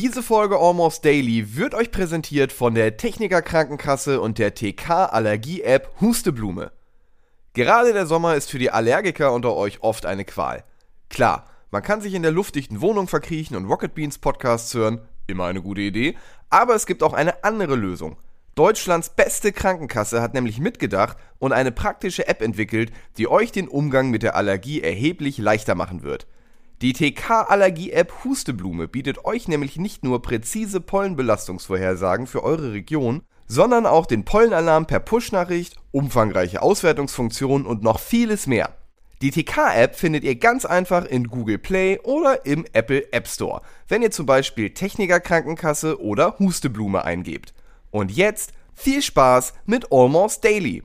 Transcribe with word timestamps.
Diese 0.00 0.22
Folge 0.22 0.60
Almost 0.60 1.04
Daily 1.04 1.56
wird 1.56 1.74
euch 1.74 1.90
präsentiert 1.90 2.52
von 2.52 2.76
der 2.76 2.96
Techniker 2.96 3.42
Krankenkasse 3.42 4.20
und 4.20 4.38
der 4.38 4.54
TK 4.54 5.12
Allergie 5.12 5.62
App 5.62 5.90
Husteblume. 6.00 6.70
Gerade 7.52 7.92
der 7.92 8.06
Sommer 8.06 8.36
ist 8.36 8.48
für 8.48 8.60
die 8.60 8.70
Allergiker 8.70 9.32
unter 9.32 9.56
euch 9.56 9.82
oft 9.82 10.06
eine 10.06 10.24
Qual. 10.24 10.62
Klar, 11.10 11.46
man 11.72 11.82
kann 11.82 12.00
sich 12.00 12.14
in 12.14 12.22
der 12.22 12.30
luftdichten 12.30 12.80
Wohnung 12.80 13.08
verkriechen 13.08 13.56
und 13.56 13.64
Rocket 13.64 13.92
Beans 13.96 14.18
Podcasts 14.18 14.72
hören, 14.72 15.00
immer 15.26 15.46
eine 15.46 15.62
gute 15.62 15.80
Idee, 15.80 16.16
aber 16.48 16.76
es 16.76 16.86
gibt 16.86 17.02
auch 17.02 17.12
eine 17.12 17.42
andere 17.42 17.74
Lösung. 17.74 18.18
Deutschlands 18.54 19.10
beste 19.10 19.50
Krankenkasse 19.50 20.22
hat 20.22 20.32
nämlich 20.32 20.60
mitgedacht 20.60 21.16
und 21.40 21.52
eine 21.52 21.72
praktische 21.72 22.28
App 22.28 22.40
entwickelt, 22.40 22.92
die 23.16 23.26
euch 23.26 23.50
den 23.50 23.66
Umgang 23.66 24.10
mit 24.10 24.22
der 24.22 24.36
Allergie 24.36 24.80
erheblich 24.80 25.38
leichter 25.38 25.74
machen 25.74 26.04
wird. 26.04 26.28
Die 26.80 26.92
TK-Allergie-App 26.92 28.22
Husteblume 28.22 28.86
bietet 28.86 29.24
euch 29.24 29.48
nämlich 29.48 29.78
nicht 29.78 30.04
nur 30.04 30.22
präzise 30.22 30.80
Pollenbelastungsvorhersagen 30.80 32.28
für 32.28 32.44
eure 32.44 32.72
Region, 32.72 33.22
sondern 33.48 33.84
auch 33.84 34.06
den 34.06 34.24
Pollenalarm 34.24 34.86
per 34.86 35.00
Push-Nachricht, 35.00 35.74
umfangreiche 35.90 36.62
Auswertungsfunktionen 36.62 37.66
und 37.66 37.82
noch 37.82 37.98
vieles 37.98 38.46
mehr. 38.46 38.76
Die 39.22 39.32
TK-App 39.32 39.96
findet 39.96 40.22
ihr 40.22 40.36
ganz 40.36 40.64
einfach 40.64 41.04
in 41.04 41.26
Google 41.26 41.58
Play 41.58 41.98
oder 42.04 42.46
im 42.46 42.64
Apple 42.72 43.12
App 43.12 43.26
Store, 43.26 43.62
wenn 43.88 44.02
ihr 44.02 44.12
zum 44.12 44.26
Beispiel 44.26 44.70
Techniker 44.70 45.18
Krankenkasse 45.18 46.00
oder 46.00 46.38
Husteblume 46.38 47.04
eingebt. 47.04 47.54
Und 47.90 48.12
jetzt 48.12 48.52
viel 48.74 49.02
Spaß 49.02 49.52
mit 49.66 49.90
Almost 49.90 50.44
Daily. 50.44 50.84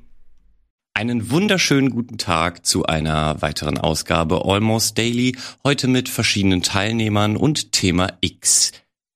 Einen 0.96 1.32
wunderschönen 1.32 1.90
guten 1.90 2.20
Tag 2.20 2.68
zu 2.68 2.86
einer 2.86 3.42
weiteren 3.42 3.80
Ausgabe 3.80 4.46
Almost 4.46 4.96
Daily, 4.96 5.36
heute 5.64 5.88
mit 5.88 6.08
verschiedenen 6.08 6.62
Teilnehmern 6.62 7.36
und 7.36 7.72
Thema 7.72 8.14
X. 8.22 8.74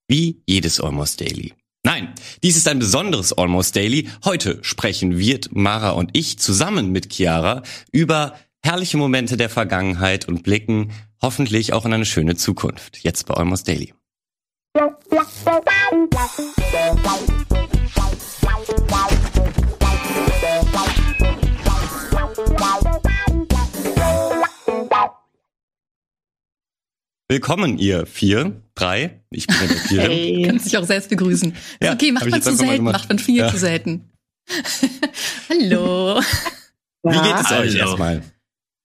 Wie 0.07 0.41
jedes 0.47 0.79
Almost 0.79 1.21
Daily. 1.21 1.53
Nein, 1.83 2.13
dies 2.41 2.57
ist 2.57 2.67
ein 2.67 2.79
besonderes 2.79 3.31
Almost 3.31 3.75
Daily. 3.75 4.09
Heute 4.25 4.57
sprechen 4.63 5.19
Wirt, 5.19 5.55
Mara 5.55 5.91
und 5.91 6.09
ich 6.13 6.39
zusammen 6.39 6.91
mit 6.91 7.13
Chiara 7.13 7.61
über 7.91 8.33
herrliche 8.63 8.97
Momente 8.97 9.37
der 9.37 9.49
Vergangenheit 9.49 10.27
und 10.27 10.41
blicken 10.41 10.91
hoffentlich 11.21 11.73
auch 11.73 11.85
in 11.85 11.93
eine 11.93 12.05
schöne 12.07 12.35
Zukunft. 12.35 12.97
Jetzt 13.03 13.27
bei 13.27 13.35
Almost 13.35 13.67
Daily. 13.67 13.93
Willkommen, 27.29 27.77
ihr 27.77 28.05
vier, 28.05 28.61
drei. 28.73 29.19
Ich 29.31 29.47
bin 29.47 29.57
der 29.59 29.67
vier. 29.67 30.01
Hey. 30.01 30.43
Du 30.43 30.49
kannst 30.49 30.65
dich 30.65 30.77
auch 30.77 30.85
selbst 30.85 31.09
begrüßen. 31.09 31.53
Ja, 31.83 31.93
okay, 31.93 32.13
macht 32.13 32.29
man 32.29 32.41
zu 32.41 32.55
selten, 32.55 32.85
macht 32.85 33.09
man 33.09 33.19
viel 33.19 33.35
ja. 33.35 33.51
zu 33.51 33.57
selten. 33.57 34.09
Hallo. 35.49 36.21
Wie 37.03 37.11
geht 37.11 37.35
es 37.35 37.51
euch 37.51 37.73
Hallo. 37.73 37.77
erstmal? 37.79 38.23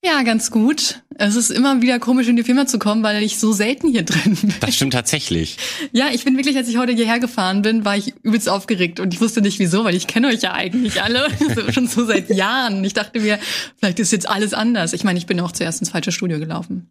Ja, 0.05 0.25
ganz 0.25 0.51
gut. 0.51 1.03
Es 1.15 1.37
ist 1.37 1.51
immer 1.51 1.83
wieder 1.83 2.01
komisch, 2.01 2.27
in 2.27 2.35
die 2.35 2.43
Firma 2.43 2.67
zu 2.67 2.81
kommen, 2.81 3.05
weil 3.05 3.23
ich 3.23 3.39
so 3.39 3.53
selten 3.53 3.89
hier 3.89 4.03
drin 4.03 4.35
bin. 4.35 4.53
Das 4.59 4.75
stimmt 4.75 4.95
tatsächlich. 4.95 5.59
Ja, 5.93 6.09
ich 6.13 6.25
bin 6.25 6.37
wirklich, 6.37 6.57
als 6.57 6.69
ich 6.69 6.79
heute 6.79 6.95
hierher 6.95 7.21
gefahren 7.21 7.63
bin, 7.63 7.85
war 7.85 7.97
ich 7.97 8.13
übelst 8.25 8.49
aufgeregt 8.49 8.99
und 8.99 9.15
ich 9.15 9.21
wusste 9.21 9.41
nicht 9.41 9.61
wieso, 9.61 9.85
weil 9.85 9.95
ich 9.95 10.09
kenne 10.09 10.27
euch 10.27 10.43
ja 10.43 10.53
eigentlich 10.53 11.01
alle 11.01 11.29
schon 11.73 11.87
so 11.87 12.05
seit 12.05 12.29
Jahren. 12.29 12.83
Ich 12.83 12.95
dachte 12.95 13.21
mir, 13.21 13.39
vielleicht 13.79 14.01
ist 14.01 14.11
jetzt 14.11 14.29
alles 14.29 14.53
anders. 14.53 14.95
Ich 14.95 15.05
meine, 15.05 15.21
ich 15.21 15.27
bin 15.27 15.39
auch 15.39 15.53
zuerst 15.53 15.81
ins 15.81 15.91
falsche 15.91 16.11
Studio 16.11 16.41
gelaufen. 16.41 16.91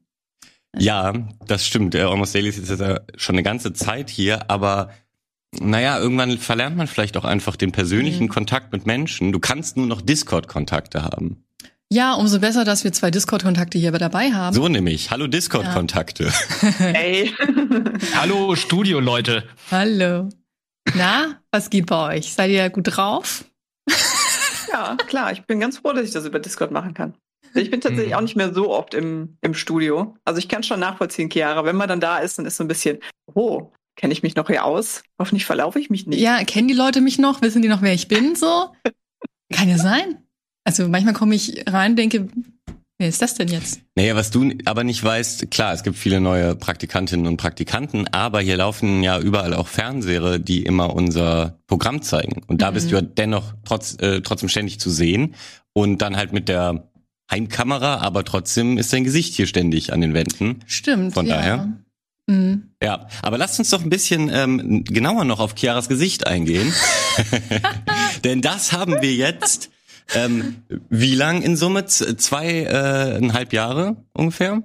Ja, 0.78 1.14
das 1.46 1.66
stimmt. 1.66 1.96
Almost 1.96 2.34
Daily 2.34 2.50
ist 2.50 2.58
jetzt 2.58 2.80
ja 2.80 3.02
schon 3.16 3.36
eine 3.36 3.44
ganze 3.44 3.74
Zeit 3.74 4.10
hier, 4.10 4.50
aber 4.50 4.90
naja, 5.60 6.00
irgendwann 6.00 6.38
verlernt 6.38 6.78
man 6.78 6.88
vielleicht 6.88 7.18
auch 7.18 7.26
einfach 7.26 7.56
den 7.56 7.72
persönlichen 7.72 8.24
mhm. 8.24 8.30
Kontakt 8.30 8.72
mit 8.72 8.86
Menschen. 8.86 9.32
Du 9.32 9.40
kannst 9.40 9.76
nur 9.76 9.86
noch 9.86 10.02
Discord-Kontakte 10.02 11.04
haben. 11.04 11.44
Ja, 11.94 12.14
umso 12.14 12.40
besser, 12.40 12.64
dass 12.64 12.86
wir 12.86 12.94
zwei 12.94 13.12
Discord-Kontakte 13.12 13.78
hier 13.78 13.92
dabei 13.92 14.32
haben. 14.32 14.56
So 14.56 14.70
nämlich. 14.70 15.12
Hallo 15.12 15.28
Discord-Kontakte. 15.28 16.26
Ja. 16.26 16.32
Hey. 16.78 17.34
Hallo 18.16 18.56
Studio-Leute. 18.56 19.44
Hallo. 19.72 20.30
Na, 20.96 21.42
was 21.52 21.70
geht 21.70 21.88
bei 21.88 22.16
euch? 22.16 22.34
Seid 22.34 22.50
ihr 22.52 22.70
gut 22.70 22.96
drauf? 22.96 23.44
ja, 24.72 24.96
klar. 25.08 25.34
Ich 25.34 25.42
bin 25.42 25.60
ganz 25.60 25.80
froh, 25.80 25.92
dass 25.92 26.06
ich 26.06 26.12
das 26.12 26.26
über 26.26 26.40
Discord 26.40 26.72
machen 26.72 26.94
kann. 26.94 27.14
Ich 27.54 27.72
bin 27.72 27.82
tatsächlich 27.82 28.14
hm. 28.14 28.18
auch 28.18 28.22
nicht 28.22 28.36
mehr 28.36 28.54
so 28.54 28.72
oft 28.72 28.94
im, 28.94 29.38
im 29.42 29.54
Studio. 29.54 30.16
Also 30.26 30.40
ich 30.40 30.48
kann 30.48 30.64
schon 30.64 30.80
nachvollziehen, 30.80 31.30
Chiara. 31.30 31.66
Wenn 31.66 31.76
man 31.76 31.90
dann 31.90 32.00
da 32.00 32.20
ist, 32.20 32.38
dann 32.38 32.46
ist 32.46 32.58
so 32.58 32.64
ein 32.64 32.68
bisschen, 32.68 33.00
oh, 33.34 33.72
kenne 33.96 34.14
ich 34.14 34.24
mich 34.24 34.36
noch 34.36 34.48
hier 34.48 34.66
aus? 34.66 35.04
Hoffentlich 35.20 35.46
verlaufe 35.46 35.80
ich 35.80 35.90
mich 35.90 36.08
nicht. 36.08 36.22
Ja, 36.22 36.44
kennen 36.44 36.68
die 36.68 36.74
Leute 36.74 37.02
mich 37.02 37.20
noch? 37.20 37.42
Wissen 37.42 37.62
die 37.62 37.68
noch, 37.68 37.82
wer 37.82 37.94
ich 37.94 38.08
bin? 38.08 38.36
So? 38.36 38.70
kann 39.52 39.70
ja 39.70 39.78
sein. 39.78 40.18
Also 40.64 40.88
manchmal 40.88 41.14
komme 41.14 41.36
ich 41.36 41.64
rein, 41.68 41.96
denke, 41.96 42.30
wer 42.98 43.08
ist 43.08 43.22
das 43.22 43.34
denn 43.36 43.48
jetzt? 43.48 43.82
Naja, 43.96 44.16
was 44.16 44.32
du 44.32 44.52
aber 44.66 44.84
nicht 44.84 45.04
weißt, 45.04 45.52
klar, 45.52 45.74
es 45.74 45.84
gibt 45.84 45.98
viele 45.98 46.22
neue 46.22 46.56
Praktikantinnen 46.56 47.28
und 47.28 47.38
Praktikanten, 47.38 48.08
aber 48.08 48.42
hier 48.42 48.58
laufen 48.58 49.04
ja 49.04 49.20
überall 49.20 49.54
auch 49.54 49.68
Fernseher, 49.68 50.40
die 50.40 50.64
immer 50.64 50.94
unser 50.94 51.60
Programm 51.68 52.02
zeigen. 52.02 52.44
Und 52.48 52.62
da 52.62 52.72
mhm. 52.72 52.76
bist 52.76 52.92
du 52.92 52.96
ja 52.96 53.02
dennoch 53.02 53.54
trotz, 53.66 53.98
äh, 54.02 54.22
trotzdem 54.22 54.50
ständig 54.50 54.80
zu 54.80 54.90
sehen. 54.90 55.36
Und 55.74 56.02
dann 56.02 56.18
halt 56.18 56.34
mit 56.34 56.50
der 56.50 56.91
Heimkamera, 57.32 57.98
aber 57.98 58.24
trotzdem 58.24 58.78
ist 58.78 58.94
dein 58.94 59.04
Gesicht 59.04 59.34
hier 59.34 59.48
ständig 59.48 59.94
an 59.94 60.02
den 60.02 60.14
Wänden. 60.14 60.60
Stimmt. 60.68 61.14
Von 61.14 61.26
ja. 61.26 61.36
daher. 61.38 61.78
Mhm. 62.28 62.72
Ja, 62.84 63.08
aber 63.22 63.38
lasst 63.38 63.58
uns 63.60 63.70
doch 63.70 63.82
ein 63.82 63.90
bisschen 63.90 64.30
ähm, 64.32 64.84
genauer 64.84 65.26
noch 65.26 65.40
auf 65.40 65.56
Chiaras 65.56 65.88
Gesicht 65.90 66.28
eingehen. 66.28 66.74
Denn 68.24 68.42
das 68.42 68.74
haben 68.74 69.02
wir 69.02 69.14
jetzt 69.14 69.72
ähm, 70.14 70.64
wie 70.90 71.16
lang 71.16 71.42
in 71.42 71.56
Summe? 71.56 71.86
Zweieinhalb 71.86 73.54
äh, 73.54 73.56
Jahre 73.56 73.98
ungefähr? 74.14 74.64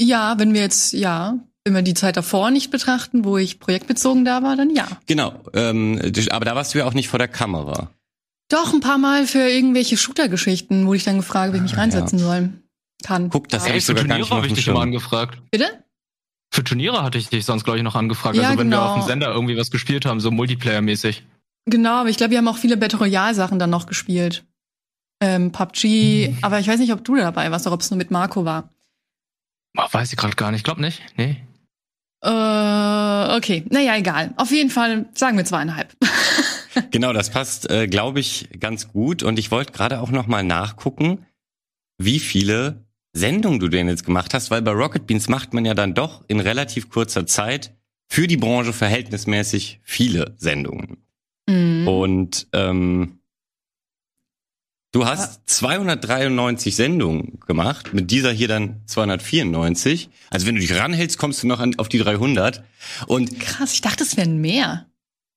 Ja, 0.00 0.38
wenn 0.38 0.54
wir 0.54 0.60
jetzt, 0.60 0.92
ja, 0.92 1.38
wenn 1.64 1.74
wir 1.74 1.82
die 1.82 1.94
Zeit 1.94 2.16
davor 2.16 2.50
nicht 2.50 2.70
betrachten, 2.70 3.24
wo 3.24 3.38
ich 3.38 3.60
projektbezogen 3.60 4.24
da 4.24 4.42
war, 4.42 4.56
dann 4.56 4.70
ja. 4.70 4.88
Genau, 5.06 5.34
ähm, 5.54 6.00
aber 6.30 6.44
da 6.44 6.54
warst 6.54 6.74
du 6.74 6.78
ja 6.78 6.86
auch 6.86 6.94
nicht 6.94 7.08
vor 7.08 7.18
der 7.18 7.28
Kamera. 7.28 7.90
Doch, 8.52 8.72
ein 8.72 8.80
paar 8.80 8.98
Mal 8.98 9.26
für 9.26 9.48
irgendwelche 9.48 9.96
Shooter-Geschichten 9.96 10.86
wurde 10.86 10.96
ich 10.98 11.04
dann 11.04 11.16
gefragt, 11.16 11.52
wie 11.52 11.56
ich 11.56 11.62
mich 11.62 11.74
ah, 11.74 11.80
reinsetzen 11.80 12.18
ja. 12.18 12.24
soll. 12.24 12.50
Kann. 13.02 13.30
Guck, 13.30 13.48
das 13.48 13.62
ja. 13.62 13.68
habe 13.68 13.78
ich 13.78 13.84
sogar 13.84 14.04
gar 14.04 14.18
nicht 14.18 14.30
habe 14.30 14.46
ich 14.46 14.52
dich 14.52 14.68
immer 14.68 14.82
angefragt. 14.82 15.38
Bitte? 15.50 15.84
Für 16.52 16.62
Turniere 16.62 17.02
hatte 17.02 17.16
ich 17.16 17.30
dich 17.30 17.46
sonst, 17.46 17.64
glaube 17.64 17.78
ich, 17.78 17.82
noch 17.82 17.96
angefragt. 17.96 18.36
Ja, 18.36 18.42
also 18.42 18.58
wenn 18.58 18.70
genau. 18.70 18.82
wir 18.82 18.90
auf 18.90 19.00
dem 19.00 19.06
Sender 19.08 19.32
irgendwie 19.32 19.56
was 19.56 19.70
gespielt 19.70 20.04
haben, 20.04 20.20
so 20.20 20.30
Multiplayer-mäßig. 20.30 21.22
Genau, 21.64 22.00
aber 22.00 22.10
ich 22.10 22.18
glaube, 22.18 22.32
wir 22.32 22.38
haben 22.38 22.48
auch 22.48 22.58
viele 22.58 22.76
Battle 22.76 22.98
Royale-Sachen 22.98 23.58
dann 23.58 23.70
noch 23.70 23.86
gespielt 23.86 24.44
ähm, 25.22 25.52
PUBG, 25.52 26.28
mhm. 26.28 26.38
aber 26.42 26.58
ich 26.58 26.66
weiß 26.66 26.80
nicht, 26.80 26.92
ob 26.92 27.04
du 27.04 27.16
dabei 27.16 27.50
warst 27.50 27.66
oder 27.66 27.74
ob 27.74 27.80
es 27.80 27.90
nur 27.90 27.98
mit 27.98 28.10
Marco 28.10 28.44
war. 28.44 28.68
weiß 29.74 30.12
ich 30.12 30.18
gerade 30.18 30.34
gar 30.34 30.50
nicht. 30.50 30.60
Ich 30.60 30.64
glaube 30.64 30.80
nicht. 30.80 31.00
Nee. 31.16 31.36
Äh, 32.24 33.36
okay. 33.36 33.64
Naja, 33.70 33.96
egal. 33.96 34.34
Auf 34.36 34.50
jeden 34.50 34.70
Fall 34.70 35.06
sagen 35.14 35.36
wir 35.36 35.44
zweieinhalb. 35.44 35.96
genau, 36.92 37.12
das 37.12 37.30
passt, 37.30 37.70
äh, 37.70 37.88
glaube 37.88 38.20
ich, 38.20 38.48
ganz 38.60 38.88
gut. 38.92 39.22
Und 39.22 39.38
ich 39.38 39.50
wollte 39.50 39.72
gerade 39.72 40.00
auch 40.00 40.10
noch 40.10 40.26
mal 40.26 40.44
nachgucken, 40.44 41.26
wie 41.98 42.20
viele 42.20 42.84
Sendungen 43.12 43.58
du 43.58 43.68
denn 43.68 43.88
jetzt 43.88 44.04
gemacht 44.04 44.32
hast, 44.34 44.50
weil 44.50 44.62
bei 44.62 44.70
Rocket 44.70 45.06
Beans 45.06 45.28
macht 45.28 45.52
man 45.52 45.64
ja 45.64 45.74
dann 45.74 45.94
doch 45.94 46.24
in 46.28 46.40
relativ 46.40 46.88
kurzer 46.88 47.26
Zeit 47.26 47.74
für 48.08 48.26
die 48.26 48.36
Branche 48.36 48.72
verhältnismäßig 48.72 49.80
viele 49.82 50.34
Sendungen. 50.38 50.98
Mhm. 51.48 51.88
Und 51.88 52.46
ähm, 52.52 53.18
Du 54.94 55.06
hast 55.06 55.48
293 55.48 56.76
Sendungen 56.76 57.40
gemacht, 57.46 57.94
mit 57.94 58.10
dieser 58.10 58.30
hier 58.30 58.46
dann 58.46 58.82
294. 58.84 60.10
Also 60.28 60.46
wenn 60.46 60.54
du 60.54 60.60
dich 60.60 60.78
ranhältst, 60.78 61.16
kommst 61.16 61.42
du 61.42 61.46
noch 61.46 61.60
an, 61.60 61.78
auf 61.78 61.88
die 61.88 61.96
300. 61.96 62.62
Und 63.06 63.40
krass, 63.40 63.72
ich 63.72 63.80
dachte, 63.80 64.04
es 64.04 64.18
wären 64.18 64.42
mehr. 64.42 64.86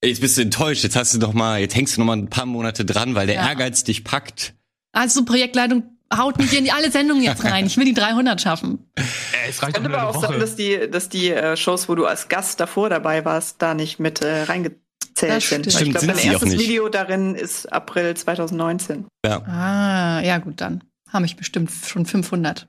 Jetzt 0.03 0.21
bist 0.21 0.37
du 0.37 0.41
enttäuscht. 0.41 0.83
Jetzt 0.83 0.95
hast 0.95 1.13
du 1.13 1.19
noch 1.19 1.33
mal, 1.33 1.59
jetzt 1.59 1.75
hängst 1.75 1.95
du 1.95 2.01
noch 2.01 2.07
mal 2.07 2.17
ein 2.17 2.29
paar 2.29 2.45
Monate 2.45 2.85
dran, 2.85 3.15
weil 3.15 3.27
der 3.27 3.35
ja. 3.35 3.47
Ehrgeiz 3.47 3.83
dich 3.83 4.03
packt. 4.03 4.53
Also 4.91 5.25
Projektleitung 5.25 5.83
haut 6.15 6.37
mich 6.37 6.57
in 6.57 6.69
alle 6.71 6.91
Sendungen 6.91 7.23
jetzt 7.23 7.43
rein. 7.43 7.65
Ich 7.65 7.77
will 7.77 7.85
die 7.85 7.93
300 7.93 8.39
schaffen. 8.39 8.89
Äh, 8.95 9.01
es 9.49 9.61
reicht 9.61 9.75
könnte 9.75 9.93
aber 9.93 10.09
auch 10.09 10.21
sein, 10.21 10.39
dass 10.39 10.55
die, 10.55 10.89
dass 10.89 11.09
die 11.09 11.31
äh, 11.31 11.57
Shows, 11.57 11.89
wo 11.89 11.95
du 11.95 12.05
als 12.05 12.27
Gast 12.27 12.59
davor 12.59 12.89
dabei 12.89 13.25
warst, 13.25 13.61
da 13.61 13.73
nicht 13.73 13.99
mit 13.99 14.21
äh, 14.21 14.43
reinge 14.43 14.75
zählt 15.15 15.41
sind. 15.41 15.71
Stimmt, 15.71 15.81
ich 15.81 15.91
glaube, 15.91 16.07
mein 16.07 16.17
erstes 16.17 16.57
Video 16.57 16.89
darin 16.89 17.35
ist 17.35 17.71
April 17.71 18.15
2019. 18.15 19.05
Ja. 19.25 19.41
Ah, 19.45 20.21
ja 20.21 20.37
gut, 20.37 20.61
dann 20.61 20.83
habe 21.09 21.25
ich 21.25 21.35
bestimmt 21.35 21.71
schon 21.71 22.05
500. 22.05 22.67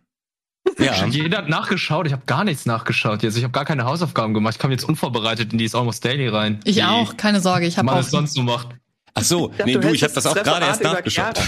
Ja. 0.78 1.06
Jeder 1.06 1.38
hat 1.38 1.48
nachgeschaut. 1.48 2.06
Ich 2.06 2.12
habe 2.12 2.24
gar 2.26 2.44
nichts 2.44 2.66
nachgeschaut 2.66 3.22
jetzt. 3.22 3.36
Ich 3.36 3.44
habe 3.44 3.52
gar 3.52 3.64
keine 3.64 3.84
Hausaufgaben 3.84 4.34
gemacht. 4.34 4.54
Ich 4.56 4.58
komme 4.60 4.74
jetzt 4.74 4.84
unvorbereitet 4.84 5.52
in 5.52 5.58
dieses 5.58 5.74
Almost 5.74 6.04
Daily 6.04 6.28
rein. 6.28 6.60
Ich 6.64 6.84
auch, 6.84 7.16
keine 7.16 7.40
Sorge. 7.40 7.66
Ich 7.66 7.78
habe 7.78 7.90
auch. 7.90 8.02
sonst 8.02 8.34
so 8.34 8.42
macht. 8.42 8.68
Ach 9.14 9.22
so, 9.22 9.50
ich 9.50 9.56
dachte, 9.56 9.70
nee, 9.70 9.78
du, 9.78 9.94
ich 9.94 10.02
habe 10.02 10.12
das 10.12 10.26
auch 10.26 10.34
gerade 10.34 10.66
erst 10.66 10.82
nachgeschaut. 10.82 11.38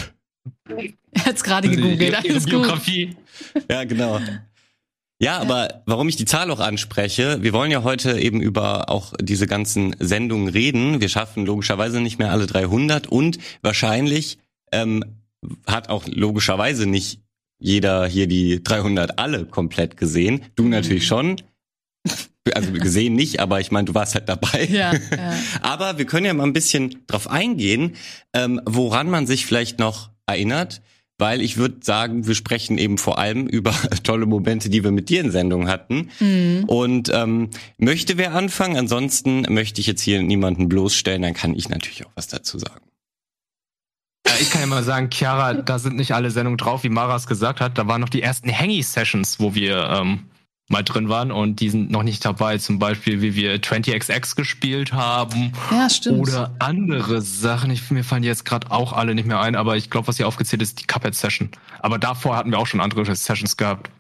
Er 1.13 1.25
hat's 1.27 1.45
gerade 1.45 1.69
gegoogelt. 1.69 2.15
Alles 2.15 2.47
Biografie. 2.47 3.17
Ja, 3.71 3.85
genau. 3.85 4.21
Ja, 5.21 5.39
aber 5.39 5.83
warum 5.85 6.09
ich 6.09 6.17
die 6.17 6.25
Zahl 6.25 6.51
auch 6.51 6.61
anspreche, 6.61 7.43
wir 7.43 7.53
wollen 7.53 7.73
ja 7.73 7.83
heute 7.83 8.19
eben 8.19 8.41
über 8.41 8.89
auch 8.89 9.13
diese 9.21 9.47
ganzen 9.47 9.95
Sendungen 9.99 10.49
reden. 10.49 11.01
Wir 11.01 11.09
schaffen 11.09 11.45
logischerweise 11.45 12.01
nicht 12.01 12.19
mehr 12.19 12.31
alle 12.31 12.47
300 12.47 13.09
und 13.09 13.39
wahrscheinlich 13.61 14.39
ähm, 14.71 15.05
hat 15.67 15.89
auch 15.89 16.05
logischerweise 16.07 16.87
nicht 16.87 17.21
jeder 17.59 18.07
hier 18.07 18.27
die 18.27 18.63
300 18.63 19.19
alle 19.19 19.45
komplett 19.45 19.97
gesehen. 19.97 20.43
Du 20.55 20.69
natürlich 20.69 21.07
schon. 21.07 21.37
Also 22.55 22.73
gesehen 22.73 23.15
nicht, 23.15 23.41
aber 23.41 23.61
ich 23.61 23.71
meine, 23.71 23.87
du 23.87 23.95
warst 23.95 24.15
halt 24.15 24.29
dabei. 24.29 24.67
Ja, 24.71 24.95
ja. 24.95 25.35
Aber 25.61 25.99
wir 25.99 26.07
können 26.07 26.25
ja 26.25 26.33
mal 26.33 26.45
ein 26.45 26.55
bisschen 26.55 27.03
drauf 27.07 27.29
eingehen, 27.29 27.97
ähm, 28.33 28.59
woran 28.65 29.11
man 29.11 29.27
sich 29.27 29.45
vielleicht 29.45 29.79
noch 29.79 30.09
erinnert, 30.25 30.81
weil 31.19 31.43
ich 31.43 31.59
würde 31.59 31.79
sagen, 31.83 32.27
wir 32.27 32.35
sprechen 32.35 32.79
eben 32.79 32.97
vor 32.97 33.19
allem 33.19 33.47
über 33.47 33.75
tolle 34.03 34.25
Momente, 34.25 34.71
die 34.71 34.83
wir 34.83 34.93
mit 34.93 35.11
dir 35.11 35.21
in 35.21 35.31
Sendung 35.31 35.69
hatten. 35.69 36.09
Mhm. 36.21 36.65
Und 36.67 37.11
ähm, 37.13 37.51
möchte 37.77 38.17
wer 38.17 38.35
anfangen? 38.35 38.77
Ansonsten 38.77 39.43
möchte 39.53 39.81
ich 39.81 39.87
jetzt 39.87 40.01
hier 40.01 40.23
niemanden 40.23 40.69
bloßstellen, 40.69 41.23
dann 41.23 41.35
kann 41.35 41.55
ich 41.55 41.69
natürlich 41.69 42.07
auch 42.07 42.13
was 42.15 42.29
dazu 42.29 42.59
sagen. 42.59 42.89
Ich 44.41 44.51
kann 44.51 44.61
ja 44.61 44.67
mal 44.67 44.85
sagen, 44.85 45.11
Chiara, 45.11 45.55
da 45.55 45.79
sind 45.79 45.97
nicht 45.97 46.13
alle 46.13 46.31
Sendungen 46.31 46.59
drauf, 46.59 46.85
wie 46.85 46.89
Maras 46.89 47.27
gesagt 47.27 47.61
hat. 47.61 47.77
Da 47.79 47.87
waren 47.87 48.01
noch 48.01 48.09
die 48.09 48.23
ersten 48.23 48.51
Hangy-Sessions, 48.51 49.41
wo 49.41 49.55
wir 49.55 49.89
ähm, 49.91 50.25
mal 50.69 50.83
drin 50.83 51.09
waren 51.09 51.33
und 51.33 51.61
die 51.61 51.71
sind 51.71 51.91
noch 51.91 52.03
nicht 52.03 52.25
dabei. 52.25 52.59
Zum 52.59 52.79
Beispiel, 52.79 53.21
wie 53.21 53.35
wir 53.35 53.57
20XX 53.57 54.37
gespielt 54.37 54.93
haben. 54.93 55.53
Ja, 55.71 55.91
stimmt. 55.91 56.21
Oder 56.21 56.55
andere 56.59 57.21
Sachen. 57.23 57.71
Ich, 57.71 57.91
mir 57.91 58.05
fallen 58.05 58.23
jetzt 58.23 58.45
gerade 58.45 58.71
auch 58.71 58.93
alle 58.93 59.15
nicht 59.15 59.27
mehr 59.27 59.41
ein, 59.41 59.57
aber 59.57 59.77
ich 59.77 59.91
glaube, 59.91 60.09
was 60.09 60.19
hier 60.19 60.29
aufgezählt 60.29 60.63
ist, 60.63 60.81
die 60.81 60.87
Cuphead-Session. 60.87 61.51
Aber 61.81 61.99
davor 61.99 62.37
hatten 62.37 62.51
wir 62.51 62.59
auch 62.59 62.67
schon 62.67 62.81
andere 62.81 63.05
Sessions 63.15 63.57
gehabt. 63.57 63.91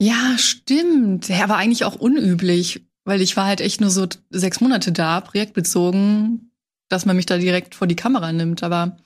Ja, 0.00 0.36
stimmt. 0.38 1.28
Ja, 1.28 1.44
aber 1.44 1.56
eigentlich 1.56 1.84
auch 1.84 1.96
unüblich, 1.96 2.82
weil 3.04 3.20
ich 3.20 3.36
war 3.36 3.46
halt 3.46 3.60
echt 3.60 3.80
nur 3.80 3.90
so 3.90 4.06
sechs 4.30 4.60
Monate 4.60 4.92
da, 4.92 5.20
projektbezogen, 5.20 6.52
dass 6.88 7.06
man 7.06 7.16
mich 7.16 7.26
da 7.26 7.38
direkt 7.38 7.74
vor 7.74 7.86
die 7.86 7.96
Kamera 7.96 8.32
nimmt. 8.32 8.62
Aber 8.62 8.96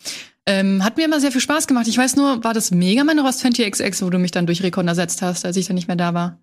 ähm, 0.47 0.83
hat 0.85 0.97
mir 0.97 1.05
immer 1.05 1.21
sehr 1.21 1.33
viel 1.33 1.41
Spaß 1.41 1.67
gemacht. 1.67 1.87
Ich 1.89 1.97
weiß 1.99 2.17
nur, 2.17 2.43
war 2.45 2.55
das 2.55 2.71
Mega 2.71 3.05
Man 3.05 3.19
oder 3.19 3.29
was 3.29 3.45
20XX, 3.45 4.03
wo 4.05 4.11
du 4.11 4.19
mich 4.19 4.31
dann 4.33 4.47
durch 4.47 4.63
Recon 4.63 4.89
ersetzt 4.89 5.23
hast, 5.23 5.45
als 5.45 5.57
ich 5.57 5.67
dann 5.67 5.75
nicht 5.77 5.89
mehr 5.89 5.97
da 5.97 6.15
war? 6.15 6.41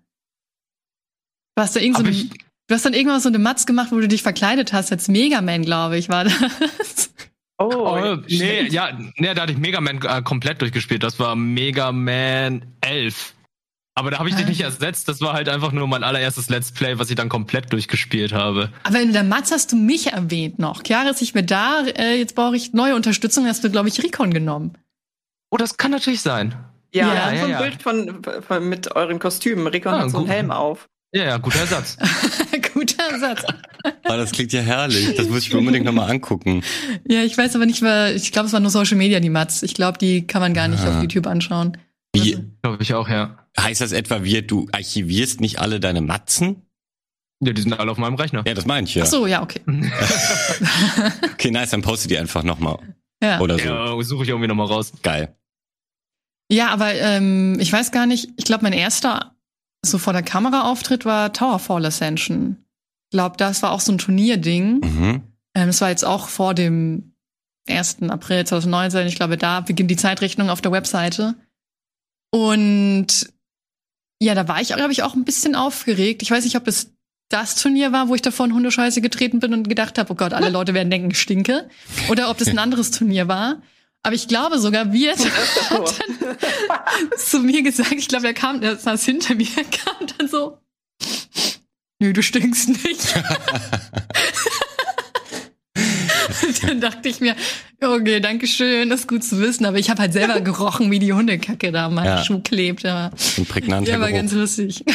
Du 1.56 1.62
hast, 1.62 1.76
da 1.76 1.80
irgend 1.80 1.98
so 1.98 2.04
ich- 2.06 2.30
du 2.30 2.74
hast 2.74 2.84
dann 2.84 2.94
irgendwann 2.94 3.20
so 3.20 3.28
eine 3.28 3.38
Matz 3.38 3.66
gemacht, 3.66 3.92
wo 3.92 4.00
du 4.00 4.08
dich 4.08 4.22
verkleidet 4.22 4.72
hast 4.72 4.90
als 4.92 5.08
Mega 5.08 5.42
Man, 5.42 5.62
glaube 5.62 5.98
ich, 5.98 6.08
war 6.08 6.24
das. 6.24 7.12
Oh, 7.58 7.68
Oh, 7.74 8.16
nee, 8.26 8.68
ja, 8.68 8.96
nee, 9.18 9.34
da 9.34 9.42
hatte 9.42 9.52
ich 9.52 9.58
Mega 9.58 9.82
Man 9.82 10.00
äh, 10.00 10.22
komplett 10.22 10.62
durchgespielt. 10.62 11.02
Das 11.02 11.18
war 11.18 11.36
Mega 11.36 11.92
Man 11.92 12.64
11. 12.80 13.34
Aber 13.94 14.10
da 14.10 14.18
habe 14.18 14.28
ich 14.28 14.34
dich 14.36 14.46
Ah. 14.46 14.48
nicht 14.48 14.60
ersetzt. 14.62 15.08
Das 15.08 15.20
war 15.20 15.32
halt 15.32 15.48
einfach 15.48 15.72
nur 15.72 15.86
mein 15.88 16.04
allererstes 16.04 16.48
Let's 16.48 16.72
Play, 16.72 16.98
was 16.98 17.10
ich 17.10 17.16
dann 17.16 17.28
komplett 17.28 17.72
durchgespielt 17.72 18.32
habe. 18.32 18.70
Aber 18.84 19.00
in 19.00 19.12
der 19.12 19.24
Matz 19.24 19.50
hast 19.50 19.72
du 19.72 19.76
mich 19.76 20.12
erwähnt 20.12 20.58
noch. 20.58 20.82
Chiara 20.84 21.10
ist 21.10 21.20
nicht 21.20 21.34
mehr 21.34 21.42
da, 21.42 21.82
äh, 21.86 22.16
jetzt 22.18 22.34
brauche 22.34 22.56
ich 22.56 22.72
neue 22.72 22.94
Unterstützung, 22.94 23.46
hast 23.46 23.62
du, 23.64 23.70
glaube 23.70 23.88
ich, 23.88 24.02
Recon 24.02 24.32
genommen. 24.32 24.78
Oh, 25.50 25.56
das 25.56 25.76
kann 25.76 25.90
natürlich 25.90 26.20
sein. 26.22 26.54
Ja, 26.94 27.08
Ja, 27.14 27.32
ja, 27.32 27.38
so 27.40 27.44
ein 27.46 27.50
ja. 27.50 27.60
Bild 27.62 27.82
von, 27.82 28.22
von 28.46 28.68
mit 28.68 28.94
euren 28.94 29.18
Kostümen. 29.18 29.66
Rickon 29.66 29.92
Ah, 29.92 30.00
hat 30.02 30.10
so 30.10 30.18
einen 30.18 30.26
gut. 30.26 30.34
Helm 30.34 30.50
auf. 30.50 30.88
Ja, 31.12 31.24
ja, 31.24 31.36
guter 31.38 31.58
Ersatz. 31.60 31.96
Guter 32.72 33.18
Satz. 33.18 33.42
Aber 34.04 34.16
das 34.16 34.30
klingt 34.30 34.52
ja 34.52 34.60
herrlich. 34.60 35.16
Das 35.16 35.28
muss 35.28 35.40
ich 35.42 35.52
mir 35.52 35.58
unbedingt 35.58 35.84
nochmal 35.84 36.08
angucken. 36.08 36.62
Ja, 37.08 37.22
ich 37.24 37.36
weiß 37.36 37.56
aber 37.56 37.66
nicht, 37.66 37.82
weil 37.82 38.14
ich 38.14 38.30
glaube, 38.30 38.46
es 38.46 38.52
war 38.52 38.60
nur 38.60 38.70
Social 38.70 38.96
Media, 38.96 39.18
die 39.18 39.28
Mats. 39.28 39.64
Ich 39.64 39.74
glaube, 39.74 39.98
die 39.98 40.24
kann 40.26 40.40
man 40.40 40.54
gar 40.54 40.68
nicht 40.68 40.82
Ah. 40.84 40.94
auf 40.96 41.02
YouTube 41.02 41.26
anschauen. 41.26 41.76
Wie 42.14 42.50
Glaube 42.62 42.82
ich 42.82 42.94
auch, 42.94 43.08
ja. 43.08 43.38
heißt 43.58 43.80
das 43.80 43.92
etwa, 43.92 44.24
wir, 44.24 44.46
du 44.46 44.68
archivierst 44.72 45.40
nicht 45.40 45.58
alle 45.60 45.80
deine 45.80 46.00
Matzen? 46.00 46.66
Ja, 47.42 47.52
die 47.52 47.62
sind 47.62 47.72
alle 47.72 47.90
auf 47.90 47.98
meinem 47.98 48.16
Rechner. 48.16 48.44
Ja, 48.46 48.52
das 48.52 48.66
meine 48.66 48.86
ich 48.86 48.94
ja. 48.94 49.04
Ach 49.04 49.08
so, 49.08 49.26
ja, 49.26 49.42
okay. 49.42 49.60
Okay, 51.32 51.50
nice, 51.50 51.70
dann 51.70 51.80
poste 51.80 52.08
die 52.08 52.18
einfach 52.18 52.42
nochmal. 52.42 52.78
Ja. 53.22 53.40
Oder 53.40 53.58
so. 53.58 53.64
Ja, 53.64 54.02
suche 54.02 54.24
ich 54.24 54.28
irgendwie 54.28 54.48
nochmal 54.48 54.66
raus. 54.66 54.92
Geil. 55.02 55.34
Ja, 56.52 56.68
aber 56.68 56.94
ähm, 56.94 57.58
ich 57.60 57.72
weiß 57.72 57.92
gar 57.92 58.06
nicht, 58.06 58.28
ich 58.36 58.44
glaube, 58.44 58.64
mein 58.64 58.72
erster 58.72 59.34
so 59.84 59.96
vor 59.96 60.12
der 60.12 60.22
Kamera 60.22 60.70
Auftritt 60.70 61.06
war 61.06 61.32
Towerfall 61.32 61.86
Ascension. 61.86 62.56
Ich 63.08 63.16
glaube, 63.16 63.36
das 63.38 63.62
war 63.62 63.72
auch 63.72 63.80
so 63.80 63.92
ein 63.92 63.98
Turnierding. 63.98 64.80
Mhm. 64.80 65.22
Ähm, 65.54 65.66
das 65.66 65.80
war 65.80 65.88
jetzt 65.88 66.04
auch 66.04 66.28
vor 66.28 66.54
dem 66.54 67.14
1. 67.68 68.02
April 68.08 68.44
2019. 68.44 69.06
Ich 69.06 69.16
glaube, 69.16 69.36
da 69.36 69.60
beginnt 69.60 69.90
die 69.90 69.96
Zeitrechnung 69.96 70.50
auf 70.50 70.60
der 70.60 70.72
Webseite. 70.72 71.36
Und 72.30 73.28
ja, 74.22 74.34
da 74.34 74.46
war 74.48 74.60
ich, 74.60 74.68
glaube 74.68 74.92
ich, 74.92 75.02
auch 75.02 75.14
ein 75.14 75.24
bisschen 75.24 75.54
aufgeregt. 75.54 76.22
Ich 76.22 76.30
weiß 76.30 76.44
nicht, 76.44 76.56
ob 76.56 76.68
es 76.68 76.92
das 77.30 77.54
Turnier 77.54 77.92
war, 77.92 78.08
wo 78.08 78.14
ich 78.14 78.22
davor 78.22 78.46
in 78.46 78.54
Hundescheiße 78.54 79.00
getreten 79.00 79.40
bin 79.40 79.54
und 79.54 79.68
gedacht 79.68 79.98
habe, 79.98 80.12
oh 80.12 80.16
Gott, 80.16 80.32
alle 80.32 80.50
Leute 80.50 80.74
werden 80.74 80.90
denken, 80.90 81.10
ich 81.12 81.20
stinke. 81.20 81.68
Oder 82.08 82.28
ob 82.28 82.38
das 82.38 82.48
ein 82.48 82.58
anderes 82.58 82.90
Turnier 82.90 83.28
war. 83.28 83.62
Aber 84.02 84.14
ich 84.14 84.28
glaube 84.28 84.58
sogar, 84.58 84.92
wir 84.92 85.12
hat 85.70 86.00
dann 86.00 86.38
zu 87.16 87.40
mir 87.40 87.62
gesagt, 87.62 87.92
ich 87.92 88.08
glaube, 88.08 88.26
er 88.26 88.34
kam, 88.34 88.62
er 88.62 88.76
saß 88.76 89.04
hinter 89.04 89.34
mir, 89.34 89.48
er 89.56 89.64
kam 89.64 90.06
dann 90.18 90.28
so, 90.28 90.58
nö, 92.00 92.12
du 92.12 92.22
stinkst 92.22 92.68
nicht. 92.68 93.14
dann 96.66 96.80
dachte 96.80 97.08
ich 97.08 97.20
mir, 97.20 97.34
okay, 97.80 98.20
danke 98.20 98.46
schön, 98.46 98.90
das 98.90 99.00
ist 99.00 99.08
gut 99.08 99.24
zu 99.24 99.40
wissen. 99.40 99.64
Aber 99.64 99.78
ich 99.78 99.90
habe 99.90 100.00
halt 100.00 100.12
selber 100.12 100.40
gerochen, 100.40 100.90
wie 100.90 100.98
die 100.98 101.12
Hundekacke 101.12 101.72
da 101.72 101.86
am 101.86 101.96
Ja. 101.96 102.24
Schuh 102.24 102.40
klebt. 102.40 102.84
Aber, 102.86 103.14
Ein 103.36 103.46
prägnanter 103.46 103.92
ja, 103.92 104.00
war 104.00 104.12
ganz 104.12 104.32
lustig. 104.32 104.84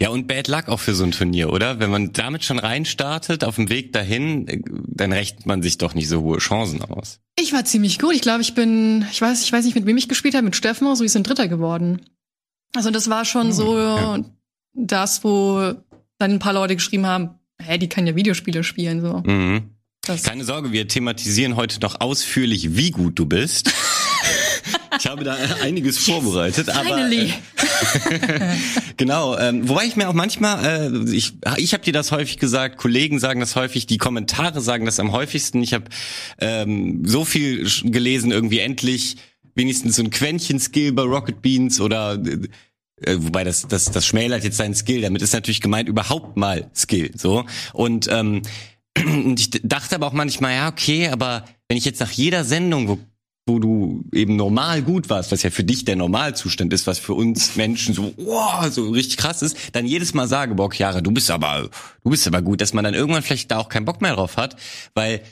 Ja, 0.00 0.08
und 0.08 0.26
Bad 0.26 0.48
Luck 0.48 0.68
auch 0.68 0.80
für 0.80 0.94
so 0.94 1.04
ein 1.04 1.12
Turnier, 1.12 1.52
oder? 1.52 1.78
Wenn 1.78 1.88
man 1.88 2.12
damit 2.12 2.42
schon 2.42 2.58
reinstartet, 2.58 3.44
auf 3.44 3.54
dem 3.54 3.68
Weg 3.70 3.92
dahin, 3.92 4.64
dann 4.88 5.12
rechnet 5.12 5.46
man 5.46 5.62
sich 5.62 5.78
doch 5.78 5.94
nicht 5.94 6.08
so 6.08 6.22
hohe 6.22 6.38
Chancen 6.38 6.82
aus. 6.82 7.20
Ich 7.38 7.52
war 7.52 7.64
ziemlich 7.64 8.00
gut. 8.00 8.12
Ich 8.12 8.20
glaube, 8.20 8.40
ich 8.40 8.56
bin, 8.56 9.06
ich 9.12 9.22
weiß, 9.22 9.44
ich 9.44 9.52
weiß 9.52 9.64
nicht, 9.64 9.76
mit 9.76 9.86
wem 9.86 9.96
ich 9.96 10.08
gespielt 10.08 10.34
habe, 10.34 10.44
mit 10.44 10.56
Steffen, 10.56 10.92
so 10.96 11.02
wir 11.04 11.08
sind 11.08 11.28
Dritter 11.28 11.46
geworden. 11.46 12.02
Also 12.74 12.90
das 12.90 13.10
war 13.10 13.24
schon 13.24 13.52
so 13.52 13.78
ja. 13.78 14.18
das, 14.74 15.22
wo 15.22 15.74
dann 16.18 16.32
ein 16.32 16.38
paar 16.40 16.54
Leute 16.54 16.74
geschrieben 16.74 17.06
haben, 17.06 17.38
hä, 17.60 17.78
die 17.78 17.88
kann 17.88 18.06
ja 18.06 18.16
Videospiele 18.16 18.64
spielen, 18.64 19.00
so. 19.00 19.22
Mhm. 19.24 19.70
Das, 20.04 20.24
Keine 20.24 20.44
Sorge, 20.44 20.72
wir 20.72 20.88
thematisieren 20.88 21.54
heute 21.54 21.78
noch 21.78 22.00
ausführlich, 22.00 22.74
wie 22.76 22.90
gut 22.90 23.18
du 23.18 23.26
bist. 23.26 23.72
Ich 24.98 25.06
habe 25.06 25.24
da 25.24 25.34
einiges 25.62 25.98
vorbereitet, 25.98 26.68
aber 26.68 26.84
Finally. 26.84 27.32
äh, 28.10 28.56
genau. 28.96 29.36
Ähm, 29.38 29.68
wobei 29.68 29.86
ich 29.86 29.96
mir 29.96 30.08
auch 30.08 30.12
manchmal, 30.12 30.92
äh, 30.92 31.10
ich, 31.10 31.32
ich 31.56 31.72
habe 31.72 31.82
dir 31.82 31.94
das 31.94 32.12
häufig 32.12 32.38
gesagt, 32.38 32.76
Kollegen 32.76 33.18
sagen 33.18 33.40
das 33.40 33.56
häufig, 33.56 33.86
die 33.86 33.96
Kommentare 33.96 34.60
sagen 34.60 34.84
das 34.84 35.00
am 35.00 35.10
häufigsten. 35.10 35.62
Ich 35.62 35.72
habe 35.72 35.86
ähm, 36.40 37.02
so 37.04 37.24
viel 37.24 37.66
gelesen, 37.84 38.30
irgendwie 38.30 38.60
endlich 38.60 39.16
wenigstens 39.54 39.96
so 39.96 40.02
ein 40.02 40.10
Quäntchen 40.10 40.60
Skill 40.60 40.92
bei 40.92 41.02
Rocket 41.02 41.42
Beans 41.42 41.80
oder 41.80 42.22
äh, 43.02 43.16
wobei 43.18 43.44
das, 43.44 43.66
das, 43.66 43.90
das 43.90 44.06
schmälert 44.06 44.44
jetzt 44.44 44.58
seinen 44.58 44.74
Skill. 44.74 45.00
Damit 45.00 45.22
ist 45.22 45.32
natürlich 45.32 45.62
gemeint 45.62 45.88
überhaupt 45.88 46.36
mal 46.36 46.70
Skill. 46.74 47.10
So 47.16 47.44
und 47.72 48.08
ähm, 48.10 48.42
und 48.98 49.40
ich 49.40 49.50
dachte 49.62 49.94
aber 49.94 50.06
auch 50.06 50.12
manchmal, 50.12 50.54
ja, 50.54 50.68
okay, 50.68 51.08
aber 51.08 51.44
wenn 51.68 51.76
ich 51.76 51.84
jetzt 51.84 52.00
nach 52.00 52.10
jeder 52.10 52.44
Sendung, 52.44 52.88
wo, 52.88 52.98
wo 53.46 53.58
du 53.58 54.04
eben 54.12 54.36
normal 54.36 54.82
gut 54.82 55.08
warst, 55.08 55.32
was 55.32 55.42
ja 55.42 55.50
für 55.50 55.64
dich 55.64 55.84
der 55.84 55.96
Normalzustand 55.96 56.72
ist, 56.72 56.86
was 56.86 56.98
für 56.98 57.14
uns 57.14 57.56
Menschen 57.56 57.94
so, 57.94 58.14
wow, 58.18 58.70
so 58.70 58.90
richtig 58.90 59.16
krass 59.16 59.42
ist, 59.42 59.56
dann 59.72 59.86
jedes 59.86 60.14
Mal 60.14 60.28
sage, 60.28 60.54
boah, 60.54 60.70
Chiara, 60.70 61.00
du 61.00 61.10
bist 61.10 61.30
aber, 61.30 61.70
du 62.04 62.10
bist 62.10 62.26
aber 62.26 62.42
gut, 62.42 62.60
dass 62.60 62.74
man 62.74 62.84
dann 62.84 62.94
irgendwann 62.94 63.22
vielleicht 63.22 63.50
da 63.50 63.58
auch 63.58 63.68
keinen 63.68 63.86
Bock 63.86 64.02
mehr 64.02 64.14
drauf 64.14 64.36
hat, 64.36 64.56
weil 64.94 65.22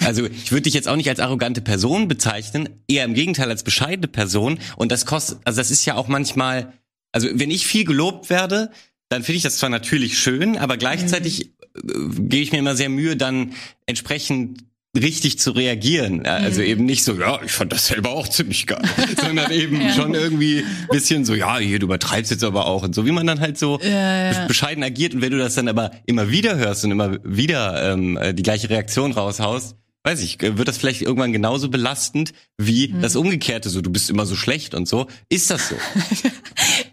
also 0.00 0.26
ich 0.26 0.52
würde 0.52 0.62
dich 0.62 0.74
jetzt 0.74 0.88
auch 0.88 0.96
nicht 0.96 1.08
als 1.08 1.20
arrogante 1.20 1.60
Person 1.60 2.08
bezeichnen, 2.08 2.68
eher 2.88 3.04
im 3.04 3.14
Gegenteil 3.14 3.48
als 3.48 3.62
bescheidene 3.62 4.08
Person. 4.08 4.58
Und 4.76 4.92
das 4.92 5.06
kostet, 5.06 5.38
also 5.44 5.58
das 5.60 5.70
ist 5.70 5.84
ja 5.84 5.94
auch 5.94 6.08
manchmal, 6.08 6.72
also 7.10 7.28
wenn 7.32 7.50
ich 7.50 7.66
viel 7.66 7.84
gelobt 7.84 8.30
werde, 8.30 8.70
dann 9.08 9.22
finde 9.22 9.36
ich 9.38 9.42
das 9.42 9.56
zwar 9.56 9.70
natürlich 9.70 10.18
schön, 10.18 10.56
aber 10.56 10.76
gleichzeitig 10.76 11.52
gebe 11.74 12.36
ich 12.42 12.52
mir 12.52 12.58
immer 12.58 12.76
sehr 12.76 12.88
Mühe, 12.88 13.16
dann 13.16 13.52
entsprechend 13.86 14.64
richtig 14.94 15.38
zu 15.38 15.52
reagieren. 15.52 16.26
Also 16.26 16.60
eben 16.60 16.84
nicht 16.84 17.02
so, 17.02 17.14
ja, 17.14 17.40
ich 17.42 17.52
fand 17.52 17.72
das 17.72 17.86
selber 17.86 18.10
auch 18.10 18.28
ziemlich 18.28 18.66
geil, 18.66 18.82
sondern 19.22 19.50
eben 19.50 19.80
Ja. 19.80 19.94
schon 19.94 20.12
irgendwie 20.14 20.64
bisschen 20.90 21.24
so, 21.24 21.34
ja, 21.34 21.58
hier, 21.58 21.78
du 21.78 21.86
übertreibst 21.86 22.30
jetzt 22.30 22.44
aber 22.44 22.66
auch 22.66 22.82
und 22.82 22.94
so, 22.94 23.06
wie 23.06 23.10
man 23.12 23.26
dann 23.26 23.40
halt 23.40 23.56
so 23.58 23.80
Ja, 23.82 24.32
ja. 24.32 24.46
bescheiden 24.46 24.84
agiert 24.84 25.14
und 25.14 25.22
wenn 25.22 25.30
du 25.32 25.38
das 25.38 25.54
dann 25.54 25.68
aber 25.68 25.92
immer 26.04 26.30
wieder 26.30 26.56
hörst 26.58 26.84
und 26.84 26.90
immer 26.90 27.16
wieder 27.24 27.92
ähm, 27.92 28.18
äh, 28.18 28.34
die 28.34 28.42
gleiche 28.42 28.68
Reaktion 28.68 29.12
raushaust, 29.12 29.76
weiß 30.04 30.20
ich, 30.22 30.42
äh, 30.42 30.58
wird 30.58 30.68
das 30.68 30.78
vielleicht 30.78 31.02
irgendwann 31.02 31.32
genauso 31.32 31.68
belastend 31.68 32.32
wie 32.58 32.88
Mhm. 32.88 33.02
das 33.02 33.16
Umgekehrte, 33.16 33.68
so 33.70 33.80
du 33.80 33.90
bist 33.90 34.10
immer 34.10 34.26
so 34.26 34.34
schlecht 34.36 34.74
und 34.74 34.86
so. 34.88 35.06
Ist 35.28 35.50
das 35.50 35.68
so? 35.68 35.76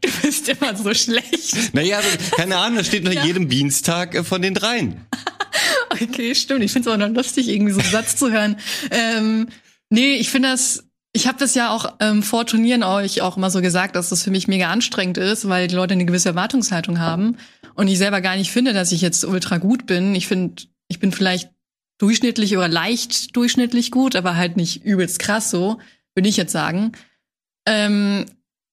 Du 0.01 0.10
bist 0.28 0.50
immer 0.50 0.75
so 0.75 0.94
schlecht. 0.94 1.74
naja, 1.74 1.98
also, 1.98 2.10
keine 2.36 2.58
Ahnung, 2.58 2.78
das 2.78 2.88
steht 2.88 3.04
nach 3.04 3.13
Ja. 3.13 3.25
jedem 3.25 3.48
Dienstag 3.50 4.13
äh, 4.16 4.24
von 4.24 4.42
den 4.42 4.54
dreien. 4.54 5.06
Okay, 6.01 6.34
stimmt. 6.36 6.63
Ich 6.63 6.72
finde 6.72 6.88
es 6.89 6.94
auch 6.96 7.00
noch 7.00 7.10
lustig, 7.13 7.50
irgendwie 7.50 7.74
so 7.74 7.80
einen 7.82 7.89
Satz 7.92 8.16
zu 8.16 8.32
hören. 8.32 8.58
Ähm, 8.92 9.50
nee, 9.89 10.13
ich 10.16 10.30
finde 10.30 10.50
das, 10.50 10.86
ich 11.12 11.22
ich 11.24 11.28
habe 11.28 11.39
das 11.39 11.56
ja 11.56 11.72
auch 11.72 11.96
ähm, 12.00 12.22
vor 12.24 12.46
Turnieren 12.46 12.84
euch 12.84 13.22
auch 13.22 13.36
immer 13.36 13.50
so 13.50 13.62
gesagt, 13.62 13.96
dass 13.96 14.10
das 14.10 14.22
für 14.24 14.30
mich 14.32 14.48
mega 14.48 14.70
anstrengend 14.70 15.18
ist, 15.18 15.50
weil 15.50 15.68
die 15.68 15.75
Leute 15.75 15.94
eine 15.96 16.06
gewisse 16.06 16.30
Erwartungshaltung 16.30 17.00
haben 17.00 17.38
und 17.74 17.88
ich 17.88 17.98
selber 17.98 18.22
gar 18.22 18.36
nicht 18.38 18.51
finde, 18.51 18.74
dass 18.74 18.92
ich 18.92 19.01
jetzt 19.01 19.25
ultra 19.25 19.58
gut 19.58 19.88
bin. 19.88 20.13
Ich 20.16 20.28
finde, 20.28 20.63
ich 20.88 21.00
bin 21.00 21.12
vielleicht 21.12 21.50
durchschnittlich 22.00 22.58
oder 22.58 22.68
leicht 22.68 23.36
durchschnittlich 23.36 23.91
gut, 23.91 24.15
aber 24.15 24.36
halt 24.36 24.58
nicht 24.58 24.84
übelst 24.84 25.20
krass 25.20 25.51
so, 25.51 25.79
würde 26.15 26.29
ich 26.29 26.38
jetzt 26.38 26.51
sagen. 26.51 26.94
Ähm, 27.68 28.25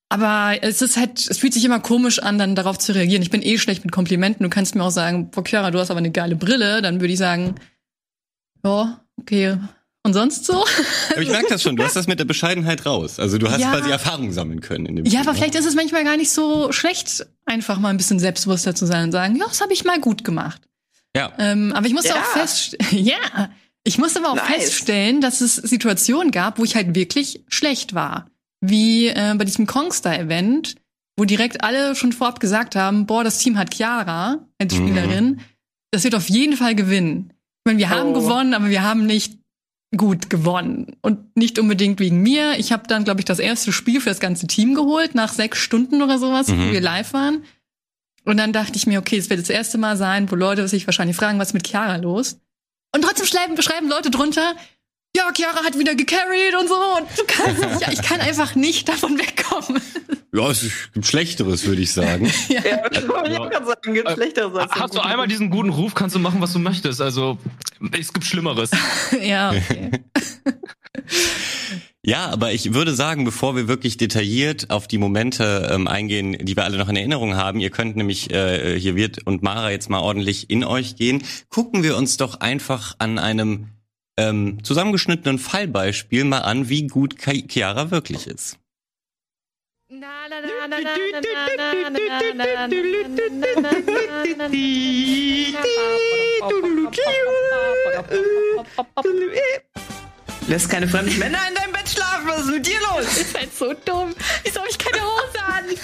aber 0.09 0.59
es 0.63 0.83
ist 0.83 0.97
halt, 0.97 1.29
es 1.29 1.39
fühlt 1.39 1.53
sich 1.53 1.65
immer 1.65 1.81
komisch 1.81 2.21
an, 2.21 2.39
dann 2.39 2.55
darauf 2.55 2.79
zu 2.79 2.95
reagieren. 2.95 3.23
Ich 3.23 3.31
bin 3.31 3.43
eh 3.43 3.59
schlecht 3.59 3.85
mit 3.85 3.93
Komplimenten. 3.93 4.45
Du 4.45 4.51
kannst 4.51 4.75
mir 4.77 4.85
auch 4.85 4.91
sagen, 4.91 5.31
boah, 5.31 5.45
Chiara, 5.45 5.73
du 5.73 5.81
hast 5.81 5.91
aber 5.91 5.99
eine 5.99 6.13
geile 6.13 6.37
Brille. 6.37 6.81
Dann 6.81 7.01
würde 7.01 7.13
ich 7.13 7.19
sagen, 7.19 7.57
ja, 8.65 9.01
okay. 9.19 9.59
Und 10.05 10.13
sonst 10.13 10.45
so? 10.45 10.65
Aber 11.11 11.21
ich 11.21 11.29
merke 11.29 11.49
das 11.49 11.63
schon, 11.63 11.75
du 11.75 11.83
hast 11.83 11.97
das 11.97 12.07
mit 12.07 12.21
der 12.21 12.25
Bescheidenheit 12.25 12.87
raus. 12.87 13.19
Also 13.19 13.39
du 13.39 13.51
hast 13.51 13.61
ja. 13.61 13.73
quasi 13.73 13.91
Erfahrung 13.91 14.31
sammeln 14.31 14.61
können 14.61 14.87
in 14.87 14.95
dem 14.95 15.05
Ja, 15.05 15.11
Spiel, 15.11 15.21
aber 15.23 15.35
vielleicht 15.35 15.57
ist 15.57 15.67
es 15.67 15.75
manchmal 15.75 16.05
gar 16.05 16.17
nicht 16.17 16.31
so 16.31 16.71
schlecht, 16.71 17.27
einfach 17.45 17.81
mal 17.81 17.89
ein 17.89 17.97
bisschen 17.97 18.21
selbstbewusster 18.21 18.77
zu 18.77 18.87
sein 18.87 19.07
und 19.07 19.13
sagen, 19.13 19.35
ja, 19.35 19.47
das 19.49 19.61
habe 19.61 19.73
ich 19.73 19.85
mal 19.85 19.99
gut 20.01 20.23
gemacht. 20.23 20.63
Ja. 21.17 21.33
Ähm, 21.39 21.73
aber 21.75 21.87
ich 21.87 21.93
musste 21.95 22.11
Ja. 22.11 22.17
auch 22.17 22.25
feststellen, 22.25 23.05
ja, 23.07 23.51
ich 23.85 23.99
musste 23.99 24.21
aber 24.21 24.31
auch 24.31 24.37
Nice. 24.37 24.47
feststellen, 24.65 25.21
dass 25.21 25.41
es 25.41 25.57
Situationen 25.57 26.31
gab, 26.31 26.59
wo 26.59 26.65
ich 26.65 26.77
halt 26.77 26.95
wirklich 26.95 27.43
schlecht 27.49 27.95
war. 27.95 28.27
Wie 28.61 29.09
äh, 29.09 29.35
bei 29.37 29.45
diesem 29.45 29.67
Kongstar-Event, 29.67 30.77
wo 31.19 31.25
direkt 31.25 31.63
alle 31.65 31.95
schon 31.95 32.13
vorab 32.13 32.41
gesagt 32.41 32.77
haben, 32.77 33.07
boah, 33.07 33.25
das 33.25 33.39
Team 33.39 33.59
hat 33.59 33.75
Chiara 33.75 34.47
als 34.61 34.75
Mhm. 34.75 34.79
Spielerin. 34.89 35.41
Das 35.93 36.05
wird 36.05 36.15
auf 36.15 36.29
jeden 36.29 36.57
Fall 36.57 36.75
gewinnen. 36.75 37.31
Ich 37.33 37.71
meine, 37.73 37.79
wir 37.79 37.91
haben 37.91 38.11
Oh. 38.11 38.13
gewonnen, 38.15 38.55
aber 38.55 38.69
wir 38.69 38.83
haben 38.83 39.07
nicht 39.07 39.39
gut 39.97 40.29
gewonnen. 40.31 40.97
Und 41.01 41.37
nicht 41.37 41.59
unbedingt 41.59 42.01
wegen 42.01 42.21
mir. 42.23 42.59
Ich 42.59 42.73
habe 42.73 42.87
dann, 42.89 43.05
glaube 43.05 43.21
ich, 43.21 43.25
das 43.25 43.39
erste 43.39 43.73
Spiel 43.73 44.01
für 44.01 44.09
das 44.11 44.21
ganze 44.21 44.47
Team 44.47 44.75
geholt, 44.75 45.15
nach 45.15 45.33
sechs 45.33 45.59
Stunden 45.59 46.03
oder 46.03 46.19
sowas, 46.19 46.49
Mhm. 46.49 46.59
wo 46.69 46.73
wir 46.73 46.81
live 46.81 47.13
waren. 47.13 47.45
Und 48.27 48.39
dann 48.39 48.53
dachte 48.53 48.77
ich 48.77 48.87
mir, 48.87 48.99
okay, 48.99 49.17
es 49.17 49.31
wird 49.31 49.41
das 49.41 49.51
erste 49.51 49.79
Mal 49.79 49.97
sein, 49.97 50.31
wo 50.31 50.35
Leute 50.35 50.67
sich 50.67 50.87
wahrscheinlich 50.87 51.17
fragen, 51.17 51.39
was 51.39 51.49
ist 51.49 51.55
mit 51.55 51.67
Chiara 51.67 51.97
los? 51.97 52.41
Und 52.93 53.03
trotzdem 53.03 53.27
schreiben, 53.27 53.61
schreiben 53.63 53.89
Leute 53.89 54.11
drunter, 54.11 54.57
ja, 55.17 55.33
Chiara 55.35 55.65
hat 55.65 55.79
wieder 55.79 55.95
gecarried 55.95 56.55
und 56.61 56.69
so. 56.69 56.75
Und 56.75 57.07
du 57.17 57.23
kannst 57.27 57.63
nicht, 57.63 57.93
ich 57.93 58.03
kann 58.03 58.21
einfach 58.21 58.57
nicht 58.57 58.89
davon 58.89 59.19
wegkommen. 59.19 59.81
Ja, 60.35 60.51
es 60.51 60.67
gibt 60.93 61.07
Schlechteres, 61.07 61.65
würde 61.67 61.83
ich 61.83 61.93
sagen. 61.93 62.31
Ja, 62.49 62.61
ich 62.91 63.09
wollte 63.09 63.41
auch 63.41 63.51
gerade 63.51 63.67
sagen, 63.67 63.95
gibt 63.95 64.11
schlechteres 64.11 64.55
als 64.55 64.73
Hast 64.73 64.95
du 64.95 65.01
einmal 65.01 65.29
diesen 65.29 65.51
guten 65.51 65.71
Ruf, 65.71 65.95
kannst 65.95 66.17
du 66.17 66.19
machen, 66.19 66.41
was 66.41 66.53
du 66.53 66.59
möchtest. 66.59 67.01
Also, 67.01 67.39
es 67.93 68.13
gibt 68.13 68.27
Schlimmeres. 68.27 68.71
ja, 69.23 69.51
okay. 69.51 69.91
Ja, 72.07 72.31
aber 72.31 72.53
ich 72.53 72.73
würde 72.73 72.95
sagen, 72.95 73.25
bevor 73.25 73.57
wir 73.57 73.67
wirklich 73.67 73.97
detailliert 73.97 74.71
auf 74.71 74.87
die 74.87 74.97
Momente 74.97 75.69
ähm, 75.73 75.89
eingehen, 75.89 76.39
die 76.41 76.55
wir 76.55 76.63
alle 76.63 76.79
noch 76.79 76.89
in 76.89 76.95
Erinnerung 76.95 77.35
haben, 77.35 77.59
ihr 77.59 77.71
könnt 77.71 77.97
nämlich, 77.97 78.31
äh, 78.31 78.79
hier 78.79 78.95
wird 78.95 79.27
und 79.27 79.43
Mara 79.43 79.73
jetzt 79.73 79.91
mal 79.91 79.99
ordentlich 79.99 80.49
in 80.49 80.63
euch 80.63 80.95
gehen, 80.95 81.25
gucken 81.49 81.83
wir 81.83 81.97
uns 81.97 82.17
doch 82.17 82.39
einfach 82.41 82.95
an 83.01 83.19
einem 83.19 83.71
ähm, 84.17 84.63
zusammengeschnittenen 84.63 85.41
Fallbeispiel 85.41 86.23
mal 86.23 86.43
an, 86.43 86.69
wie 86.69 86.87
gut 86.87 87.17
Chiara 87.19 87.91
wirklich 87.91 88.29
ist. 88.29 88.57
Lässt 100.49 100.69
keine 100.71 100.87
fremden 100.89 101.19
Männer 101.19 101.39
in 101.49 101.55
deinem 101.57 101.73
Bett 101.73 101.89
schlafen. 101.89 102.27
Was 102.29 102.41
ist 102.41 102.47
mit 102.47 102.67
dir 102.67 102.79
los? 102.81 103.05
Das 103.05 103.17
ist 103.19 103.37
halt 103.37 103.57
so 103.59 103.73
dumm. 103.85 104.15
Wieso 104.45 104.61
habe 104.61 104.69
ich 104.71 104.79
keine 104.79 105.01
Hose 105.03 105.43
an? 105.45 105.65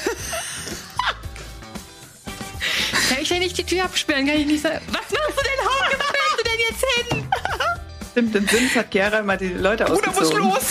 Kann 3.09 3.19
ich 3.21 3.29
denn 3.29 3.41
nicht 3.41 3.59
die 3.59 3.65
Tür 3.65 3.85
absperren? 3.85 4.27
Kann 4.27 4.37
ich 4.37 4.47
nicht 4.47 4.63
sagen, 4.63 4.81
was 4.87 4.95
machst 4.95 5.11
du 5.11 5.17
denn, 5.17 5.61
Hauke? 5.67 5.97
Wo 5.99 6.05
fährst 6.05 6.39
du 6.39 6.45
denn 6.45 6.61
jetzt 6.69 6.85
hin? 7.11 7.29
Stimmt, 8.13 8.37
im 8.37 8.47
Sims 8.49 8.75
hat 8.77 8.91
Chiara 8.93 9.19
immer 9.19 9.37
die 9.37 9.49
Leute 9.49 9.85
Bruder, 9.85 10.09
muss 10.09 10.19
ausgezogen. 10.19 10.51
los! 10.51 10.63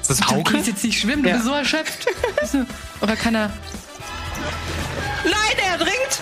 Ist 0.00 0.10
das 0.10 0.18
Du 0.18 0.26
Hauke? 0.26 0.52
kannst 0.52 0.68
jetzt 0.68 0.82
nicht 0.84 1.00
schwimmen, 1.00 1.22
du 1.22 1.28
Ja. 1.28 1.34
bist 1.36 1.46
so 1.46 1.52
erschöpft. 1.54 2.06
Du- 2.52 2.66
Oder 3.02 3.16
kann 3.16 3.34
er... 3.34 3.52
Nein, 5.24 5.58
er 5.64 5.72
ertrinkt! 5.72 6.18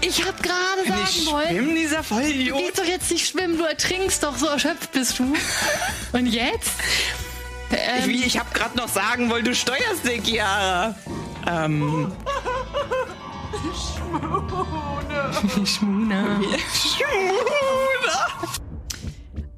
Ich 0.00 0.24
hab 0.26 0.42
gerade 0.42 0.86
sagen 0.86 1.26
wollen, 1.26 1.48
Schwimmen, 1.48 1.74
dieser 1.76 1.98
du 1.98 2.02
Vollidiot. 2.04 2.58
gehst 2.58 2.78
doch 2.78 2.84
jetzt 2.84 3.10
nicht 3.10 3.26
schwimmen, 3.28 3.58
du 3.58 3.64
ertrinkst 3.64 4.22
doch, 4.22 4.36
so 4.36 4.46
erschöpft 4.46 4.92
bist 4.92 5.18
du. 5.18 5.34
Und 6.12 6.26
jetzt? 6.26 6.72
Ähm, 7.72 8.08
Wie, 8.08 8.24
ich 8.24 8.38
hab 8.38 8.52
gerade 8.52 8.76
noch 8.76 8.88
sagen 8.88 9.30
wollen, 9.30 9.44
du 9.44 9.54
steuerst 9.54 10.04
den 10.04 10.22
Chiara. 10.24 10.94
Ähm, 11.46 12.12
Schmuna. 15.64 16.40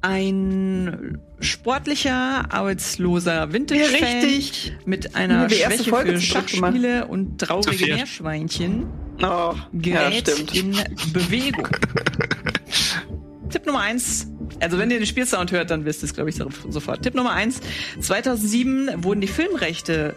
Ein 0.03 1.17
sportlicher, 1.39 2.45
arbeitsloser 2.53 3.53
Vintage-Fan 3.53 3.99
Ja, 4.01 4.07
richtig. 4.19 4.73
mit 4.85 5.15
einer 5.15 5.43
Ja, 5.43 5.47
die 5.47 5.55
erste 5.55 5.77
Schwäche 5.77 5.89
Folge 5.89 6.11
für 6.15 6.21
Schachspiele 6.21 7.07
und 7.07 7.39
traurige. 7.39 7.85
Meerschweinchen 7.95 8.85
Oh, 9.19 9.23
ja, 9.23 9.55
gerät 9.71 10.27
stimmt. 10.29 10.55
in 10.55 10.71
Bewegung. 11.13 11.67
Tipp 13.49 13.65
Nummer 13.65 13.79
eins. 13.79 14.27
Also 14.59 14.77
wenn 14.77 14.91
ihr 14.91 14.97
den 14.99 15.05
Spielsound 15.05 15.51
hört, 15.53 15.69
dann 15.71 15.85
wisst 15.85 16.01
ihr 16.03 16.05
es, 16.07 16.13
glaube 16.13 16.29
ich, 16.31 16.35
so- 16.35 16.49
sofort. 16.69 17.01
Tipp 17.03 17.13
Nummer 17.15 17.31
eins. 17.31 17.61
2007 18.01 18.89
wurden 19.03 19.21
die 19.21 19.27
Filmrechte 19.27 20.15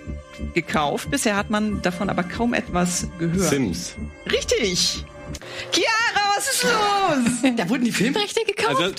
gekauft. 0.55 1.11
Bisher 1.13 1.37
hat 1.37 1.49
man 1.51 1.81
davon 1.83 2.11
aber 2.11 2.25
kaum 2.25 2.55
etwas 2.55 3.07
gehört. 3.21 3.51
Sims. 3.51 3.95
Richtig. 4.33 5.05
Chiara, 5.73 6.37
was 6.37 6.47
ist 6.49 6.63
los? 6.65 7.53
Da 7.57 7.69
wurden 7.69 7.85
die 7.85 7.93
Filmrechte 7.93 8.41
gekauft? 8.45 8.77
Also, 8.81 8.95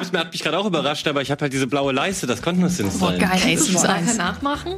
das 0.00 0.12
war- 0.12 0.20
hat 0.20 0.32
mich 0.32 0.42
gerade 0.42 0.58
auch 0.58 0.66
überrascht, 0.66 1.06
aber 1.08 1.22
ich 1.22 1.30
habe 1.30 1.42
halt 1.42 1.52
diese 1.52 1.66
blaue 1.66 1.92
Leiste, 1.92 2.26
das 2.26 2.40
konnten 2.42 2.62
das 2.62 2.76
Sims 2.76 2.98
Boah, 2.98 3.10
sein. 3.10 3.18
geil, 3.20 3.30
ey, 3.34 3.40
Kennst 3.40 3.62
das 3.62 3.66
du 3.68 3.72
muss 3.74 3.82
das 3.82 3.90
nachher 3.90 4.14
nachmachen. 4.14 4.74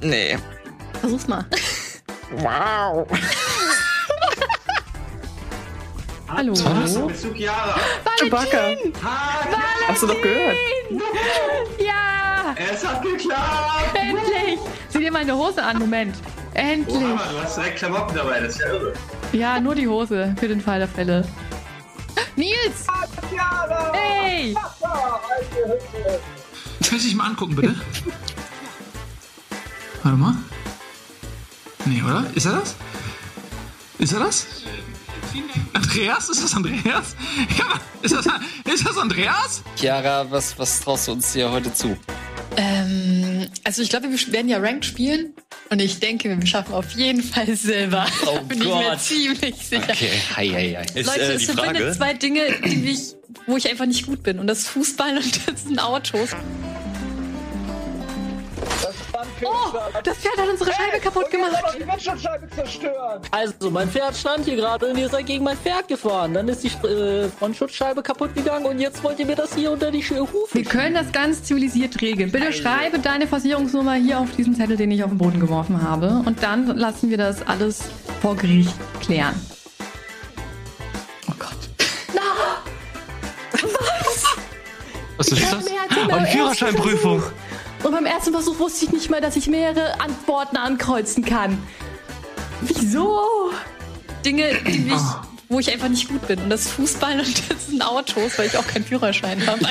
nee. 0.00 0.36
Versuch's 1.00 1.26
mal. 1.28 1.44
Wow. 2.32 3.06
Hallo. 6.28 6.52
Chewbacca. 8.18 8.74
Hast 9.88 10.02
du 10.02 10.06
doch 10.08 10.20
gehört? 10.20 10.56
Ja! 11.78 12.54
Es 12.72 12.84
hat 12.84 13.02
geklappt! 13.02 13.94
Endlich! 13.94 14.58
Sieh 14.88 14.98
dir 14.98 15.12
meine 15.12 15.36
Hose 15.36 15.62
an, 15.62 15.78
Moment. 15.78 16.16
Endlich. 16.56 16.96
Hammer, 16.96 17.26
du 17.30 17.42
hast 17.42 17.58
direkt 17.58 17.76
Klamotten 17.76 18.16
dabei, 18.16 18.40
das 18.40 18.54
ist 18.54 18.60
ja 18.60 18.68
irre. 18.68 18.92
Ja, 19.32 19.60
nur 19.60 19.74
die 19.74 19.86
Hose, 19.86 20.34
für 20.40 20.48
den 20.48 20.62
Fall 20.62 20.78
der 20.78 20.88
Fälle. 20.88 21.28
Nils! 22.34 22.86
Hey! 23.92 24.56
Das 26.78 26.92
muss 26.92 27.04
ich 27.04 27.14
mal 27.14 27.26
angucken, 27.26 27.56
bitte. 27.56 27.74
Warte 30.02 30.16
mal. 30.16 30.34
Nee, 31.84 32.02
oder? 32.02 32.24
Ist 32.34 32.46
er 32.46 32.52
das? 32.52 32.74
Ist 33.98 34.12
er 34.14 34.20
das? 34.20 34.46
Andreas? 35.74 36.30
Ist 36.30 36.42
das 36.42 36.54
Andreas? 36.54 37.16
Ja, 37.58 37.66
ist 38.00 38.14
das, 38.14 38.26
ist 38.64 38.86
das 38.86 38.96
Andreas? 38.96 39.62
Chiara, 39.76 40.30
was, 40.30 40.58
was 40.58 40.80
traust 40.80 41.08
du 41.08 41.12
uns 41.12 41.34
hier 41.34 41.50
heute 41.50 41.72
zu? 41.74 41.98
Ähm, 42.56 43.46
also 43.64 43.82
ich 43.82 43.90
glaube, 43.90 44.08
wir 44.10 44.32
werden 44.32 44.48
ja 44.48 44.58
Ranked 44.58 44.84
spielen. 44.84 45.34
Und 45.70 45.80
ich 45.82 45.98
denke, 45.98 46.28
wir 46.38 46.46
schaffen 46.46 46.74
auf 46.74 46.90
jeden 46.92 47.22
Fall 47.22 47.54
Silber. 47.56 48.06
Oh 48.26 48.38
Bin 48.48 48.58
ich 48.58 48.64
mir 48.64 48.70
Gott. 48.90 49.00
ziemlich 49.00 49.56
sicher. 49.56 49.82
Okay, 49.90 50.10
hei, 50.36 50.48
hei, 50.48 50.76
hei. 50.78 51.00
Ist 51.00 51.06
Leute, 51.06 51.20
äh, 51.20 51.32
es 51.34 51.44
verbindet 51.44 51.76
Frage. 51.78 51.92
zwei 51.92 52.14
Dinge, 52.14 52.42
die 52.64 52.76
mich, 52.76 53.00
wo 53.46 53.56
ich 53.56 53.68
einfach 53.68 53.86
nicht 53.86 54.06
gut 54.06 54.22
bin. 54.22 54.38
Und 54.38 54.46
das 54.46 54.60
ist 54.60 54.68
Fußball 54.68 55.16
und 55.16 55.40
das 55.48 55.64
sind 55.64 55.78
Autos. 55.82 56.30
Oh, 59.42 59.50
das 60.02 60.16
Pferd 60.18 60.38
hat 60.38 60.48
unsere 60.48 60.72
Scheibe 60.72 60.98
kaputt 61.00 61.30
gemacht. 61.30 61.62
Also, 63.30 63.70
mein 63.70 63.88
Pferd 63.90 64.16
stand 64.16 64.44
hier 64.46 64.56
gerade 64.56 64.86
und 64.86 64.96
ihr 64.96 65.08
seid 65.08 65.26
gegen 65.26 65.44
mein 65.44 65.56
Pferd 65.58 65.88
gefahren. 65.88 66.32
Dann 66.34 66.48
ist 66.48 66.62
die 66.64 66.68
äh, 66.86 67.28
Frontschutzscheibe 67.28 68.02
kaputt 68.02 68.34
gegangen 68.34 68.64
und 68.66 68.78
jetzt 68.80 69.02
wollt 69.04 69.18
ihr 69.18 69.26
mir 69.26 69.36
das 69.36 69.54
hier 69.54 69.70
unter 69.72 69.90
die 69.90 70.02
Sch- 70.02 70.18
Hufe 70.18 70.54
Wir 70.54 70.64
können 70.64 70.94
das 70.94 71.12
ganz 71.12 71.42
zivilisiert 71.42 72.00
regeln. 72.00 72.32
Bitte 72.32 72.52
schreibe 72.52 72.98
deine 72.98 73.26
Versicherungsnummer 73.26 73.94
hier 73.94 74.20
auf 74.20 74.30
diesen 74.36 74.54
Zettel, 74.54 74.76
den 74.76 74.90
ich 74.90 75.02
auf 75.04 75.10
den 75.10 75.18
Boden 75.18 75.40
geworfen 75.40 75.82
habe. 75.82 76.22
Und 76.24 76.42
dann 76.42 76.66
lassen 76.76 77.10
wir 77.10 77.18
das 77.18 77.46
alles 77.46 77.80
vor 78.22 78.36
Gericht 78.36 78.74
klären. 79.02 79.34
Oh 81.28 81.32
Gott. 81.38 81.50
Was 85.18 85.28
ist 85.28 85.52
das? 85.52 85.64
Die 85.64 86.26
Führerscheinprüfung. 86.36 87.22
Und 87.82 87.92
beim 87.92 88.06
ersten 88.06 88.32
Versuch 88.32 88.58
wusste 88.58 88.86
ich 88.86 88.92
nicht 88.92 89.10
mal, 89.10 89.20
dass 89.20 89.36
ich 89.36 89.46
mehrere 89.46 90.00
Antworten 90.00 90.56
ankreuzen 90.56 91.24
kann. 91.24 91.58
Wieso? 92.62 93.50
Dinge, 94.24 94.54
die 94.66 94.78
mich 94.90 95.00
wo 95.48 95.60
ich 95.60 95.72
einfach 95.72 95.88
nicht 95.88 96.08
gut 96.08 96.26
bin. 96.26 96.40
Und 96.40 96.50
das 96.50 96.62
ist 96.62 96.72
Fußball 96.72 97.20
und 97.20 97.50
das 97.50 97.66
sind 97.68 97.82
Autos, 97.82 98.38
weil 98.38 98.46
ich 98.46 98.56
auch 98.56 98.66
keinen 98.66 98.84
Führerschein 98.84 99.46
habe. 99.46 99.60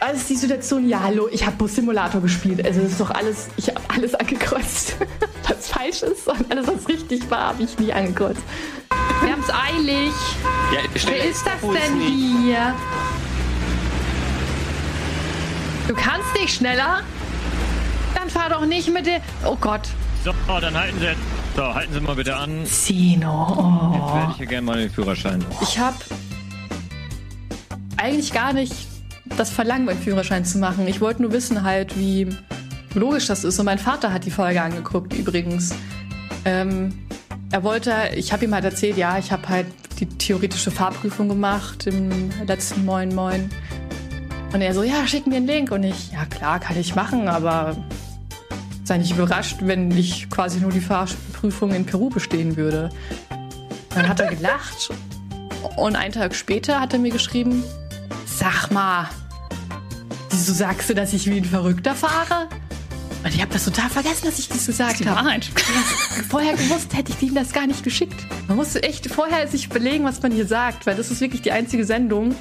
Also 0.00 0.24
die 0.28 0.36
Situation, 0.36 0.88
ja, 0.88 1.00
hallo, 1.02 1.28
ich 1.30 1.44
habe 1.44 1.56
Bus-Simulator 1.56 2.20
gespielt. 2.22 2.64
Also 2.64 2.80
das 2.80 2.92
ist 2.92 3.00
doch 3.00 3.10
alles, 3.10 3.48
ich 3.56 3.68
habe 3.68 3.80
alles 3.88 4.14
angekreuzt, 4.14 4.94
was 5.48 5.68
falsch 5.68 6.02
ist 6.02 6.28
und 6.28 6.50
alles, 6.52 6.68
was 6.68 6.88
richtig 6.88 7.28
war, 7.28 7.48
habe 7.48 7.64
ich 7.64 7.76
nie 7.80 7.92
angekreuzt. 7.92 8.40
Wir 9.22 9.32
haben 9.32 9.42
es 9.42 9.52
eilig. 9.52 10.12
Ja, 10.72 10.80
Wer 11.04 11.24
ist 11.24 11.44
das 11.44 11.60
denn 11.60 12.00
hier? 12.00 12.74
Du 15.88 15.94
kannst 15.94 16.34
nicht 16.34 16.54
schneller? 16.54 17.00
Dann 18.14 18.28
fahr 18.28 18.50
doch 18.50 18.64
nicht 18.66 18.92
mit 18.92 19.06
der... 19.06 19.20
Oh 19.44 19.56
Gott. 19.60 19.88
So, 20.24 20.32
dann 20.60 20.76
halten 20.76 20.98
Sie 20.98 21.06
jetzt. 21.06 21.20
So, 21.56 21.74
halten 21.74 21.92
Sie 21.92 22.00
mal 22.00 22.14
bitte 22.14 22.36
an. 22.36 22.64
Zeno. 22.66 23.92
Jetzt 23.94 24.14
hätte 24.14 24.26
Oh. 24.26 24.30
ich 24.30 24.36
hier 24.36 24.46
gerne 24.46 24.62
mal 24.66 24.76
den 24.78 24.90
Führerschein. 24.90 25.44
Ich 25.62 25.78
habe 25.78 25.96
eigentlich 27.96 28.32
gar 28.32 28.52
nicht 28.52 28.74
das 29.36 29.50
Verlangen, 29.50 29.86
meinen 29.86 29.98
Führerschein 30.00 30.44
zu 30.44 30.58
machen. 30.58 30.86
Ich 30.86 31.00
wollte 31.00 31.22
nur 31.22 31.32
wissen 31.32 31.62
halt, 31.62 31.98
wie 31.98 32.28
logisch 32.94 33.26
das 33.26 33.44
ist. 33.44 33.58
Und 33.58 33.64
mein 33.66 33.78
Vater 33.78 34.12
hat 34.12 34.24
die 34.24 34.30
Folge 34.30 34.60
angeguckt 34.62 35.12
übrigens. 35.14 35.74
Ähm, 36.44 36.98
er 37.50 37.62
wollte, 37.64 37.94
ich 38.14 38.32
habe 38.32 38.44
ihm 38.44 38.54
halt 38.54 38.64
erzählt, 38.64 38.96
ja, 38.98 39.18
ich 39.18 39.32
habe 39.32 39.48
halt 39.48 39.66
die 40.00 40.06
theoretische 40.06 40.70
Fahrprüfung 40.70 41.28
gemacht 41.28 41.86
im 41.86 42.30
letzten 42.46 42.84
Moin 42.84 43.14
Moin. 43.14 43.50
Und 44.52 44.62
er 44.62 44.72
so, 44.72 44.82
ja, 44.82 45.06
schick 45.06 45.26
mir 45.26 45.36
einen 45.36 45.46
Link. 45.46 45.70
Und 45.70 45.82
ich, 45.82 46.12
ja 46.12 46.24
klar, 46.24 46.58
kann 46.58 46.78
ich 46.78 46.94
machen, 46.94 47.28
aber 47.28 47.76
sei 48.84 48.98
nicht 48.98 49.12
überrascht, 49.12 49.58
wenn 49.60 49.90
ich 49.90 50.30
quasi 50.30 50.60
nur 50.60 50.72
die 50.72 50.80
Fahrprüfung 50.80 51.72
in 51.72 51.84
Peru 51.84 52.08
bestehen 52.08 52.56
würde. 52.56 52.88
Dann 53.94 54.08
hat 54.08 54.20
er 54.20 54.34
gelacht 54.34 54.90
und 55.76 55.96
einen 55.96 56.12
Tag 56.12 56.34
später 56.34 56.80
hat 56.80 56.92
er 56.94 56.98
mir 56.98 57.10
geschrieben, 57.10 57.62
sag 58.24 58.70
mal, 58.70 59.08
wieso 60.30 60.52
sagst 60.52 60.88
du, 60.88 60.94
dass 60.94 61.12
ich 61.12 61.26
wie 61.26 61.36
ein 61.36 61.44
Verrückter 61.44 61.94
fahre? 61.94 62.48
Und 63.24 63.34
ich 63.34 63.42
habe 63.42 63.52
das 63.52 63.64
total 63.64 63.90
vergessen, 63.90 64.26
dass 64.26 64.38
ich 64.38 64.48
das 64.48 64.64
gesagt 64.64 65.04
habe. 65.04 65.40
Vorher 66.30 66.54
gewusst, 66.54 66.96
hätte 66.96 67.12
ich 67.12 67.20
ihm 67.20 67.34
das 67.34 67.52
gar 67.52 67.66
nicht 67.66 67.82
geschickt. 67.82 68.14
Man 68.46 68.56
musste 68.56 68.82
echt 68.82 69.08
vorher 69.10 69.48
sich 69.48 69.66
überlegen, 69.66 70.04
was 70.04 70.22
man 70.22 70.32
hier 70.32 70.46
sagt, 70.46 70.86
weil 70.86 70.94
das 70.94 71.10
ist 71.10 71.20
wirklich 71.20 71.42
die 71.42 71.52
einzige 71.52 71.84
Sendung, 71.84 72.34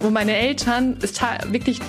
wo 0.00 0.10
meine 0.10 0.36
Eltern 0.36 0.96
es 1.02 1.20
wirklich 1.50 1.80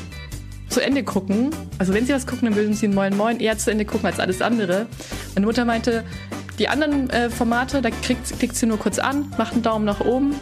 zu 0.69 0.81
Ende 0.81 1.03
gucken. 1.03 1.49
Also 1.77 1.93
wenn 1.93 2.05
sie 2.05 2.13
was 2.13 2.27
gucken, 2.27 2.47
dann 2.47 2.55
würden 2.55 2.73
sie 2.73 2.87
Moin 2.87 3.15
Moin 3.17 3.39
eher 3.39 3.57
zu 3.57 3.71
Ende 3.71 3.85
gucken 3.85 4.05
als 4.05 4.19
alles 4.19 4.41
andere. 4.41 4.87
Meine 5.35 5.45
Mutter 5.45 5.65
meinte, 5.65 6.03
die 6.59 6.67
anderen 6.67 7.09
äh, 7.09 7.29
Formate, 7.29 7.81
da 7.81 7.89
kriegt, 7.89 8.37
klickt 8.37 8.55
sie 8.55 8.65
nur 8.65 8.77
kurz 8.77 8.99
an, 8.99 9.33
macht 9.37 9.53
einen 9.53 9.63
Daumen 9.63 9.85
nach 9.85 10.01
oben, 10.01 10.35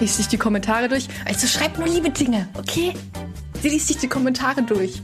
liest 0.00 0.16
sich 0.16 0.28
die 0.28 0.38
Kommentare 0.38 0.88
durch. 0.88 1.08
Also 1.26 1.46
schreibt 1.46 1.78
nur 1.78 1.88
liebe 1.88 2.10
Dinge, 2.10 2.48
okay? 2.58 2.94
Sie 3.60 3.68
liest 3.68 3.88
sich 3.88 3.98
die 3.98 4.08
Kommentare 4.08 4.62
durch. 4.62 5.02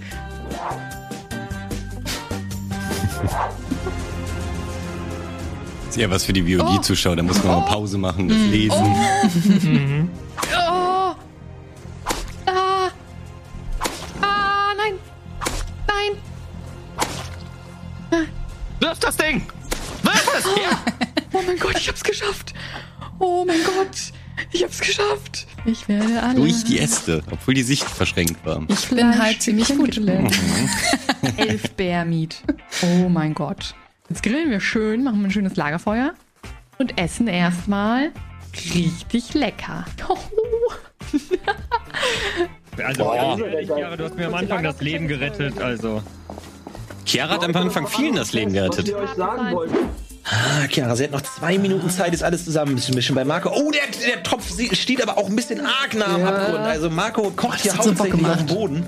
Das 5.87 5.97
ist 5.97 5.99
eher 5.99 6.11
was 6.11 6.25
für 6.25 6.33
die 6.33 6.43
VOD-Zuschauer, 6.43 7.17
da 7.17 7.23
muss 7.23 7.43
man 7.43 7.61
mal 7.61 7.67
Pause 7.67 7.99
machen, 7.99 8.29
das 8.29 8.39
lesen. 8.39 8.77
Oh! 8.77 10.57
Ah! 10.57 10.85
Wirf 18.89 19.01
das 19.01 19.19
Ding! 19.19 19.43
Wirf 20.03 20.35
es! 20.39 20.45
Ja! 20.63 20.83
Oh 21.35 21.43
mein 21.47 21.59
Gott, 21.59 21.77
ich 21.79 21.89
hab's 21.89 22.03
geschafft! 22.03 22.55
Oh 23.19 23.45
mein 23.47 23.63
Gott! 23.63 24.15
Ich 24.51 24.65
hab's 24.65 24.81
geschafft! 24.81 25.47
Ich 25.67 25.87
werde 25.89 26.23
alle. 26.23 26.37
Durch 26.37 26.65
die 26.65 26.79
Äste, 26.79 27.23
obwohl 27.31 27.53
die 27.53 27.65
Sicht 27.65 27.85
verschränkt 27.85 28.47
war. 28.47 28.65
Ich 28.69 28.89
bin 28.89 29.19
halt 29.19 29.43
ziemlich 29.43 29.69
gut. 29.69 29.99
Elf 31.37 31.71
Bärmeat. 31.73 32.43
Oh 32.81 33.11
mein 33.11 33.35
Gott. 33.35 33.75
Jetzt 34.09 34.23
grillen 34.23 34.51
wir 34.51 34.61
schön, 34.61 35.05
machen 35.05 35.21
wir 35.21 35.29
ein 35.29 35.33
schönes 35.33 35.57
Lagerfeuer 35.57 36.15
und 36.79 36.99
essen 36.99 37.29
erstmal 37.29 38.11
richtig 38.75 39.35
lecker. 39.35 39.85
Oh. 40.09 40.17
Also, 42.83 43.13
ehrlich, 43.13 43.69
Chiara, 43.69 43.97
du 43.97 44.05
hast 44.05 44.17
mir 44.17 44.29
am 44.29 44.35
Anfang 44.35 44.63
das 44.63 44.81
Leben 44.81 45.09
gerettet, 45.09 45.61
also. 45.61 46.03
Chiara 47.09 47.35
hat 47.35 47.45
am 47.45 47.57
Anfang 47.57 47.87
vielen 47.89 48.17
das 48.17 48.33
Leben 48.33 48.53
gerettet. 48.53 48.95
Ah, 50.25 50.69
Chiara, 50.69 50.95
sie 50.95 51.05
hat 51.05 51.13
noch 51.13 51.23
zwei 51.23 51.57
Minuten 51.57 51.89
Zeit, 51.89 52.13
ist 52.13 52.23
alles 52.23 52.45
zusammenzumischen 52.45 53.15
bei 53.15 53.25
Marco. 53.25 53.51
Oh, 53.51 53.71
der, 53.71 53.81
der 54.07 54.23
Topf 54.23 54.53
steht 54.73 55.03
aber 55.03 55.17
auch 55.17 55.27
ein 55.27 55.37
bisschen 55.37 55.65
arg 55.65 55.95
nah 55.95 56.15
am 56.15 56.25
Abgrund. 56.25 56.59
Also 56.59 56.91
Marco 56.91 57.31
kocht 57.31 57.61
hier 57.63 57.77
hauptsächlich 57.77 58.25
auf 58.27 58.37
dem. 58.37 58.47
Boden. 58.47 58.87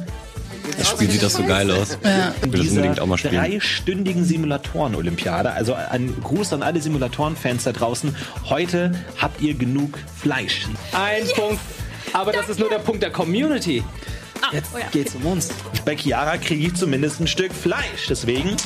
Das 0.77 0.91
Spiel 0.91 1.11
sieht 1.11 1.23
doch 1.23 1.31
so 1.31 1.43
geil 1.43 1.71
aus. 1.71 1.99
Ja. 2.05 2.35
Ich 2.37 2.53
will 2.53 2.61
das 2.61 2.69
unbedingt 2.71 3.01
auch 3.01 3.07
mal 3.07 3.17
spielen. 3.19 3.35
dreistündigen 3.35 4.25
Simulatoren-Olympiade. 4.25 5.51
Also 5.51 5.75
ein 5.75 6.15
Gruß 6.23 6.53
an 6.53 6.63
alle 6.63 6.81
Simulatoren-Fans 6.81 7.65
da 7.65 7.73
draußen. 7.73 8.15
Heute 8.49 8.93
habt 9.19 9.41
ihr 9.41 9.55
genug 9.55 9.99
Fleisch. 10.21 10.67
Ein 10.93 11.27
Punkt. 11.35 11.61
Aber 12.13 12.33
das 12.33 12.49
ist 12.49 12.61
nur 12.61 12.69
der 12.69 12.79
Punkt 12.79 13.03
der 13.03 13.11
Community. 13.11 13.83
Jetzt 14.53 14.71
oh 14.75 14.79
ja. 14.79 14.87
geht's 14.91 15.15
um 15.15 15.27
uns. 15.27 15.49
Bei 15.85 15.97
Chiara 15.97 16.37
kriege 16.39 16.67
ich 16.67 16.75
zumindest 16.75 17.21
ein 17.21 17.27
Stück 17.27 17.53
Fleisch. 17.53 18.07
Deswegen, 18.09 18.57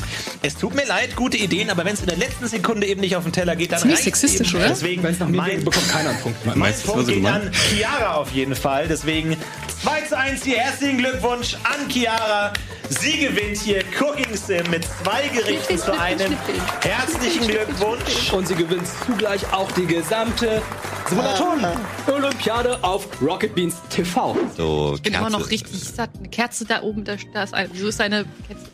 es 0.42 0.56
tut 0.56 0.74
mir 0.74 0.86
leid, 0.86 1.16
gute 1.16 1.36
Ideen, 1.36 1.70
aber 1.70 1.84
wenn 1.84 1.94
es 1.94 2.00
in 2.00 2.06
der 2.06 2.16
letzten 2.16 2.46
Sekunde 2.46 2.86
eben 2.86 3.00
nicht 3.00 3.16
auf 3.16 3.24
den 3.24 3.32
Teller 3.32 3.56
geht, 3.56 3.72
dann 3.72 3.80
Ziemlich 3.80 3.98
reicht's 4.00 4.20
sexistisch, 4.20 4.54
eben. 4.54 4.58
oder? 4.62 4.68
Deswegen, 4.68 5.02
Wenn 5.02 5.12
es 5.12 5.18
nach 5.20 5.28
mir 5.28 5.36
mein, 5.36 5.50
geht, 5.50 5.64
bekommt 5.64 5.88
keiner 5.88 6.10
einen 6.10 6.20
Punkt. 6.20 6.46
mein 6.46 6.58
war 6.58 6.94
Punkt 6.94 7.08
geht 7.08 7.24
an 7.26 7.50
Chiara 7.52 8.14
auf 8.14 8.30
jeden 8.32 8.54
Fall. 8.54 8.88
Deswegen 8.88 9.36
2 9.84 10.00
zu 10.00 10.16
1 10.16 10.44
hier. 10.44 10.56
Herzlichen 10.60 10.96
Glückwunsch 10.96 11.56
an 11.64 11.90
Chiara. 11.90 12.54
Sie 12.88 13.18
gewinnt 13.18 13.58
hier 13.58 13.84
Cooking 14.00 14.34
Sim 14.34 14.70
mit 14.70 14.82
zwei 14.82 15.28
Gerichten 15.28 15.76
zu 15.76 15.92
einem. 16.00 16.34
Herzlichen 16.80 17.46
Glückwunsch. 17.46 18.32
Und 18.32 18.48
sie 18.48 18.54
gewinnt 18.54 18.86
zugleich 19.04 19.42
auch 19.52 19.70
die 19.72 19.84
gesamte 19.84 20.62
Simulatoren-Olympiade 21.10 22.82
auf 22.82 23.06
Rocket 23.20 23.54
Beans 23.54 23.76
TV. 23.90 24.34
So, 24.56 24.94
Ich 24.96 25.02
bin 25.02 25.12
immer 25.12 25.28
noch 25.28 25.40
Kerze. 25.40 25.50
richtig 25.50 25.84
satt. 25.84 26.08
Eine 26.18 26.30
Kerze 26.30 26.64
da 26.64 26.80
oben, 26.80 27.04
da, 27.04 27.16
da 27.34 27.42
ist 27.42 27.52
ein, 27.52 27.68
wieso 27.74 27.88
ist 27.88 28.00
eine 28.00 28.24
Kerze? 28.48 28.64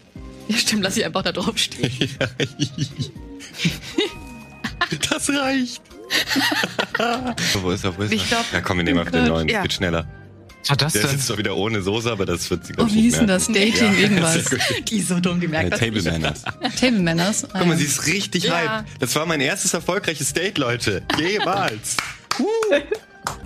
Ja, 0.46 0.56
stimmt, 0.58 0.84
lass 0.84 0.94
sie 0.94 1.04
einfach 1.04 1.22
da 1.22 1.32
drauf 1.32 1.58
stehen. 1.58 1.90
Das 5.08 5.28
reicht. 5.30 5.82
wo 7.62 7.70
ist 7.70 7.84
er? 7.84 7.96
Wo 7.96 8.02
ist 8.02 8.10
er? 8.10 8.16
Ich 8.16 8.28
glaub, 8.28 8.44
ja, 8.52 8.60
komm, 8.60 8.78
wir 8.78 8.84
nehmen 8.84 8.98
einfach 8.98 9.12
den 9.12 9.22
Gott, 9.22 9.32
neuen. 9.32 9.46
Das 9.46 9.54
ja. 9.54 9.62
geht 9.62 9.72
schneller. 9.72 10.04
Was 10.62 10.70
war 10.70 10.76
das 10.76 10.92
Der 10.92 11.02
ist 11.02 11.08
denn? 11.08 11.16
jetzt 11.16 11.26
zwar 11.26 11.38
wieder 11.38 11.56
ohne 11.56 11.80
Soße, 11.82 12.10
aber 12.10 12.26
das 12.26 12.50
wird 12.50 12.66
sie, 12.66 12.72
Oh, 12.74 12.76
glaub 12.76 12.88
ich, 12.88 12.94
wie 12.94 13.00
hieß 13.02 13.18
denn 13.18 13.26
das? 13.28 13.46
Dating 13.46 13.74
Ja, 13.76 13.92
irgendwas. 14.00 14.44
Die 14.88 14.98
ist 14.98 15.08
so 15.08 15.18
dumm, 15.20 15.40
die 15.40 15.48
merkt 15.48 15.72
das 15.72 15.80
Table. 15.80 16.02
Manners. 16.02 16.42
Table 16.78 17.00
Manners. 17.00 17.46
Guck 17.52 17.66
mal, 17.66 17.76
sie 17.76 17.84
ist 17.84 18.06
richtig 18.06 18.44
Ja. 18.44 18.54
hype. 18.80 18.84
Das 18.98 19.14
war 19.16 19.24
mein 19.26 19.40
erstes 19.40 19.72
erfolgreiches 19.74 20.32
Date, 20.34 20.58
Leute. 20.58 21.02
Jemals. 21.18 21.96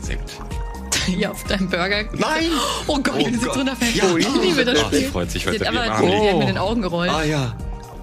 Sehr 0.01 0.17
gut. 0.17 0.31
Hier 1.07 1.31
auf 1.31 1.45
deinem 1.45 1.69
Burger. 1.69 2.05
Nein! 2.17 2.45
Oh 2.87 2.99
Gott, 2.99 3.15
Oh 3.19 3.27
wie 3.29 3.35
sie 3.35 3.45
drunter 3.45 3.77
fällt. 3.77 3.95
Ja. 3.95 4.17
Ich 4.17 4.27
liebe 4.43 4.65
das 4.65 4.79
Oh, 4.83 4.89
sie 4.91 4.97
Spiel. 4.97 5.09
freut 5.11 5.31
sich, 5.31 5.47
weil 5.47 5.59
sie 5.59 5.61
hat 5.61 5.69
aber 5.69 5.85
hat 5.85 6.03
liegt. 6.03 6.39
mit 6.39 6.49
den 6.49 6.57
Augen 6.59 6.81
gerollt. 6.81 7.11
Ah 7.11 7.23
ja, 7.25 7.55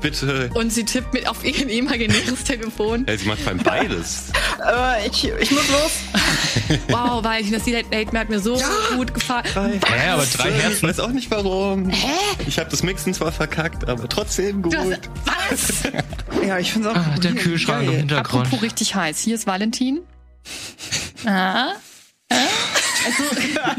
bitte. 0.02 0.50
Und 0.54 0.72
sie 0.74 0.84
tippt 0.84 1.14
mit 1.14 1.28
auf 1.28 1.44
ihr 1.46 1.70
imaginäres 1.70 2.44
Telefon. 2.44 3.06
Ja, 3.08 3.18
sie 3.18 3.28
macht 3.28 3.40
vor 3.40 3.50
allem 3.54 3.64
beides. 3.64 4.26
Äh, 4.62 5.08
ich, 5.08 5.24
ich 5.28 5.50
muss 5.52 5.68
los. 5.70 5.92
Wow, 6.90 7.24
weil 7.24 7.44
das 7.50 7.64
Date 7.64 7.92
Date 7.92 8.14
hat 8.14 8.30
mir 8.30 8.40
so 8.40 8.62
gut 8.96 9.12
gefallen. 9.12 9.44
Hä, 9.56 10.10
aber 10.10 10.24
drei 10.26 10.50
Ich 10.50 10.62
Herzen. 10.64 10.88
weiß 10.88 11.00
auch 11.00 11.10
nicht 11.10 11.32
warum. 11.32 11.90
Hä? 11.90 12.12
Ich 12.46 12.60
habe 12.60 12.70
das 12.70 12.84
Mixen 12.84 13.12
zwar 13.16 13.32
verkackt, 13.32 13.90
aber 13.90 14.08
trotzdem 14.08 14.62
gut. 14.62 14.74
Du 14.74 14.78
hast, 14.78 15.00
was? 15.26 15.92
Ja, 16.46 16.60
ich 16.60 16.72
finde 16.74 16.90
es 16.90 16.96
auch 16.96 17.00
Ah, 17.00 17.16
der 17.18 17.34
Kühlschrank 17.34 17.88
im 17.88 17.92
Hintergrund. 17.98 18.46
Apropos 18.46 18.62
richtig 18.62 18.94
heiß. 18.94 19.20
Hier 19.20 19.34
ist 19.34 19.48
Valentin. 19.48 20.02
Ah. 21.26 21.72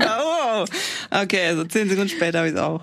oh. 0.01 0.65
Okay, 1.11 1.47
also 1.47 1.65
zehn 1.65 1.89
Sekunden 1.89 2.09
später 2.11 2.39
habe 2.39 2.49
ich 2.49 2.55
es 2.55 2.61
auch. 2.61 2.83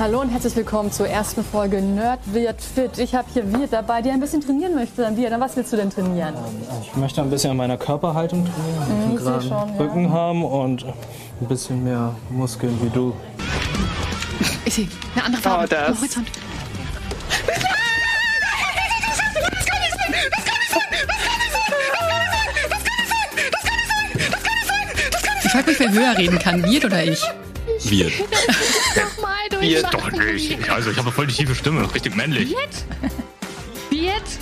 Hallo 0.00 0.22
und 0.22 0.30
herzlich 0.30 0.56
willkommen 0.56 0.90
zur 0.90 1.06
ersten 1.08 1.44
Folge 1.44 1.82
Nerd 1.82 2.20
wird 2.32 2.58
fit. 2.62 2.96
Ich 2.96 3.14
habe 3.14 3.28
hier 3.34 3.52
Wirt 3.52 3.70
dabei, 3.72 4.00
die 4.00 4.08
ein 4.10 4.18
bisschen 4.18 4.40
trainieren 4.40 4.74
möchte. 4.74 5.02
Dann 5.02 5.14
Wirt, 5.14 5.38
was 5.38 5.54
willst 5.56 5.72
du 5.74 5.76
denn 5.76 5.90
trainieren? 5.90 6.32
Ich 6.82 6.96
möchte 6.96 7.20
ein 7.20 7.28
bisschen 7.28 7.50
an 7.50 7.58
meiner 7.58 7.76
Körperhaltung 7.76 8.46
trainieren, 8.46 8.88
Mhm, 8.88 9.28
einen 9.28 9.40
ich 9.40 9.48
schon, 9.48 9.50
ja. 9.50 9.76
Rücken 9.78 10.10
haben 10.10 10.42
und 10.42 10.86
ein 10.86 11.46
bisschen 11.48 11.84
mehr 11.84 12.14
Muskeln 12.30 12.78
wie 12.82 12.88
du. 12.88 13.12
Ich 14.64 14.72
sehe 14.74 14.88
eine 15.14 15.24
andere 15.26 15.42
Farbe 15.42 15.64
Oh, 15.64 15.68
das- 15.68 15.88
am 15.90 15.98
Horizont. 15.98 16.26
wer 25.78 25.92
höher 25.92 26.16
reden 26.18 26.38
kann, 26.38 26.62
Wirt 26.64 26.84
oder 26.84 27.02
ich? 27.04 27.20
Wir. 27.84 28.06
Nochmal, 28.06 29.34
ich 29.60 29.82
doch 29.82 30.10
nicht. 30.10 30.70
Also 30.70 30.90
ich 30.90 30.98
habe 30.98 31.12
voll 31.12 31.26
die 31.26 31.34
tiefe 31.34 31.54
Stimme, 31.54 31.92
richtig 31.94 32.16
männlich. 32.16 32.50
Jetzt? 32.50 32.86
Jetzt? 33.90 34.40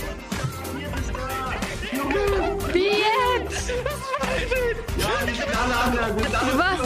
Jetzt? 2.73 3.73
Was? 6.55 6.79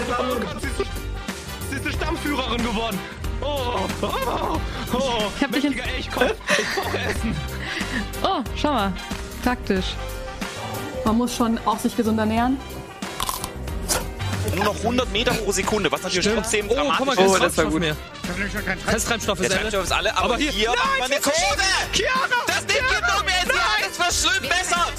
Sie 1.69 1.75
ist 1.75 1.85
eine 1.85 1.93
Stammführerin 1.93 2.63
geworden. 2.63 2.99
Oh, 3.41 3.87
oh, 4.01 4.59
oh. 4.93 5.23
Ich 5.35 5.43
hab 5.43 5.51
dich 5.51 5.65
Elchkopf. 5.65 6.35
Ich 6.57 6.65
brauche 6.75 6.97
Essen. 6.97 7.35
Oh, 8.23 8.41
schau 8.55 8.73
mal. 8.73 8.93
Taktisch. 9.43 9.95
Man 11.03 11.17
muss 11.17 11.35
schon 11.35 11.59
auch 11.65 11.79
sich 11.79 11.95
gesund 11.97 12.19
ernähren. 12.19 12.57
Nur 14.55 14.65
noch 14.65 14.75
100 14.75 15.11
Meter 15.11 15.33
pro 15.33 15.51
Sekunde, 15.51 15.91
was 15.91 16.01
natürlich 16.01 16.25
Stimmt. 16.25 16.41
trotzdem 16.43 16.69
Oh, 16.69 16.73
dramatisch 16.75 16.97
guck 16.97 17.05
mal, 17.07 17.13
ist. 17.13 17.31
Oh, 17.31 17.37
das 17.39 17.57
war 17.57 17.65
gut. 17.65 17.79
mehr. 17.79 17.95
Festtreibstoff 18.85 19.39
Der 19.39 19.49
ist 19.49 19.55
Treibstoff 19.57 19.83
ist 19.85 19.91
alle, 19.91 20.11
aber, 20.15 20.25
Aber 20.25 20.37
hier- 20.37 20.51
hier, 20.51 20.69
Nein, 20.69 20.77
macht 20.77 20.99
man 20.99 21.11
eine 21.11 21.21
das 21.21 21.33
ist- 21.33 21.43
Kurve! 21.43 21.61
Das 22.47 22.65
Ding 22.65 22.77
geht 22.89 23.01
noch 23.01 23.23
mehr, 23.25 23.33
sie 23.45 23.59
hat 23.59 23.91
es 23.91 23.97
verschlimmbessert! 23.97 24.93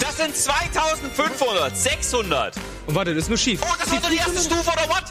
Das 0.00 0.16
sind 0.16 0.36
2500, 0.36 1.76
600. 1.76 2.54
Und 2.86 2.94
warte, 2.96 3.14
das 3.14 3.24
ist 3.24 3.28
nur 3.28 3.38
schief. 3.38 3.60
Oh, 3.62 3.74
das 3.78 3.90
war 3.92 4.00
doch 4.00 4.10
die 4.10 4.16
erste 4.16 4.40
Stufe, 4.40 4.70
oder 4.70 4.88
what? 4.88 5.04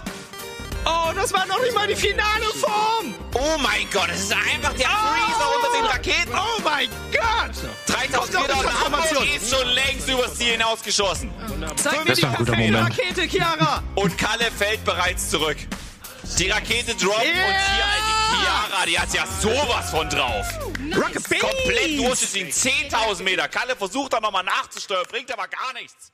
Oh, 0.92 1.14
das 1.16 1.32
war 1.34 1.46
noch 1.46 1.62
nicht 1.62 1.74
mal 1.74 1.88
die 1.88 1.96
finale 1.96 2.46
Form. 2.60 3.16
Oh 3.34 3.58
mein 3.60 3.90
Gott, 3.92 4.10
das 4.10 4.22
ist 4.22 4.34
einfach 4.34 4.74
der 4.74 4.88
Freezer 4.90 5.56
unter 5.56 5.78
den 5.78 5.86
Raketen. 5.86 6.34
Oh 6.34 6.62
mein 6.64 6.90
Gott. 7.12 7.56
3000 7.88 8.14
Kommt 8.14 8.32
Meter 8.48 8.54
noch 8.56 8.60
und 8.64 8.68
eine 8.70 8.80
Hamburg 8.80 9.02
Transformation. 9.04 9.42
ist 9.42 9.50
schon 9.56 9.68
längst 9.70 10.10
übers 10.10 10.36
Ziel 10.36 10.52
hinausgeschossen. 10.54 11.32
Zeig 11.78 12.00
mir 12.00 12.06
Das 12.06 12.18
die 12.18 12.24
war 12.24 12.32
ein 12.32 12.36
guter 12.38 12.52
perfekte 12.52 12.74
Moment. 12.78 13.00
Rakete, 13.00 13.28
Chiara. 13.30 13.84
Und 13.96 14.18
Kalle 14.18 14.52
fällt 14.52 14.84
bereits 14.84 15.30
zurück. 15.30 15.58
Die 16.38 16.50
Rakete 16.50 16.96
droppt 16.96 17.20
und 17.20 17.24
hier 17.24 17.34
die 17.34 18.38
Chiara, 18.38 18.86
die 18.86 19.00
hat 19.00 19.14
ja 19.14 19.26
sowas 19.42 19.90
von 19.92 20.10
drauf. 20.10 20.46
Rocket 20.96 21.30
Beans. 21.30 21.42
Komplett 21.42 22.00
durchgeziehen, 22.00 22.50
10.000 22.50 23.24
Meter. 23.24 23.48
Kalle 23.48 23.76
versucht 23.76 24.14
da 24.14 24.20
nochmal 24.20 24.44
nachzusteuern, 24.44 25.06
bringt 25.10 25.32
aber 25.32 25.48
gar 25.48 25.74
nichts. 25.74 26.12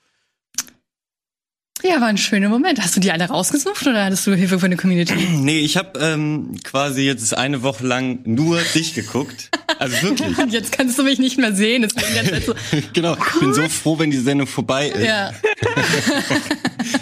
Ja, 1.84 2.02
war 2.02 2.08
ein 2.08 2.18
schöner 2.18 2.50
Moment. 2.50 2.82
Hast 2.82 2.96
du 2.96 3.00
die 3.00 3.12
alle 3.12 3.26
rausgesucht 3.26 3.86
oder 3.86 4.06
hattest 4.06 4.26
du 4.26 4.34
Hilfe 4.34 4.60
von 4.60 4.70
der 4.70 4.80
Community? 4.80 5.14
Nee, 5.38 5.60
ich 5.60 5.78
habe 5.78 6.00
ähm, 6.00 6.58
quasi 6.64 7.04
jetzt 7.04 7.38
eine 7.38 7.62
Woche 7.62 7.86
lang 7.86 8.20
nur 8.26 8.60
dich 8.74 8.94
geguckt. 8.94 9.50
Also 9.80 10.02
wirklich. 10.02 10.38
Und 10.40 10.52
jetzt 10.52 10.72
kannst 10.72 10.98
du 10.98 11.04
mich 11.04 11.20
nicht 11.20 11.38
mehr 11.38 11.54
sehen. 11.54 11.84
Es 11.84 11.96
klingt 11.96 12.32
ganz 12.32 12.46
so. 12.46 12.54
genau. 12.94 13.16
Ich 13.16 13.40
bin 13.40 13.54
so 13.54 13.70
froh, 13.70 14.00
wenn 14.00 14.12
die 14.12 14.18
Sendung 14.18 14.48
vorbei 14.48 14.90
ist. 14.90 15.06
Ja. 15.06 15.32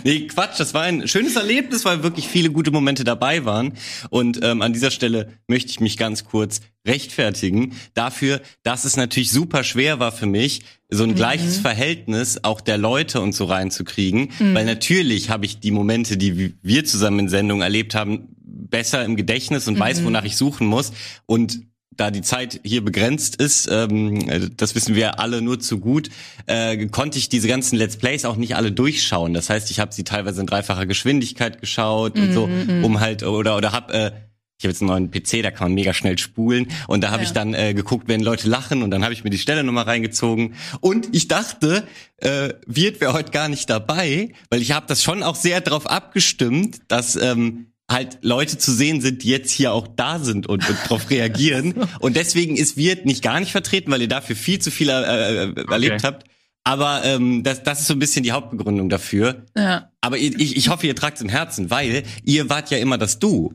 Nee, 0.03 0.27
Quatsch, 0.27 0.59
das 0.59 0.73
war 0.73 0.83
ein 0.83 1.07
schönes 1.07 1.35
Erlebnis, 1.35 1.85
weil 1.85 2.01
wirklich 2.01 2.27
viele 2.27 2.49
gute 2.49 2.71
Momente 2.71 3.03
dabei 3.03 3.45
waren. 3.45 3.73
Und 4.09 4.39
ähm, 4.43 4.61
an 4.61 4.73
dieser 4.73 4.89
Stelle 4.89 5.33
möchte 5.47 5.69
ich 5.69 5.79
mich 5.79 5.97
ganz 5.97 6.23
kurz 6.25 6.61
rechtfertigen 6.85 7.73
dafür, 7.93 8.41
dass 8.63 8.85
es 8.85 8.97
natürlich 8.97 9.31
super 9.31 9.63
schwer 9.63 9.99
war 9.99 10.11
für 10.11 10.25
mich, 10.25 10.61
so 10.89 11.03
ein 11.03 11.15
gleiches 11.15 11.57
Verhältnis 11.57 12.43
auch 12.43 12.61
der 12.61 12.77
Leute 12.77 13.21
und 13.21 13.33
so 13.33 13.45
reinzukriegen. 13.45 14.29
Weil 14.53 14.65
natürlich 14.65 15.29
habe 15.29 15.45
ich 15.45 15.59
die 15.59 15.71
Momente, 15.71 16.15
die 16.17 16.53
wir 16.61 16.85
zusammen 16.85 17.19
in 17.19 17.29
Sendung 17.29 17.61
erlebt 17.61 17.95
haben, 17.95 18.29
besser 18.37 19.03
im 19.03 19.15
Gedächtnis 19.15 19.67
und 19.67 19.79
weiß, 19.79 20.03
wonach 20.03 20.25
ich 20.25 20.37
suchen 20.37 20.67
muss. 20.67 20.91
Und 21.25 21.61
da 21.97 22.11
die 22.11 22.21
Zeit 22.21 22.59
hier 22.63 22.83
begrenzt 22.83 23.37
ist, 23.37 23.69
ähm, 23.71 24.29
äh, 24.29 24.49
das 24.55 24.75
wissen 24.75 24.95
wir 24.95 25.19
alle 25.19 25.41
nur 25.41 25.59
zu 25.59 25.79
gut, 25.79 26.09
äh, 26.45 26.87
konnte 26.87 27.17
ich 27.17 27.29
diese 27.29 27.47
ganzen 27.47 27.77
Let's 27.77 27.97
Plays 27.97 28.25
auch 28.25 28.35
nicht 28.35 28.55
alle 28.55 28.71
durchschauen. 28.71 29.33
Das 29.33 29.49
heißt, 29.49 29.71
ich 29.71 29.79
habe 29.79 29.93
sie 29.93 30.03
teilweise 30.03 30.41
in 30.41 30.47
dreifacher 30.47 30.85
Geschwindigkeit 30.85 31.61
geschaut 31.61 32.19
und 32.19 32.33
so, 32.33 32.49
um 32.83 32.99
halt 32.99 33.23
oder 33.23 33.55
oder 33.55 33.71
hab 33.71 33.93
äh, 33.93 34.11
ich 34.57 34.63
habe 34.63 34.71
jetzt 34.71 34.81
einen 34.81 34.87
neuen 34.89 35.11
PC, 35.11 35.43
da 35.43 35.51
kann 35.51 35.67
man 35.67 35.73
mega 35.75 35.93
schnell 35.93 36.17
spulen 36.17 36.67
und 36.87 37.01
da 37.03 37.11
habe 37.11 37.23
Ja. 37.23 37.27
ich 37.27 37.33
dann 37.33 37.53
äh, 37.53 37.73
geguckt, 37.73 38.07
wenn 38.07 38.21
Leute 38.21 38.47
lachen 38.47 38.83
und 38.83 38.91
dann 38.91 39.03
habe 39.03 39.13
ich 39.13 39.23
mir 39.23 39.29
die 39.29 39.37
Stelle 39.37 39.63
nochmal 39.63 39.83
reingezogen 39.83 40.53
und 40.79 41.13
ich 41.13 41.27
dachte, 41.27 41.85
äh, 42.17 42.53
Wirt 42.65 43.01
wäre 43.01 43.13
heute 43.13 43.31
gar 43.31 43.49
nicht 43.49 43.69
dabei, 43.69 44.31
weil 44.49 44.61
ich 44.61 44.71
habe 44.71 44.85
das 44.87 45.03
schon 45.03 45.23
auch 45.23 45.35
sehr 45.35 45.59
darauf 45.61 45.87
abgestimmt, 45.87 46.79
dass 46.87 47.15
ähm, 47.17 47.67
halt 47.91 48.19
Leute 48.21 48.57
zu 48.57 48.71
sehen 48.71 49.01
sind, 49.01 49.23
die 49.23 49.29
jetzt 49.29 49.51
hier 49.51 49.73
auch 49.73 49.87
da 49.87 50.19
sind 50.19 50.47
und, 50.47 50.67
und 50.67 50.77
darauf 50.85 51.09
reagieren. 51.11 51.75
Und 51.99 52.15
deswegen 52.15 52.55
ist 52.55 52.77
Wirt 52.77 53.05
nicht 53.05 53.21
gar 53.21 53.39
nicht 53.39 53.51
vertreten, 53.51 53.91
weil 53.91 54.01
ihr 54.01 54.07
dafür 54.07 54.35
viel 54.35 54.57
zu 54.59 54.71
viel 54.71 54.89
äh, 54.89 55.43
äh, 55.43 55.53
erlebt 55.69 56.03
habt. 56.03 56.25
Aber 56.63 57.03
ähm, 57.05 57.43
das, 57.43 57.61
das 57.61 57.81
ist 57.81 57.87
so 57.87 57.93
ein 57.93 57.99
bisschen 57.99 58.23
die 58.23 58.31
Hauptbegründung 58.31 58.89
dafür. 58.89 59.45
Ja. 59.55 59.91
Aber 60.01 60.17
ich, 60.17 60.55
ich 60.57 60.69
hoffe, 60.69 60.87
ihr 60.87 60.95
tragt 60.95 61.17
es 61.17 61.21
im 61.21 61.29
Herzen, 61.29 61.69
weil 61.69 62.01
ihr 62.23 62.49
wart 62.49 62.71
ja 62.71 62.79
immer 62.79 62.97
das 62.97 63.19
Du. 63.19 63.53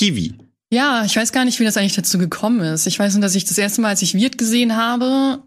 Kiwi. 0.00 0.34
Ja, 0.72 1.04
ich 1.04 1.14
weiß 1.14 1.30
gar 1.32 1.44
nicht, 1.44 1.60
wie 1.60 1.64
das 1.64 1.76
eigentlich 1.76 1.94
dazu 1.94 2.16
gekommen 2.16 2.60
ist. 2.60 2.86
Ich 2.86 2.98
weiß 2.98 3.12
nur, 3.14 3.22
dass 3.22 3.34
ich 3.34 3.44
das 3.44 3.58
erste 3.58 3.82
Mal, 3.82 3.88
als 3.88 4.00
ich 4.00 4.14
Wirt 4.14 4.38
gesehen 4.38 4.76
habe, 4.76 5.42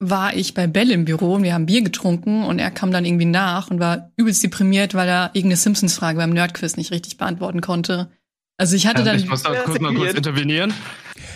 war 0.00 0.34
ich 0.34 0.52
bei 0.54 0.66
Bell 0.66 0.90
im 0.90 1.04
Büro 1.04 1.34
und 1.34 1.44
wir 1.44 1.54
haben 1.54 1.66
Bier 1.66 1.82
getrunken 1.82 2.42
und 2.42 2.58
er 2.58 2.72
kam 2.72 2.90
dann 2.90 3.04
irgendwie 3.04 3.24
nach 3.24 3.70
und 3.70 3.78
war 3.78 4.10
übelst 4.16 4.42
deprimiert, 4.42 4.94
weil 4.94 5.08
er 5.08 5.26
irgendeine 5.34 5.58
Simpsons-Frage 5.58 6.18
beim 6.18 6.30
Nerdquiz 6.30 6.76
nicht 6.76 6.90
richtig 6.90 7.18
beantworten 7.18 7.60
konnte. 7.60 8.10
Also 8.56 8.74
ich 8.74 8.88
hatte 8.88 9.00
Ähm, 9.00 9.06
dann. 9.06 9.16
ich 9.18 9.28
muss 9.28 9.44
da 9.44 9.54
kurz 9.60 9.78
mal 9.80 9.94
kurz 9.94 10.14
intervenieren. 10.14 10.74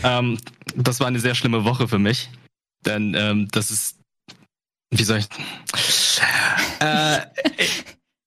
Ähm, 0.03 0.39
das 0.75 0.99
war 0.99 1.07
eine 1.07 1.21
sehr 1.21 1.37
schlimme 1.37 1.65
Woche 1.65 1.87
für 1.87 2.01
mich. 2.01 2.31
Denn 2.85 3.15
ähm, 3.15 3.49
das 3.53 3.71
ist. 3.71 3.99
Wie 4.91 5.05
soll 5.05 5.19
ich. 5.19 5.29
Äh, 6.81 7.19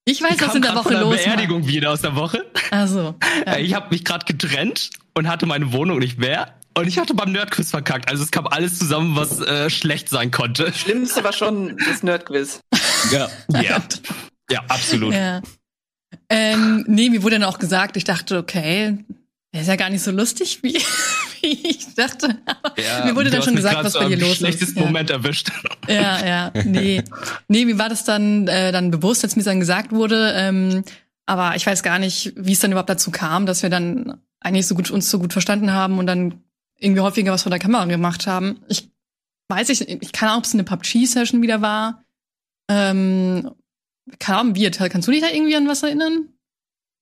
ich 0.06 0.22
weiß, 0.22 0.32
was 0.32 0.40
kam 0.40 0.56
in 0.58 0.62
der 0.62 0.76
Woche 0.76 0.94
von 0.94 1.02
los 1.02 1.24
Beerdigung 1.24 1.68
wieder 1.68 1.92
aus 1.92 2.02
der 2.02 2.16
Woche. 2.16 2.46
Also. 2.72 3.16
Äh, 3.46 3.62
Ich 3.62 3.74
habe 3.74 3.88
mich 3.92 4.04
gerade 4.04 4.26
getrennt 4.26 4.90
und 5.14 5.28
hatte 5.28 5.46
meine 5.46 5.72
Wohnung 5.74 6.00
nicht 6.00 6.18
mehr. 6.20 6.56
Und 6.78 6.88
ich 6.88 6.98
hatte 6.98 7.14
beim 7.14 7.32
Nerdquiz 7.34 7.70
verkackt. 7.70 8.10
Also 8.10 8.24
es 8.24 8.32
kam 8.32 8.48
alles 8.48 8.80
zusammen, 8.80 9.16
was 9.16 9.40
äh, 9.42 9.70
schlecht 9.70 10.10
sein 10.10 10.32
konnte. 10.32 10.72
Schlimmste 10.74 11.24
war 11.24 11.34
schon 11.34 11.78
das 11.90 12.02
Nerdquiz. 12.04 12.62
Ja. 13.12 13.30
Ja. 13.62 13.82
Ja, 14.50 14.60
absolut. 14.68 15.14
Ja. 15.14 15.42
Ähm, 16.30 16.84
nee, 16.86 17.10
mir 17.10 17.24
wurde 17.24 17.40
dann 17.40 17.48
auch 17.48 17.58
gesagt, 17.58 17.96
ich 17.96 18.04
dachte, 18.04 18.38
okay, 18.38 18.98
der 19.54 19.62
ist 19.62 19.68
ja 19.68 19.76
gar 19.76 19.90
nicht 19.90 20.02
so 20.02 20.12
lustig, 20.12 20.60
wie, 20.64 20.76
wie 21.42 21.70
ich 21.70 21.94
dachte. 21.96 22.38
Ja, 22.78 23.06
mir 23.06 23.16
wurde 23.16 23.30
dann 23.30 23.44
schon 23.44 23.56
gesagt, 23.56 23.84
was 23.84 23.94
bei 23.94 24.06
dir 24.06 24.18
los 24.18 24.32
ist. 24.32 24.38
schlechtesten 24.38 24.80
Ja. 24.80 24.86
Moment 24.86 25.10
erwischt. 25.10 25.52
Ja, 25.88 26.26
ja, 26.26 26.52
nee. 26.66 27.04
Nee, 27.48 27.66
mir 27.66 27.78
war 27.78 27.90
das 27.90 28.06
dann, 28.06 28.48
äh, 28.48 28.72
dann 28.72 28.92
bewusst, 28.92 29.24
als 29.24 29.36
mir 29.36 29.44
dann 29.44 29.60
gesagt 29.60 29.92
wurde. 29.92 30.34
Ähm, 30.36 30.84
aber 31.26 31.56
ich 31.56 31.66
weiß 31.66 31.84
gar 31.84 32.00
nicht, 32.00 32.34
wie 32.36 32.54
es 32.54 32.60
dann 32.60 32.72
überhaupt 32.72 32.90
dazu 32.90 33.12
kam, 33.12 33.46
dass 33.46 33.64
wir 33.64 33.70
dann 33.70 34.22
eigentlich 34.40 34.68
so 34.68 34.76
gut, 34.76 34.90
uns 34.90 35.10
so 35.10 35.20
gut 35.20 35.34
verstanden 35.34 35.72
haben 35.72 36.00
und 36.00 36.08
dann 36.08 36.42
irgendwie 36.78 37.02
häufiger 37.02 37.32
was 37.32 37.44
vor 37.44 37.52
der 37.52 37.60
Kamera 37.60 37.86
gemacht 37.86 38.28
haben. 38.28 38.62
Ich 38.68 38.90
weiß 39.50 39.70
ich, 39.70 39.88
ich 39.88 40.12
keine 40.12 40.32
Ahnung, 40.32 40.40
ob 40.40 40.46
es 40.46 40.54
eine 40.54 40.64
PUBG-Session 40.64 41.42
wieder 41.42 41.62
war. 41.62 42.04
Ähm, 42.70 43.52
keine 44.20 44.40
Ahnung, 44.40 44.56
wie, 44.56 44.70
kannst 44.72 45.08
du 45.08 45.12
dich 45.12 45.22
da 45.22 45.28
irgendwie 45.30 45.56
an 45.56 45.68
was 45.68 45.84
erinnern? 45.84 46.30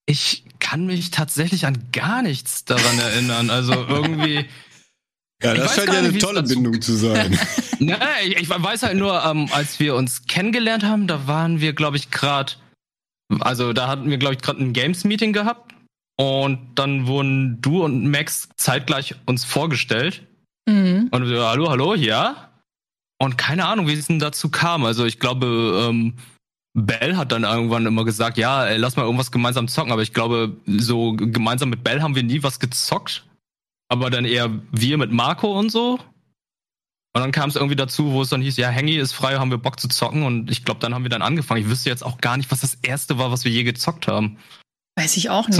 Ich 0.10 0.44
kann 0.60 0.88
mich 0.88 1.12
tatsächlich 1.12 1.68
an 1.68 1.78
gar 1.92 2.24
nichts 2.24 2.66
daran 2.66 2.98
erinnern. 2.98 3.52
Also 3.52 3.74
irgendwie. 3.74 4.46
Ja, 5.44 5.54
das 5.54 5.76
scheint 5.76 5.94
ja 5.94 6.00
eine 6.00 6.18
tolle 6.18 6.42
Bindung 6.42 6.82
zu 6.82 6.94
sein. 6.96 7.40
Ne, 7.82 7.98
ich, 8.26 8.36
ich 8.36 8.50
weiß 8.50 8.84
halt 8.84 8.98
nur, 8.98 9.24
ähm, 9.24 9.48
als 9.54 9.80
wir 9.80 9.96
uns 9.96 10.26
kennengelernt 10.28 10.84
haben, 10.84 11.08
da 11.08 11.28
waren 11.28 11.62
wir, 11.62 11.72
glaube 11.72 11.96
ich, 11.96 12.12
gerade, 12.12 12.52
also 13.40 13.72
da 13.72 13.88
hatten 13.88 14.10
wir, 14.10 14.18
glaube 14.18 14.36
ich, 14.36 14.42
gerade 14.42 14.62
ein 14.62 14.74
Games-Meeting 14.74 15.32
gehabt 15.32 15.74
und 16.18 16.60
dann 16.76 17.08
wurden 17.08 17.62
du 17.62 17.86
und 17.86 18.12
Max 18.12 18.50
zeitgleich 18.58 19.16
uns 19.28 19.46
vorgestellt 19.46 20.24
Mhm. 20.68 21.08
und 21.12 21.30
wir, 21.30 21.46
hallo, 21.46 21.70
hallo, 21.70 21.96
ja. 21.96 22.50
Und 23.18 23.38
keine 23.38 23.66
Ahnung, 23.66 23.88
wie 23.88 23.94
es 23.94 24.08
denn 24.08 24.20
dazu 24.20 24.50
kam. 24.50 24.84
Also 24.84 25.06
ich 25.06 25.20
glaube, 25.20 25.88
ähm, 25.90 26.16
Bell 26.74 27.18
hat 27.18 27.32
dann 27.32 27.44
irgendwann 27.44 27.86
immer 27.86 28.06
gesagt, 28.06 28.38
ja, 28.38 28.66
ey, 28.66 28.78
lass 28.78 28.96
mal 28.96 29.04
irgendwas 29.04 29.32
gemeinsam 29.32 29.68
zocken. 29.68 29.92
Aber 29.92 30.02
ich 30.02 30.14
glaube, 30.14 30.58
so 30.66 31.14
gemeinsam 31.14 31.70
mit 31.70 31.84
Bell 31.84 32.02
haben 32.02 32.16
wir 32.16 32.24
nie 32.24 32.44
was 32.44 32.60
gezockt. 32.60 33.26
Aber 33.90 34.10
dann 34.10 34.26
eher 34.26 34.52
wir 34.72 34.98
mit 34.98 35.12
Marco 35.12 35.58
und 35.58 35.72
so. 35.72 36.00
Und 37.14 37.22
dann 37.22 37.32
kam 37.32 37.50
es 37.50 37.56
irgendwie 37.56 37.76
dazu, 37.76 38.12
wo 38.12 38.22
es 38.22 38.30
dann 38.30 38.42
hieß, 38.42 38.58
ja, 38.58 38.70
Hengi 38.70 38.98
ist 38.98 39.14
frei, 39.14 39.38
haben 39.38 39.50
wir 39.50 39.58
Bock 39.58 39.80
zu 39.80 39.88
zocken. 39.88 40.24
Und 40.24 40.52
ich 40.52 40.64
glaube, 40.64 40.80
dann 40.80 40.94
haben 40.94 41.04
wir 41.04 41.10
dann 41.10 41.24
angefangen. 41.24 41.62
Ich 41.62 41.70
wüsste 41.70 41.90
jetzt 41.90 42.06
auch 42.06 42.20
gar 42.20 42.38
nicht, 42.38 42.52
was 42.52 42.62
das 42.62 42.76
erste 42.76 43.18
war, 43.18 43.32
was 43.32 43.46
wir 43.46 43.52
je 43.52 43.64
gezockt 43.64 44.08
haben. 44.08 44.38
Weiß 44.96 45.18
ich 45.18 45.32
auch 45.32 45.48
nicht. 45.48 45.60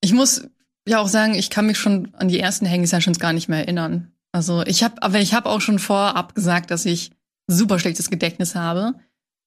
Ich 0.00 0.12
muss 0.14 0.48
ja 0.88 1.00
auch 1.00 1.08
sagen, 1.08 1.34
ich 1.34 1.50
kann 1.50 1.66
mich 1.66 1.78
schon 1.78 2.14
an 2.14 2.28
die 2.28 2.40
ersten 2.40 2.68
Hangy-Sessions 2.68 3.18
gar 3.18 3.34
nicht 3.34 3.48
mehr 3.48 3.60
erinnern. 3.60 4.10
Also 4.32 4.62
ich 4.64 4.82
habe, 4.82 5.02
aber 5.02 5.20
ich 5.20 5.34
habe 5.34 5.50
auch 5.50 5.60
schon 5.60 5.78
vorab 5.78 6.34
gesagt, 6.34 6.70
dass 6.70 6.86
ich 6.86 7.12
super 7.46 7.78
schlechtes 7.78 8.08
Gedächtnis 8.08 8.54
habe. 8.54 8.94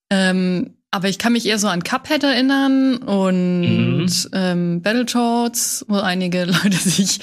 Ähm, 0.09 0.75
aber 0.91 1.09
ich 1.09 1.17
kann 1.17 1.33
mich 1.33 1.45
eher 1.45 1.59
so 1.59 1.67
an 1.67 1.83
Cuphead 1.83 2.23
erinnern 2.23 2.97
und 2.97 4.05
Mhm. 4.05 4.07
ähm, 4.33 4.81
Battletoads, 4.81 5.85
wo 5.89 5.95
einige 5.97 6.45
Leute 6.45 6.77
sich 6.77 7.19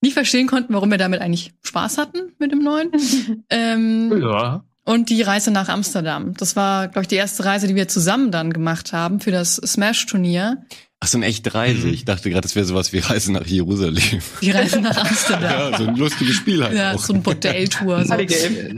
nicht 0.00 0.14
verstehen 0.14 0.46
konnten, 0.46 0.72
warum 0.72 0.90
wir 0.90 0.96
damit 0.98 1.20
eigentlich 1.20 1.52
Spaß 1.62 1.98
hatten 1.98 2.32
mit 2.38 2.52
dem 2.52 2.60
neuen. 2.62 2.90
ähm, 3.50 4.22
ja. 4.22 4.64
Und 4.84 5.10
die 5.10 5.20
Reise 5.22 5.50
nach 5.50 5.68
Amsterdam. 5.68 6.32
Das 6.38 6.56
war, 6.56 6.88
glaube 6.88 7.02
ich, 7.02 7.08
die 7.08 7.16
erste 7.16 7.44
Reise, 7.44 7.66
die 7.66 7.74
wir 7.74 7.86
zusammen 7.86 8.30
dann 8.32 8.52
gemacht 8.52 8.92
haben 8.94 9.20
für 9.20 9.30
das 9.30 9.56
Smash-Turnier. 9.56 10.64
Ach, 11.02 11.08
so 11.08 11.16
eine 11.16 11.24
echte 11.26 11.54
Reise. 11.54 11.88
Ich 11.88 12.04
dachte 12.04 12.28
gerade, 12.28 12.42
das 12.42 12.54
wäre 12.56 12.66
sowas 12.66 12.92
wie 12.92 12.98
Reise 12.98 13.32
nach 13.32 13.46
Jerusalem. 13.46 14.20
Die 14.42 14.50
Reise 14.50 14.80
nach 14.82 14.96
Amsterdam. 14.98 15.42
Ja, 15.72 15.78
so 15.78 15.86
ein 15.86 15.96
lustiges 15.96 16.34
Spiel 16.34 16.62
halt 16.62 16.76
Ja, 16.76 16.92
auch. 16.92 16.98
so 16.98 17.14
ein 17.14 17.22
Bordell-Tour. 17.22 18.04
So. 18.04 18.14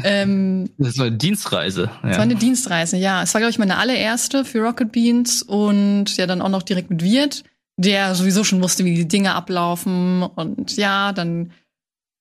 Ähm, 0.04 0.70
Das 0.78 0.98
war 0.98 1.06
eine 1.06 1.16
Dienstreise. 1.16 1.90
Es 2.04 2.16
war 2.16 2.20
eine 2.22 2.36
Dienstreise, 2.36 2.96
ja. 2.96 3.24
Es 3.24 3.34
war, 3.34 3.40
glaube 3.40 3.50
ich, 3.50 3.58
meine 3.58 3.76
allererste 3.76 4.44
für 4.44 4.60
Rocket 4.60 4.92
Beans 4.92 5.42
und 5.42 6.16
ja, 6.16 6.26
dann 6.28 6.42
auch 6.42 6.48
noch 6.48 6.62
direkt 6.62 6.90
mit 6.90 7.02
Wirt, 7.02 7.42
der 7.76 8.14
sowieso 8.14 8.44
schon 8.44 8.62
wusste, 8.62 8.84
wie 8.84 8.94
die 8.94 9.08
Dinge 9.08 9.34
ablaufen. 9.34 10.22
Und 10.22 10.76
ja, 10.76 11.12
dann 11.12 11.50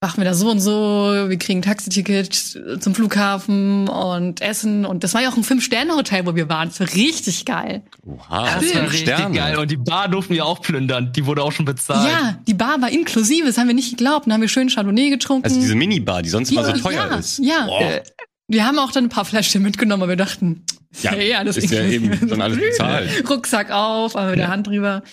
machen 0.03 0.17
wir 0.17 0.25
das 0.25 0.39
so 0.39 0.49
und 0.49 0.59
so, 0.59 0.71
wir 1.27 1.37
kriegen 1.37 1.59
ein 1.59 1.61
Taxiticket 1.61 2.33
zum 2.79 2.95
Flughafen 2.95 3.87
und 3.87 4.41
Essen. 4.41 4.83
Und 4.83 5.03
das 5.03 5.13
war 5.13 5.21
ja 5.21 5.29
auch 5.29 5.37
ein 5.37 5.43
Fünf-Sterne-Hotel, 5.43 6.25
wo 6.25 6.35
wir 6.35 6.49
waren. 6.49 6.69
Das 6.69 6.79
war 6.79 6.91
richtig 6.95 7.45
geil. 7.45 7.83
Oha, 8.03 8.45
Das 8.59 8.73
war 8.73 8.81
richtig 8.83 9.01
Sterne. 9.01 9.35
geil. 9.35 9.57
Und 9.57 9.69
die 9.69 9.77
Bar 9.77 10.07
durften 10.09 10.33
wir 10.33 10.45
auch 10.47 10.59
plündern. 10.61 11.13
Die 11.13 11.27
wurde 11.27 11.43
auch 11.43 11.51
schon 11.51 11.65
bezahlt. 11.65 12.09
Ja, 12.09 12.39
die 12.47 12.55
Bar 12.55 12.81
war 12.81 12.89
inklusive, 12.89 13.45
das 13.45 13.59
haben 13.59 13.67
wir 13.67 13.75
nicht 13.75 13.91
geglaubt. 13.91 14.25
Dann 14.25 14.33
haben 14.33 14.41
wir 14.41 14.49
schön 14.49 14.69
Chardonnay 14.69 15.11
getrunken. 15.11 15.43
Also 15.45 15.59
diese 15.59 15.75
Minibar, 15.75 16.23
die 16.23 16.29
sonst 16.29 16.51
immer 16.51 16.63
so 16.65 16.71
Ja, 16.71 16.77
teuer 16.77 17.07
ja, 17.11 17.15
ist. 17.17 17.37
Ja, 17.37 17.65
Boah. 17.67 17.81
Äh, 17.81 18.01
wir 18.47 18.65
haben 18.65 18.79
auch 18.79 18.91
dann 18.91 19.05
ein 19.05 19.09
paar 19.09 19.23
Fläschchen 19.25 19.61
mitgenommen, 19.61 20.01
aber 20.01 20.09
wir 20.09 20.17
dachten, 20.17 20.65
Ja, 21.01 21.11
alles 21.37 21.57
ist 21.57 21.71
ja 21.71 21.83
eben 21.85 22.11
schon 22.27 22.41
alles 22.41 22.57
bezahlt. 22.59 23.07
Rucksack 23.29 23.69
auf, 23.69 24.15
aber 24.15 24.31
mit 24.31 24.39
der 24.39 24.47
Hand 24.47 24.65
drüber. 24.65 25.03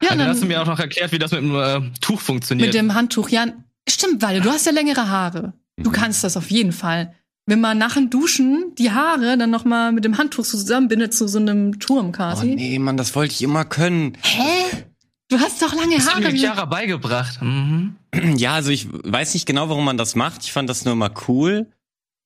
Ja, 0.00 0.10
dann 0.10 0.18
dann 0.20 0.28
hast 0.28 0.42
du 0.42 0.46
mir 0.46 0.62
auch 0.62 0.66
noch 0.66 0.78
erklärt, 0.78 1.10
wie 1.10 1.18
das 1.18 1.32
mit 1.32 1.40
dem 1.42 1.54
äh, 1.56 1.80
Tuch 2.00 2.20
funktioniert. 2.20 2.68
mit 2.68 2.74
dem 2.74 2.94
Handtuch. 2.94 3.28
Ja, 3.28 3.46
stimmt, 3.88 4.22
weil 4.22 4.40
du 4.40 4.50
hast 4.50 4.66
ja 4.66 4.72
längere 4.72 5.08
Haare. 5.08 5.52
Du 5.78 5.90
Mhm. 5.90 5.94
kannst 5.94 6.24
das 6.24 6.36
auf 6.36 6.50
jeden 6.50 6.72
Fall. 6.72 7.14
Wenn 7.46 7.60
man 7.60 7.76
nach 7.78 7.94
dem 7.94 8.08
Duschen 8.10 8.72
die 8.78 8.92
Haare 8.92 9.36
dann 9.36 9.50
noch 9.50 9.64
mal 9.64 9.90
mit 9.92 10.04
dem 10.04 10.16
Handtuch 10.18 10.44
zusammenbindet 10.44 11.12
zu 11.12 11.26
so 11.26 11.38
einem 11.38 11.80
Turm 11.80 12.08
Oh 12.08 12.12
quasi. 12.12 12.54
nee, 12.54 12.78
Mann, 12.78 12.96
das 12.96 13.14
wollte 13.16 13.32
ich 13.34 13.42
immer 13.42 13.64
können. 13.64 14.16
Hä? 14.22 14.84
Du 15.28 15.40
hast 15.40 15.60
doch 15.62 15.74
lange 15.74 15.96
das 15.96 16.06
hat 16.06 16.22
Haare. 16.22 16.32
mir 16.32 16.38
Chiara 16.38 16.66
beigebracht. 16.66 17.40
Mhm. 17.42 17.96
Ja, 18.36 18.52
also 18.54 18.70
ich 18.70 18.86
weiß 18.92 19.34
nicht 19.34 19.46
genau, 19.46 19.68
warum 19.70 19.84
man 19.84 19.96
das 19.96 20.14
macht. 20.14 20.44
Ich 20.44 20.52
fand 20.52 20.68
das 20.68 20.84
nur 20.84 20.92
immer 20.92 21.10
cool. 21.26 21.66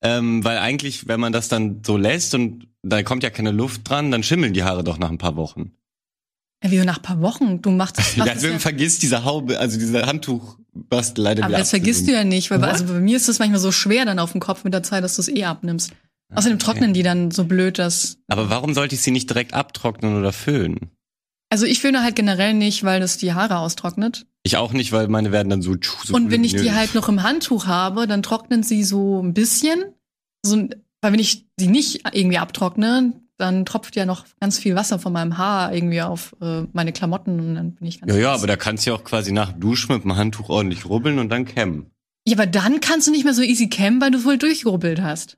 Ähm, 0.02 0.44
weil 0.44 0.58
eigentlich, 0.58 1.08
wenn 1.08 1.20
man 1.20 1.32
das 1.32 1.48
dann 1.48 1.82
so 1.86 1.96
lässt 1.96 2.34
und 2.34 2.66
da 2.82 3.02
kommt 3.02 3.22
ja 3.22 3.30
keine 3.30 3.52
Luft 3.52 3.88
dran, 3.88 4.10
dann 4.10 4.22
schimmeln 4.22 4.52
die 4.52 4.64
Haare 4.64 4.84
doch 4.84 4.98
nach 4.98 5.08
ein 5.10 5.18
paar 5.18 5.36
Wochen. 5.36 5.72
Ja, 6.62 6.70
wieso 6.70 6.84
nach 6.84 6.98
ein 6.98 7.02
paar 7.02 7.20
Wochen? 7.22 7.62
Du 7.62 7.70
machst 7.70 7.96
das. 7.98 8.16
machst 8.16 8.34
Deswegen 8.34 8.54
das 8.54 8.64
ja, 8.64 8.70
vergisst 8.70 9.02
diese 9.02 9.24
Haube, 9.24 9.58
also 9.58 9.78
diese 9.78 10.04
Handtuchbastel 10.04 10.65
leider 11.16 11.44
aber 11.44 11.58
das 11.58 11.70
vergisst 11.70 12.06
du 12.06 12.12
ja 12.12 12.24
nicht, 12.24 12.50
weil 12.50 12.60
What? 12.60 12.68
also 12.68 12.84
bei 12.84 13.00
mir 13.00 13.16
ist 13.16 13.28
das 13.28 13.38
manchmal 13.38 13.60
so 13.60 13.72
schwer 13.72 14.04
dann 14.04 14.18
auf 14.18 14.32
dem 14.32 14.40
Kopf 14.40 14.64
mit 14.64 14.74
der 14.74 14.82
Zeit, 14.82 15.04
dass 15.04 15.16
du 15.16 15.22
es 15.22 15.28
eh 15.28 15.44
abnimmst. 15.44 15.92
Außerdem 16.34 16.58
trocknen 16.58 16.92
die 16.92 17.02
dann 17.02 17.30
so 17.30 17.44
blöd, 17.44 17.78
dass. 17.78 18.18
Aber 18.28 18.50
warum 18.50 18.74
sollte 18.74 18.94
ich 18.96 19.02
sie 19.02 19.12
nicht 19.12 19.30
direkt 19.30 19.54
abtrocknen 19.54 20.18
oder 20.18 20.32
föhnen? 20.32 20.90
Also 21.50 21.64
ich 21.66 21.80
föhne 21.80 22.02
halt 22.02 22.16
generell 22.16 22.54
nicht, 22.54 22.82
weil 22.82 22.98
das 22.98 23.18
die 23.18 23.32
Haare 23.32 23.58
austrocknet. 23.58 24.26
Ich 24.42 24.56
auch 24.56 24.72
nicht, 24.72 24.90
weil 24.90 25.06
meine 25.08 25.30
werden 25.30 25.48
dann 25.48 25.62
so. 25.62 25.76
so 26.04 26.14
Und 26.14 26.30
wenn 26.30 26.42
ich 26.42 26.56
die 26.56 26.72
halt 26.72 26.94
noch 26.94 27.08
im 27.08 27.22
Handtuch 27.22 27.66
habe, 27.66 28.06
dann 28.08 28.22
trocknen 28.22 28.64
sie 28.64 28.82
so 28.82 29.22
ein 29.22 29.32
bisschen. 29.32 29.84
So, 30.44 30.56
weil 31.00 31.12
wenn 31.12 31.20
ich 31.20 31.46
sie 31.58 31.68
nicht 31.68 32.02
irgendwie 32.12 32.38
abtrockne, 32.38 33.12
dann 33.38 33.64
tropft 33.66 33.96
ja 33.96 34.06
noch 34.06 34.24
ganz 34.40 34.58
viel 34.58 34.74
Wasser 34.74 34.98
von 34.98 35.12
meinem 35.12 35.36
Haar 35.38 35.74
irgendwie 35.74 36.02
auf 36.02 36.34
äh, 36.40 36.62
meine 36.72 36.92
Klamotten 36.92 37.38
und 37.40 37.54
dann 37.54 37.72
bin 37.74 37.86
ich 37.86 38.00
ganz 38.00 38.12
Ja, 38.12 38.18
ja, 38.18 38.32
aber 38.34 38.46
da 38.46 38.56
kannst 38.56 38.86
du 38.86 38.90
ja 38.90 38.96
auch 38.96 39.04
quasi 39.04 39.32
nach 39.32 39.52
dem 39.52 39.60
Duschen 39.60 39.94
mit 39.94 40.04
dem 40.04 40.16
Handtuch 40.16 40.48
ordentlich 40.48 40.86
rubbeln 40.86 41.18
und 41.18 41.28
dann 41.28 41.44
kämmen. 41.44 41.90
Ja, 42.26 42.36
aber 42.36 42.46
dann 42.46 42.80
kannst 42.80 43.06
du 43.06 43.10
nicht 43.12 43.24
mehr 43.24 43.34
so 43.34 43.42
easy 43.42 43.68
cammen, 43.68 44.00
weil 44.00 44.10
du 44.10 44.18
voll 44.18 44.38
durchgerubbelt 44.38 45.00
hast. 45.00 45.36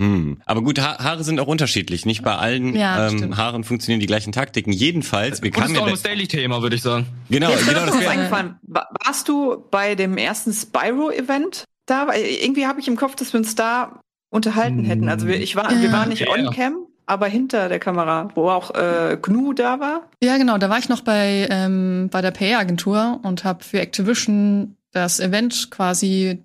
Hm. 0.00 0.40
Aber 0.46 0.62
gut, 0.62 0.80
ha 0.80 0.98
Haare 0.98 1.24
sind 1.24 1.38
auch 1.40 1.46
unterschiedlich. 1.46 2.06
Nicht 2.06 2.22
bei 2.22 2.34
allen 2.34 2.74
Ja, 2.74 3.08
ähm. 3.08 3.36
Haaren 3.36 3.64
funktionieren 3.64 4.00
die 4.00 4.06
gleichen 4.06 4.32
Taktiken. 4.32 4.72
Jedenfalls, 4.72 5.42
wir 5.42 5.50
das 5.50 5.60
kamen 5.60 5.74
ist 5.74 5.80
auch 5.80 5.86
ja. 5.86 5.92
das 5.92 6.02
Daily-Thema, 6.02 6.62
würde 6.62 6.76
ich 6.76 6.82
sagen. 6.82 7.06
Genau, 7.28 7.50
Jetzt 7.50 7.62
ist 7.62 7.68
genau, 7.68 7.84
das 7.84 8.06
eingefallen. 8.06 8.58
Wa- 8.62 8.88
Warst 9.04 9.28
du 9.28 9.62
bei 9.70 9.94
dem 9.94 10.16
ersten 10.16 10.54
Spyro-Event 10.54 11.64
da? 11.84 12.08
Weil 12.08 12.24
irgendwie 12.24 12.66
habe 12.66 12.80
ich 12.80 12.88
im 12.88 12.96
Kopf, 12.96 13.14
dass 13.14 13.34
wir 13.34 13.40
uns 13.40 13.54
da 13.54 14.00
unterhalten 14.30 14.84
hätten. 14.84 15.08
Also 15.08 15.26
wir, 15.26 15.40
ich 15.40 15.56
war, 15.56 15.70
wir 15.70 15.78
Ja. 15.78 15.92
waren 15.92 16.08
nicht 16.08 16.20
Ja. 16.22 16.28
on-cam, 16.30 16.86
aber 17.06 17.26
hinter 17.26 17.68
der 17.68 17.78
Kamera, 17.80 18.28
wo 18.34 18.48
auch 18.48 18.74
äh, 18.74 19.18
Gnu 19.20 19.52
da 19.52 19.80
war. 19.80 20.08
Ja, 20.22 20.38
genau, 20.38 20.56
da 20.58 20.70
war 20.70 20.78
ich 20.78 20.88
noch 20.88 21.00
bei, 21.02 21.48
ähm, 21.50 22.08
bei 22.10 22.20
der 22.22 22.30
PR-Agentur 22.30 23.20
und 23.22 23.44
habe 23.44 23.64
für 23.64 23.80
Activision 23.80 24.76
das 24.92 25.20
Event 25.20 25.70
quasi 25.70 26.42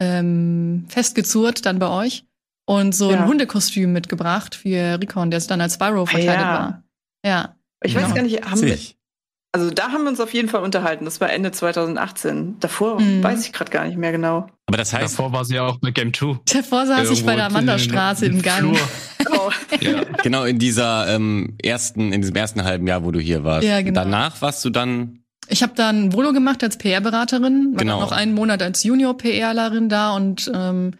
ähm, 0.00 0.84
festgezurrt, 0.88 1.64
dann 1.66 1.78
bei 1.78 1.88
euch. 1.88 2.24
Und 2.64 2.94
so 2.94 3.10
Ja. 3.10 3.20
ein 3.20 3.26
Hundekostüm 3.28 3.92
mitgebracht 3.92 4.54
für 4.54 5.00
Recon, 5.00 5.30
der 5.30 5.40
dann 5.40 5.60
als 5.60 5.74
Spyro 5.74 6.06
verkleidet 6.06 6.42
ja. 6.44 6.52
war. 6.52 6.82
Ja. 7.24 7.56
Ich 7.84 7.94
weiß 7.94 8.04
Genau. 8.04 8.14
gar 8.16 8.22
nicht, 8.22 8.44
haben 8.48 8.60
wir. 8.62 8.78
Also 9.52 9.70
da 9.70 9.90
haben 9.92 10.02
wir 10.04 10.08
uns 10.10 10.20
auf 10.20 10.32
jeden 10.34 10.48
Fall 10.48 10.62
unterhalten. 10.62 11.04
Das 11.04 11.20
war 11.20 11.30
Ende 11.30 11.52
2018. 11.52 12.56
Davor 12.60 13.00
Mhm. 13.00 13.22
weiß 13.22 13.44
ich 13.46 13.52
gerade 13.52 13.70
gar 13.70 13.84
nicht 13.86 13.98
mehr 13.98 14.12
genau. 14.12 14.48
Aber 14.66 14.78
das 14.78 14.92
heißt, 14.92 15.18
Davor 15.18 15.32
war 15.32 15.44
sie 15.44 15.56
ja 15.56 15.66
auch 15.66 15.78
bei 15.78 15.90
Game 15.90 16.12
2. 16.14 16.40
Davor 16.52 16.86
saß 16.86 17.10
ich 17.10 17.24
bei 17.26 17.36
der 17.36 17.46
Amandastraße 17.46 18.26
im 18.26 18.40
Gang. 18.42 18.74
Flur. 18.76 18.88
Oh. 19.30 19.50
Ja. 19.80 20.02
genau 20.22 20.44
in 20.44 20.58
dieser 20.58 21.14
ähm, 21.14 21.56
ersten, 21.62 22.12
in 22.12 22.20
diesem 22.22 22.34
ersten 22.36 22.64
halben 22.64 22.86
Jahr, 22.86 23.04
wo 23.04 23.10
du 23.12 23.20
hier 23.20 23.44
warst. 23.44 23.66
Ja, 23.66 23.80
genau. 23.82 24.00
Danach 24.02 24.40
warst 24.42 24.64
du 24.64 24.70
dann. 24.70 25.20
Ich 25.48 25.62
habe 25.62 25.74
dann 25.76 26.04
ein 26.06 26.12
Volo 26.12 26.32
gemacht 26.32 26.62
als 26.62 26.78
PR-Beraterin, 26.78 27.72
war 27.72 27.78
Genau. 27.78 28.00
noch 28.00 28.12
einen 28.12 28.34
Monat 28.34 28.62
als 28.62 28.82
Junior-PRlerin 28.84 29.88
da 29.88 30.14
und 30.16 30.50
ähm, 30.54 30.94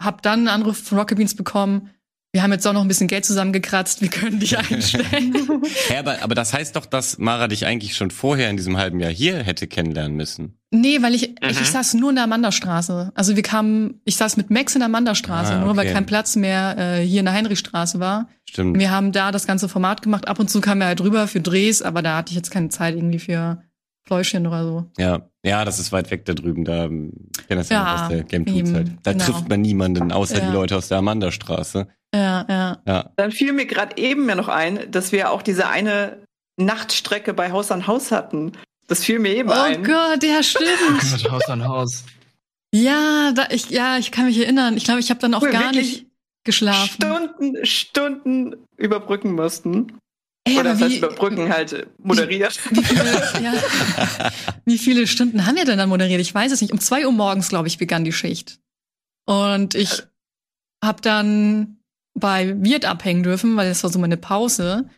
habe 0.00 0.18
dann 0.22 0.40
einen 0.40 0.48
Anruf 0.48 0.78
von 0.78 0.98
Rocket 0.98 1.16
Beans 1.18 1.34
bekommen. 1.36 1.90
Wir 2.34 2.42
haben 2.42 2.50
jetzt 2.50 2.66
auch 2.66 2.72
noch 2.72 2.80
ein 2.82 2.88
bisschen 2.88 3.06
Geld 3.06 3.24
zusammengekratzt, 3.24 4.02
wir 4.02 4.08
können 4.08 4.40
dich 4.40 4.58
einstellen. 4.70 5.32
Hä, 5.86 5.96
aber, 5.98 6.20
aber 6.20 6.34
das 6.34 6.52
heißt 6.52 6.74
doch, 6.74 6.84
dass 6.84 7.16
Mara 7.18 7.46
dich 7.46 7.64
eigentlich 7.64 7.94
schon 7.94 8.10
vorher 8.10 8.50
in 8.50 8.56
diesem 8.56 8.76
halben 8.76 8.98
Jahr 8.98 9.12
hier 9.12 9.36
hätte 9.44 9.68
kennenlernen 9.68 10.16
müssen. 10.16 10.58
nee, 10.72 11.00
weil 11.00 11.14
ich, 11.14 11.30
ich, 11.40 11.60
ich 11.60 11.70
saß 11.70 11.94
nur 11.94 12.10
in 12.10 12.16
der 12.16 12.24
Amandastraße. 12.24 13.12
Also 13.14 13.36
wir 13.36 13.42
kamen, 13.44 14.00
ich 14.04 14.16
saß 14.16 14.36
mit 14.36 14.50
Max 14.50 14.74
in 14.74 14.80
der 14.80 14.86
Amandastraße, 14.86 15.52
Ah, 15.54 15.64
nur 15.64 15.76
weil 15.76 15.84
okay. 15.86 15.94
kein 15.94 16.06
Platz 16.06 16.34
mehr 16.34 16.76
äh, 16.76 17.06
hier 17.06 17.20
in 17.20 17.26
der 17.26 17.34
Heinrichstraße 17.34 18.00
war. 18.00 18.28
Stimmt. 18.50 18.80
Wir 18.80 18.90
haben 18.90 19.12
da 19.12 19.30
das 19.30 19.46
ganze 19.46 19.68
Format 19.68 20.02
gemacht. 20.02 20.26
Ab 20.26 20.40
und 20.40 20.50
zu 20.50 20.60
kamen 20.60 20.80
wir 20.80 20.86
halt 20.88 21.00
rüber 21.02 21.28
für 21.28 21.40
Drehs, 21.40 21.82
aber 21.82 22.02
da 22.02 22.16
hatte 22.16 22.30
ich 22.30 22.36
jetzt 22.36 22.50
keine 22.50 22.68
Zeit 22.68 22.96
irgendwie 22.96 23.20
für 23.20 23.62
Fläuschen 24.06 24.46
oder 24.48 24.64
so. 24.64 24.90
Ja, 24.98 25.30
ja, 25.44 25.64
das 25.64 25.78
ist 25.78 25.92
weit 25.92 26.10
weg 26.10 26.24
da 26.24 26.34
drüben. 26.34 26.64
Da 26.64 26.86
ähm, 26.86 27.12
ich 27.40 27.46
kenn 27.46 27.58
das 27.58 27.68
ja, 27.68 27.84
Ja, 27.96 28.02
aus 28.02 28.08
der 28.08 28.24
Game 28.24 28.44
2 28.44 28.62
Zeit. 28.72 28.86
Da 29.04 29.12
genau. 29.12 29.24
trifft 29.24 29.48
man 29.48 29.60
niemanden 29.62 30.10
außer 30.10 30.40
Ja. 30.40 30.46
die 30.46 30.52
Leute 30.52 30.76
aus 30.76 30.88
der 30.88 30.98
Amandastraße. 30.98 31.86
Ja, 32.14 32.46
ja. 32.48 32.78
Ja. 32.86 33.10
Dann 33.16 33.32
fiel 33.32 33.52
mir 33.52 33.66
gerade 33.66 33.96
eben 33.96 34.28
ja 34.28 34.36
noch 34.36 34.48
ein, 34.48 34.90
dass 34.90 35.10
wir 35.12 35.30
auch 35.30 35.42
diese 35.42 35.66
eine 35.68 36.22
Nachtstrecke 36.56 37.34
bei 37.34 37.50
Haus 37.50 37.70
an 37.72 37.86
Haus 37.88 38.12
hatten. 38.12 38.52
Das 38.86 39.02
fiel 39.04 39.18
mir 39.18 39.34
eben 39.34 39.48
Oh 39.48 39.52
ein. 39.52 39.82
Gott, 39.82 40.22
ja, 40.22 40.42
stimmt. 40.42 40.68
Mit 41.12 41.30
Haus 41.30 41.44
an 41.48 41.66
Haus. 41.66 42.04
Ja, 42.72 43.32
da, 43.32 43.48
ich, 43.50 43.70
ja, 43.70 43.98
ich 43.98 44.10
kann 44.12 44.26
mich 44.26 44.38
erinnern. 44.38 44.76
Ich 44.76 44.84
glaube, 44.84 45.00
ich 45.00 45.10
habe 45.10 45.20
dann 45.20 45.34
auch 45.34 45.42
Wo 45.42 45.46
wir 45.46 45.52
gar 45.52 45.72
nicht 45.72 46.06
geschlafen. 46.44 47.02
Stunden, 47.02 47.66
Stunden 47.66 48.56
überbrücken 48.76 49.32
mussten. 49.32 49.98
Ey, 50.46 50.58
Oder 50.58 50.72
das 50.72 50.82
heißt 50.82 50.90
wie, 50.92 50.98
überbrücken 50.98 51.48
halt 51.52 51.72
äh, 51.72 51.86
moderiert. 51.98 52.60
wie, 52.70 52.82
viele, 52.84 53.04
ja, 53.42 53.54
wie 54.66 54.78
viele 54.78 55.06
Stunden 55.06 55.46
haben 55.46 55.56
wir 55.56 55.64
denn 55.64 55.78
dann 55.78 55.88
moderiert? 55.88 56.20
Ich 56.20 56.34
weiß 56.34 56.52
es 56.52 56.60
nicht. 56.60 56.72
Um 56.72 56.80
zwei 56.80 57.06
Uhr 57.06 57.12
morgens, 57.12 57.48
glaube 57.48 57.66
ich, 57.66 57.78
begann 57.78 58.04
die 58.04 58.12
Schicht. 58.12 58.58
Und 59.24 59.74
ich 59.74 60.02
habe 60.84 61.00
dann 61.00 61.78
bei 62.14 62.54
Wirt 62.62 62.84
abhängen 62.84 63.22
dürfen, 63.22 63.56
weil 63.56 63.68
das 63.68 63.82
war 63.82 63.90
so 63.90 63.98
meine 63.98 64.16
Pause. 64.16 64.88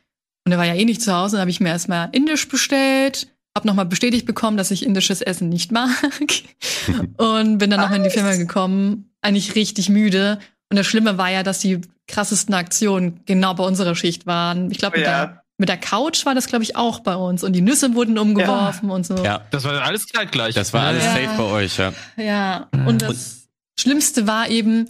Und 0.45 0.53
er 0.53 0.59
war 0.59 0.65
ja 0.67 0.75
eh 0.75 0.85
nicht 0.85 1.03
zu 1.03 1.13
Hause. 1.15 1.33
Dann 1.37 1.41
habe 1.43 1.51
ich 1.51 1.61
mir 1.61 1.71
erstmal 1.71 2.09
Indisch 2.13 2.49
bestellt, 2.49 3.29
habe 3.57 3.67
nochmal 3.67 3.87
bestätigt 3.87 4.27
bekommen, 4.27 4.57
dass 4.57 4.71
ich 4.71 4.85
indisches 4.85 5.23
Essen 5.23 5.49
nicht 5.49 5.73
mag. 5.73 5.91
und 7.17 7.59
bin 7.59 7.71
dann 7.71 7.81
noch 7.81 7.91
in 7.91 8.05
die 8.05 8.11
Firma 8.11 8.35
gekommen, 8.37 9.11
eigentlich 9.23 9.55
richtig 9.55 9.89
müde. 9.89 10.39
Und 10.71 10.77
das 10.77 10.87
Schlimme 10.87 11.19
war 11.19 11.31
ja, 11.31 11.43
dass 11.43 11.61
die 11.61 11.81
krassesten 12.09 12.55
Aktionen 12.55 13.21
genau 13.27 13.55
bei 13.55 13.65
unserer 13.65 13.95
Schicht 13.95 14.27
waren. 14.27 14.71
Ich 14.71 14.79
glaube, 14.79 14.99
mit, 14.99 15.07
Ja. 15.07 15.27
der, 15.27 15.43
mit 15.59 15.69
der 15.69 15.79
Couch 15.79 16.27
war 16.27 16.35
das, 16.35 16.47
glaube 16.47 16.65
ich, 16.65 16.77
auch 16.77 17.01
bei 17.01 17.15
uns. 17.17 17.43
Und 17.43 17.53
die 17.55 17.61
Nüsse 17.63 17.95
wurden 17.95 18.19
umgeworfen 18.19 18.91
und 18.91 19.07
so. 19.07 19.17
Ja, 19.25 19.43
Das 19.51 19.65
war 19.65 19.83
alles 19.83 20.07
zeitgleich. 20.07 20.55
das 20.55 20.73
war 20.73 20.83
alles 20.85 21.05
Ja. 21.05 21.13
safe 21.15 21.37
bei 21.37 21.45
euch, 21.45 21.79
ja. 21.79 21.93
Ja, 22.17 22.69
und 22.87 23.03
das 23.03 23.49
Schlimmste 23.79 24.27
war 24.27 24.49
eben, 24.49 24.89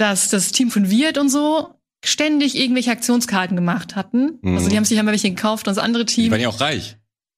dass 0.00 0.28
das 0.30 0.52
Team 0.52 0.70
von 0.70 0.90
Wirt 0.90 1.18
und 1.18 1.28
so 1.28 1.74
ständig 2.04 2.56
irgendwelche 2.58 2.90
Aktionskarten 2.90 3.56
gemacht 3.56 3.94
hatten. 3.96 4.38
Mhm. 4.42 4.56
Also 4.56 4.70
die 4.70 4.76
haben 4.76 4.84
sich 4.84 4.98
einmal 4.98 5.12
welche 5.12 5.28
gekauft 5.30 5.68
und 5.68 5.76
das 5.76 5.82
andere 5.84 6.04
Die 6.04 6.14
Team. 6.14 6.30
waren 6.32 6.40
ja 6.40 6.48
auch 6.48 6.60
reich. 6.60 6.96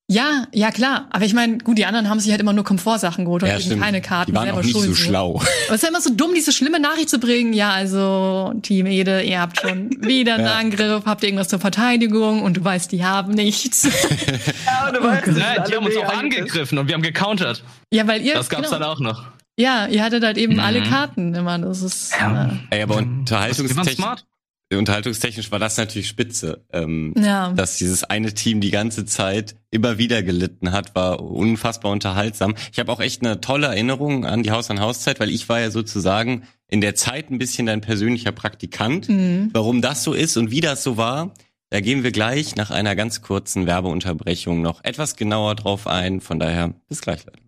Ja, 0.08 0.46
ja 0.52 0.70
klar. 0.70 1.08
Aber 1.10 1.24
ich 1.24 1.32
meine, 1.32 1.58
gut, 1.58 1.78
die 1.78 1.86
anderen 1.86 2.08
haben 2.10 2.20
sich 2.20 2.30
halt 2.30 2.40
immer 2.40 2.52
nur 2.52 2.64
Komfortsachen 2.64 3.24
geholt 3.24 3.44
und 3.44 3.48
Ja, 3.48 3.54
eben 3.54 3.64
stimmt. 3.64 3.82
keine 3.82 4.00
Karten. 4.02 4.30
Die 4.32 4.36
waren 4.36 4.50
auch 4.50 4.60
nicht 4.60 4.70
schuld 4.72 4.88
so 4.88 4.94
schlau. 4.94 5.36
Aber 5.36 5.44
es 5.68 5.76
ist 5.76 5.82
ja 5.84 5.88
immer 5.88 6.00
so 6.02 6.10
dumm, 6.14 6.32
diese 6.34 6.52
schlimme 6.52 6.80
Nachricht 6.80 7.08
zu 7.08 7.18
bringen. 7.18 7.54
Ja, 7.54 7.70
also, 7.70 8.52
Team 8.62 8.86
Ede, 8.86 9.22
ihr 9.22 9.40
habt 9.40 9.60
schon 9.60 9.90
wieder 10.04 10.34
einen 10.34 10.44
Ja. 10.44 10.54
Angriff, 10.56 11.06
habt 11.06 11.22
ihr 11.22 11.28
irgendwas 11.30 11.48
zur 11.48 11.60
Verteidigung 11.60 12.42
und 12.42 12.58
du 12.58 12.64
weißt, 12.64 12.92
die 12.92 13.04
haben 13.04 13.32
nichts. 13.32 13.84
Ja, 14.66 14.90
du 14.92 15.02
weißt, 15.02 15.28
es 15.28 15.38
Ja, 15.38 15.62
die 15.64 15.74
haben 15.76 15.86
uns 15.86 15.96
auch 15.96 16.02
angegriffen. 16.04 16.18
angegriffen 16.42 16.78
und 16.78 16.88
wir 16.88 16.94
haben 16.94 17.02
gecountert. 17.02 17.64
ja, 17.90 18.06
weil 18.06 18.20
ihr. 18.22 18.34
Das 18.34 18.50
gab's 18.50 18.68
genau. 18.68 18.78
dann 18.80 18.88
auch 18.88 19.00
noch. 19.00 19.24
Ja, 19.62 19.86
ihr 19.86 20.02
hattet 20.02 20.24
halt 20.24 20.36
eben 20.38 20.54
Mhm. 20.54 20.60
alle 20.60 20.82
Karten 20.82 21.34
immer. 21.34 21.58
Das 21.58 21.82
ist. 21.82 22.12
Ja. 22.18 22.50
Ey, 22.70 22.82
aber 22.82 22.96
unterhaltungstechnisch, 22.96 23.94
smart. 23.96 24.24
unterhaltungstechnisch 24.72 25.50
war 25.52 25.58
das 25.58 25.76
natürlich 25.76 26.08
spitze. 26.08 26.64
Ähm, 26.72 27.14
Ja. 27.16 27.52
Dass 27.52 27.76
dieses 27.76 28.04
eine 28.04 28.32
Team 28.34 28.60
die 28.60 28.70
ganze 28.70 29.04
Zeit 29.04 29.54
immer 29.70 29.98
wieder 29.98 30.22
gelitten 30.22 30.72
hat, 30.72 30.94
war 30.94 31.20
unfassbar 31.22 31.92
unterhaltsam. 31.92 32.54
Ich 32.72 32.78
habe 32.78 32.90
auch 32.90 33.00
echt 33.00 33.22
eine 33.22 33.40
tolle 33.40 33.66
Erinnerung 33.66 34.24
an 34.24 34.42
die 34.42 34.50
Haus 34.50 34.70
an 34.70 34.80
Hauszeit, 34.80 35.20
weil 35.20 35.30
ich 35.30 35.48
war 35.48 35.60
ja 35.60 35.70
sozusagen 35.70 36.42
in 36.68 36.80
der 36.80 36.94
Zeit 36.94 37.30
ein 37.30 37.36
bisschen 37.38 37.66
dein 37.66 37.82
persönlicher 37.82 38.32
Praktikant. 38.32 39.08
Mhm. 39.10 39.50
Warum 39.52 39.82
das 39.82 40.02
so 40.04 40.14
ist 40.14 40.36
und 40.38 40.50
wie 40.50 40.62
das 40.62 40.82
so 40.82 40.96
war, 40.96 41.34
da 41.68 41.80
gehen 41.80 42.02
wir 42.02 42.12
gleich 42.12 42.56
nach 42.56 42.70
einer 42.70 42.96
ganz 42.96 43.20
kurzen 43.22 43.66
Werbeunterbrechung 43.66 44.62
noch 44.62 44.82
etwas 44.84 45.16
genauer 45.16 45.54
drauf 45.54 45.86
ein. 45.86 46.20
Von 46.22 46.38
daher 46.38 46.74
bis 46.88 47.00
gleich, 47.02 47.24
Leute. 47.26 47.38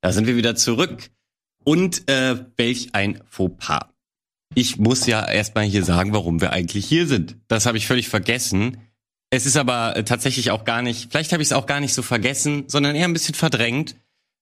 Da 0.00 0.12
sind 0.12 0.26
wir 0.26 0.36
wieder 0.36 0.56
zurück. 0.56 1.10
Und 1.64 2.08
äh, 2.08 2.44
welch 2.56 2.94
ein 2.94 3.22
Fauxpas. 3.28 3.86
Ich 4.54 4.78
muss 4.78 5.06
ja 5.06 5.28
erstmal 5.28 5.64
hier 5.64 5.84
sagen, 5.84 6.12
warum 6.12 6.40
wir 6.40 6.52
eigentlich 6.52 6.86
hier 6.86 7.06
sind. 7.06 7.36
Das 7.48 7.66
habe 7.66 7.78
ich 7.78 7.86
völlig 7.86 8.08
vergessen. 8.08 8.78
Es 9.30 9.46
ist 9.46 9.56
aber 9.56 9.96
äh, 9.96 10.04
tatsächlich 10.04 10.50
auch 10.50 10.64
gar 10.64 10.82
nicht, 10.82 11.10
vielleicht 11.10 11.32
habe 11.32 11.42
ich 11.42 11.48
es 11.48 11.52
auch 11.52 11.66
gar 11.66 11.80
nicht 11.80 11.94
so 11.94 12.02
vergessen, 12.02 12.64
sondern 12.68 12.94
eher 12.94 13.06
ein 13.06 13.12
bisschen 13.12 13.34
verdrängt, 13.34 13.96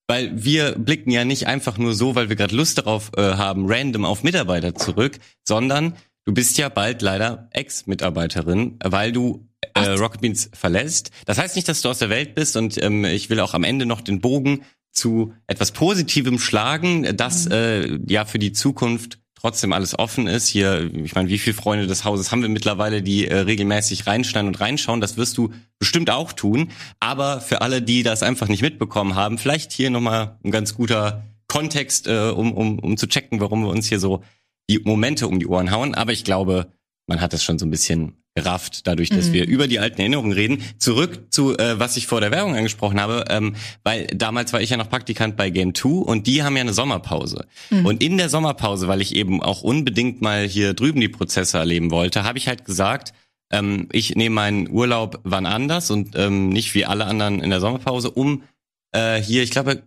weil 0.07 0.45
wir 0.45 0.73
blicken 0.73 1.11
ja 1.11 1.25
nicht 1.25 1.47
einfach 1.47 1.79
nur 1.79 1.95
so, 1.95 2.15
weil 2.15 2.29
wir 2.29 2.37
gerade 2.37 2.55
Lust 2.55 2.79
darauf 2.79 3.11
äh, 3.17 3.23
haben, 3.23 3.65
random 3.67 4.05
auf 4.05 4.23
Mitarbeiter 4.23 4.75
zurück, 4.75 5.19
sondern 5.47 5.95
du 6.25 6.35
bist 6.35 6.59
ja 6.59 6.69
bald 6.69 7.03
leider 7.03 7.49
Ex-Mitarbeiterin, 7.53 8.79
weil 8.83 9.13
du 9.13 9.49
äh, 9.75 9.91
Rocket 9.91 10.21
Beans 10.21 10.51
verlässt. 10.53 11.11
Das 11.27 11.39
heißt 11.39 11.57
nicht, 11.57 11.69
dass 11.69 11.83
du 11.83 11.89
aus 11.89 11.99
der 11.99 12.11
Welt 12.11 12.35
bist 12.35 12.57
und 12.57 12.83
ähm, 12.83 13.05
ich 13.05 13.31
will 13.31 13.41
auch 13.41 13.55
am 13.55 13.65
Ende 13.65 13.87
noch 13.87 14.01
den 14.01 14.21
Bogen 14.21 14.63
zu 14.93 15.35
etwas 15.47 15.73
Positivem 15.73 16.39
schlagen, 16.39 17.17
das 17.17 17.47
äh, 17.47 17.99
ja 18.07 18.25
für 18.25 18.39
die 18.39 18.53
Zukunft 18.53 19.19
trotzdem 19.45 19.75
alles 19.75 19.99
offen 19.99 20.27
ist. 20.27 20.49
Hier, 20.49 20.91
ich 20.95 21.15
meine, 21.15 21.29
wie 21.29 21.39
viele 21.39 21.53
Freunde 21.53 21.87
des 21.87 22.07
Hauses 22.07 22.33
haben 22.33 22.41
wir 22.41 22.49
mittlerweile, 22.49 23.03
die 23.03 23.29
äh, 23.29 23.41
regelmäßig 23.41 24.07
reinschneiden 24.07 24.49
und 24.49 24.59
reinschauen? 24.59 25.03
Das 25.03 25.19
wirst 25.19 25.37
du 25.37 25.53
bestimmt 25.79 26.09
auch 26.09 26.33
tun. 26.33 26.71
Aber 26.99 27.43
für 27.43 27.61
alle, 27.61 27.83
die 27.83 28.03
das 28.03 28.23
einfach 28.23 28.49
nicht 28.49 28.63
mitbekommen 28.63 29.17
haben, 29.17 29.37
vielleicht 29.37 29.71
hier 29.71 29.91
nochmal 29.91 30.39
ein 30.43 30.51
ganz 30.51 30.75
guter 30.75 31.27
Kontext, 31.47 32.07
äh, 32.07 32.31
um, 32.31 32.55
um, 32.55 32.79
um 32.79 32.97
zu 32.97 33.07
checken, 33.07 33.39
warum 33.39 33.65
wir 33.65 33.69
uns 33.69 33.87
hier 33.87 34.01
so 34.01 34.25
die 34.71 34.79
Momente 34.79 35.29
um 35.29 35.39
die 35.39 35.47
Ohren 35.47 35.71
hauen. 35.71 35.95
Aber 35.95 36.13
ich 36.13 36.25
glaube, 36.25 36.73
man 37.07 37.21
hat 37.21 37.35
es 37.35 37.45
schon 37.45 37.59
so 37.59 37.67
ein 37.67 37.71
bisschen 37.71 38.24
gerafft, 38.35 38.87
dadurch, 38.87 39.11
dass 39.11 39.29
Mhm. 39.29 39.33
wir 39.33 39.47
über 39.47 39.69
die 39.69 39.79
alten 39.79 40.01
Erinnerungen 40.01 40.33
reden. 40.33 40.63
Zurück 40.79 41.27
zu, 41.31 41.57
äh, 41.57 41.79
was 41.79 41.97
ich 41.97 42.07
vor 42.09 42.21
der 42.21 42.33
Werbung 42.33 42.57
angesprochen 42.57 43.01
habe, 43.01 43.25
ähm, 43.29 43.55
weil 43.85 44.07
damals 44.09 44.53
war 44.53 44.61
ich 44.61 44.71
ja 44.71 44.77
noch 44.77 44.91
Praktikant 44.91 45.37
bei 45.37 45.51
Game 45.51 45.75
2 45.75 45.89
und 46.05 46.27
die 46.27 46.43
haben 46.43 46.57
ja 46.57 46.63
eine 46.63 46.73
Sommerpause. 46.73 47.47
Mhm. 47.71 47.87
Und 47.87 48.03
in 48.03 48.19
der 48.19 48.29
Sommerpause, 48.29 48.89
weil 48.89 49.01
ich 49.01 49.15
eben 49.15 49.41
auch 49.41 49.63
unbedingt 49.63 50.21
mal 50.21 50.47
hier 50.47 50.75
drüben 50.75 51.01
die 51.01 51.09
Prozesse 51.09 51.59
erleben 51.59 51.93
wollte, 51.93 52.25
habe 52.25 52.39
ich 52.39 52.49
halt 52.49 52.65
gesagt, 52.65 53.13
ähm, 53.53 53.89
ich 53.93 54.17
nehme 54.17 54.35
meinen 54.35 54.69
Urlaub 54.69 55.21
wann 55.23 55.47
anders 55.47 55.91
und 55.93 56.17
ähm, 56.17 56.49
nicht 56.49 56.75
wie 56.75 56.87
alle 56.87 57.05
anderen 57.05 57.41
in 57.41 57.51
der 57.51 57.61
Sommerpause, 57.61 58.11
um 58.11 58.43
äh, 58.91 59.21
hier, 59.21 59.45
ich 59.45 59.51
glaube, 59.53 59.85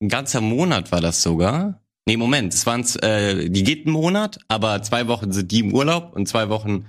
ein 0.00 0.08
ganzer 0.08 0.40
Monat 0.40 0.92
war 0.92 1.00
das 1.00 1.22
sogar. 1.22 1.80
Nee, 2.06 2.16
Moment, 2.16 2.54
es 2.54 2.66
waren 2.66 2.84
äh, 3.02 3.48
die 3.50 3.64
geht 3.64 3.86
einen 3.86 3.92
Monat, 3.94 4.38
aber 4.48 4.80
zwei 4.82 5.08
Wochen 5.08 5.32
sind 5.32 5.50
die 5.50 5.60
im 5.60 5.74
Urlaub 5.74 6.14
und 6.14 6.28
zwei 6.28 6.48
Wochen 6.48 6.86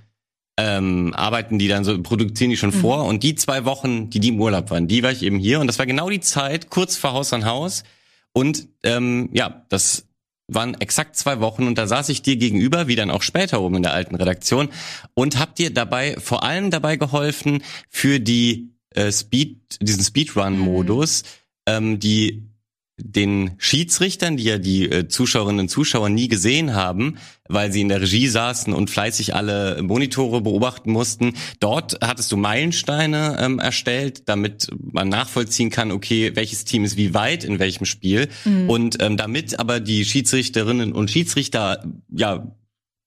ähm, 0.61 1.13
arbeiten 1.15 1.57
die 1.57 1.67
dann 1.67 1.83
so, 1.83 1.99
produzieren 2.03 2.51
die 2.51 2.57
schon 2.57 2.71
vor. 2.71 3.05
Und 3.05 3.23
die 3.23 3.33
zwei 3.33 3.65
Wochen, 3.65 4.11
die 4.11 4.19
die 4.19 4.27
im 4.27 4.39
Urlaub 4.39 4.69
waren, 4.69 4.87
die 4.87 5.01
war 5.01 5.11
ich 5.11 5.23
eben 5.23 5.39
hier. 5.39 5.59
Und 5.59 5.65
das 5.65 5.79
war 5.79 5.87
genau 5.87 6.09
die 6.09 6.19
Zeit, 6.19 6.69
kurz 6.69 6.97
vor 6.97 7.13
Haus 7.13 7.33
an 7.33 7.45
Haus. 7.45 7.83
Und 8.31 8.67
ähm, 8.83 9.29
ja, 9.33 9.65
das 9.69 10.05
waren 10.47 10.79
exakt 10.79 11.15
zwei 11.15 11.39
Wochen. 11.39 11.65
Und 11.65 11.79
da 11.79 11.87
saß 11.87 12.09
ich 12.09 12.21
dir 12.21 12.35
gegenüber, 12.35 12.87
wie 12.87 12.95
dann 12.95 13.09
auch 13.09 13.23
später 13.23 13.59
oben 13.59 13.77
in 13.77 13.83
der 13.83 13.93
alten 13.93 14.13
Redaktion 14.15 14.69
und 15.15 15.39
hab 15.39 15.55
dir 15.55 15.73
dabei, 15.73 16.15
vor 16.19 16.43
allem 16.43 16.69
dabei 16.69 16.95
geholfen 16.95 17.63
für 17.89 18.19
die 18.19 18.69
äh, 18.91 19.11
Speed, 19.11 19.79
diesen 19.81 20.03
Speedrun-Modus, 20.03 21.23
ähm, 21.65 21.99
die 21.99 22.50
den 23.03 23.51
Schiedsrichtern, 23.57 24.37
die 24.37 24.43
ja 24.43 24.57
die 24.57 24.89
äh, 24.89 25.07
Zuschauerinnen 25.07 25.61
und 25.61 25.69
Zuschauer 25.69 26.09
nie 26.09 26.27
gesehen 26.27 26.73
haben, 26.73 27.17
weil 27.47 27.71
sie 27.71 27.81
in 27.81 27.89
der 27.89 28.01
Regie 28.01 28.27
saßen 28.27 28.73
und 28.73 28.89
fleißig 28.89 29.35
alle 29.35 29.81
Monitore 29.81 30.41
beobachten 30.41 30.91
mussten. 30.91 31.33
Dort 31.59 31.97
hattest 32.01 32.31
du 32.31 32.37
Meilensteine 32.37 33.37
ähm, 33.39 33.59
erstellt, 33.59 34.29
damit 34.29 34.69
man 34.77 35.09
nachvollziehen 35.09 35.69
kann, 35.69 35.91
okay, 35.91 36.35
welches 36.35 36.65
Team 36.65 36.83
ist 36.83 36.97
wie 36.97 37.13
weit 37.13 37.43
in 37.43 37.59
welchem 37.59 37.85
Spiel. 37.85 38.29
Mhm. 38.45 38.69
Und 38.69 39.03
ähm, 39.03 39.17
damit 39.17 39.59
aber 39.59 39.79
die 39.79 40.05
Schiedsrichterinnen 40.05 40.93
und 40.93 41.11
Schiedsrichter 41.11 41.83
ja 42.09 42.55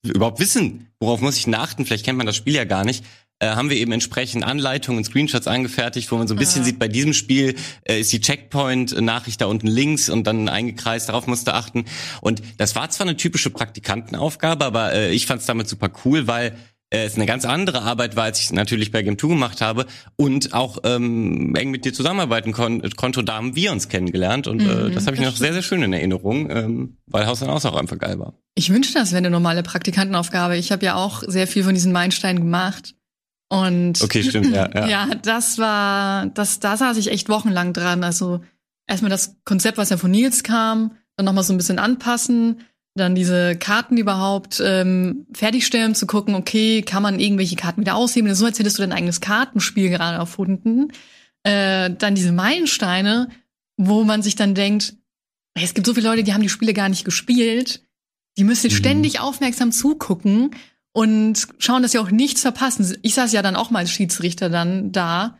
überhaupt 0.02 0.40
wissen, 0.40 0.88
worauf 1.00 1.20
muss 1.20 1.38
ich 1.38 1.54
achten, 1.54 1.86
vielleicht 1.86 2.04
kennt 2.04 2.18
man 2.18 2.26
das 2.26 2.36
Spiel 2.36 2.54
ja 2.54 2.64
gar 2.64 2.84
nicht, 2.84 3.04
äh, 3.40 3.48
haben 3.48 3.70
wir 3.70 3.76
eben 3.76 3.92
entsprechend 3.92 4.44
Anleitungen 4.44 4.98
und 4.98 5.04
Screenshots 5.04 5.46
angefertigt, 5.46 6.10
wo 6.10 6.16
man 6.16 6.28
so 6.28 6.34
ein 6.34 6.38
bisschen 6.38 6.64
sieht, 6.64 6.78
bei 6.78 6.88
diesem 6.88 7.12
Spiel 7.12 7.54
äh, 7.84 8.00
ist 8.00 8.12
die 8.12 8.20
Checkpoint-Nachricht 8.20 9.40
da 9.40 9.46
unten 9.46 9.66
links 9.66 10.08
und 10.08 10.26
dann 10.26 10.48
eingekreist, 10.48 11.08
darauf 11.08 11.26
musst 11.26 11.46
du 11.46 11.54
achten. 11.54 11.84
Und 12.20 12.42
das 12.58 12.76
war 12.76 12.88
zwar 12.90 13.06
eine 13.06 13.16
typische 13.16 13.50
Praktikantenaufgabe, 13.50 14.64
aber 14.64 14.92
äh, 14.92 15.10
ich 15.12 15.26
fand 15.26 15.40
es 15.40 15.46
damit 15.46 15.68
super 15.68 15.90
cool, 16.04 16.26
weil 16.26 16.56
äh, 16.90 17.04
es 17.04 17.16
eine 17.16 17.26
ganz 17.26 17.44
andere 17.44 17.82
Arbeit 17.82 18.14
war, 18.14 18.24
als 18.24 18.38
ich 18.38 18.46
es 18.46 18.52
natürlich 18.52 18.92
bei 18.92 19.02
Game 19.02 19.18
2 19.18 19.28
gemacht 19.28 19.60
habe 19.60 19.86
und 20.16 20.54
auch 20.54 20.78
ähm, 20.84 21.54
eng 21.56 21.70
mit 21.70 21.84
dir 21.84 21.92
zusammenarbeiten 21.92 22.52
kon 22.52 22.82
konnte. 22.96 23.24
Da 23.24 23.34
haben 23.34 23.56
wir 23.56 23.72
uns 23.72 23.88
kennengelernt 23.88 24.46
und 24.46 24.60
äh, 24.60 24.64
Mhm, 24.64 24.94
das 24.94 25.06
habe 25.06 25.16
ich 25.16 25.22
das 25.22 25.32
noch 25.32 25.36
sehr, 25.36 25.52
sehr 25.52 25.62
schön 25.62 25.82
in 25.82 25.92
Erinnerung, 25.92 26.50
ähm, 26.50 26.96
weil 27.06 27.26
Haus 27.26 27.42
an 27.42 27.48
Haus 27.48 27.66
auch 27.66 27.76
einfach 27.76 27.98
geil 27.98 28.18
war. 28.18 28.34
Ich 28.54 28.70
wünschte, 28.70 28.98
das 28.98 29.10
wäre 29.10 29.18
eine 29.18 29.30
normale 29.30 29.62
Praktikantenaufgabe. 29.62 30.56
Ich 30.56 30.70
habe 30.70 30.84
ja 30.84 30.94
auch 30.94 31.22
sehr 31.26 31.46
viel 31.46 31.64
von 31.64 31.74
diesen 31.74 31.92
Meilensteinen 31.92 32.42
gemacht. 32.42 32.94
Und 33.60 34.02
Okay, 34.02 34.22
stimmt, 34.22 34.54
ja, 34.54 34.68
ja. 34.74 34.86
ja, 35.08 35.14
das 35.14 35.58
war, 35.58 36.26
das, 36.26 36.60
da 36.60 36.76
saß 36.76 36.96
ich 36.96 37.10
echt 37.10 37.28
wochenlang 37.28 37.72
dran. 37.72 38.02
Also 38.04 38.40
erstmal 38.86 39.10
das 39.10 39.36
Konzept, 39.44 39.78
was 39.78 39.90
ja 39.90 39.96
von 39.96 40.10
Nils 40.10 40.42
kam, 40.42 40.96
dann 41.16 41.26
nochmal 41.26 41.44
so 41.44 41.52
ein 41.52 41.56
bisschen 41.56 41.78
anpassen, 41.78 42.60
dann 42.96 43.14
diese 43.14 43.56
Karten 43.56 43.96
überhaupt 43.96 44.62
ähm, 44.64 45.26
fertigstellen, 45.32 45.94
zu 45.94 46.06
gucken, 46.06 46.34
okay, 46.34 46.82
kann 46.82 47.02
man 47.02 47.18
irgendwelche 47.20 47.56
Karten 47.56 47.80
wieder 47.80 47.96
ausheben? 47.96 48.32
So 48.34 48.46
als 48.46 48.58
hättest 48.58 48.78
du 48.78 48.82
dein 48.82 48.92
eigenes 48.92 49.20
Kartenspiel 49.20 49.88
gerade 49.90 50.18
erfunden. 50.18 50.92
Äh, 51.42 51.90
dann 51.90 52.14
diese 52.14 52.32
Meilensteine, 52.32 53.28
wo 53.76 54.04
man 54.04 54.22
sich 54.22 54.36
dann 54.36 54.54
denkt, 54.54 54.94
es 55.54 55.74
gibt 55.74 55.86
so 55.86 55.94
viele 55.94 56.08
Leute, 56.08 56.24
die 56.24 56.34
haben 56.34 56.42
die 56.42 56.48
Spiele 56.48 56.72
gar 56.72 56.88
nicht 56.88 57.04
gespielt. 57.04 57.82
Die 58.38 58.44
müssen 58.44 58.70
Mhm. 58.70 58.74
ständig 58.76 59.20
aufmerksam 59.20 59.70
zugucken 59.70 60.50
und 60.94 61.48
schauen, 61.58 61.82
dass 61.82 61.92
sie 61.92 61.98
auch 61.98 62.10
nichts 62.10 62.42
verpassen. 62.42 62.96
Ich 63.02 63.14
saß 63.14 63.32
ja 63.32 63.42
dann 63.42 63.56
auch 63.56 63.70
mal 63.70 63.80
als 63.80 63.90
Schiedsrichter 63.90 64.48
dann 64.48 64.92
da 64.92 65.38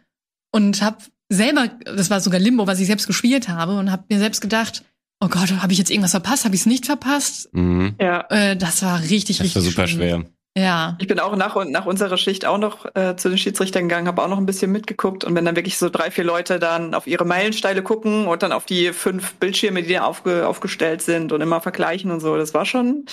und 0.51 0.83
habe 0.83 0.99
selber, 1.29 1.69
das 1.85 2.11
war 2.11 2.21
sogar 2.21 2.41
Limbo, 2.41 2.67
was 2.67 2.81
ich 2.81 2.87
selbst 2.87 3.07
gespielt 3.07 3.49
habe 3.49 3.79
und 3.79 3.91
habe 3.91 4.05
mir 4.09 4.19
selbst 4.19 4.41
gedacht, 4.41 4.85
oh 5.21 5.29
Gott, 5.29 5.51
habe 5.63 5.73
ich 5.73 5.79
jetzt 5.79 5.91
irgendwas 5.91 6.11
verpasst? 6.11 6.45
Habe 6.45 6.55
ich 6.55 6.63
es 6.63 6.67
nicht 6.67 6.87
verpasst? 6.87 7.49
Mhm. 7.53 7.95
Ja. 8.01 8.27
Äh, 8.31 8.57
das 8.57 8.83
war 8.83 9.01
richtig, 9.01 9.39
Das 9.39 9.55
war 9.55 9.63
richtig 9.63 9.65
super 9.75 9.87
schlimm. 9.87 10.01
schwer. 10.01 10.25
Ja. 10.57 10.97
Ich 11.01 11.07
bin 11.09 11.19
auch 11.19 11.35
nach, 11.37 11.57
und 11.57 11.71
nach 11.73 11.87
unserer 11.87 12.17
Schicht 12.17 12.45
auch 12.47 12.59
noch 12.59 12.87
äh, 12.95 13.17
zu 13.17 13.29
den 13.29 13.39
Schiedsrichtern 13.39 13.89
gegangen, 13.89 14.07
habe 14.07 14.23
auch 14.23 14.29
noch 14.29 14.39
ein 14.39 14.47
bisschen 14.47 14.71
mitgeguckt 14.71 15.25
und 15.25 15.35
wenn 15.35 15.45
dann 15.45 15.57
wirklich 15.57 15.79
so 15.79 15.89
drei, 15.89 16.11
vier 16.13 16.25
Leute 16.25 16.59
dann 16.61 16.95
auf 16.95 17.07
ihre 17.09 17.25
Meilensteine 17.25 17.83
gucken 17.83 18.27
und 18.29 18.43
dann 18.43 18.53
auf 18.53 18.65
die 18.65 18.93
fünf 18.93 19.35
Bildschirme, 19.35 19.83
die 19.83 19.95
da 19.95 20.03
aufge, 20.05 20.47
aufgestellt 20.47 21.03
sind 21.03 21.33
und 21.33 21.41
immer 21.41 21.61
vergleichen 21.61 22.11
und 22.13 22.21
so, 22.21 22.37
das 22.37 22.55
war 22.55 22.67
schon 22.67 23.07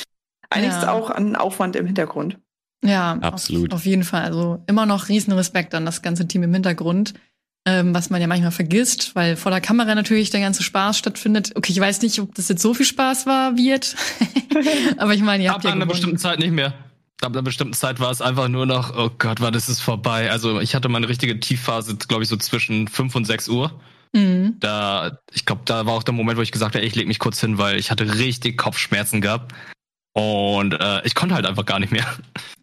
einiges 0.52 0.82
Ja. 0.82 0.92
auch 0.92 1.10
an 1.10 1.36
Aufwand 1.36 1.76
im 1.76 1.86
Hintergrund. 1.86 2.38
Ja, 2.84 3.14
Absolut. 3.22 3.74
Auf, 3.74 3.80
auf 3.82 3.86
jeden 3.86 4.04
Fall. 4.04 4.24
Also 4.24 4.64
immer 4.68 4.86
noch 4.86 5.08
riesen 5.10 5.34
Respekt 5.34 5.74
an 5.76 5.86
das 5.86 6.02
ganze 6.02 6.28
Team 6.28 6.44
im 6.44 6.54
Hintergrund, 6.54 7.14
ähm, 7.68 7.94
was 7.94 8.10
man 8.10 8.20
ja 8.22 8.28
manchmal 8.28 8.52
vergisst, 8.52 9.16
weil 9.16 9.36
vor 9.36 9.52
der 9.52 9.62
Kamera 9.62 9.94
natürlich 9.94 10.32
der 10.32 10.42
ganze 10.42 10.64
Spaß 10.64 10.98
stattfindet. 10.98 11.52
Okay, 11.56 11.72
ich 11.72 11.80
weiß 11.80 12.02
nicht, 12.02 12.20
ob 12.20 12.34
das 12.34 12.50
jetzt 12.50 12.62
so 12.64 12.74
viel 12.74 12.86
Spaß 12.88 13.28
war, 13.28 13.56
wird. 13.56 13.96
Aber 14.98 15.14
ich 15.14 15.22
meine, 15.22 15.44
ihr 15.44 15.50
habt 15.52 15.60
Ab 15.60 15.66
ja 15.66 15.72
einer 15.74 15.86
bestimmten 15.86 16.18
Zeit 16.18 16.40
nicht 16.40 16.52
mehr. 16.52 16.74
Ab 17.22 17.34
einer 17.34 17.44
bestimmten 17.44 17.74
Zeit 17.74 18.00
war 18.00 18.10
es 18.10 18.20
einfach 18.20 18.48
nur 18.48 18.66
noch, 18.66 18.98
oh 18.98 19.12
Gott, 19.20 19.42
war 19.42 19.52
das 19.52 19.70
ist 19.70 19.80
vorbei. 19.80 20.32
Also 20.32 20.60
ich 20.60 20.74
hatte 20.74 20.90
meine 20.90 21.08
richtige 21.08 21.40
Tiefphase, 21.40 21.96
glaube 21.96 22.24
ich, 22.24 22.30
so 22.30 22.38
zwischen 22.38 22.88
5 22.88 23.14
und 23.16 23.26
6 23.26 23.48
Uhr. 23.50 23.80
Mhm. 24.14 24.56
Da, 24.60 25.20
ich 25.32 25.46
glaube, 25.46 25.62
da 25.66 25.86
war 25.86 25.94
auch 25.94 26.04
der 26.04 26.16
Moment, 26.16 26.40
wo 26.40 26.42
ich 26.42 26.52
gesagt 26.52 26.74
habe, 26.76 26.84
ich 26.84 26.96
leg 26.96 27.08
mich 27.08 27.20
kurz 27.20 27.40
hin, 27.40 27.60
weil 27.60 27.78
ich 27.78 27.92
hatte 27.92 28.16
richtig 28.18 28.58
Kopfschmerzen 28.58 29.22
gehabt. 29.22 29.54
Und 30.14 30.74
äh, 30.74 31.06
ich 31.06 31.16
konnte 31.16 31.36
halt 31.36 31.46
einfach 31.46 31.66
gar 31.66 31.80
nicht 31.80 31.92
mehr. 31.92 32.06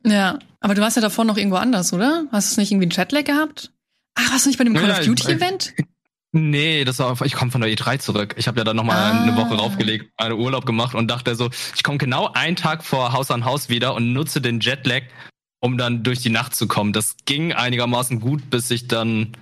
Ja, 0.05 0.39
aber 0.61 0.75
du 0.75 0.83
warst 0.83 0.97
ja 0.97 1.03
davor 1.03 1.25
noch 1.25 1.37
irgendwo 1.37 1.57
anders, 1.57 1.93
oder? 1.93 2.25
Hast 2.31 2.57
du 2.57 2.61
nicht 2.61 2.71
irgendwie 2.71 2.85
einen 2.85 2.93
Chatlag 2.93 3.25
gehabt? 3.25 3.71
Ach, 4.15 4.31
warst 4.33 4.45
du 4.45 4.51
nicht 4.51 4.59
bei 4.59 4.65
dem 4.65 4.75
Call 4.75 4.89
Ja, 4.89 4.99
of 4.99 5.05
Duty 5.07 5.33
Event? 5.33 5.75
Nee, 6.33 6.85
das 6.85 6.99
war, 6.99 7.19
ich 7.25 7.33
komme 7.33 7.51
von 7.51 7.63
der 7.63 7.71
E3 7.71 8.01
zurück. 8.01 8.35
Ich 8.37 8.49
habe 8.49 8.59
ja 8.59 8.65
dann 8.65 8.77
nochmal 8.77 8.99
Ah. 8.99 9.23
eine 9.23 9.35
Woche 9.35 9.55
raufgelegt, 9.55 10.13
einen 10.19 10.35
Urlaub 10.39 10.67
gemacht 10.67 10.95
und 10.95 11.09
dachte 11.11 11.35
so, 11.35 11.49
ich 11.75 11.83
komme 11.83 11.97
genau 11.97 12.31
einen 12.35 12.55
Tag 12.55 12.85
vor 12.85 13.15
Haus 13.15 13.31
an 13.31 13.47
Haus 13.47 13.71
wieder 13.71 13.95
und 13.95 14.13
nutze 14.13 14.43
den 14.43 14.61
Jetlag, 14.61 15.05
um 15.61 15.79
dann 15.79 16.03
durch 16.03 16.19
die 16.21 16.29
Nacht 16.29 16.55
zu 16.55 16.69
kommen. 16.69 16.93
Das 16.93 17.17
ging 17.25 17.55
einigermaßen 17.55 18.21
gut, 18.21 18.51
bis 18.51 18.71
ich 18.71 18.89
dann, 18.89 19.33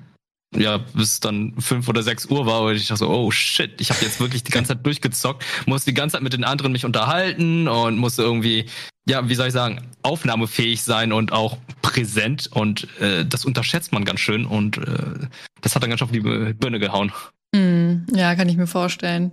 ja, 0.55 0.79
bis 0.79 1.21
dann 1.21 1.55
fünf 1.59 1.89
oder 1.89 2.03
sechs 2.03 2.27
Uhr 2.27 2.47
war 2.47 2.63
und 2.63 2.75
ich 2.77 2.87
dachte 2.87 3.01
so, 3.01 3.09
oh 3.09 3.31
shit, 3.31 3.81
ich 3.81 3.91
habe 3.91 4.05
jetzt 4.05 4.21
wirklich 4.21 4.43
die 4.45 4.53
ganze 4.53 4.75
Zeit 4.75 4.87
durchgezockt, 4.87 5.45
musste 5.67 5.91
die 5.91 5.95
ganze 5.95 6.15
Zeit 6.15 6.23
mit 6.23 6.33
den 6.33 6.45
anderen 6.45 6.73
mich 6.73 6.85
unterhalten 6.85 7.69
und 7.69 7.99
musste 7.99 8.23
irgendwie, 8.23 8.67
ja, 9.09 9.29
wie 9.29 9.35
soll 9.35 9.49
ich 9.49 9.53
sagen, 9.53 9.81
aufnahmefähig 10.03 10.83
sein 10.83 11.13
und 11.13 11.33
auch 11.33 11.59
präsent 11.83 12.49
und 12.53 12.87
äh, 13.01 13.25
das 13.27 13.45
unterschätzt 13.45 13.93
man 13.93 14.05
ganz 14.05 14.21
schön 14.21 14.47
und 14.47 14.79
äh, 14.79 15.27
das 15.61 15.75
hat 15.75 15.83
dann 15.83 15.91
ganz 15.91 15.99
schön 16.01 16.07
auf 16.09 16.13
die 16.13 16.21
Birne 16.55 16.79
gehauen. 16.79 17.13
Hm, 17.55 18.07
ja, 18.15 18.35
kann 18.35 18.49
ich 18.49 18.57
mir 18.57 18.67
vorstellen. 18.67 19.33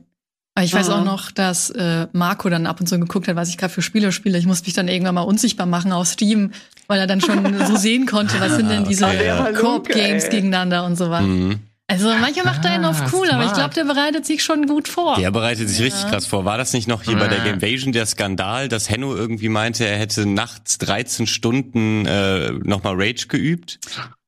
Aber 0.56 0.66
ich 0.66 0.74
weiß 0.74 0.88
Mhm. 0.90 0.94
auch 0.94 1.04
noch, 1.04 1.32
dass 1.32 1.72
äh, 1.72 2.08
Marco 2.14 2.48
dann 2.48 2.68
ab 2.68 2.80
und 2.80 2.88
zu 2.88 3.00
geguckt 3.00 3.28
hat, 3.28 3.36
was 3.36 3.50
ich 3.50 3.58
gerade 3.58 3.74
für 3.74 3.82
Spiele 3.82 4.12
spiele. 4.12 4.38
Ich 4.38 4.46
musste 4.46 4.68
mich 4.68 4.76
dann 4.76 4.88
irgendwann 4.88 5.16
mal 5.16 5.22
unsichtbar 5.22 5.66
machen 5.66 5.92
auf 5.92 6.08
Steam, 6.08 6.52
weil 6.88 7.00
er 7.00 7.08
dann 7.08 7.22
schon 7.22 7.66
so 7.66 7.76
sehen 7.76 8.06
konnte, 8.06 8.40
was 8.40 8.56
sind 8.56 8.70
denn 8.70 8.84
diese 8.86 9.06
Ah, 9.08 9.10
okay, 9.12 9.26
ja. 9.26 9.52
Koop-Games 9.54 10.30
gegeneinander 10.30 10.86
und 10.86 10.96
sowas. 10.98 11.24
Mhm. 11.24 11.60
Also 11.88 12.08
manchmal 12.08 12.46
macht 12.46 12.64
er 12.66 12.72
einen 12.72 12.86
auf 12.86 13.02
Ah, 13.02 13.10
cool, 13.14 13.30
aber 13.30 13.42
ich 13.44 13.50
smart. 13.50 13.56
glaube, 13.56 13.74
der 13.74 13.84
bereitet 13.84 14.26
sich 14.26 14.42
schon 14.44 14.68
gut 14.68 14.88
vor. 14.88 15.18
Der 15.20 15.32
bereitet 15.32 15.68
sich 15.70 15.82
richtig 15.82 16.10
krass 16.10 16.26
vor. 16.26 16.46
War 16.46 16.58
das 16.58 16.72
nicht 16.74 16.88
noch 16.88 17.04
hier 17.04 17.18
bei 17.18 17.28
der 17.28 17.40
Gamevasion 17.42 17.92
der 17.92 18.06
Skandal, 18.06 18.70
dass 18.70 18.90
Henno 18.90 19.14
irgendwie 19.14 19.50
meinte, 19.50 19.86
er 19.86 19.98
hätte 19.98 20.26
nachts 20.26 20.78
13 20.78 21.28
Stunden 21.28 22.06
äh, 22.06 22.52
nochmal 22.64 22.94
Rage 22.96 23.28
geübt? 23.28 23.80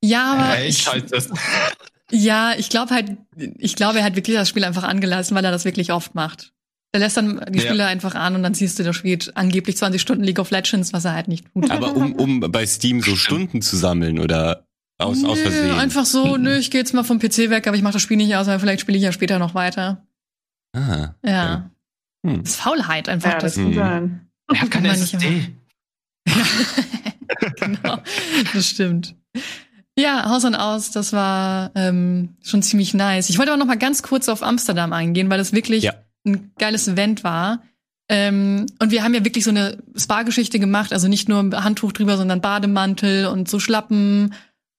Ja, 0.01 0.33
aber 0.33 0.57
Ey, 0.57 0.67
ich, 0.67 0.79
scheiße. 0.83 1.05
das. 1.09 1.29
ja, 2.11 2.53
ich 2.57 2.69
glaube 2.69 2.93
halt, 2.93 3.11
ich 3.57 3.75
glaube, 3.75 3.99
er 3.99 4.05
hat 4.05 4.15
wirklich 4.17 4.35
das 4.35 4.49
Spiel 4.49 4.65
einfach 4.65 4.83
angelassen, 4.83 5.35
weil 5.35 5.45
er 5.45 5.51
das 5.51 5.65
wirklich 5.65 5.91
oft 5.93 6.13
macht. 6.13 6.51
Er 6.95 6.99
lässt 6.99 7.17
dann 7.17 7.39
die 7.49 7.59
Ja. 7.59 7.65
Spiele 7.65 7.85
einfach 7.85 8.15
an 8.15 8.35
und 8.35 8.41
dann 8.43 8.53
siehst 8.53 8.79
du, 8.79 8.83
der 8.83 8.93
spielt 8.93 9.35
angeblich 9.35 9.77
20 9.77 10.01
Stunden 10.01 10.23
League 10.23 10.39
of 10.39 10.49
Legends, 10.49 10.93
was 10.93 11.05
er 11.05 11.13
halt 11.13 11.27
nicht 11.27 11.45
tut. 11.53 11.69
Aber 11.69 11.93
um, 11.95 12.13
um 12.13 12.39
bei 12.39 12.65
Steam 12.65 13.01
so 13.01 13.15
Stunden 13.15 13.61
zu 13.61 13.75
sammeln 13.75 14.17
oder 14.19 14.65
aus, 14.97 15.23
aus 15.25 15.37
Nö, 15.37 15.43
Versehen? 15.43 15.71
Einfach 15.71 16.05
so, 16.05 16.37
nö, 16.37 16.55
ich 16.57 16.71
gehe 16.71 16.79
jetzt 16.79 16.93
mal 16.93 17.03
vom 17.03 17.19
PC 17.19 17.49
weg, 17.49 17.67
aber 17.67 17.75
ich 17.75 17.83
mache 17.83 17.93
das 17.93 18.01
Spiel 18.01 18.15
nicht 18.17 18.33
aus, 18.35 18.47
weil 18.47 18.59
vielleicht 18.59 18.79
spiele 18.81 18.97
ich 18.97 19.03
ja 19.03 19.11
später 19.11 19.39
noch 19.39 19.53
weiter. 19.55 20.05
Ah, 20.73 21.09
Ja. 21.21 21.69
Hm. 22.25 22.41
Das 22.43 22.51
ist 22.51 22.61
Faulheit 22.61 23.07
einfach. 23.09 23.33
Ja, 23.33 23.39
das 23.39 23.55
das 23.55 23.63
kann 23.63 23.71
Mhm. 23.71 23.75
sein. 23.75 24.27
Er 24.53 24.61
hat 24.61 24.71
keine 24.71 24.91
nicht 24.93 25.13
SSD. 25.13 25.53
genau, 27.59 27.97
das 28.53 28.69
stimmt. 28.69 29.15
Ja, 29.97 30.29
Haus 30.29 30.43
und 30.43 30.55
Aus, 30.55 30.91
das 30.91 31.13
war 31.13 31.71
ähm, 31.75 32.35
schon 32.43 32.61
ziemlich 32.61 32.93
nice. 32.93 33.29
Ich 33.29 33.37
wollte 33.37 33.51
aber 33.51 33.59
noch 33.59 33.67
mal 33.67 33.77
ganz 33.77 34.03
kurz 34.03 34.27
auf 34.27 34.43
Amsterdam 34.43 34.91
eingehen, 34.93 35.29
weil 35.29 35.37
das 35.37 35.53
wirklich 35.53 35.83
Ja. 35.83 35.93
Ein 36.25 36.51
geiles 36.57 36.87
Event 36.87 37.23
war. 37.23 37.63
Ähm, 38.07 38.67
und 38.79 38.91
wir 38.91 39.03
haben 39.03 39.13
ja 39.13 39.25
wirklich 39.25 39.43
so 39.43 39.49
eine 39.49 39.77
Spa-Geschichte 39.97 40.59
gemacht, 40.59 40.93
also 40.93 41.07
nicht 41.07 41.27
nur 41.27 41.39
ein 41.39 41.63
Handtuch 41.63 41.91
drüber, 41.91 42.17
sondern 42.17 42.41
Bademantel 42.41 43.25
und 43.25 43.49
so 43.49 43.59
Schlappen, 43.59 44.35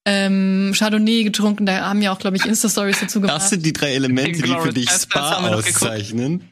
ähm, 0.06 0.72
Chardonnay 0.76 1.24
getrunken. 1.24 1.66
Da 1.66 1.86
haben 1.86 2.00
ja 2.00 2.12
auch, 2.12 2.20
glaube 2.20 2.36
ich, 2.36 2.46
Insta-Stories 2.46 3.00
dazu 3.00 3.20
gemacht. 3.20 3.36
Das 3.36 3.50
sind 3.50 3.66
die 3.66 3.72
drei 3.72 3.94
Elemente, 3.94 4.40
die 4.40 4.54
für 4.62 4.72
dich 4.72 4.88
Spa 4.88 5.48
auszeichnen. 5.48 6.44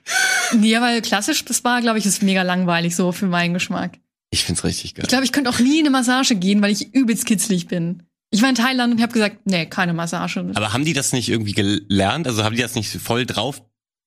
Ja, 0.60 0.82
weil 0.82 1.00
klassisch 1.00 1.44
Spa, 1.48 1.80
glaube 1.80 1.98
ich, 1.98 2.06
ist 2.06 2.22
mega 2.22 2.42
langweilig 2.42 2.96
so 2.96 3.12
für 3.12 3.26
meinen 3.26 3.54
Geschmack. 3.54 3.98
Ich 4.30 4.42
find's 4.42 4.64
richtig 4.64 4.96
geil. 4.96 5.04
Ich 5.04 5.08
glaube, 5.08 5.24
ich 5.24 5.30
könnte 5.30 5.50
auch 5.50 5.60
nie 5.60 5.78
in 5.78 5.86
eine 5.86 5.90
Massage 5.90 6.34
gehen, 6.34 6.60
weil 6.60 6.72
ich 6.72 6.92
übelst 6.92 7.24
kitzlig 7.24 7.68
bin. 7.68 8.02
Ich 8.30 8.42
war 8.42 8.48
in 8.48 8.56
Thailand 8.56 8.94
und 8.94 9.00
habe 9.00 9.12
gesagt, 9.12 9.42
nee, 9.44 9.64
keine 9.66 9.94
Massage. 9.94 10.44
Aber 10.54 10.72
haben 10.72 10.84
die 10.84 10.92
das 10.92 11.12
nicht 11.12 11.28
irgendwie 11.28 11.52
gelernt? 11.52 12.26
Also 12.26 12.42
haben 12.42 12.56
die 12.56 12.62
das 12.62 12.74
nicht 12.74 12.90
voll 12.90 13.26
drauf, 13.26 13.62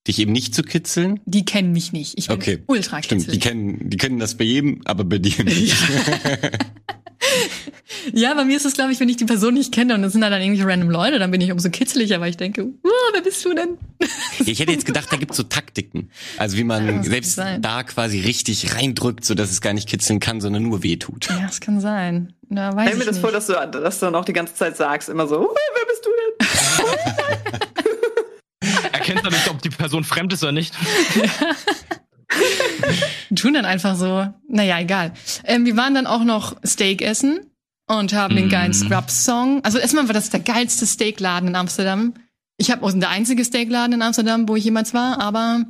dich 0.07 0.19
eben 0.19 0.31
nicht 0.31 0.55
zu 0.55 0.63
kitzeln? 0.63 1.19
die 1.25 1.45
kennen 1.45 1.71
mich 1.71 1.91
nicht. 1.93 2.13
Ich 2.17 2.27
bin 2.27 2.37
Okay. 2.37 2.63
ultra 2.67 3.01
Stimmt, 3.03 3.31
die 3.31 3.39
kennen, 3.39 3.89
die 3.89 3.97
kennen 3.97 4.19
das 4.19 4.35
bei 4.35 4.43
jedem, 4.45 4.81
aber 4.85 5.03
bei 5.03 5.17
dir 5.19 5.43
nicht. 5.43 5.75
Ja, 8.13 8.33
bei 8.35 8.45
mir 8.45 8.55
ist 8.57 8.65
es, 8.65 8.73
glaube 8.73 8.91
ich, 8.91 8.99
wenn 8.99 9.09
ich 9.09 9.17
die 9.17 9.25
Person 9.25 9.53
nicht 9.55 9.73
kenne 9.73 9.95
und 9.95 10.03
es 10.03 10.11
sind 10.13 10.21
da 10.21 10.29
dann 10.29 10.41
irgendwelche 10.41 10.67
random 10.69 10.89
Leute, 10.89 11.19
dann 11.19 11.31
bin 11.31 11.41
ich 11.41 11.51
umso 11.51 11.69
kitzliger, 11.69 12.19
weil 12.21 12.29
ich 12.29 12.37
denke, 12.37 12.63
uh, 12.63 12.73
wer 13.13 13.21
bist 13.21 13.43
du 13.43 13.53
denn? 13.53 13.77
Ich 14.45 14.59
hätte 14.59 14.71
jetzt 14.71 14.85
gedacht, 14.85 15.07
da 15.11 15.17
gibt's 15.17 15.35
so 15.37 15.43
Taktiken. 15.43 16.09
Also 16.37 16.57
wie 16.57 16.63
man 16.63 16.85
Ja, 16.87 17.03
selbst 17.03 17.37
da 17.37 17.83
quasi 17.83 18.19
richtig 18.19 18.75
reindrückt, 18.75 19.25
so 19.25 19.33
dass 19.35 19.51
es 19.51 19.61
gar 19.61 19.73
nicht 19.73 19.89
kitzeln 19.89 20.19
kann, 20.19 20.41
sondern 20.41 20.63
nur 20.63 20.83
wehtut. 20.83 21.27
Ja, 21.29 21.41
das 21.47 21.59
kann 21.59 21.81
sein. 21.81 22.33
Na, 22.49 22.75
weiß 22.75 22.87
Stell 22.87 22.99
mir 22.99 23.05
das 23.05 23.15
nicht. 23.15 23.21
vor, 23.21 23.31
dass 23.31 23.47
du, 23.47 23.53
dass 23.53 23.99
du 23.99 24.05
dann 24.05 24.15
auch 24.15 24.25
die 24.25 24.33
ganze 24.33 24.53
Zeit 24.55 24.77
sagst, 24.77 25.09
immer 25.09 25.27
so, 25.27 25.39
"Uh, 25.41 25.47
wer 25.73 25.85
bist 25.87 26.05
du 26.05 26.09
denn? 26.21 27.77
Erkennt 29.07 29.25
er 29.25 29.31
nicht, 29.31 29.49
ob 29.49 29.61
die 29.61 29.69
Person 29.69 30.03
fremd 30.03 30.33
ist 30.33 30.43
oder 30.43 30.51
nicht? 30.51 30.73
tun 33.35 33.53
dann 33.53 33.65
einfach 33.65 33.95
so. 33.95 34.33
Naja, 34.47 34.79
egal. 34.79 35.13
Ähm, 35.43 35.65
wir 35.65 35.77
waren 35.77 35.93
dann 35.93 36.07
auch 36.07 36.23
noch 36.23 36.55
Steak 36.65 37.01
essen 37.01 37.39
und 37.87 38.13
haben 38.13 38.35
den 38.35 38.49
geilen 38.49 38.71
Mm. 38.71 38.73
Scrubs-Song. 38.73 39.63
Also 39.63 39.77
erstmal 39.77 40.07
war 40.07 40.13
das 40.13 40.29
der 40.29 40.41
geilste 40.41 40.85
Steakladen 40.85 41.49
in 41.49 41.55
Amsterdam. 41.55 42.13
Ich 42.57 42.71
habe 42.71 42.85
auch 42.85 42.91
der 42.91 43.09
einzige 43.09 43.45
Steakladen 43.45 43.93
in 43.93 44.01
Amsterdam, 44.01 44.47
wo 44.47 44.55
ich 44.55 44.65
jemals 44.65 44.93
war, 44.93 45.21
aber 45.21 45.63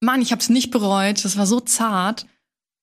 Mann, 0.00 0.22
ich 0.22 0.30
habe 0.30 0.40
es 0.40 0.48
nicht 0.48 0.70
bereut. 0.70 1.24
Das 1.24 1.36
war 1.36 1.46
so 1.46 1.60
zart. 1.60 2.26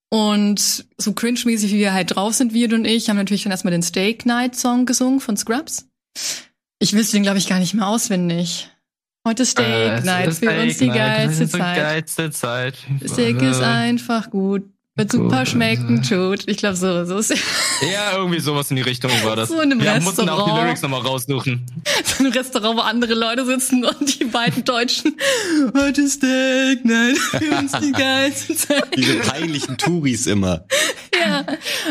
Und 0.09 0.85
so 0.97 1.13
cringe-mäßig, 1.13 1.71
wie 1.71 1.79
wir 1.79 1.93
halt 1.93 2.15
drauf 2.15 2.35
sind, 2.35 2.53
wir 2.53 2.71
und 2.73 2.85
ich, 2.85 3.09
haben 3.09 3.17
natürlich 3.17 3.43
dann 3.43 3.51
erstmal 3.51 3.71
den 3.71 3.81
Steak 3.81 4.27
Night 4.27 4.55
Song 4.55 4.85
gesungen 4.85 5.19
von 5.19 5.37
Scrubs. 5.37 5.87
Ich 6.77 6.93
wüsste 6.93 7.17
den, 7.17 7.23
glaube 7.23 7.39
ich, 7.39 7.47
gar 7.47 7.59
nicht 7.59 7.73
mehr 7.73 7.87
auswendig. 7.87 8.69
Heute 9.25 9.45
Steak 9.45 9.65
Äh, 9.65 10.01
Night 10.01 10.33
für 10.33 10.49
uns 10.61 10.77
die 10.79 10.87
geilste 10.87 11.47
Zeit. 11.47 11.77
geilste 11.77 12.31
Zeit. 12.31 12.75
Steak 13.07 13.41
ist 13.41 13.61
Äh, 13.61 13.63
einfach 13.63 14.29
gut. 14.29 14.63
Wird 14.95 15.11
super 15.11 15.43
schmecken, 15.47 16.03
tut. 16.03 16.47
Ich 16.47 16.57
glaube, 16.57 16.75
so, 16.75 17.03
so 17.05 17.17
ist 17.17 17.31
Ja, 17.91 18.15
irgendwie 18.15 18.39
sowas 18.39 18.69
in 18.69 18.75
die 18.75 18.83
Richtung 18.83 19.09
war 19.23 19.35
das. 19.35 19.49
So 19.49 19.59
in 19.59 19.71
einem 19.71 19.81
Wir 19.81 19.99
mussten 19.99 20.29
auch 20.29 20.45
die 20.45 20.51
Restaurant. 20.51 20.63
Lyrics 20.65 20.81
nochmal 20.83 21.01
raussuchen. 21.01 21.65
so 22.03 22.23
ein 22.23 22.31
Restaurant, 22.31 22.77
wo 22.77 22.81
andere 22.81 23.15
Leute 23.15 23.43
sitzen 23.43 23.83
und 23.85 24.19
die 24.19 24.25
beiden 24.25 24.63
Deutschen. 24.63 25.17
Heute 25.75 26.07
Steak 26.07 26.85
Night 26.85 27.17
für 27.17 27.57
uns 27.57 27.71
die 27.71 27.91
geilste 27.91 28.55
Zeit. 28.55 28.95
Diese 28.95 29.15
peinlichen 29.15 29.79
Touris 29.79 30.27
immer. 30.27 30.63
Ja, 31.19 31.39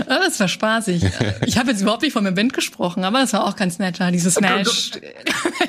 aber 0.06 0.20
das 0.20 0.38
war 0.38 0.46
spaßig. 0.46 1.04
Ich 1.44 1.58
habe 1.58 1.72
jetzt 1.72 1.80
überhaupt 1.82 2.02
nicht 2.02 2.12
vom 2.12 2.26
Event 2.26 2.52
gesprochen, 2.52 3.02
aber 3.02 3.20
es 3.24 3.32
war 3.32 3.44
auch 3.48 3.56
ganz 3.56 3.80
nett, 3.80 3.98
da 3.98 4.12
dieses 4.12 4.34
Smash. 4.34 4.92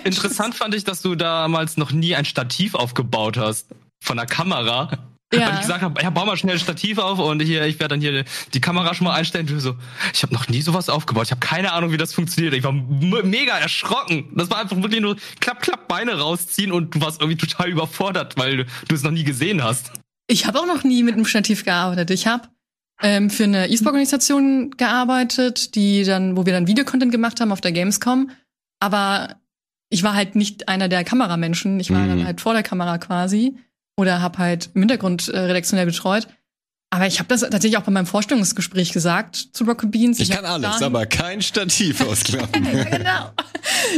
Interessant 0.04 0.54
fand 0.54 0.76
ich, 0.76 0.84
dass 0.84 1.02
du 1.02 1.16
damals 1.16 1.78
noch 1.78 1.92
nie 1.94 2.14
ein 2.16 2.26
Stativ 2.26 2.76
aufgebaut 2.76 3.38
hast. 3.38 3.70
Von 4.04 4.18
der 4.18 4.28
Kamera. 4.28 5.12
Ja. 5.40 5.48
Und 5.50 5.54
ich 5.56 5.62
gesagt 5.62 5.82
habe, 5.82 6.02
ja, 6.02 6.10
bau 6.10 6.26
mal 6.26 6.38
schnell 6.38 6.56
ein 6.56 6.60
Stativ 6.60 6.98
auf 6.98 7.20
und 7.20 7.42
hier, 7.42 7.66
ich 7.66 7.80
werde 7.80 7.94
dann 7.96 8.02
hier 8.02 8.24
die 8.54 8.62
Kamera 8.62 8.94
schon 8.94 9.06
mal 9.06 9.14
einstellen. 9.16 9.46
Du 9.48 9.60
so, 9.60 9.76
ich 10.14 10.24
habe 10.24 10.34
noch 10.34 10.48
nie 10.48 10.62
sowas 10.62 10.90
aufgebaut. 10.90 11.26
Ich 11.26 11.32
habe 11.32 11.40
keine 11.40 11.74
Ahnung, 11.74 11.92
wie 11.92 11.98
das 11.98 12.14
funktioniert. 12.14 12.54
Ich 12.54 12.64
war 12.64 12.72
mega 12.72 13.58
erschrocken. 13.58 14.32
Das 14.36 14.50
war 14.50 14.60
einfach 14.60 14.78
wirklich 14.78 15.02
nur 15.02 15.16
klapp, 15.40 15.62
klapp, 15.62 15.88
Beine 15.88 16.20
rausziehen 16.20 16.72
und 16.72 16.96
du 16.96 17.02
warst 17.02 17.22
irgendwie 17.22 17.38
total 17.38 17.70
überfordert, 17.70 18.38
weil 18.38 18.58
du, 18.58 18.66
du 18.88 18.96
es 18.96 19.04
noch 19.04 19.12
nie 19.12 19.24
gesehen 19.24 19.64
hast. 19.64 19.92
Ich 20.28 20.46
habe 20.48 20.60
auch 20.60 20.66
noch 20.68 20.84
nie 20.84 21.04
mit 21.04 21.16
einem 21.16 21.26
Stativ 21.26 21.66
gearbeitet. 21.66 22.10
Ich 22.12 22.28
habe 22.28 22.48
ähm, 23.02 23.30
für 23.30 23.44
eine 23.44 23.68
E-Sport-Organisation 23.70 24.72
gearbeitet, 24.78 25.76
die 25.76 26.04
dann, 26.04 26.38
wo 26.38 26.46
wir 26.46 26.54
dann 26.54 26.68
Videocontent 26.68 27.12
gemacht 27.12 27.42
haben 27.42 27.52
auf 27.52 27.62
der 27.62 27.72
Gamescom. 27.72 28.30
Aber 28.80 29.36
ich 29.90 30.04
war 30.04 30.14
halt 30.16 30.36
nicht 30.36 30.70
einer 30.70 30.88
der 30.90 31.04
Kameramenschen. 31.04 31.80
Ich 31.80 31.92
war 31.92 32.00
Mhm. 32.00 32.08
dann 32.10 32.26
halt 32.26 32.42
vor 32.42 32.54
der 32.54 32.64
Kamera 32.64 32.98
quasi 32.98 33.58
oder 33.98 34.22
habe 34.22 34.38
halt 34.39 34.70
im 34.74 34.82
Hintergrund 34.82 35.28
äh, 35.30 35.39
redaktionell 35.39 35.86
betreut. 35.86 36.28
Aber 36.89 37.08
ich 37.08 37.18
habe 37.18 37.28
das 37.28 37.39
tatsächlich 37.41 37.78
auch 37.78 37.82
bei 37.84 37.91
meinem 37.91 38.06
Vorstellungsgespräch 38.06 38.91
gesagt 38.94 39.36
zu 39.54 39.64
Rocket 39.64 39.89
Beans. 39.89 40.20
Ich 40.20 40.30
hab 40.32 40.38
kann 40.44 40.46
alles, 40.46 40.70
dahin- 40.72 40.84
aber 40.84 41.06
kein 41.08 41.41
Stativ 41.41 42.02
ausklappen. 42.08 42.64
genau. 42.64 43.32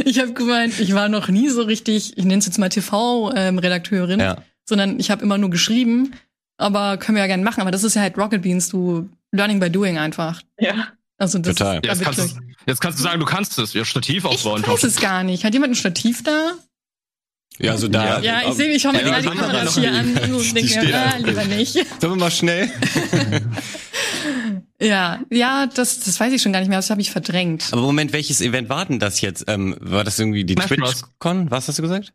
Ich 0.06 0.18
habe 0.18 0.32
gemeint, 0.32 0.80
ich 0.80 0.94
war 0.94 1.08
noch 1.10 1.28
nie 1.28 1.50
so 1.50 1.60
richtig, 1.62 2.16
ich 2.16 2.24
nenne 2.24 2.38
es 2.38 2.46
jetzt 2.46 2.58
mal 2.58 2.70
TV-Redakteurin, 2.70 4.20
Ja. 4.20 4.36
sondern 4.66 4.98
ich 4.98 5.10
habe 5.10 5.22
immer 5.22 5.36
nur 5.38 5.50
geschrieben. 5.50 6.12
Aber 6.58 6.96
können 6.96 7.16
wir 7.16 7.20
ja 7.22 7.26
gerne 7.26 7.42
machen. 7.44 7.60
Aber 7.60 7.70
das 7.70 7.84
ist 7.84 7.94
ja 7.96 8.00
halt 8.02 8.16
Rocket 8.16 8.40
Beans, 8.40 8.70
du 8.70 9.10
Learning 9.32 9.60
by 9.60 9.68
Doing 9.70 9.98
einfach. 9.98 10.40
Ja. 10.58 10.88
Also 11.18 11.38
das 11.38 11.54
Total. 11.56 11.76
Ist, 11.78 11.84
Jetzt 11.86 12.00
da 12.00 12.04
kannst, 12.04 12.36
jetzt 12.66 12.80
kannst 12.80 12.98
du 12.98 13.02
sagen, 13.02 13.20
du 13.20 13.26
kannst 13.26 13.58
es. 13.58 13.74
Ja, 13.74 13.84
Stativ 13.84 14.24
ich 14.24 14.30
aufbauen. 14.30 14.66
weiß 14.66 14.84
es 14.84 14.96
gar 14.96 15.22
nicht. 15.22 15.44
Hat 15.44 15.52
jemand 15.52 15.72
ein 15.72 15.76
Stativ 15.76 16.22
da? 16.22 16.52
Ja, 17.58 17.72
also 17.72 17.88
da. 17.88 18.20
Ja, 18.20 18.42
ich 18.48 18.54
sehe, 18.54 18.68
ich 18.68 18.82
schaue 18.82 18.92
mir 18.92 19.00
Ja, 19.00 19.04
gerade 19.06 19.22
die 19.22 19.30
die 19.30 19.36
Kamera 19.36 19.52
Kameras 19.58 19.78
hier 19.78 19.92
an 19.92 20.34
und 20.34 20.44
Die 20.44 20.52
denke 20.54 20.86
mir, 20.86 20.94
ah, 20.94 21.16
lieber 21.16 21.44
nicht. 21.44 21.72
Sollen 21.72 22.12
wir 22.12 22.16
mal 22.16 22.30
schnell? 22.30 22.70
Ja, 24.80 25.20
ja, 25.30 25.66
das, 25.66 26.00
das 26.00 26.20
weiß 26.20 26.32
ich 26.34 26.42
schon 26.42 26.52
gar 26.52 26.60
nicht 26.60 26.68
mehr. 26.68 26.78
Das 26.78 26.90
habe 26.90 27.00
ich 27.00 27.10
verdrängt. 27.10 27.68
Aber 27.72 27.80
Moment, 27.80 28.12
welches 28.12 28.42
Event 28.42 28.68
war 28.68 28.84
denn 28.84 28.98
das 28.98 29.20
jetzt? 29.22 29.44
Ähm, 29.48 29.74
war 29.80 30.04
das 30.04 30.18
irgendwie 30.18 30.44
die. 30.44 30.54
TwitchCon? 30.54 31.50
Was 31.50 31.68
hast 31.68 31.78
du 31.78 31.82
gesagt? 31.82 32.12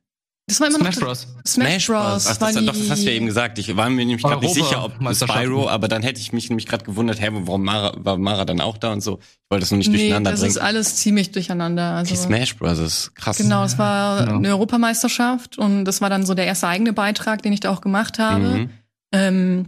Das 0.52 0.60
war 0.60 0.68
immer 0.68 0.80
Smash 0.80 0.95
noch 0.97 1.04
Bros. 1.04 1.28
Smash 1.47 1.88
Bros. 1.88 2.28
Ach, 2.28 2.38
das, 2.38 2.54
doch, 2.56 2.66
das 2.66 2.89
hast 2.89 3.04
du 3.04 3.06
ja 3.08 3.14
eben 3.14 3.26
gesagt. 3.26 3.58
Ich 3.58 3.74
war 3.78 3.89
mir 3.89 4.06
nämlich 4.06 4.22
gerade 4.22 4.41
nicht 4.41 4.54
sicher, 4.54 4.84
ob. 4.84 5.16
Spyro, 5.16 5.70
aber 5.70 5.88
dann 5.88 6.04
hätte 6.04 6.20
ich 6.20 6.34
mich 6.34 6.49
nämlich 6.49 6.68
gerade 6.68 6.84
gewundert, 6.84 7.22
hä, 7.22 7.30
warum 7.32 7.64
Mara, 7.64 7.93
war 7.97 8.18
Mara 8.18 8.43
dann 8.43 8.60
auch 8.60 8.78
da 8.78 8.91
und 8.91 8.99
so. 9.02 9.20
Ich 9.22 9.39
wollte 9.49 9.62
das 9.62 9.72
nur 9.72 9.78
nicht 9.78 9.88
Nee, 9.91 9.97
durcheinander 9.97 10.32
das 10.32 10.41
bringen. 10.41 10.52
ist 10.52 10.58
alles 10.58 10.95
ziemlich 10.97 11.32
durcheinander. 11.32 11.95
Also, 11.95 12.14
Die 12.14 12.18
Smash 12.20 12.58
Bros. 12.58 13.12
krass. 13.16 13.38
Genau, 13.38 13.64
es 13.64 13.78
war 13.78 14.26
Genau. 14.26 14.38
eine 14.38 14.49
Europameisterschaft 14.49 15.58
und 15.58 15.86
das 15.86 16.02
war 16.02 16.10
dann 16.10 16.26
so 16.26 16.34
der 16.34 16.47
erste 16.47 16.68
eigene 16.68 16.91
Beitrag, 16.91 17.41
den 17.43 17.54
ich 17.54 17.62
da 17.62 17.70
auch 17.72 17.80
gemacht 17.80 18.20
habe. 18.20 18.43
Mhm. 18.43 18.70
Ähm, 19.14 19.66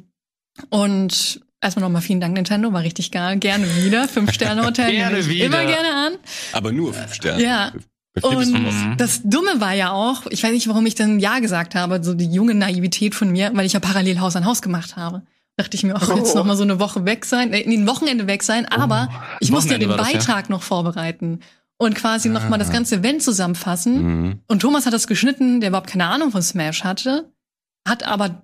und 0.69 1.39
erstmal 1.61 1.83
nochmal 1.83 2.01
vielen 2.01 2.19
Dank, 2.19 2.33
Nintendo, 2.33 2.73
war 2.73 2.83
richtig 2.83 3.11
geil. 3.11 3.37
Gerne 3.37 3.65
wieder. 3.77 4.07
Fünf-Sterne-Hotel. 4.07 4.91
Gerne 4.91 5.25
wieder. 5.27 5.45
Immer 5.45 5.65
gerne 5.65 5.95
an. 6.07 6.13
Aber 6.51 6.71
nur 6.71 6.93
fünf 6.93 7.13
Sterne. 7.13 7.41
Ja. 7.41 7.71
Und 8.21 8.45
fünf. 8.45 8.97
das 8.97 9.21
Dumme 9.23 9.59
war 9.59 9.73
ja 9.73 9.91
auch, 9.91 10.27
ich 10.29 10.43
weiß 10.43 10.51
nicht, 10.51 10.67
warum 10.67 10.85
ich 10.85 10.93
dann 10.95 11.19
Ja 11.19 11.39
gesagt 11.39 11.73
habe, 11.73 12.03
so 12.03 12.13
die 12.13 12.27
junge 12.31 12.53
Naivität 12.53 13.15
von 13.15 13.31
mir, 13.31 13.51
weil 13.55 13.65
ich 13.65 13.73
ja 13.73 13.79
parallel 13.79 14.19
Haus 14.19 14.35
an 14.35 14.45
Haus 14.45 14.61
gemacht 14.61 14.95
habe. 14.95 15.23
Dachte 15.57 15.75
ich 15.77 15.83
mir, 15.83 15.95
ach, 15.95 16.15
jetzt 16.15 16.33
Oh. 16.33 16.37
noch 16.39 16.45
mal 16.45 16.55
so 16.55 16.63
eine 16.63 16.79
Woche 16.79 17.05
weg 17.05 17.25
sein, 17.25 17.51
äh, 17.53 17.63
nee, 17.67 17.75
ein 17.77 17.87
Wochenende 17.87 18.27
weg 18.27 18.43
sein, 18.43 18.65
aber 18.67 19.09
ich 19.39 19.51
musste 19.51 19.73
ja 19.73 19.77
den 19.79 19.89
war 19.89 19.97
das, 19.97 20.11
ja. 20.11 20.17
Beitrag 20.19 20.49
noch 20.49 20.63
vorbereiten 20.63 21.39
und 21.77 21.95
quasi 21.95 22.29
noch 22.29 22.47
mal 22.49 22.57
das 22.57 22.71
ganze 22.71 22.95
Event 22.97 23.21
zusammenfassen. 23.23 24.03
Mhm. 24.21 24.39
Und 24.47 24.59
Thomas 24.61 24.85
hat 24.85 24.93
das 24.93 25.07
geschnitten, 25.07 25.59
der 25.59 25.69
überhaupt 25.69 25.89
keine 25.89 26.05
Ahnung 26.07 26.31
von 26.31 26.41
Smash 26.41 26.83
hatte, 26.83 27.31
hat 27.87 28.03
aber 28.03 28.43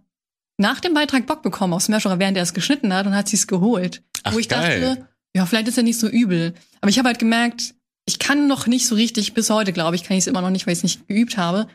nach 0.57 0.79
dem 0.81 0.93
Beitrag 0.93 1.25
Bock 1.25 1.41
bekommen 1.41 1.73
auf 1.73 1.83
Smash, 1.83 2.05
oder 2.05 2.19
während 2.19 2.37
er 2.37 2.43
es 2.43 2.53
geschnitten 2.53 2.93
hat 2.93 3.05
und 3.07 3.15
hat 3.15 3.27
sich's 3.27 3.47
geholt. 3.47 4.03
Ach, 4.23 4.33
wo 4.33 4.39
ich 4.39 4.49
geil. 4.49 4.81
dachte, 4.81 5.07
ja, 5.35 5.45
vielleicht 5.45 5.67
ist 5.67 5.77
er 5.77 5.83
nicht 5.83 5.99
so 5.99 6.07
übel. 6.07 6.53
Aber 6.81 6.89
ich 6.89 6.97
habe 6.99 7.07
halt 7.07 7.19
gemerkt, 7.19 7.75
ich 8.09 8.17
kann 8.17 8.47
noch 8.47 8.65
nicht 8.65 8.87
so 8.87 8.95
richtig, 8.95 9.33
bis 9.35 9.51
heute 9.51 9.71
glaube 9.71 9.95
ich, 9.95 10.03
kann 10.03 10.17
ich 10.17 10.23
es 10.23 10.27
immer 10.27 10.41
noch 10.41 10.49
nicht, 10.49 10.65
weil 10.65 10.73
ich 10.73 10.79
es 10.79 10.83
nicht 10.83 11.07
geübt 11.07 11.37
habe, 11.37 11.67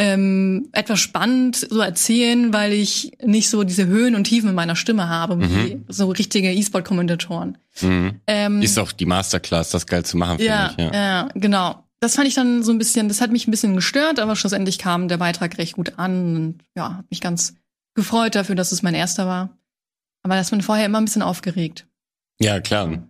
ähm, 0.00 0.68
etwas 0.72 0.98
spannend 1.00 1.54
so 1.56 1.80
erzählen, 1.80 2.52
weil 2.52 2.72
ich 2.72 3.12
nicht 3.24 3.48
so 3.48 3.62
diese 3.62 3.86
Höhen 3.86 4.14
und 4.16 4.24
Tiefen 4.24 4.48
in 4.48 4.54
meiner 4.56 4.74
Stimme 4.76 5.08
habe, 5.08 5.40
wie 5.40 5.74
Mhm. 5.76 5.84
so 5.88 6.08
richtige 6.10 6.52
E-Sport-Kommentatoren. 6.52 7.58
Mhm. 7.80 8.20
Ähm, 8.26 8.62
Ist 8.62 8.78
auch 8.78 8.90
die 8.92 9.06
Masterclass, 9.06 9.70
das 9.70 9.86
geil 9.86 10.04
zu 10.04 10.16
machen, 10.16 10.38
finde 10.38 10.52
ja, 10.52 10.70
ich. 10.76 10.84
Ja. 10.84 10.92
ja, 10.92 11.28
genau. 11.34 11.84
Das 12.00 12.14
fand 12.16 12.28
ich 12.28 12.34
dann 12.34 12.62
so 12.62 12.70
ein 12.72 12.78
bisschen, 12.78 13.08
das 13.08 13.20
hat 13.20 13.30
mich 13.32 13.46
ein 13.46 13.50
bisschen 13.52 13.74
gestört, 13.74 14.18
aber 14.20 14.34
schlussendlich 14.36 14.78
kam 14.78 15.08
der 15.08 15.16
Beitrag 15.18 15.58
recht 15.58 15.74
gut 15.74 15.94
an 15.98 16.36
und 16.36 16.58
ja, 16.76 16.98
hab 16.98 17.10
mich 17.10 17.20
ganz 17.20 17.54
gefreut 17.94 18.34
dafür, 18.36 18.54
dass 18.54 18.70
es 18.72 18.82
mein 18.82 18.94
erster 18.94 19.26
war. 19.26 19.50
Aber 20.22 20.36
das 20.36 20.50
man 20.52 20.62
vorher 20.62 20.86
immer 20.86 20.98
ein 20.98 21.04
bisschen 21.06 21.22
aufgeregt. 21.22 21.86
Ja, 22.40 22.60
klar. 22.60 23.02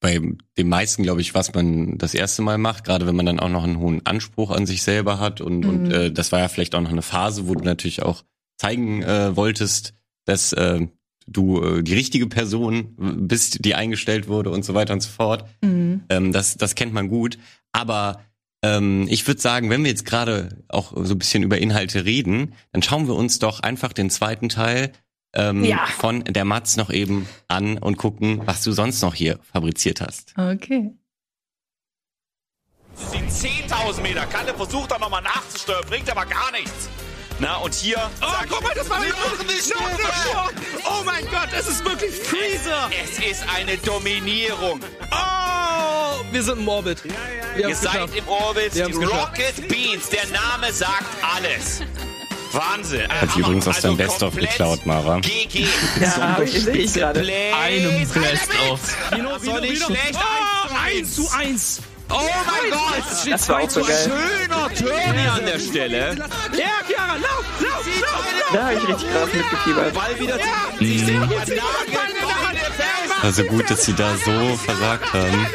Bei 0.00 0.20
den 0.56 0.68
meisten, 0.68 1.02
glaube 1.02 1.20
ich, 1.20 1.34
was 1.34 1.52
man 1.54 1.98
das 1.98 2.14
erste 2.14 2.42
Mal 2.42 2.56
macht, 2.58 2.84
gerade 2.84 3.06
wenn 3.06 3.16
man 3.16 3.26
dann 3.26 3.40
auch 3.40 3.48
noch 3.48 3.64
einen 3.64 3.78
hohen 3.78 4.06
Anspruch 4.06 4.50
an 4.52 4.64
sich 4.66 4.82
selber 4.82 5.18
hat 5.18 5.40
und, 5.40 5.64
und 5.64 5.84
Mhm. 5.84 5.90
äh, 5.90 6.10
das 6.12 6.30
war 6.30 6.38
ja 6.38 6.48
vielleicht 6.48 6.74
auch 6.74 6.80
noch 6.80 6.92
eine 6.92 7.02
Phase, 7.02 7.48
wo 7.48 7.54
du 7.54 7.64
natürlich 7.64 8.02
auch 8.02 8.22
zeigen 8.58 9.02
äh, 9.02 9.34
wolltest, 9.36 9.94
dass 10.24 10.52
äh, 10.52 10.86
du 11.26 11.62
äh, 11.62 11.82
die 11.82 11.94
richtige 11.94 12.26
Person 12.26 12.94
bist, 13.28 13.64
die 13.64 13.74
eingestellt 13.74 14.28
wurde 14.28 14.50
und 14.50 14.64
so 14.64 14.74
weiter 14.74 14.94
und 14.94 15.00
so 15.02 15.10
fort. 15.10 15.44
Mhm. 15.62 16.02
Ähm, 16.10 16.32
das, 16.32 16.56
das 16.56 16.74
kennt 16.74 16.92
man 16.92 17.08
gut. 17.08 17.38
Aber 17.72 18.20
ähm, 18.62 19.06
ich 19.08 19.26
würde 19.26 19.40
sagen, 19.40 19.68
wenn 19.70 19.82
wir 19.82 19.90
jetzt 19.90 20.04
gerade 20.04 20.64
auch 20.68 20.92
so 20.96 21.14
ein 21.14 21.18
bisschen 21.18 21.42
über 21.42 21.58
Inhalte 21.58 22.04
reden, 22.04 22.54
dann 22.72 22.82
schauen 22.82 23.06
wir 23.06 23.14
uns 23.14 23.38
doch 23.38 23.60
einfach 23.60 23.92
den 23.92 24.10
zweiten 24.10 24.48
Teil 24.48 24.92
ähm, 25.38 25.64
Ja. 25.64 25.86
von 25.86 26.22
der 26.24 26.44
Matz 26.44 26.76
noch 26.76 26.90
eben 26.90 27.26
an 27.48 27.78
und 27.78 27.96
gucken, 27.96 28.42
was 28.46 28.62
du 28.62 28.72
sonst 28.72 29.00
noch 29.02 29.14
hier 29.14 29.38
fabriziert 29.52 30.00
hast. 30.02 30.34
Okay. 30.36 30.90
Die 33.12 33.18
10.000 33.18 34.00
Meter. 34.02 34.26
Kalle 34.26 34.52
versucht 34.54 34.90
da 34.90 34.98
nochmal 34.98 35.22
nachzusteuern, 35.22 35.84
bringt 35.88 36.10
aber 36.10 36.26
gar 36.26 36.50
nichts. 36.52 36.88
Na, 37.40 37.56
und 37.58 37.72
hier. 37.72 38.10
Oh, 38.20 38.26
guck 38.50 38.62
mal, 38.64 38.74
das 38.74 38.90
war 38.90 38.98
nicht 38.98 39.14
Oh 40.84 41.02
mein 41.04 41.24
Gott, 41.30 41.48
es 41.56 41.68
ist 41.68 41.84
wirklich 41.84 42.10
Freezer! 42.12 42.90
Es 43.00 43.18
ist 43.24 43.44
eine 43.56 43.76
Dominierung. 43.78 44.80
Oh, 45.12 46.24
wir 46.32 46.42
sind 46.42 46.58
im 46.58 46.68
Orbit. 46.68 47.04
Wir 47.04 47.12
Ihr 47.60 47.64
haben's 47.66 47.80
seid 47.80 47.92
geschafft. 47.92 48.16
im 48.16 48.26
Orbit. 48.28 48.74
Die 48.74 48.82
haben's 48.82 48.98
geschafft. 48.98 49.38
Rocket 49.38 49.68
Beans. 49.68 50.08
Der 50.10 50.26
Name 50.26 50.72
sagt 50.72 51.06
alles. 51.22 51.82
Wahnsinn. 52.52 53.08
Hat 53.08 53.30
sie 53.32 53.40
übrigens 53.40 53.68
aus 53.68 53.80
deinem 53.80 53.96
Best-of 53.96 54.34
geklaut, 54.36 54.84
Mara. 54.86 55.20
GG. 55.20 55.66
Ja, 56.00 56.16
hab 56.36 56.40
ich- 56.42 56.52
sehe 56.64 56.74
ich 56.76 56.92
gerade. 56.94 57.20
Einem 57.20 58.08
Best-of. 58.08 58.80
Das 59.10 59.42
soll 59.42 59.60
nicht 59.60 59.82
schlecht 59.84 60.14
Oh, 60.14 60.74
1 60.84 61.14
zu 61.14 61.28
1. 61.30 61.80
Oh 62.10 62.14
mein 62.14 62.70
Gott! 62.70 63.30
Das 63.30 63.48
war 63.50 63.60
auch 63.60 63.68
so 63.68 63.82
geil. 63.82 63.96
Schöner 64.10 64.68
Turn 64.74 65.18
hier 65.18 65.32
an 65.32 65.44
der 65.44 65.58
Stelle. 65.58 66.14
Ja, 66.56 66.64
Chiara, 66.86 67.16
lauf, 67.16 67.44
lauf, 67.60 67.86
lauf, 68.00 68.24
Da 68.50 68.62
habe 68.64 68.74
ich 68.76 68.88
richtig 68.88 69.10
krass 69.12 69.28
mitgefiebert. 69.34 69.92
Ball 69.94 70.18
wieder 70.18 70.38
zu. 70.38 70.84
Mhm. 70.84 71.20
Hand. 71.20 72.58
Also 73.22 73.44
gut, 73.44 73.68
dass 73.70 73.84
sie 73.84 73.92
da 73.92 74.14
so 74.24 74.56
versagt 74.64 75.12
haben. 75.12 75.46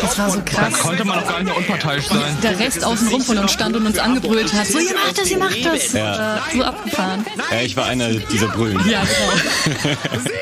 Das 0.00 0.18
war 0.18 0.30
so 0.30 0.38
Da 0.40 0.42
krass. 0.44 0.78
konnte 0.80 1.04
man 1.04 1.18
auch 1.18 1.26
gar 1.28 1.38
nicht 1.38 1.46
mehr 1.48 1.56
unparteiisch 1.56 2.06
sein. 2.06 2.36
Der 2.42 2.58
Rest 2.58 2.84
außenrum 2.84 3.20
von 3.22 3.38
uns 3.38 3.52
stand 3.52 3.76
und 3.76 3.86
uns 3.86 3.98
angebrüllt 3.98 4.52
hat. 4.52 4.66
So, 4.66 4.78
ihr 4.78 4.94
macht 4.94 5.18
das, 5.18 5.30
ihr 5.30 5.38
macht 5.38 5.64
das. 5.64 5.92
Ja. 5.92 6.36
Äh, 6.36 6.40
So 6.56 6.64
abgefahren. 6.64 7.26
Ja, 7.50 7.60
ich 7.60 7.76
war 7.76 7.86
einer 7.86 8.10
dieser 8.14 8.48
Brüllen. 8.48 8.78
Ja, 8.88 9.02
genau. 9.02 9.86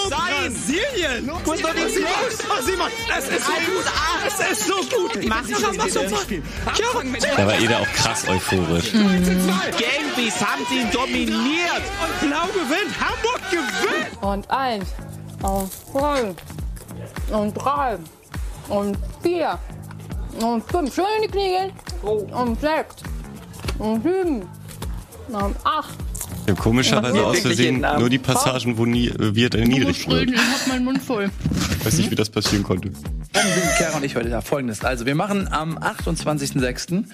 das 0.00 0.08
sein? 0.10 0.52
Brasilien! 0.54 1.30
Guck 1.44 1.62
doch 1.62 1.74
nicht 1.74 1.94
Simon! 1.94 2.10
Oh, 2.48 2.62
Simon, 2.64 2.90
es 3.16 3.28
ist 3.28 3.46
so 3.46 3.52
gut! 3.52 3.86
Es 4.26 4.52
ist 4.52 4.66
so 4.66 4.74
gut! 4.96 5.28
Mach 5.28 5.42
das 5.42 5.76
mach 5.76 5.88
so 5.88 6.00
Chiara, 6.00 7.36
Da 7.36 7.46
war 7.46 7.58
Eda 7.60 7.78
auch 7.78 7.92
krass 7.92 8.26
euphorisch. 8.26 8.92
Gambies 8.92 10.40
haben 10.40 10.64
sie 10.68 10.84
dominiert. 10.92 11.82
Und 12.02 12.28
Blau 12.28 12.46
gewinnt! 12.46 12.92
Hamburg 12.98 13.40
gewinnt! 13.50 14.22
Und 14.22 14.50
eins. 14.50 14.86
Und 15.42 15.70
zwei. 15.92 16.34
Und 17.30 17.54
drei. 17.54 17.96
Und 18.68 18.96
vier. 19.22 19.58
Und 20.40 20.64
fünf. 20.70 20.94
Schön 20.94 21.04
in 21.16 21.22
die 21.22 21.28
Knie 21.28 21.48
gehen. 21.48 21.72
Und 22.32 22.60
sechs. 22.60 22.96
Und 23.78 24.02
sieben. 24.02 24.42
Und 25.28 25.56
acht. 25.64 25.94
Ich 26.44 26.50
habe 26.50 26.60
komischerweise 26.60 27.16
Ja, 27.16 27.22
aus 27.24 27.38
Versehen 27.38 27.80
nur 27.98 28.10
die 28.10 28.18
Passagen, 28.18 28.76
wo 28.76 28.84
nie, 28.84 29.10
wir 29.18 29.48
dann 29.48 29.62
niedrig 29.62 30.06
wird. 30.06 30.30
ich 30.30 30.36
hab 30.38 30.66
meinen 30.66 30.84
Mund 30.84 31.02
voll. 31.02 31.30
Ich 31.78 31.86
weiß 31.86 31.96
nicht, 31.96 32.10
wie 32.10 32.14
das 32.14 32.28
passieren 32.28 32.62
konnte. 32.62 32.90
Chiara 33.78 33.96
und 33.96 34.04
ich 34.04 34.14
heute 34.14 34.28
da? 34.28 34.42
Folgendes. 34.42 34.84
Also 34.84 35.06
wir 35.06 35.14
machen 35.14 35.48
am 35.50 35.78
28.06. 35.78 37.04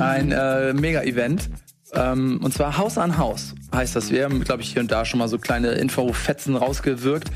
ein 0.00 0.32
äh, 0.32 0.72
Mega-Event. 0.72 1.50
Ähm, 1.94 2.40
und 2.42 2.52
zwar 2.52 2.76
Haus 2.76 2.98
an 2.98 3.18
Haus 3.18 3.54
heißt 3.74 3.96
das. 3.96 4.10
Wir 4.10 4.24
haben, 4.24 4.42
glaube 4.44 4.62
ich, 4.62 4.72
hier 4.72 4.80
und 4.80 4.90
da 4.90 5.04
schon 5.04 5.18
mal 5.18 5.28
so 5.28 5.38
kleine 5.38 5.72
Infofetzen 5.72 6.56
rausgewirkt. 6.56 7.30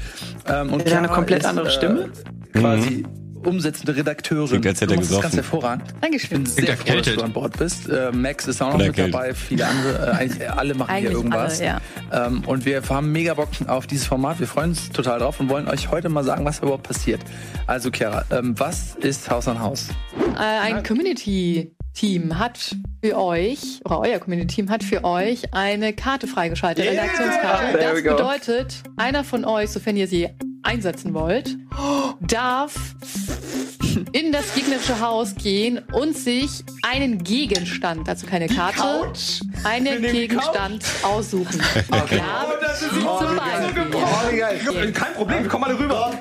Ähm, 0.47 0.73
und 0.73 0.87
er 0.87 0.99
eine 0.99 1.09
komplett 1.09 1.41
ist, 1.41 1.47
andere 1.47 1.71
Stimme? 1.71 2.11
Quasi 2.53 3.05
umsetzende 3.45 3.97
Redakteurin. 3.97 4.49
Klingt, 4.61 4.67
als 4.67 4.81
hätte 4.81 4.89
du 4.89 4.95
er 4.95 4.97
machst 5.01 5.13
das 5.13 5.21
ganz 5.21 5.37
hervorragend. 5.37 5.85
Ich 5.89 6.01
Dankeschön. 6.01 6.45
bin 6.45 6.47
sehr 6.47 6.77
froh, 6.77 6.95
dass 6.97 7.15
du 7.15 7.23
an 7.23 7.33
Bord 7.33 7.59
bist. 7.59 7.89
Äh, 7.89 8.13
Max 8.13 8.47
ist 8.47 8.63
auch 8.63 8.77
noch 8.77 8.79
mit 8.87 8.99
dabei. 8.99 9.35
Viele 9.35 9.67
andere, 9.67 10.07
äh, 10.07 10.11
eigentlich 10.13 10.51
alle 10.51 10.75
machen 10.75 10.91
Eigentlich 10.91 11.09
hier 11.09 11.17
irgendwas. 11.19 11.61
alle, 11.61 11.81
ähm, 12.13 12.43
und 12.47 12.65
wir 12.65 12.83
haben 12.89 13.13
mega 13.13 13.35
Bock 13.35 13.49
auf 13.67 13.87
dieses 13.87 14.07
Format. 14.07 14.41
Wir 14.41 14.47
freuen 14.47 14.71
uns 14.71 14.91
total 14.91 15.19
drauf 15.21 15.41
und 15.41 15.49
wollen 15.49 15.69
euch 15.69 15.91
heute 15.91 16.09
mal 16.09 16.25
sagen, 16.25 16.45
was 16.45 16.59
überhaupt 16.61 16.85
passiert. 16.85 17.21
Also, 17.67 17.91
Chiara, 17.91 18.25
ähm, 18.31 18.59
was 18.59 18.97
ist 18.97 19.31
Haus 19.31 19.49
an 19.49 19.61
Haus? 19.61 19.89
Äh, 20.37 20.41
ein 20.41 20.83
Community-Team 20.83 22.39
hat 22.39 22.77
für 23.03 23.17
euch, 23.19 23.81
oder 23.85 24.01
euer 24.01 24.19
Community-Team 24.19 24.71
hat 24.71 24.83
für 24.85 25.05
euch 25.05 25.53
eine 25.55 25.93
Karte 25.93 26.27
freigeschaltet, 26.27 26.87
eine 26.87 27.03
Aktionskarte. 27.03 27.79
There 27.79 27.97
we 27.97 28.03
Das 28.03 28.17
bedeutet, 28.17 28.83
einer 28.97 29.25
von 29.25 29.45
euch, 29.45 29.71
sofern 29.71 29.97
ihr 29.97 30.07
sie 30.09 30.29
einsetzen 30.63 31.15
wollt, 31.15 31.57
darf 32.21 32.75
in 34.13 34.33
das 34.33 34.55
gegnerische 34.55 35.01
Haus 35.01 35.35
gehen 35.35 35.81
und 35.93 36.17
sich 36.17 36.65
einen 36.83 37.23
Gegenstand, 37.23 38.09
also 38.09 38.27
keine 38.27 38.49
Karte, 38.49 39.13
einen 39.65 40.03
Gegenstand 40.03 40.85
aussuchen. 41.03 41.61
Ja, 42.11 42.47
zum 43.19 43.37
Beispiel. 43.37 44.93
Kein 44.93 45.15
Problem, 45.15 45.49
komm 45.49 45.61
mal 45.63 45.75
rüber. 45.75 46.13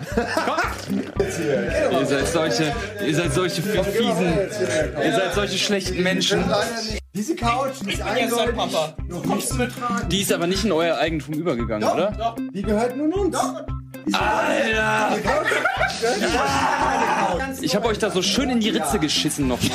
Ihr 1.92 2.06
seid 2.06 2.28
solche, 2.28 2.74
ihr 3.06 3.16
seid 3.16 3.34
solche 3.34 3.62
fiesen, 3.62 4.34
ihr 5.04 5.14
seid 5.14 5.34
solche 5.34 5.58
schlechten 5.58 6.04
Menschen. 6.04 6.44
Diese 7.14 7.36
Couch 7.36 7.82
ist 7.88 8.02
eindeutig 8.02 8.56
noch 9.08 9.24
Kostenbetrag. 9.24 10.10
Die 10.10 10.22
ist 10.22 10.32
aber 10.32 10.48
nicht 10.48 10.64
in 10.64 10.72
euer 10.72 10.98
Eigentum 10.98 11.36
übergegangen, 11.36 11.82
Doch, 11.82 11.94
oder? 11.96 12.12
doch, 12.12 12.36
die 12.54 12.62
gehört 12.62 12.96
nun 12.96 13.12
uns. 13.14 13.38
Alter! 14.14 15.18
Ich 17.62 17.76
habe 17.76 17.88
euch 17.88 18.00
da 18.00 18.10
so 18.10 18.22
schön 18.22 18.50
in 18.50 18.60
die 18.60 18.70
Ritze 18.70 19.00
geschissen 19.00 19.48
nochmal. 19.48 19.72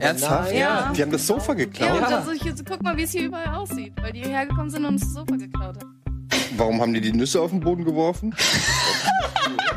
Ernsthaft? 0.00 0.52
Ja. 0.52 0.92
Die 0.96 1.02
haben 1.02 1.12
das 1.12 1.26
Sofa 1.26 1.52
Ja, 1.52 1.58
geklaut? 1.58 1.98
und 1.98 2.04
also 2.04 2.32
ich, 2.32 2.42
guck 2.68 2.82
mal, 2.82 2.96
wie 2.96 3.02
es 3.02 3.12
hier 3.12 3.26
überall 3.26 3.54
aussieht, 3.54 3.92
weil 4.00 4.12
die 4.12 4.20
hierher 4.20 4.46
gekommen 4.46 4.70
sind 4.70 4.84
und 4.84 4.94
uns 4.94 5.02
das 5.02 5.12
Sofa 5.12 5.36
geklaut 5.36 5.76
haben. 5.82 6.01
Warum 6.56 6.80
haben 6.80 6.92
die 6.94 7.00
die 7.00 7.12
Nüsse 7.12 7.40
auf 7.40 7.50
den 7.50 7.60
Boden 7.60 7.84
geworfen? 7.84 8.34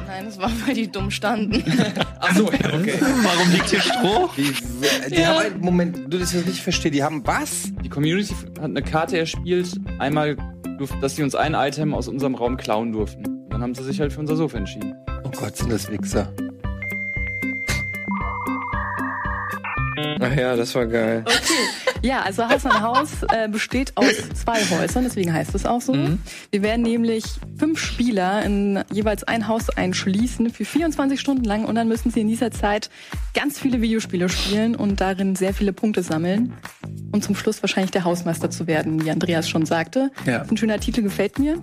Nein, 0.08 0.26
das 0.26 0.38
war, 0.38 0.50
weil 0.66 0.74
die 0.76 0.92
dumm 0.92 1.12
standen. 1.12 1.64
Achso, 2.20 2.46
okay. 2.46 2.64
Warum 3.00 3.52
liegt 3.52 3.70
hier 3.70 3.82
Stroh? 3.82 4.30
Die, 4.38 4.54
die 5.10 5.16
Ja. 5.22 5.28
haben 5.28 5.40
einen, 5.46 5.60
Moment, 5.62 5.98
du 6.14 6.18
das 6.18 6.34
jetzt 6.34 6.48
nicht 6.48 6.62
verstehe. 6.62 6.92
Die 6.92 7.04
haben 7.04 7.26
was? 7.26 7.72
Die 7.84 7.90
Community 7.90 8.34
hat 8.60 8.64
eine 8.66 8.82
Karte 8.82 9.18
erspielt, 9.18 9.78
einmal, 10.00 10.38
dass 11.02 11.16
sie 11.16 11.24
uns 11.24 11.36
ein 11.36 11.54
Item 11.54 11.94
aus 11.94 12.08
unserem 12.08 12.36
Raum 12.36 12.58
klauen 12.58 12.92
durften. 12.92 13.24
Dann 13.50 13.62
haben 13.62 13.76
sie 13.76 13.84
sich 13.84 14.00
halt 14.00 14.14
für 14.14 14.20
unser 14.20 14.36
Sofa 14.36 14.58
entschieden. 14.58 14.94
Oh 15.24 15.30
Gott, 15.30 15.56
sind 15.58 15.72
das 15.72 15.90
Wichser. 15.92 16.32
Ach 20.20 20.36
ja, 20.36 20.56
das 20.56 20.74
war 20.76 20.86
geil. 20.86 21.24
Ja, 22.02 22.22
also 22.22 22.48
Haus 22.48 22.66
an 22.66 22.82
Haus 22.82 23.10
äh, 23.34 23.48
besteht 23.48 23.94
aus 23.96 24.14
zwei 24.36 24.60
Häusern, 24.70 25.06
deswegen 25.06 25.34
heißt 25.34 25.56
es 25.56 25.66
auch 25.66 25.82
so. 25.82 25.96
Wir 26.52 26.62
werden 26.62 26.84
nämlich 26.84 27.24
fünf 27.58 27.80
Spieler 27.80 28.44
in 28.44 28.84
jeweils 28.92 29.24
ein 29.24 29.48
Haus 29.48 29.70
einschließen 29.70 30.52
für 30.52 30.66
24 30.66 31.20
Stunden 31.20 31.46
lang 31.46 31.66
und 31.66 31.74
dann 31.74 31.88
müssen 31.88 32.12
sie 32.12 32.22
in 32.22 32.28
dieser 32.28 32.52
Zeit 32.52 32.92
ganz 33.34 33.58
viele 33.60 33.82
Videospiele 33.82 34.30
spielen 34.30 34.76
und 34.76 35.02
darin 35.02 35.36
sehr 35.36 35.54
viele 35.54 35.74
Punkte 35.74 36.04
sammeln, 36.04 36.54
um 37.12 37.22
zum 37.24 37.36
Schluss 37.36 37.64
wahrscheinlich 37.64 37.92
der 37.92 38.04
Hausmeister 38.04 38.52
zu 38.52 38.68
werden, 38.68 39.04
wie 39.04 39.10
Andreas 39.10 39.50
schon 39.50 39.66
sagte. 39.66 40.12
Ja. 40.28 40.44
Ein 40.44 40.58
schöner 40.58 40.80
Titel 40.80 41.02
gefällt 41.02 41.40
mir. 41.40 41.60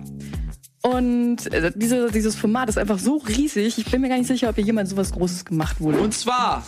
Und 0.81 1.53
äh, 1.53 1.71
diese, 1.73 2.11
dieses 2.11 2.35
Format 2.35 2.67
ist 2.67 2.77
einfach 2.77 2.99
so 2.99 3.15
riesig, 3.15 3.77
ich 3.77 3.89
bin 3.89 4.01
mir 4.01 4.09
gar 4.09 4.17
nicht 4.17 4.27
sicher, 4.27 4.49
ob 4.49 4.55
hier 4.55 4.65
jemals 4.65 4.89
sowas 4.89 5.13
Großes 5.13 5.45
gemacht 5.45 5.79
wurde. 5.79 5.99
Und 5.99 6.13
zwar 6.13 6.63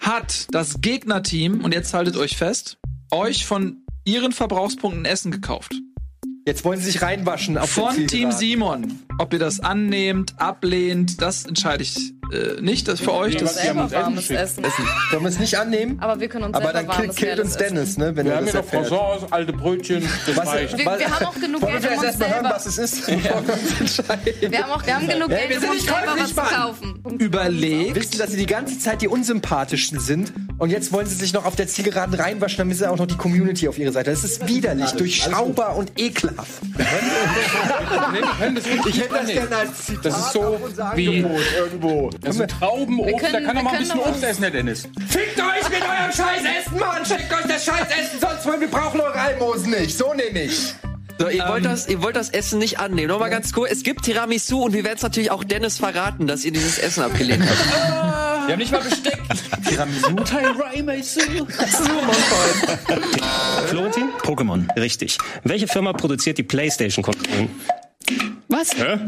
hat 0.00 0.46
das 0.50 0.80
Gegnerteam, 0.80 1.62
und 1.62 1.72
jetzt 1.72 1.94
haltet 1.94 2.16
euch 2.16 2.36
fest, 2.36 2.78
euch 3.12 3.46
von 3.46 3.84
ihren 4.04 4.32
Verbrauchspunkten 4.32 5.04
Essen 5.04 5.30
gekauft. 5.30 5.74
Jetzt 6.46 6.64
wollen 6.64 6.80
sie 6.80 6.86
sich 6.86 7.02
reinwaschen 7.02 7.58
auf 7.58 7.70
Von 7.70 8.06
Team. 8.06 8.32
Simon. 8.32 8.98
Ob 9.20 9.34
ihr 9.34 9.38
das 9.38 9.60
annehmt, 9.60 10.32
ablehnt, 10.38 11.20
das 11.20 11.44
entscheide 11.44 11.82
ich 11.82 12.14
äh, 12.32 12.58
nicht. 12.62 12.88
Das 12.88 13.00
ist 13.00 13.04
für 13.04 13.12
euch. 13.12 13.36
Das 13.36 13.56
selber 13.56 13.90
warmes 13.92 14.30
Essen. 14.30 14.64
Sollen 15.10 15.22
wir 15.22 15.28
es 15.28 15.38
nicht 15.38 15.58
annehmen? 15.58 15.98
Aber 16.00 16.18
wir 16.20 16.28
können 16.28 16.44
uns 16.46 16.56
Aber 16.56 16.72
selber 16.72 16.90
dann 16.94 17.02
killt, 17.02 17.16
killt 17.16 17.40
uns 17.40 17.56
Dennis, 17.58 17.98
ne? 17.98 18.16
Wenn 18.16 18.24
Wir 18.24 18.32
er 18.32 18.38
haben 18.38 18.46
das 18.46 18.54
hier 18.70 18.80
noch. 18.80 18.88
Croissants, 18.88 19.30
alte 19.30 19.52
Brötchen, 19.52 20.08
das 20.26 20.36
Was- 20.38 20.48
reicht. 20.48 20.78
Wir, 20.78 20.86
wir 20.86 21.10
haben 21.14 21.26
auch 21.26 21.34
genug 21.38 21.60
Wollen 21.60 21.74
wir 21.74 21.80
Geld, 21.80 21.98
um 21.98 22.04
uns 22.06 22.18
mal 22.18 22.28
hören, 22.30 22.32
selber... 22.44 22.50
was 22.54 22.64
es 22.66 22.78
ist, 22.78 23.06
bevor 23.06 23.46
wir 23.46 23.52
uns? 23.52 23.98
Wir 24.40 24.62
haben 24.62 24.72
auch 24.72 24.86
wir 24.86 24.94
haben 24.96 25.06
genug 25.06 25.30
Ja, 25.30 25.36
Geld, 25.36 25.50
wir 25.50 25.56
um 25.56 25.60
sind 25.60 25.70
uns 25.70 25.82
nicht 25.82 25.94
selber 25.94 26.14
was 26.18 26.28
zu 26.30 26.54
kaufen. 26.56 27.18
Überlegt. 27.18 27.96
Wissen, 27.96 28.18
dass 28.18 28.30
sie 28.30 28.38
die 28.38 28.46
ganze 28.46 28.78
Zeit 28.78 29.02
die 29.02 29.08
unsympathischsten 29.08 30.00
sind 30.00 30.32
und 30.56 30.70
jetzt 30.70 30.92
wollen 30.92 31.06
sie 31.06 31.16
sich 31.16 31.34
noch 31.34 31.44
auf 31.44 31.56
der 31.56 31.66
Zielgeraden 31.68 32.14
reinwaschen, 32.14 32.56
damit 32.58 32.78
sie 32.78 32.88
auch 32.88 32.96
noch 32.96 33.06
die 33.06 33.16
Community 33.18 33.68
auf 33.68 33.78
ihre 33.78 33.92
Seite. 33.92 34.10
Das 34.10 34.24
ist 34.24 34.46
widerlich, 34.48 34.92
durchschaubar 34.92 35.76
und 35.76 35.92
ekelhaft. 36.00 36.62
Ich 38.86 39.00
hätte 39.00 39.09
das 39.10 39.26
gerne 39.28 39.56
als 39.56 39.86
Zitat 39.86 40.04
Das 40.06 40.18
ist 40.18 40.32
so 40.32 40.58
wie 40.94 41.18
irgendwo. 41.56 42.10
Das 42.20 42.34
ist 42.36 42.40
ein 42.42 42.48
Traubenobst, 42.48 43.18
können- 43.18 43.32
da 43.32 43.40
kann 43.40 43.46
wir 43.46 43.54
doch 43.54 43.62
mal 43.62 43.70
ein 43.70 43.76
können 43.76 43.88
bisschen 43.88 44.00
Obst 44.00 44.24
essen, 44.24 44.42
Herr 44.42 44.50
Dennis. 44.50 44.82
Fickt 45.08 45.38
euch 45.40 45.70
mit 45.70 45.82
eurem 45.82 46.12
Scheißessen, 46.12 46.78
Mann! 46.78 47.04
Schickt 47.06 47.32
euch 47.32 47.46
das 47.48 47.64
Scheißessen, 47.64 48.20
sonst 48.20 48.46
wollen 48.46 48.60
wir 48.60 48.68
brauchen 48.68 49.00
eure 49.00 49.14
Almosen 49.18 49.70
nicht. 49.70 49.96
So 49.96 50.12
nämlich. 50.14 50.74
So, 51.18 51.28
ihr, 51.28 51.46
wollt 51.48 51.64
Ähm. 51.64 51.70
das, 51.70 51.86
ihr 51.86 52.02
wollt 52.02 52.16
das 52.16 52.30
Essen 52.30 52.58
nicht 52.58 52.78
annehmen. 52.80 53.08
Nochmal 53.08 53.28
ganz 53.28 53.52
kurz. 53.52 53.70
Es 53.70 53.82
gibt 53.82 54.04
Tiramisu 54.06 54.62
und 54.62 54.72
wir 54.72 54.84
werden 54.84 54.96
es 54.96 55.02
natürlich 55.02 55.30
auch 55.30 55.44
Dennis 55.44 55.76
verraten, 55.76 56.26
dass 56.26 56.44
ihr 56.46 56.52
dieses 56.52 56.78
Essen 56.78 57.02
abgelehnt 57.02 57.42
habt. 57.46 58.30
Wir 58.46 58.54
haben 58.54 58.58
nicht 58.62 58.72
mal 58.72 58.80
Besteck. 58.80 59.20
Tiramisu? 59.68 60.16
Florentin? 63.66 64.08
Pokémon, 64.22 64.66
richtig. 64.78 65.18
Welche 65.44 65.68
Firma 65.68 65.92
produziert 65.92 66.38
die 66.38 66.42
PlayStation-Konsolen? 66.42 67.48
Was? 68.50 68.74
Hä? 68.74 68.98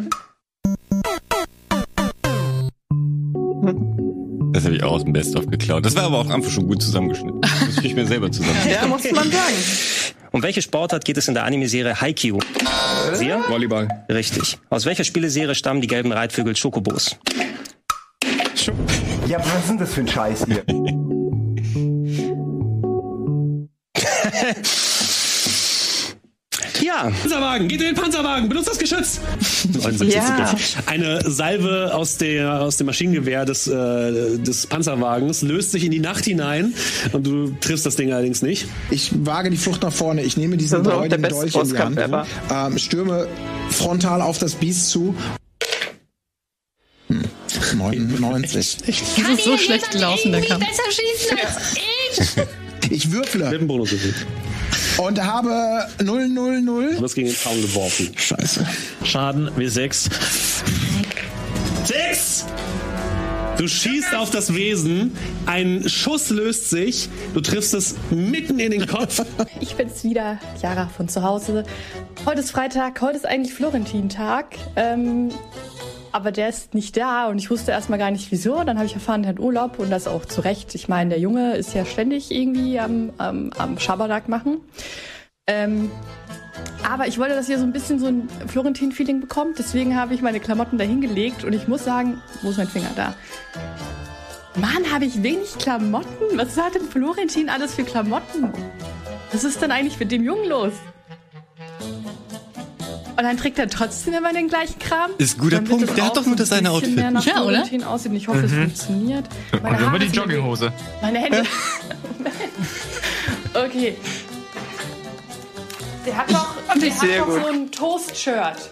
Das 4.52 4.64
habe 4.64 4.76
ich 4.76 4.82
auch 4.84 4.92
aus 4.92 5.02
dem 5.04 5.12
Best-of 5.12 5.46
geklaut. 5.48 5.84
Das 5.84 5.96
war 5.96 6.04
aber 6.04 6.18
auch 6.18 6.30
einfach 6.30 6.50
schon 6.50 6.68
gut 6.68 6.80
zusammengeschnitten. 6.80 7.40
Das 7.40 7.60
muss 7.66 7.84
ich 7.84 7.94
mir 7.94 8.06
selber 8.06 8.30
zusammen. 8.30 8.56
Ja, 8.70 8.86
muss 8.86 9.02
man 9.10 9.30
sagen. 9.30 9.54
Um 10.30 10.42
welche 10.42 10.62
Sportart 10.62 11.04
geht 11.04 11.16
es 11.16 11.26
in 11.26 11.34
der 11.34 11.44
Anime-Serie 11.44 12.00
Haikyuu? 12.00 12.38
Sia? 13.14 13.42
Volleyball. 13.48 13.88
Richtig. 14.08 14.58
Aus 14.70 14.86
welcher 14.86 15.02
Spieleserie 15.04 15.56
stammen 15.56 15.80
die 15.80 15.88
gelben 15.88 16.12
Reitvögel 16.12 16.54
Chocobos? 16.54 17.16
Ja, 19.26 19.38
was 19.38 19.46
ist 19.46 19.68
denn 19.70 19.78
das 19.78 19.92
für 19.92 20.02
ein 20.02 20.08
Scheiß 20.08 20.46
hier? 20.46 20.64
Ja. 26.82 27.10
Panzerwagen, 27.22 27.68
geht 27.68 27.80
in 27.80 27.88
den 27.88 27.94
Panzerwagen, 27.94 28.48
benutzt 28.48 28.68
das 28.68 28.78
Geschütz. 28.78 29.20
79 29.72 30.14
Ja. 30.14 30.54
Eine 30.86 31.20
Salve 31.30 31.94
aus, 31.94 32.16
der, 32.18 32.60
aus 32.60 32.76
dem 32.76 32.86
Maschinengewehr 32.86 33.44
des, 33.44 33.66
äh, 33.66 34.38
des 34.38 34.66
Panzerwagens 34.66 35.42
löst 35.42 35.70
sich 35.72 35.84
in 35.84 35.90
die 35.90 36.00
Nacht 36.00 36.24
hinein 36.24 36.74
und 37.12 37.26
du 37.26 37.52
triffst 37.60 37.86
das 37.86 37.96
Ding 37.96 38.12
allerdings 38.12 38.42
nicht. 38.42 38.66
Ich 38.90 39.10
wage 39.24 39.50
die 39.50 39.56
Flucht 39.56 39.82
nach 39.82 39.92
vorne. 39.92 40.22
Ich 40.22 40.36
nehme 40.36 40.56
diesen 40.56 40.82
beste 40.82 40.90
Dolch 41.28 41.54
in 41.54 41.68
die 41.68 41.78
Hand, 41.78 42.26
ähm, 42.50 42.78
stürme 42.78 43.28
frontal 43.70 44.20
auf 44.20 44.38
das 44.38 44.54
Biest 44.54 44.88
zu. 44.90 45.14
Hm. 47.08 47.22
99. 47.76 48.76
Das 48.86 49.28
ist 49.38 49.44
so 49.44 49.56
schlecht 49.56 49.90
gelaufen, 49.90 50.32
der 50.32 50.40
Kampf. 50.42 50.66
besser 50.66 50.82
schießen 50.90 51.38
als 51.38 51.74
ich. 52.90 52.90
Ich 52.90 53.12
würfle 53.12 53.50
Mit 53.50 53.60
dem 53.60 53.66
Bonus 53.68 53.90
und 54.98 55.22
habe 55.22 55.86
000. 55.98 56.28
Du 56.64 57.00
wirst 57.00 57.14
gegen 57.14 57.28
den 57.28 57.36
Zaun 57.36 57.60
geworfen. 57.60 58.10
Scheiße. 58.16 58.66
Schaden 59.04 59.50
W6. 59.50 60.10
Sechs! 61.84 62.46
Du 63.58 63.68
schießt 63.68 64.14
auf 64.14 64.30
das 64.30 64.54
Wesen, 64.54 65.16
ein 65.46 65.88
Schuss 65.88 66.30
löst 66.30 66.70
sich, 66.70 67.08
du 67.34 67.40
triffst 67.40 67.74
es 67.74 67.94
mitten 68.10 68.58
in 68.58 68.70
den 68.70 68.86
Kopf. 68.86 69.22
Ich 69.60 69.76
bin's 69.76 70.02
wieder, 70.02 70.40
Chiara 70.58 70.88
von 70.88 71.08
zu 71.08 71.22
Hause. 71.22 71.64
Heute 72.24 72.40
ist 72.40 72.50
Freitag, 72.50 73.00
heute 73.00 73.16
ist 73.18 73.26
eigentlich 73.26 73.54
Florentin-Tag. 73.54 74.56
Ähm, 74.74 75.30
aber 76.12 76.32
der 76.32 76.48
ist 76.48 76.74
nicht 76.74 76.96
da 76.96 77.26
und 77.28 77.38
ich 77.38 77.50
wusste 77.50 77.72
erstmal 77.72 77.98
gar 77.98 78.10
nicht 78.10 78.30
wieso. 78.30 78.62
Dann 78.64 78.76
habe 78.76 78.86
ich 78.86 78.94
erfahren, 78.94 79.24
er 79.24 79.30
hat 79.30 79.40
Urlaub 79.40 79.78
und 79.78 79.90
das 79.90 80.06
auch 80.06 80.24
zu 80.24 80.42
Recht. 80.42 80.74
Ich 80.74 80.88
meine, 80.88 81.10
der 81.10 81.18
Junge 81.18 81.56
ist 81.56 81.74
ja 81.74 81.84
ständig 81.84 82.30
irgendwie 82.30 82.78
am, 82.78 83.12
am, 83.18 83.50
am 83.58 83.78
Schabernack 83.78 84.28
machen. 84.28 84.60
Ähm, 85.46 85.90
aber 86.88 87.06
ich 87.06 87.18
wollte, 87.18 87.34
dass 87.34 87.48
ihr 87.48 87.58
so 87.58 87.64
ein 87.64 87.72
bisschen 87.72 87.98
so 87.98 88.06
ein 88.06 88.28
Florentin-Feeling 88.48 89.20
bekommt. 89.20 89.58
Deswegen 89.58 89.96
habe 89.96 90.14
ich 90.14 90.22
meine 90.22 90.40
Klamotten 90.40 90.78
dahin 90.78 91.00
gelegt 91.00 91.44
und 91.44 91.52
ich 91.52 91.66
muss 91.68 91.84
sagen, 91.84 92.20
wo 92.42 92.50
ist 92.50 92.58
mein 92.58 92.68
Finger 92.68 92.90
da? 92.94 93.14
Mann, 94.56 94.92
habe 94.92 95.06
ich 95.06 95.22
wenig 95.22 95.56
Klamotten? 95.58 96.36
Was 96.36 96.58
hat 96.58 96.74
denn 96.74 96.82
Florentin 96.82 97.48
alles 97.48 97.74
für 97.74 97.84
Klamotten? 97.84 98.52
Was 99.32 99.44
ist 99.44 99.62
denn 99.62 99.70
eigentlich 99.70 99.98
mit 99.98 100.12
dem 100.12 100.22
Jungen 100.22 100.48
los? 100.48 100.74
Und 103.16 103.24
dann 103.24 103.36
trägt 103.36 103.58
er 103.58 103.68
trotzdem 103.68 104.14
immer 104.14 104.32
den 104.32 104.48
gleichen 104.48 104.78
Kram. 104.78 105.10
Ist 105.18 105.36
ein 105.36 105.40
guter 105.40 105.56
Dann 105.56 105.64
Punkt. 105.66 105.88
es 105.88 105.94
Der 105.94 106.06
hat 106.06 106.16
doch 106.16 106.24
nur 106.24 106.36
das 106.36 106.50
ein 106.52 106.60
eine 106.60 106.70
Outfit. 106.70 106.96
Mehr 106.96 107.10
nach 107.10 107.24
Ja, 107.24 107.42
oder? 107.42 107.62
Und 107.62 108.14
ich 108.16 108.28
hoffe, 108.28 108.44
es 108.46 108.52
Mhm. 108.52 108.62
funktioniert. 108.62 109.24
Und 109.52 109.62
Meine 109.62 109.76
immer 109.78 109.86
Haare 109.88 109.98
die 109.98 110.06
Jogginghose. 110.06 110.72
Meine 111.02 111.18
Hände. 111.18 111.42
okay. 113.54 113.96
Der 116.06 116.16
hat 116.16 116.30
noch, 116.30 116.54
Fand 116.66 116.80
der 116.82 116.88
ich 116.88 116.94
hat 117.00 117.26
gut. 117.26 117.42
so 117.42 117.46
ein 117.48 117.70
Toast-Shirt. 117.70 118.70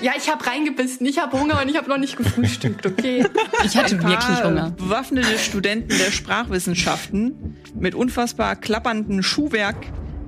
Ja, 0.00 0.12
ich 0.16 0.30
habe 0.30 0.46
reingebissen. 0.46 1.04
Ich 1.06 1.18
habe 1.18 1.38
Hunger 1.38 1.60
und 1.60 1.68
ich 1.68 1.76
habe 1.76 1.88
noch 1.88 1.98
nicht 1.98 2.16
gefrühstückt, 2.16 2.86
okay? 2.86 3.26
Ich 3.64 3.76
hatte 3.76 3.96
Ein 3.96 4.00
paar 4.00 4.10
wirklich 4.12 4.44
Hunger. 4.44 4.70
Bewaffnete 4.70 5.36
Studenten 5.38 5.98
der 5.98 6.12
Sprachwissenschaften 6.12 7.56
mit 7.74 7.96
unfassbar 7.96 8.54
klapperndem 8.54 9.22
Schuhwerk 9.22 9.76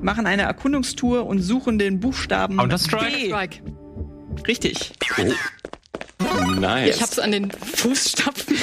machen 0.02 0.26
eine 0.26 0.42
Erkundungstour 0.42 1.26
und 1.26 1.40
suchen 1.42 1.78
den 1.78 2.00
Buchstaben 2.00 2.56
Counter-Strike? 2.58 3.62
Richtig. 4.46 4.92
Nice. 6.58 6.96
Ich 6.96 7.02
hab's 7.02 7.18
an 7.18 7.32
den 7.32 7.50
Fußstapfen 7.50 8.56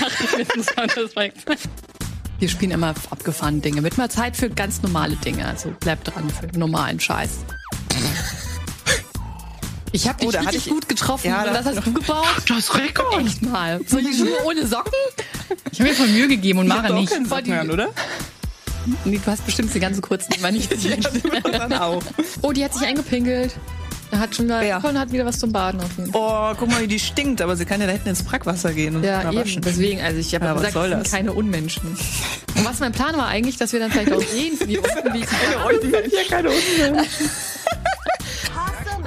Wir 2.40 2.50
spielen 2.50 2.72
immer 2.72 2.94
abgefahrene 3.10 3.60
Dinge. 3.62 3.82
Mit 3.82 3.98
mal 3.98 4.10
Zeit 4.10 4.38
für 4.38 4.50
ganz 4.50 4.82
normale 4.82 5.16
Dinge. 5.16 5.46
Also 5.48 5.74
bleibt 5.80 6.08
dran 6.14 6.30
für 6.30 6.48
normalen 6.58 7.00
Scheiß. 7.00 7.40
Ich 9.94 10.08
habe 10.08 10.20
dich 10.20 10.36
Oh, 10.36 10.40
richtig 10.40 10.68
ich- 10.68 10.72
gut 10.72 10.88
getroffen. 10.90 11.28
Ja, 11.30 11.46
das 11.46 11.66
hast 11.66 11.86
du 11.88 11.94
gebaut? 11.94 12.26
Das 12.48 12.76
Rekord. 12.78 13.26
Echt 13.26 13.42
mal. 13.42 13.80
So 13.88 13.98
die 13.98 14.14
Schuhe 14.18 14.38
ohne 14.46 14.68
Socken? 14.68 14.92
Ich 15.72 15.80
habe 15.80 15.90
mir 15.90 15.96
voll 15.96 16.08
Mühe 16.08 16.28
gegeben 16.28 16.60
und 16.60 16.70
doch 16.70 16.90
nicht. 16.94 17.10
Socken 17.28 17.54
an, 17.54 17.72
oder? 17.72 17.90
Nee, 19.06 19.20
du 19.24 19.32
hast 19.32 19.46
bestimmt 19.46 19.74
die 19.74 19.80
ganzen 19.80 20.02
kurzen, 20.02 20.32
die 20.36 20.42
war 20.42 20.52
nicht 20.52 20.70
Dann 21.52 21.74
auch. 21.74 22.02
Oh, 22.42 22.52
die 22.52 22.64
hat 22.64 22.74
sich 22.74 22.86
eingepinkelt. 22.88 23.56
Da 24.10 24.20
hat 24.20 24.34
schon 24.36 24.48
Ja. 24.48 24.80
Colin 24.80 24.98
hat 24.98 25.12
wieder 25.12 25.26
was 25.26 25.38
zum 25.40 25.52
Baden 25.52 25.82
auf 25.82 25.90
jeden 25.98 26.14
Fall. 26.14 26.22
Oh, 26.22 26.56
guck 26.58 26.70
mal, 26.70 26.82
wie 26.82 26.88
die 26.88 27.00
stinkt, 27.00 27.42
aber 27.42 27.58
sie 27.58 27.66
kann 27.66 27.82
ja 27.82 27.88
da 27.88 27.92
hinten 27.94 28.08
ins 28.10 28.24
Brackwasser 28.24 28.72
gehen 28.74 28.96
und 28.96 29.04
Ja, 29.04 29.22
eben. 29.30 29.36
waschen. 29.38 29.62
Deswegen, 29.62 30.00
also 30.02 30.18
ich 30.18 30.34
habe 30.34 30.46
Ja, 30.46 30.54
gesagt, 30.54 30.74
soll 30.74 30.90
das 30.90 30.92
sind 31.00 31.06
das? 31.08 31.12
keine 31.12 31.34
Unmenschen. 31.34 31.98
Und 32.56 32.66
was 32.66 32.80
mein 32.80 32.94
Plan 32.94 33.18
war 33.18 33.28
eigentlich, 33.28 33.58
dass 33.58 33.74
wir 33.74 33.82
dann 33.82 33.92
vielleicht 33.92 34.14
auch 34.14 34.22
sehen, 34.22 34.58
wie 34.66 34.78
unten, 34.78 35.14
wie 35.14 35.26
Unmenschen. 35.76 36.12
Ja, 36.14 36.24
keine 36.30 36.50
Unmenschen. 36.50 37.06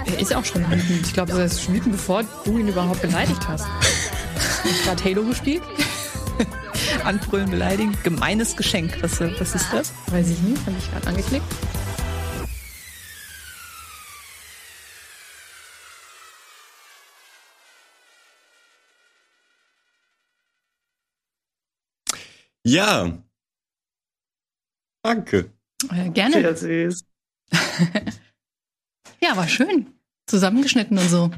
Er 0.07 0.19
ist 0.21 0.35
auch 0.35 0.45
schon 0.45 0.69
wütend. 0.71 1.07
Ich 1.07 1.13
glaube, 1.15 1.33
er 1.33 1.45
ist 1.47 1.67
wütend, 1.73 1.93
bevor 1.93 2.23
du 2.45 2.59
ihn 2.59 2.69
überhaupt 2.69 3.01
beleidigt 3.01 3.47
hast. 3.49 3.65
Hast 4.37 4.85
gerade 4.85 5.05
Halo 5.05 5.23
gespielt? 5.25 5.63
Anbrüllen, 7.05 7.51
beleidigen. 7.51 7.97
Gemeines 8.03 8.57
Geschenk. 8.57 9.03
Was, 9.03 9.21
was 9.21 9.55
ist 9.55 9.73
das? 9.73 9.93
Weiß 10.09 10.29
ich 10.31 10.41
nicht. 10.41 10.65
Habe 10.67 10.77
ich 10.79 10.91
gerade 10.91 11.07
angeklickt. 11.07 11.47
Ja. 22.65 23.19
Danke. 25.03 25.51
Äh, 25.91 26.11
gerne. 26.11 26.57
Sehr 26.57 26.91
süß. 26.91 27.05
Ja, 29.23 29.37
war 29.37 29.49
schön. 29.49 29.87
Zusammengeschnitten 30.27 30.97
und 30.97 31.09
so. 31.09 31.31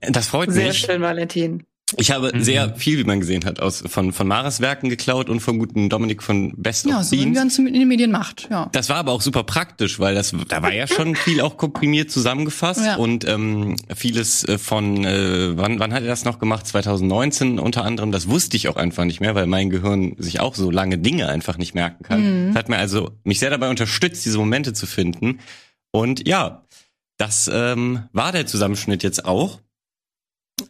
Das 0.00 0.26
freut 0.26 0.50
Sehr 0.50 0.68
mich. 0.68 0.78
schön, 0.78 1.00
Valentin. 1.00 1.64
Ich 1.96 2.12
habe 2.12 2.30
sehr 2.40 2.76
viel, 2.76 2.98
wie 2.98 3.04
man 3.04 3.18
gesehen 3.20 3.44
hat, 3.44 3.58
aus 3.60 3.82
von 3.86 4.12
von 4.12 4.28
Maras 4.28 4.60
Werken 4.60 4.88
geklaut 4.88 5.28
und 5.28 5.40
vom 5.40 5.58
guten 5.58 5.88
Dominik 5.88 6.22
von 6.22 6.52
Best 6.56 6.86
Ja, 6.86 6.98
of 7.00 7.04
so 7.04 7.12
wie 7.12 7.16
man 7.18 7.24
Beans. 7.32 7.38
ganz 7.38 7.58
in 7.58 7.72
den 7.74 7.88
Medien 7.88 8.12
macht. 8.12 8.46
Ja. 8.50 8.68
Das 8.72 8.88
war 8.88 8.96
aber 8.96 9.10
auch 9.12 9.20
super 9.22 9.42
praktisch, 9.42 9.98
weil 9.98 10.14
das 10.14 10.32
da 10.48 10.62
war 10.62 10.72
ja 10.72 10.86
schon 10.86 11.16
viel 11.16 11.40
auch 11.40 11.56
komprimiert 11.56 12.10
zusammengefasst 12.10 12.84
Ja. 12.84 12.96
und 12.96 13.26
ähm, 13.26 13.74
vieles 13.94 14.44
äh, 14.44 14.58
von 14.58 15.04
äh, 15.04 15.56
wann 15.56 15.80
wann 15.80 15.92
hat 15.92 16.02
er 16.02 16.08
das 16.08 16.24
noch 16.24 16.38
gemacht? 16.38 16.66
2019 16.66 17.58
unter 17.58 17.84
anderem. 17.84 18.12
Das 18.12 18.28
wusste 18.28 18.56
ich 18.56 18.68
auch 18.68 18.76
einfach 18.76 19.04
nicht 19.04 19.20
mehr, 19.20 19.34
weil 19.34 19.46
mein 19.46 19.68
Gehirn 19.70 20.14
sich 20.18 20.38
auch 20.40 20.54
so 20.54 20.70
lange 20.70 20.98
Dinge 20.98 21.28
einfach 21.28 21.58
nicht 21.58 21.74
merken 21.74 22.04
kann. 22.04 22.20
Mhm. 22.20 22.46
Das 22.54 22.56
hat 22.56 22.68
mir 22.68 22.76
also 22.78 23.10
mich 23.24 23.40
sehr 23.40 23.50
dabei 23.50 23.68
unterstützt, 23.68 24.24
diese 24.24 24.38
Momente 24.38 24.72
zu 24.72 24.86
finden. 24.86 25.40
Und 25.90 26.28
ja, 26.28 26.62
das 27.18 27.50
ähm, 27.52 28.04
war 28.12 28.30
der 28.32 28.46
Zusammenschnitt 28.46 29.02
jetzt 29.02 29.24
auch. 29.24 29.58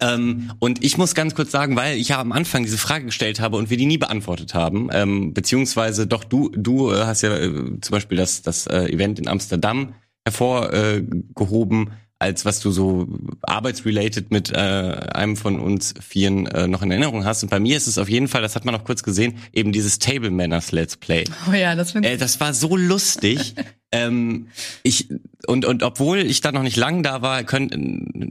Ähm, 0.01 0.53
und 0.59 0.85
ich 0.85 0.99
muss 0.99 1.15
ganz 1.15 1.35
kurz 1.35 1.51
sagen, 1.51 1.77
weil 1.77 1.97
ich 1.97 2.09
ja 2.09 2.21
am 2.21 2.33
Anfang 2.33 2.63
diese 2.63 2.79
Frage 2.79 3.07
gestellt 3.07 3.41
habe 3.41 3.57
und 3.57 3.71
wir 3.71 3.77
die 3.77 3.87
nie 3.87 3.99
beantwortet 3.99 4.55
haben, 4.55 4.89
ähm, 4.93 5.35
beziehungsweise 5.35 6.07
doch 6.07 6.25
du, 6.25 6.51
du 6.51 6.93
äh, 6.93 7.05
hast 7.05 7.23
ja 7.23 7.37
äh, 7.37 7.51
zum 7.81 7.91
Beispiel 7.91 8.19
das, 8.19 8.43
das 8.43 8.67
äh, 8.67 8.85
Event 8.87 9.19
in 9.19 9.29
Amsterdam 9.29 9.95
hervorgehoben, 10.25 11.89
äh, 11.89 11.91
als 12.21 12.45
was 12.45 12.61
du 12.61 12.71
so 12.71 13.09
arbeitsrelated 13.43 14.31
mit 14.31 14.53
äh, 14.53 14.57
einem 14.57 15.37
von 15.37 15.59
uns 15.59 15.95
Vieren 16.07 16.47
äh, 16.47 16.69
noch 16.69 16.83
in 16.83 16.91
Erinnerung 16.91 17.25
hast. 17.25 17.43
Und 17.43 17.49
bei 17.49 17.59
mir 17.59 17.79
ist 17.79 17.87
es 17.87 17.97
auf 17.97 18.11
jeden 18.11 18.29
Fall, 18.29 18.43
das 18.43 18.55
hat 18.55 18.67
man 18.67 18.75
noch 18.75 18.85
kurz 18.85 19.03
gesehen, 19.03 19.39
eben 19.53 19.73
dieses 19.73 19.99
Table 19.99 20.31
Manners 20.31 20.71
Let's 20.71 20.99
Play. 20.99 21.25
Oh 21.51 21.55
ja, 21.55 21.75
das 21.75 21.93
finde 21.93 22.11
Äh, 22.11 22.19
das 22.19 22.39
war 22.39 22.53
so 22.53 22.77
lustig. 22.77 23.55
ähm, 23.93 24.49
ich 24.83 25.09
und 25.47 25.65
und 25.65 25.83
obwohl 25.83 26.19
ich 26.19 26.43
da 26.43 26.53
noch 26.53 26.63
nicht 26.63 26.77
lang 26.77 27.03
da 27.03 27.23
war, 27.23 27.43
könnt, 27.45 27.75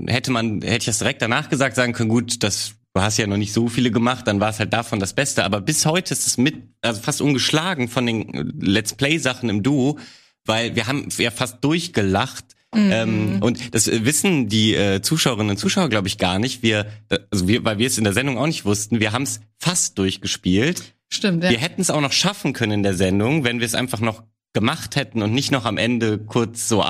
hätte 0.08 0.32
man 0.32 0.62
hätte 0.62 0.78
ich 0.78 0.86
das 0.86 1.00
direkt 1.00 1.24
danach 1.24 1.50
gesagt 1.50 1.76
sagen 1.76 1.94
können. 1.94 2.10
Gut, 2.10 2.44
das 2.44 2.76
du 2.94 3.02
hast 3.02 3.18
ja 3.18 3.26
noch 3.26 3.38
nicht 3.38 3.54
so 3.54 3.70
viele 3.70 3.90
gemacht, 3.90 4.28
dann 4.28 4.40
war 4.40 4.52
es 4.52 4.60
halt 4.60 4.72
davon 4.72 5.00
das 5.00 5.14
Beste. 5.14 5.44
Aber 5.44 5.62
bis 5.62 5.88
heute 5.88 6.14
ist 6.14 6.28
es 6.28 6.38
mit 6.38 6.56
also 6.82 7.02
fast 7.02 7.22
ungeschlagen 7.22 7.88
von 7.88 8.06
den 8.06 8.54
Let's 8.60 8.94
Play 8.94 9.18
Sachen 9.18 9.50
im 9.50 9.64
Duo, 9.64 9.98
weil 10.46 10.76
wir 10.76 10.86
haben 10.86 11.10
ja 11.18 11.32
fast 11.32 11.64
durchgelacht. 11.64 12.46
Mhm. 12.74 12.92
Ähm, 12.92 13.38
und 13.42 13.74
das 13.74 13.88
äh, 13.88 14.06
wissen 14.06 14.48
die 14.48 14.76
äh, 14.76 15.02
Zuschauerinnen 15.02 15.52
und 15.52 15.58
Zuschauer, 15.58 15.90
glaube 15.90 16.08
ich, 16.08 16.18
gar 16.20 16.38
nicht. 16.40 16.62
Wir, 16.62 16.86
also 17.32 17.48
wir, 17.48 17.64
weil 17.66 17.78
wir 17.80 17.88
es 17.88 17.98
in 17.98 18.04
der 18.04 18.14
Sendung 18.14 18.38
auch 18.38 18.46
nicht 18.48 18.64
wussten, 18.66 19.00
wir 19.00 19.12
haben 19.12 19.24
es 19.24 19.40
fast 19.58 19.98
durchgespielt. 19.98 20.94
Stimmt, 21.12 21.44
ja. 21.44 21.50
Wir 21.50 21.58
hätten 21.58 21.82
es 21.82 21.90
auch 21.90 22.02
noch 22.02 22.12
schaffen 22.12 22.54
können 22.54 22.72
in 22.74 22.84
der 22.84 22.94
Sendung, 22.94 23.44
wenn 23.44 23.60
wir 23.60 23.66
es 23.66 23.74
einfach 23.74 24.00
noch 24.02 24.22
gemacht 24.54 24.96
hätten 24.96 25.22
und 25.24 25.32
nicht 25.34 25.52
noch 25.52 25.66
am 25.66 25.78
Ende 25.78 26.18
kurz 26.20 26.68
so 26.68 26.82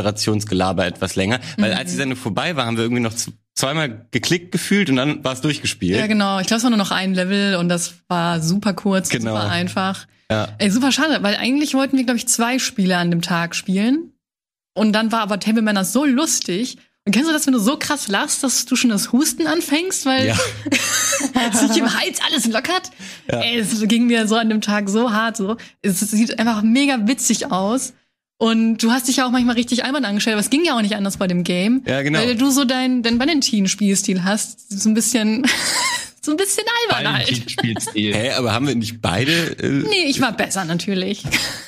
Abmoderationsgelaber 0.00 0.86
etwas 0.86 1.16
länger. 1.16 1.40
Weil 1.56 1.72
Mhm. 1.72 1.76
als 1.78 1.90
die 1.90 1.96
Sendung 1.96 2.18
vorbei 2.18 2.56
war, 2.56 2.66
haben 2.66 2.76
wir 2.76 2.84
irgendwie 2.84 3.02
noch 3.02 3.14
zweimal 3.54 4.06
geklickt 4.10 4.52
gefühlt 4.52 4.90
und 4.90 4.96
dann 4.96 5.24
war 5.24 5.32
es 5.32 5.40
durchgespielt. 5.40 5.98
Ja, 5.98 6.06
genau. 6.06 6.40
Ich 6.40 6.46
glaube, 6.46 6.58
es 6.58 6.62
war 6.64 6.70
nur 6.70 6.78
noch 6.78 6.90
ein 6.90 7.14
Level 7.14 7.56
und 7.56 7.68
das 7.68 7.94
war 8.08 8.40
super 8.40 8.74
kurz, 8.74 9.08
Genau. 9.08 9.32
super 9.34 9.48
einfach. 9.50 10.06
Ja. 10.30 10.48
Ey, 10.58 10.70
super 10.70 10.92
schade, 10.92 11.22
weil 11.22 11.36
eigentlich 11.36 11.74
wollten 11.74 11.96
wir, 11.96 12.04
glaube 12.04 12.18
ich, 12.18 12.26
zwei 12.28 12.58
Spiele 12.58 12.96
an 12.96 13.10
dem 13.10 13.22
Tag 13.22 13.54
spielen. 13.54 14.12
Und 14.76 14.92
dann 14.92 15.10
war 15.10 15.20
aber 15.20 15.40
Table 15.40 15.62
Manners 15.62 15.92
so 15.92 16.04
lustig. 16.04 16.76
Und 17.04 17.12
kennst 17.12 17.28
du 17.28 17.32
das, 17.32 17.46
wenn 17.46 17.52
du 17.52 17.60
so 17.60 17.76
krass 17.78 18.08
lachst, 18.08 18.42
dass 18.42 18.66
du 18.66 18.74
schon 18.76 18.90
das 18.90 19.12
Husten 19.12 19.46
anfängst, 19.46 20.06
weil 20.06 20.26
Ja. 20.28 20.36
sich 21.52 21.76
im 21.76 21.92
Hals 21.98 22.18
alles 22.26 22.46
lockert? 22.46 22.90
Ja. 23.30 23.40
Ey, 23.40 23.58
es 23.58 23.80
ging 23.88 24.06
mir 24.06 24.26
so 24.26 24.34
an 24.36 24.48
dem 24.48 24.60
Tag 24.60 24.88
so 24.88 25.12
hart 25.12 25.36
so. 25.36 25.56
Es 25.82 26.00
sieht 26.00 26.38
einfach 26.38 26.62
mega 26.62 27.06
witzig 27.06 27.50
aus. 27.50 27.92
Und 28.38 28.78
du 28.82 28.90
hast 28.90 29.08
dich 29.08 29.16
ja 29.16 29.26
auch 29.26 29.30
manchmal 29.30 29.54
richtig 29.54 29.84
albern 29.84 30.04
angestellt, 30.04 30.34
aber 30.34 30.42
es 30.42 30.50
ging 30.50 30.62
ja 30.64 30.76
auch 30.76 30.82
nicht 30.82 30.94
anders 30.94 31.16
bei 31.16 31.26
dem 31.26 31.42
Game. 31.42 31.82
Ja, 31.86 32.02
genau. 32.02 32.18
Weil 32.18 32.34
du 32.36 32.50
so 32.50 32.66
deinen 32.66 33.02
dein 33.02 33.18
Valentin-Spielstil 33.18 34.24
hast. 34.24 34.78
So 34.78 34.90
ein 34.90 34.94
bisschen, 34.94 35.46
so 36.26 36.32
ein 36.32 36.36
bisschen 36.36 36.64
albern 36.90 37.14
halt. 37.14 37.50
Spielstil. 37.50 38.14
Hä, 38.14 38.32
aber 38.32 38.52
haben 38.52 38.66
wir 38.66 38.74
nicht 38.74 39.00
beide? 39.00 39.32
Äh, 39.58 39.68
Nee, 39.88 40.06
ich 40.08 40.20
war 40.20 40.36
besser 40.36 40.64
natürlich. 40.64 41.22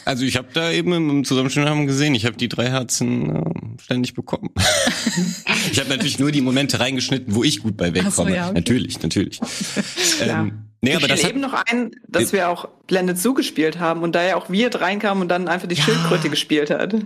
Also 0.05 0.25
ich 0.25 0.37
habe 0.37 0.49
da 0.53 0.71
eben 0.71 0.93
im 0.93 1.25
Zusammenschnitt 1.25 1.67
haben 1.67 1.87
gesehen, 1.87 2.15
ich 2.15 2.27
habe 2.27 2.37
die 2.37 2.49
drei 2.49 2.69
Herzen 2.69 3.37
äh, 3.37 3.43
ständig 3.83 4.15
bekommen. 4.15 4.51
ich 5.73 5.79
habe 5.79 5.89
natürlich 5.89 6.19
nur 6.19 6.33
die 6.33 6.41
Momente 6.41 6.81
reingeschnitten, 6.81 7.35
wo 7.35 7.45
ich 7.45 7.63
gut 7.63 7.77
bei 7.77 7.95
wegkomme. 7.95 8.13
So, 8.13 8.29
ja, 8.29 8.47
okay. 8.47 8.55
Natürlich, 8.55 9.03
natürlich. 9.03 9.41
Ja. 10.21 10.41
ähm, 10.43 10.68
nee, 10.81 10.91
ich 10.91 10.97
aber 10.97 11.09
das 11.09 11.23
hat, 11.25 11.31
eben 11.31 11.41
noch 11.41 11.53
ein, 11.53 11.91
dass 12.07 12.33
wir 12.33 12.49
auch 12.49 12.69
Blended 12.87 13.19
Zoo 13.19 13.35
gespielt 13.35 13.79
haben 13.79 14.03
und 14.03 14.15
da 14.15 14.23
ja 14.23 14.37
auch 14.37 14.49
Wirt 14.51 14.81
reinkam 14.81 15.21
und 15.21 15.29
dann 15.29 15.49
einfach 15.49 15.69
die 15.69 15.77
Schildkröte 15.77 16.31
gespielt 16.31 16.71
hat. 16.71 16.95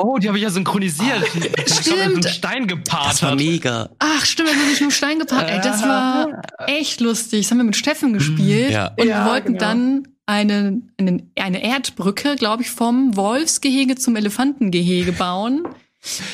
Oh, 0.00 0.16
die 0.18 0.28
habe 0.28 0.38
ich 0.38 0.44
ja 0.44 0.50
synchronisiert. 0.50 1.24
Ich 1.34 1.90
habe 1.90 2.00
einen 2.02 2.22
Stimmt. 2.22 2.24
Stein 2.28 2.66
gepaart. 2.68 3.14
das 3.14 3.22
war 3.24 3.34
mega. 3.34 3.88
Ach, 3.98 4.24
stimmt, 4.24 4.50
wir 4.50 4.56
haben 4.56 4.68
nicht 4.68 4.80
nur 4.80 4.92
Stein 4.92 5.18
geparkt. 5.18 5.50
Ey, 5.50 5.60
das 5.60 5.82
war 5.82 6.40
echt 6.68 7.00
lustig. 7.00 7.42
Das 7.42 7.50
haben 7.50 7.58
wir 7.58 7.64
mit 7.64 7.74
Steffen 7.74 8.12
gespielt. 8.12 8.70
Ja. 8.70 8.92
Und 8.96 9.08
Ja, 9.08 9.24
wir 9.24 9.32
wollten 9.32 9.54
genau. 9.54 9.58
dann 9.58 10.08
eine, 10.26 10.82
eine, 10.98 11.24
eine 11.34 11.64
Erdbrücke, 11.64 12.36
glaube 12.36 12.62
ich, 12.62 12.70
vom 12.70 13.16
Wolfsgehege 13.16 13.96
zum 13.96 14.14
Elefantengehege 14.14 15.10
bauen. 15.10 15.64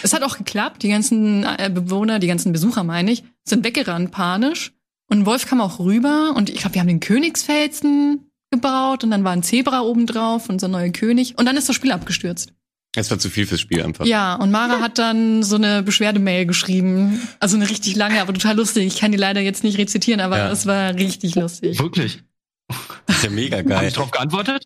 Es 0.02 0.12
hat 0.12 0.22
auch 0.24 0.36
geklappt. 0.36 0.82
Die 0.82 0.90
ganzen 0.90 1.44
äh, 1.44 1.70
Bewohner, 1.72 2.18
die 2.18 2.26
ganzen 2.26 2.52
Besucher, 2.52 2.84
meine 2.84 3.12
ich, 3.12 3.24
sind 3.44 3.64
weggerannt 3.64 4.11
panisch. 4.11 4.73
Und 5.11 5.26
Wolf 5.26 5.46
kam 5.46 5.61
auch 5.61 5.78
rüber 5.78 6.32
und 6.36 6.50
ich 6.50 6.57
glaube, 6.59 6.74
wir 6.74 6.80
haben 6.80 6.88
den 6.88 7.00
Königsfelsen 7.00 8.30
gebaut 8.50 9.05
und 9.05 9.11
dann 9.11 9.24
war 9.24 9.32
ein 9.32 9.42
Zebra 9.42 9.80
oben 9.82 10.07
drauf, 10.07 10.48
unser 10.48 10.68
neuer 10.68 10.90
König. 10.90 11.36
Und 11.38 11.46
dann 11.46 11.57
ist 11.57 11.68
das 11.68 11.76
Spiel 11.76 11.92
abgestürzt. 11.92 12.52
Es 12.96 13.11
war 13.11 13.18
zu 13.18 13.28
viel 13.28 13.44
fürs 13.46 13.61
Spiel 13.61 13.82
einfach. 13.82 14.07
Ja, 14.07 14.36
und 14.36 14.52
Mara 14.52 14.80
hat 14.80 14.98
dann 14.98 15.42
so 15.42 15.57
eine 15.57 15.82
Beschwerdemail 15.82 16.46
geschrieben. 16.46 17.20
Also 17.40 17.57
eine 17.57 17.68
richtig 17.68 17.96
lange, 17.96 18.20
aber 18.20 18.32
total 18.32 18.57
lustig. 18.57 18.86
Ich 18.86 19.00
kann 19.00 19.11
die 19.11 19.18
leider 19.18 19.40
jetzt 19.40 19.64
nicht 19.64 19.78
rezitieren, 19.78 20.20
aber 20.20 20.38
Ja. 20.38 20.50
es 20.52 20.64
war 20.66 20.94
richtig 20.94 21.34
lustig. 21.34 21.80
Wirklich? 21.80 22.22
Das 23.07 23.16
ist 23.16 23.24
ja 23.24 23.30
mega 23.30 23.59
Habe 23.59 23.68
geil. 23.68 23.88
ich 23.88 23.94
drauf 23.94 24.11
geantwortet? 24.12 24.64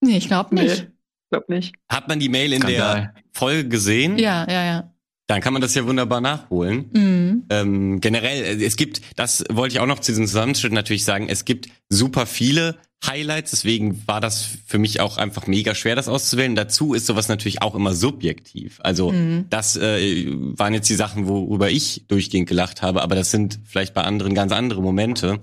Nee, 0.00 0.16
ich 0.16 0.26
glaube 0.28 0.54
nicht. 0.54 0.88
glaub 1.30 1.48
nicht. 1.50 1.74
Hat 1.90 2.08
man 2.08 2.18
die 2.20 2.28
Mail 2.30 2.54
in 2.54 2.60
der 2.62 2.70
Skandal. 2.70 3.14
Folge 3.32 3.68
gesehen? 3.68 4.18
Ja, 4.18 4.46
ja, 4.50 4.64
ja. 4.64 4.91
Dann 5.32 5.40
kann 5.40 5.54
man 5.54 5.62
das 5.62 5.74
ja 5.74 5.86
wunderbar 5.86 6.20
nachholen. 6.20 6.90
Mhm. 6.92 7.44
Ähm, 7.48 8.00
generell, 8.02 8.60
äh, 8.60 8.64
es 8.66 8.76
gibt, 8.76 9.00
das 9.16 9.42
wollte 9.50 9.74
ich 9.74 9.80
auch 9.80 9.86
noch 9.86 10.00
zu 10.00 10.12
diesem 10.12 10.26
Zusammenschnitt 10.26 10.74
natürlich 10.74 11.06
sagen, 11.06 11.30
es 11.30 11.46
gibt 11.46 11.70
super 11.88 12.26
viele 12.26 12.76
Highlights, 13.06 13.52
deswegen 13.52 14.06
war 14.06 14.20
das 14.20 14.46
für 14.66 14.76
mich 14.76 15.00
auch 15.00 15.16
einfach 15.16 15.46
mega 15.46 15.74
schwer, 15.74 15.96
das 15.96 16.06
auszuwählen. 16.06 16.54
Dazu 16.54 16.92
ist 16.92 17.06
sowas 17.06 17.28
natürlich 17.28 17.62
auch 17.62 17.74
immer 17.74 17.94
subjektiv. 17.94 18.78
Also 18.82 19.10
Mhm. 19.10 19.46
das 19.48 19.74
äh, 19.78 20.26
waren 20.28 20.74
jetzt 20.74 20.90
die 20.90 20.96
Sachen, 20.96 21.26
worüber 21.26 21.70
ich 21.70 22.04
durchgehend 22.08 22.46
gelacht 22.46 22.82
habe, 22.82 23.00
aber 23.00 23.14
das 23.14 23.30
sind 23.30 23.58
vielleicht 23.64 23.94
bei 23.94 24.02
anderen 24.02 24.34
ganz 24.34 24.52
andere 24.52 24.82
Momente. 24.82 25.40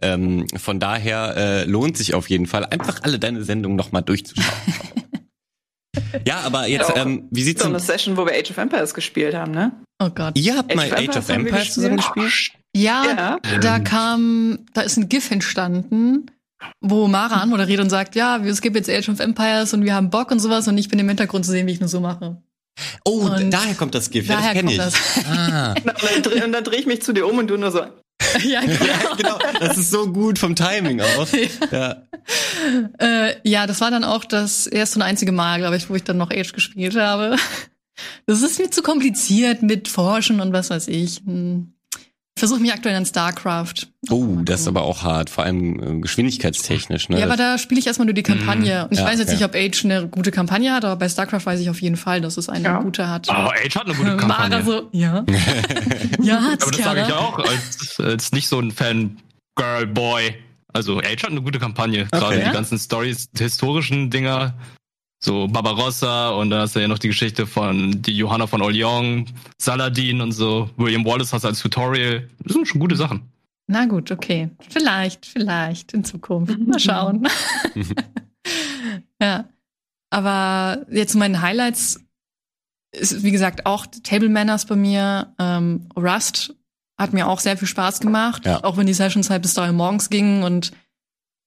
Ähm, 0.00 0.46
von 0.56 0.78
daher 0.78 1.36
äh, 1.36 1.64
lohnt 1.64 1.96
sich 1.96 2.14
auf 2.14 2.30
jeden 2.30 2.46
Fall, 2.46 2.66
einfach 2.66 3.02
alle 3.02 3.18
deine 3.18 3.42
Sendungen 3.42 3.76
nochmal 3.76 4.02
durchzuschauen. 4.02 4.46
ja, 6.26 6.40
aber 6.44 6.66
jetzt, 6.66 6.90
Ja, 6.90 7.02
ähm, 7.02 7.28
wie 7.30 7.42
sieht's 7.42 7.60
So 7.62 7.68
denn 7.68 7.76
eine 7.76 7.84
Session, 7.84 8.16
wo 8.16 8.24
wir 8.26 8.32
Age 8.34 8.50
of 8.50 8.58
Empires 8.58 8.94
gespielt 8.94 9.34
haben, 9.34 9.52
ne? 9.52 9.72
Oh 10.02 10.10
Gott. 10.10 10.36
Ihr 10.38 10.56
habt 10.56 10.74
mal 10.74 10.86
Age 10.92 10.92
of 10.92 11.08
Age 11.08 11.16
of 11.18 11.28
Empires 11.30 11.74
zusammen 11.74 11.96
gespielt? 11.96 12.32
Ja, 12.76 13.38
Ja. 13.44 13.58
da 13.60 13.78
kam, 13.78 14.58
da 14.74 14.80
ist 14.82 14.96
ein 14.96 15.08
GIF 15.08 15.30
entstanden, 15.30 16.26
wo 16.80 17.06
Mara 17.08 17.36
anmoderiert 17.36 17.80
und 17.80 17.90
sagt, 17.90 18.16
ja, 18.16 18.38
es 18.38 18.60
gibt 18.60 18.74
jetzt 18.76 18.90
Age 18.90 19.08
of 19.10 19.20
Empires 19.20 19.72
und 19.74 19.84
wir 19.84 19.94
haben 19.94 20.10
Bock 20.10 20.30
und 20.30 20.40
sowas 20.40 20.66
und 20.68 20.76
ich 20.78 20.88
bin 20.88 20.98
im 20.98 21.08
Hintergrund 21.08 21.44
zu 21.44 21.52
sehen, 21.52 21.66
wie 21.66 21.72
ich 21.72 21.80
nur 21.80 21.88
so 21.88 22.00
mache. 22.00 22.36
Oh, 23.04 23.20
Und 23.26 23.50
daher 23.52 23.74
kommt 23.74 23.94
das 23.94 24.10
Gift. 24.10 24.28
Ja, 24.28 24.34
das 24.36 24.44
daher 24.44 24.54
kenne 24.62 24.76
kommt 24.76 24.88
ich. 24.88 24.94
das. 25.14 25.26
Ah. 25.30 25.74
Und 25.76 25.86
dann, 25.86 26.22
dreh- 26.22 26.44
und 26.44 26.52
dann 26.52 26.64
drehe 26.64 26.80
ich 26.80 26.86
mich 26.86 27.02
zu 27.02 27.12
dir 27.12 27.26
um 27.28 27.38
und 27.38 27.46
du 27.48 27.56
nur 27.56 27.70
so. 27.70 27.82
ja, 28.44 28.60
genau. 28.60 28.84
ja, 28.84 29.14
genau. 29.16 29.38
Das 29.60 29.78
ist 29.78 29.90
so 29.90 30.12
gut 30.12 30.38
vom 30.38 30.54
Timing 30.54 31.00
auch. 31.00 31.26
Ja. 31.70 32.02
Äh, 32.98 33.34
ja, 33.42 33.66
das 33.66 33.80
war 33.80 33.90
dann 33.90 34.04
auch 34.04 34.24
das 34.24 34.66
erste 34.66 34.98
und 34.98 35.02
einzige 35.02 35.32
Mal, 35.32 35.58
glaube 35.58 35.76
ich, 35.76 35.90
wo 35.90 35.94
ich 35.94 36.04
dann 36.04 36.16
noch 36.16 36.30
Age 36.30 36.52
gespielt 36.52 36.96
habe. 36.96 37.36
Das 38.26 38.42
ist 38.42 38.58
mir 38.58 38.70
zu 38.70 38.82
kompliziert 38.82 39.62
mit 39.62 39.88
Forschen 39.88 40.40
und 40.40 40.52
was 40.52 40.70
weiß 40.70 40.88
ich. 40.88 41.20
Hm. 41.24 41.74
Versuche 42.36 42.60
mich 42.60 42.72
aktuell 42.72 42.96
an 42.96 43.06
StarCraft. 43.06 43.86
Oh, 44.10 44.38
das 44.42 44.62
ist 44.62 44.68
aber 44.68 44.82
auch 44.82 45.02
hart, 45.02 45.30
vor 45.30 45.44
allem 45.44 45.98
äh, 45.98 46.00
geschwindigkeitstechnisch. 46.00 47.08
Ne? 47.08 47.20
Ja, 47.20 47.26
aber 47.26 47.36
da 47.36 47.58
spiele 47.58 47.78
ich 47.80 47.86
erstmal 47.86 48.06
nur 48.06 48.14
die 48.14 48.22
Kampagne. 48.22 48.84
Und 48.84 48.92
ich 48.92 48.98
Ja, 48.98 49.04
weiß 49.06 49.18
jetzt 49.18 49.28
okay. 49.28 49.36
nicht, 49.36 49.44
ob 49.44 49.54
Age 49.54 49.84
eine 49.84 50.08
gute 50.08 50.30
Kampagne 50.30 50.72
hat, 50.72 50.84
aber 50.84 50.96
bei 50.96 51.08
StarCraft 51.08 51.46
weiß 51.46 51.60
ich 51.60 51.70
auf 51.70 51.80
jeden 51.80 51.96
Fall, 51.96 52.20
dass 52.20 52.36
es 52.36 52.48
eine 52.48 52.80
gute 52.82 53.08
hat. 53.08 53.28
Oh, 53.30 53.32
Age 53.32 53.74
hat 53.76 53.86
eine 53.86 53.94
gute 53.94 54.16
Kampagne. 54.16 54.48
Mara 54.58 54.62
so, 54.62 54.88
ja. 54.92 55.24
ja, 56.22 56.40
hat's, 56.42 56.64
Aber 56.66 56.72
das 56.76 56.84
sage 56.84 57.04
ich 57.06 57.12
auch 57.12 57.38
als, 57.38 58.00
als 58.00 58.32
nicht 58.32 58.48
so 58.48 58.58
ein 58.58 58.70
Fan 58.72 59.16
Girl 59.56 59.86
Boy. 59.86 60.34
Also 60.72 60.98
Age 60.98 61.22
hat 61.22 61.30
eine 61.30 61.42
gute 61.42 61.60
Kampagne. 61.60 62.06
Gerade 62.10 62.34
Okay. 62.36 62.44
die 62.46 62.50
ganzen 62.52 62.78
Stories, 62.78 63.30
die 63.30 63.44
historischen 63.44 64.10
Dinger, 64.10 64.54
so 65.24 65.48
Barbarossa 65.48 66.30
und 66.30 66.50
dann 66.50 66.60
hast 66.60 66.76
du 66.76 66.80
ja 66.80 66.88
noch 66.88 66.98
die 66.98 67.08
Geschichte 67.08 67.46
von 67.46 68.02
die 68.02 68.16
Johanna 68.16 68.46
von 68.46 68.60
Orleans, 68.62 69.30
Saladin 69.58 70.20
und 70.20 70.32
so. 70.32 70.68
William 70.76 71.04
Wallace 71.04 71.32
hast 71.32 71.42
du 71.44 71.48
als 71.48 71.60
Tutorial. 71.60 72.28
Das 72.42 72.52
sind 72.52 72.68
schon 72.68 72.80
gute 72.80 72.96
Sachen. 72.96 73.30
Na 73.66 73.86
gut, 73.86 74.10
okay. 74.10 74.50
Vielleicht, 74.68 75.24
vielleicht 75.24 75.94
in 75.94 76.04
Zukunft. 76.04 76.58
Mal 76.58 76.78
schauen. 76.78 77.26
ja. 79.22 79.48
Aber 80.10 80.84
jetzt 80.90 81.12
zu 81.12 81.18
meinen 81.18 81.40
Highlights 81.40 82.00
ist, 82.94 83.22
wie 83.22 83.30
gesagt, 83.32 83.66
auch 83.66 83.86
Table 84.02 84.28
Manners 84.28 84.66
bei 84.66 84.76
mir. 84.76 85.34
Ähm, 85.38 85.88
Rust 85.96 86.54
hat 87.00 87.12
mir 87.12 87.26
auch 87.26 87.40
sehr 87.40 87.56
viel 87.56 87.66
Spaß 87.66 88.00
gemacht, 88.00 88.44
Ja. 88.46 88.62
auch 88.62 88.76
wenn 88.76 88.86
die 88.86 88.94
Sessions 88.94 89.30
halt 89.30 89.42
bis 89.42 89.54
drei 89.54 89.72
morgens 89.72 90.10
gingen 90.10 90.44
und 90.44 90.70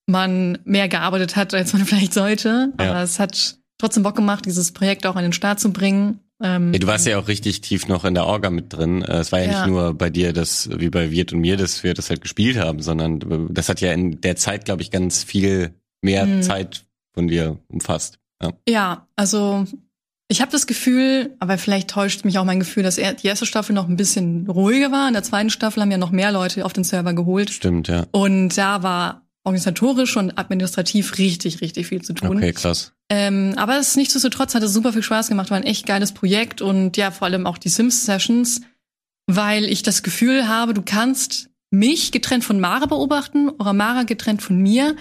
man 0.10 0.58
mehr 0.66 0.90
gearbeitet 0.90 1.36
hat, 1.36 1.54
als 1.54 1.72
man 1.74 1.86
vielleicht 1.86 2.14
sollte. 2.14 2.74
Ja. 2.80 2.90
Aber 2.90 3.04
es 3.04 3.20
hat 3.20 3.58
trotzdem 3.78 4.04
Bock 4.04 4.16
gemacht, 4.16 4.46
dieses 4.46 4.72
Projekt 4.72 5.06
auch 5.06 5.16
an 5.16 5.24
den 5.24 5.34
Start 5.34 5.60
zu 5.60 5.72
bringen. 5.72 6.20
Ähm, 6.42 6.72
Ja, 6.74 6.80
du 6.80 6.88
warst 6.88 7.08
ja 7.08 7.18
auch 7.18 7.28
richtig 7.28 7.62
tief 7.62 7.88
noch 7.88 8.06
in 8.06 8.14
der 8.14 8.26
Orga 8.26 8.50
mit 8.50 8.74
drin. 8.74 9.02
Äh, 9.02 9.18
Es 9.18 9.32
war 9.32 9.40
ja, 9.40 9.46
Ja. 9.52 9.52
nicht 9.66 9.68
nur 9.72 9.94
bei 9.94 10.10
dir, 10.10 10.34
das 10.34 10.70
wie 10.78 10.90
bei 10.90 11.10
Wirt 11.12 11.34
und 11.34 11.40
mir, 11.40 11.58
dass 11.58 11.84
wir 11.84 11.94
das 11.94 12.10
halt 12.10 12.22
gespielt 12.22 12.58
haben, 12.58 12.82
sondern 12.82 13.48
das 13.54 13.70
hat 13.70 13.82
ja 13.82 13.92
in 13.94 14.22
der 14.22 14.36
Zeit, 14.36 14.66
glaube 14.66 14.82
ich, 14.82 14.92
ganz 14.92 15.24
viel 15.24 15.74
mehr 16.02 16.26
Mhm. 16.26 16.42
Zeit 16.44 16.86
von 17.14 17.28
dir 17.28 17.58
umfasst. 17.70 18.20
Ja. 18.42 18.52
Ja, 18.70 19.08
also 19.16 19.66
ich 20.28 20.42
habe 20.42 20.52
das 20.52 20.68
Gefühl, 20.68 21.36
aber 21.40 21.58
vielleicht 21.58 21.90
täuscht 21.90 22.24
mich 22.26 22.38
auch 22.38 22.44
mein 22.46 22.60
Gefühl, 22.60 22.84
dass 22.84 22.98
er, 23.00 23.14
die 23.14 23.26
erste 23.28 23.46
Staffel 23.48 23.74
noch 23.74 23.88
ein 23.88 23.96
bisschen 23.96 24.48
ruhiger 24.48 24.92
war. 24.92 25.08
In 25.08 25.14
der 25.14 25.24
zweiten 25.24 25.50
Staffel 25.50 25.82
haben 25.82 25.90
ja 25.90 25.98
noch 25.98 26.12
mehr 26.12 26.32
Leute 26.32 26.66
auf 26.66 26.74
den 26.74 26.84
Server 26.84 27.14
geholt. 27.14 27.50
Stimmt, 27.50 27.88
ja. 27.88 28.06
Und 28.12 28.56
da 28.58 28.84
war 28.84 29.27
organisatorisch 29.48 30.18
und 30.18 30.38
administrativ 30.38 31.18
richtig, 31.18 31.62
richtig 31.62 31.88
viel 31.88 32.02
zu 32.02 32.14
tun. 32.14 32.38
Okay, 32.38 32.52
krass. 32.52 32.92
Ähm, 33.10 33.54
aber 33.56 33.78
es 33.78 33.96
nichtsdestotrotz 33.96 34.54
hat 34.54 34.64
es 34.64 34.74
super 34.74 34.92
viel 34.92 35.04
Spaß 35.04 35.30
gemacht, 35.30 35.50
war 35.50 35.58
ein 35.58 35.64
echt 35.64 35.86
geiles 35.86 36.12
Projekt 36.12 36.62
und 36.62 36.98
ja, 36.98 37.12
vor 37.12 37.28
allem 37.28 37.48
auch 37.48 37.58
die 37.58 37.70
Sims-Sessions, 37.70 38.62
weil 39.26 39.64
ich 39.64 39.84
das 39.84 40.04
Gefühl 40.04 40.50
habe, 40.50 40.74
du 40.74 40.82
kannst 40.82 41.50
mich 41.72 42.12
getrennt 42.12 42.44
von 42.44 42.60
Mara 42.60 42.86
beobachten 42.86 43.50
oder 43.50 43.72
Mara 43.72 44.04
getrennt 44.04 44.42
von 44.42 44.58
mir 44.62 44.98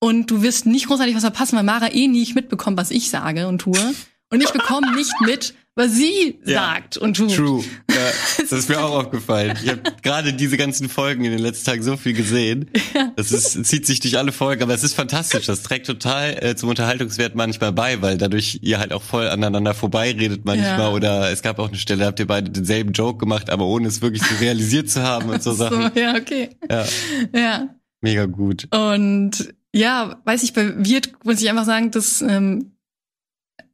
und 0.00 0.30
du 0.30 0.42
wirst 0.42 0.64
nicht 0.64 0.86
großartig 0.86 1.14
was 1.14 1.22
verpassen, 1.22 1.56
weil 1.56 1.64
Mara 1.64 1.92
eh 1.92 2.08
nicht 2.08 2.34
mitbekommt, 2.34 2.78
was 2.78 2.90
ich 2.90 3.10
sage 3.10 3.46
und 3.46 3.58
tue. 3.58 3.94
Und 4.30 4.42
ich 4.42 4.50
bekomme 4.52 4.94
nicht 4.96 5.12
mit, 5.20 5.54
was 5.76 5.92
sie 5.92 6.38
Ja. 6.44 6.60
sagt 6.74 6.96
und 6.98 7.16
tut. 7.16 7.34
True. 7.34 7.64
Ja, 7.90 7.96
das 8.38 8.52
ist 8.52 8.68
mir 8.68 8.78
auch 8.84 8.94
aufgefallen. 9.04 9.56
Ich 9.62 9.68
habe 9.68 9.80
gerade 10.02 10.32
diese 10.32 10.56
ganzen 10.56 10.88
Folgen 10.88 11.24
in 11.24 11.32
den 11.32 11.40
letzten 11.40 11.64
Tagen 11.66 11.82
so 11.82 11.96
viel 11.96 12.12
gesehen. 12.12 12.70
Das 13.16 13.32
ist, 13.32 13.64
zieht 13.64 13.86
sich 13.86 14.00
durch 14.00 14.16
alle 14.18 14.30
Folgen, 14.32 14.62
aber 14.62 14.74
es 14.74 14.84
ist 14.84 14.94
fantastisch. 14.94 15.46
Das 15.46 15.62
trägt 15.62 15.86
total 15.86 16.36
äh, 16.44 16.54
zum 16.56 16.68
Unterhaltungswert 16.68 17.34
manchmal 17.34 17.72
bei, 17.72 18.00
weil 18.02 18.18
dadurch 18.18 18.60
ihr 18.62 18.78
halt 18.78 18.92
auch 18.92 19.02
voll 19.02 19.28
aneinander 19.28 19.74
vorbeiredet 19.74 20.44
manchmal. 20.44 20.78
Ja. 20.78 20.90
Oder 20.90 21.30
es 21.30 21.42
gab 21.42 21.58
auch 21.58 21.68
eine 21.68 21.78
Stelle, 21.78 22.06
habt 22.06 22.20
ihr 22.20 22.26
beide 22.26 22.50
denselben 22.50 22.92
Joke 22.92 23.18
gemacht, 23.18 23.50
aber 23.50 23.66
ohne 23.66 23.88
es 23.88 24.00
wirklich 24.02 24.22
so 24.22 24.34
realisiert 24.40 24.90
zu 24.90 25.02
haben 25.02 25.28
und 25.30 25.42
so 25.42 25.52
Sachen. 25.52 25.90
So, 25.94 26.00
ja, 26.00 26.14
okay. 26.16 26.50
Ja, 26.70 26.84
Ja. 27.34 27.68
mega 28.00 28.26
gut. 28.26 28.68
Und 28.72 29.54
ja, 29.72 30.20
weiß 30.24 30.44
ich, 30.44 30.52
bei 30.52 30.72
Wirt 30.84 31.10
muss 31.24 31.42
ich 31.42 31.50
einfach 31.50 31.64
sagen, 31.64 31.90
dass 31.90 32.22
ähm, 32.22 32.73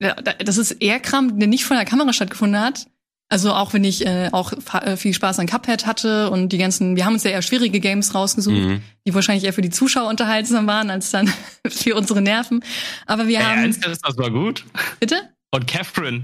das 0.01 0.57
ist 0.57 0.73
eher 0.73 0.99
Kram, 1.01 1.39
der 1.39 1.49
nicht 1.49 1.65
vor 1.65 1.77
der 1.77 1.85
Kamera 1.87 2.13
stattgefunden 2.13 2.61
hat. 2.61 2.87
Also 3.33 3.53
auch 3.53 3.73
wenn 3.75 3.85
ich 3.85 4.05
äh, 4.05 4.29
auch 4.33 4.53
äh, 4.83 4.97
viel 4.97 5.15
Spaß 5.15 5.39
an 5.39 5.47
Cuphead 5.47 5.87
hatte 5.87 6.31
und 6.31 6.49
die 6.49 6.59
ganzen, 6.59 6.97
wir 6.97 7.05
haben 7.05 7.13
uns 7.15 7.23
ja 7.23 7.31
eher 7.31 7.43
schwierige 7.43 7.79
Games 7.79 8.13
rausgesucht, 8.13 8.57
Mhm. 8.57 8.83
die 9.07 9.15
wahrscheinlich 9.15 9.45
eher 9.45 9.53
für 9.53 9.63
die 9.63 9.71
Zuschauer 9.71 10.09
unterhaltsam 10.09 10.67
waren 10.67 10.91
als 10.91 11.11
dann 11.13 11.33
für 11.69 11.95
unsere 11.95 12.21
Nerven. 12.23 12.65
Aber 13.07 13.29
wir 13.29 13.39
Ey, 13.39 13.45
haben, 13.45 13.77
das 13.81 14.01
war 14.19 14.31
gut. 14.31 14.65
bitte? 14.99 15.17
Und 15.53 15.67
Catherine. 15.69 16.23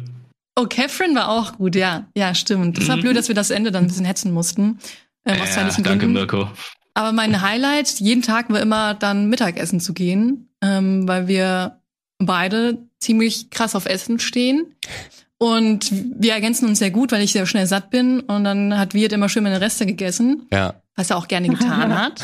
Oh, 0.58 0.64
Catherine 0.66 1.14
war 1.14 1.28
auch 1.28 1.58
gut, 1.58 1.76
ja, 1.76 2.06
ja, 2.16 2.34
stimmt. 2.34 2.76
Das 2.78 2.88
war 2.88 2.96
Mhm. 2.96 3.02
blöd, 3.02 3.16
dass 3.16 3.28
wir 3.28 3.34
das 3.36 3.50
Ende 3.50 3.70
dann 3.70 3.84
ein 3.84 3.88
bisschen 3.88 4.04
hetzen 4.06 4.32
mussten. 4.32 4.78
Ähm, 5.26 5.40
aus 5.40 5.54
Ja, 5.54 5.62
danke, 5.64 5.82
Gründen. 5.82 6.12
Mirko. 6.14 6.50
Aber 6.94 7.12
mein 7.12 7.40
Highlight 7.42 8.00
jeden 8.00 8.22
Tag 8.22 8.50
war 8.50 8.58
immer 8.60 8.94
dann 8.94 9.28
Mittagessen 9.28 9.78
zu 9.80 9.92
gehen, 9.92 10.48
ähm, 10.62 11.06
weil 11.06 11.28
wir 11.28 11.82
beide 12.18 12.78
ziemlich 13.00 13.50
krass 13.50 13.74
auf 13.74 13.86
Essen 13.86 14.18
stehen. 14.18 14.74
Und 15.38 15.90
wir 15.92 16.32
ergänzen 16.32 16.66
uns 16.66 16.78
sehr 16.78 16.90
gut, 16.90 17.12
weil 17.12 17.22
ich 17.22 17.32
sehr 17.32 17.44
schnell 17.46 17.66
satt 17.66 17.90
bin. 17.90 18.20
Und 18.20 18.44
dann 18.44 18.78
hat 18.78 18.94
Wirt 18.94 19.12
immer 19.12 19.28
schön 19.28 19.42
meine 19.42 19.60
Reste 19.60 19.84
gegessen, 19.84 20.46
Ja. 20.50 20.74
was 20.94 21.10
er 21.10 21.18
auch 21.18 21.28
gerne 21.28 21.48
getan 21.48 21.94
hat. 21.98 22.22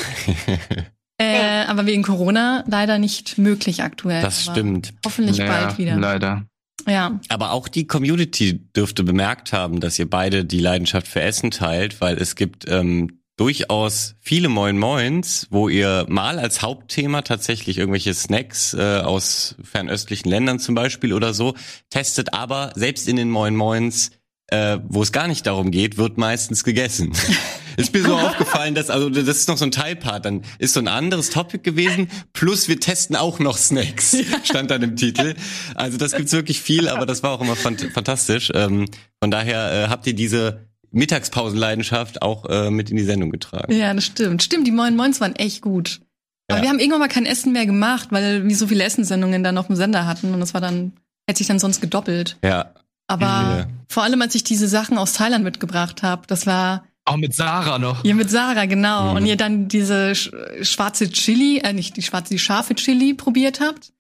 äh, 1.19 1.65
aber 1.67 1.87
wegen 1.87 2.03
Corona 2.03 2.65
leider 2.67 2.99
nicht 2.99 3.39
möglich 3.39 3.83
aktuell. 3.83 4.23
Das 4.23 4.49
Aber 4.49 4.57
stimmt. 4.57 4.95
Hoffentlich 5.05 5.37
Ja, 5.37 5.47
bald 5.47 5.79
wieder. 5.79 5.97
Leider. 5.97 6.47
Ja. 6.89 7.21
Aber 7.29 7.53
auch 7.53 7.69
die 7.69 7.87
Community 7.87 8.59
dürfte 8.75 9.05
bemerkt 9.05 9.53
haben, 9.53 9.79
dass 9.81 9.99
ihr 9.99 10.09
beide 10.09 10.45
die 10.45 10.59
Leidenschaft 10.59 11.07
für 11.07 11.21
Essen 11.21 11.51
teilt, 11.51 12.01
weil 12.01 12.17
es 12.17 12.35
gibt 12.35 12.65
ähm, 12.69 13.21
durchaus 13.37 14.15
viele 14.21 14.49
Moin 14.49 14.79
Moins, 14.79 15.47
wo 15.51 15.69
ihr 15.69 16.07
mal 16.09 16.39
als 16.39 16.63
Hauptthema 16.63 17.23
tatsächlich 17.23 17.79
irgendwelche 17.79 18.15
Snacks 18.15 18.75
äh, 18.75 19.01
aus 19.01 19.57
fernöstlichen 19.63 20.31
Ländern 20.31 20.59
zum 20.59 20.75
Beispiel 20.75 21.13
oder 21.13 21.35
so 21.35 21.55
testet, 21.91 22.35
aber 22.35 22.73
selbst 22.75 23.09
in 23.09 23.17
den 23.17 23.31
Moin 23.31 23.57
Moins 23.57 24.11
äh, 24.53 24.81
wo 24.87 25.03
es 25.03 25.13
gar 25.13 25.29
nicht 25.29 25.47
darum 25.47 25.71
geht, 25.71 25.97
wird 25.97 26.19
meistens 26.19 26.63
gegessen. 26.63 27.13
ist 27.79 27.95
mir 27.95 28.03
so 28.03 28.15
aufgefallen, 28.15 28.75
dass, 28.75 28.91
also 28.91 29.09
das 29.09 29.27
ist 29.27 29.49
noch 29.49 29.57
so 29.57 29.65
ein 29.65 29.71
Teilpart, 29.71 30.27
dann 30.27 30.43
ist 30.59 30.75
so 30.75 30.81
ein 30.81 30.89
anderes 30.89 31.31
Topic 31.31 31.63
gewesen, 31.63 32.11
plus 32.35 32.69
wir 32.69 32.79
testen 32.79 33.17
auch 33.17 33.39
noch 33.39 33.57
Snacks, 33.57 34.15
stand 34.45 34.71
dann 34.71 34.83
im 34.83 34.97
Titel. 34.97 35.35
Also 35.75 35.97
das 35.97 36.13
gibt's 36.13 36.33
wirklich 36.33 36.61
viel, 36.61 36.89
aber 36.91 37.07
das 37.07 37.23
war 37.23 37.31
auch 37.31 37.41
immer 37.41 37.57
fant 37.57 37.81
fantastisch. 37.95 38.53
Ähm, 38.55 38.89
von 39.21 39.31
daher 39.31 39.87
äh, 39.87 39.89
habt 39.89 40.07
ihr 40.07 40.15
diese 40.15 40.69
Mittagspausenleidenschaft 40.93 42.23
auch 42.23 42.47
äh, 42.49 42.71
mit 42.71 42.91
in 42.91 42.97
die 42.97 43.05
Sendung 43.05 43.31
getragen. 43.31 43.73
Ja, 43.73 43.93
das 43.95 44.05
stimmt. 44.05 44.43
Stimmt, 44.43 44.67
die 44.67 44.73
Moin 44.73 44.97
Moins 44.97 45.21
waren 45.21 45.35
echt 45.37 45.63
gut. 45.63 46.01
Aber 46.49 46.59
Ja. 46.59 46.63
wir 46.65 46.69
haben 46.71 46.79
irgendwann 46.79 47.01
mal 47.01 47.09
kein 47.09 47.27
Essen 47.27 47.53
mehr 47.53 47.67
gemacht, 47.67 48.09
weil 48.11 48.47
wir 48.49 48.57
so 48.57 48.67
viele 48.67 48.85
Essenssendungen 48.85 49.43
dann 49.45 49.59
auf 49.59 49.67
dem 49.69 49.77
Sender 49.77 50.07
hatten 50.07 50.33
und 50.35 50.41
das 50.41 50.55
war 50.55 50.61
dann, 50.61 50.93
hätte 51.29 51.39
sich 51.39 51.47
dann 51.47 51.59
sonst 51.59 51.81
gedoppelt. 51.81 52.37
Ja. 52.45 52.75
Aber 53.09 53.25
Ja. 53.27 53.67
vor 53.89 54.03
allem, 54.03 54.21
als 54.23 54.35
ich 54.35 54.45
diese 54.45 54.69
Sachen 54.69 54.99
aus 54.99 55.13
Thailand 55.15 55.45
mitgebracht 55.45 56.03
habe, 56.03 56.27
das 56.27 56.47
war 56.47 56.85
Auch 57.05 57.17
mit 57.17 57.35
Sarah 57.35 57.79
noch. 57.79 58.05
ihr 58.05 58.15
mit 58.15 58.31
Sarah, 58.31 58.67
genau. 58.67 59.11
Mhm. 59.11 59.17
Und 59.17 59.27
ihr 59.27 59.37
dann 59.37 59.69
diese 59.69 60.15
sch 60.15 60.31
schwarze 60.63 61.11
Chili, 61.11 61.59
äh, 61.59 61.73
nicht 61.73 61.97
die 61.97 62.03
schwarze, 62.03 62.33
die 62.35 62.39
scharfe 62.39 62.75
Chili 62.75 63.15
probiert 63.15 63.61
habt. 63.61 63.93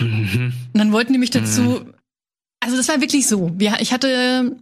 Und 0.00 0.52
dann 0.74 0.92
wollten 0.92 1.12
die 1.12 1.18
mich 1.18 1.30
dazu, 1.30 1.84
also 2.60 2.76
das 2.76 2.88
war 2.88 3.00
wirklich 3.00 3.26
so. 3.26 3.50
Wir, 3.58 3.80
ich 3.80 3.92
hatte, 3.92 4.56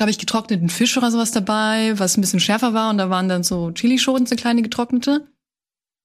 glaube 0.00 0.12
ich, 0.12 0.18
getrockneten 0.18 0.70
Fisch 0.70 0.96
oder 0.96 1.10
sowas 1.10 1.30
dabei, 1.30 1.92
was 1.98 2.16
ein 2.16 2.22
bisschen 2.22 2.40
schärfer 2.40 2.72
war 2.72 2.88
und 2.88 2.96
da 2.96 3.10
waren 3.10 3.28
dann 3.28 3.42
so 3.42 3.70
Chilischoten, 3.70 4.24
so 4.24 4.34
kleine 4.34 4.62
getrocknete. 4.62 5.28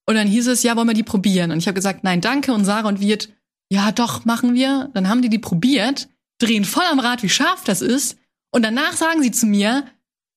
Und 0.05 0.15
dann 0.15 0.27
hieß 0.27 0.47
es, 0.47 0.63
ja, 0.63 0.75
wollen 0.75 0.89
wir 0.89 0.93
die 0.93 1.01
probieren? 1.01 1.51
Und 1.51 1.59
ich 1.59 1.67
habe 1.67 1.75
gesagt, 1.75 2.03
nein, 2.03 2.19
danke. 2.19 2.51
Und 2.51 2.65
Sarah 2.65 2.89
und 2.89 2.99
Wirt, 2.99 3.29
ja, 3.71 3.93
doch, 3.93 4.25
machen 4.25 4.53
wir. 4.53 4.89
Dann 4.93 5.07
haben 5.07 5.21
die 5.21 5.29
die 5.29 5.39
probiert, 5.39 6.09
drehen 6.39 6.65
voll 6.65 6.83
am 6.91 6.99
Rad, 6.99 7.23
wie 7.23 7.29
scharf 7.29 7.63
das 7.63 7.81
ist. 7.81 8.17
Und 8.51 8.65
danach 8.65 8.91
sagen 8.97 9.23
sie 9.23 9.31
zu 9.31 9.45
mir, 9.45 9.85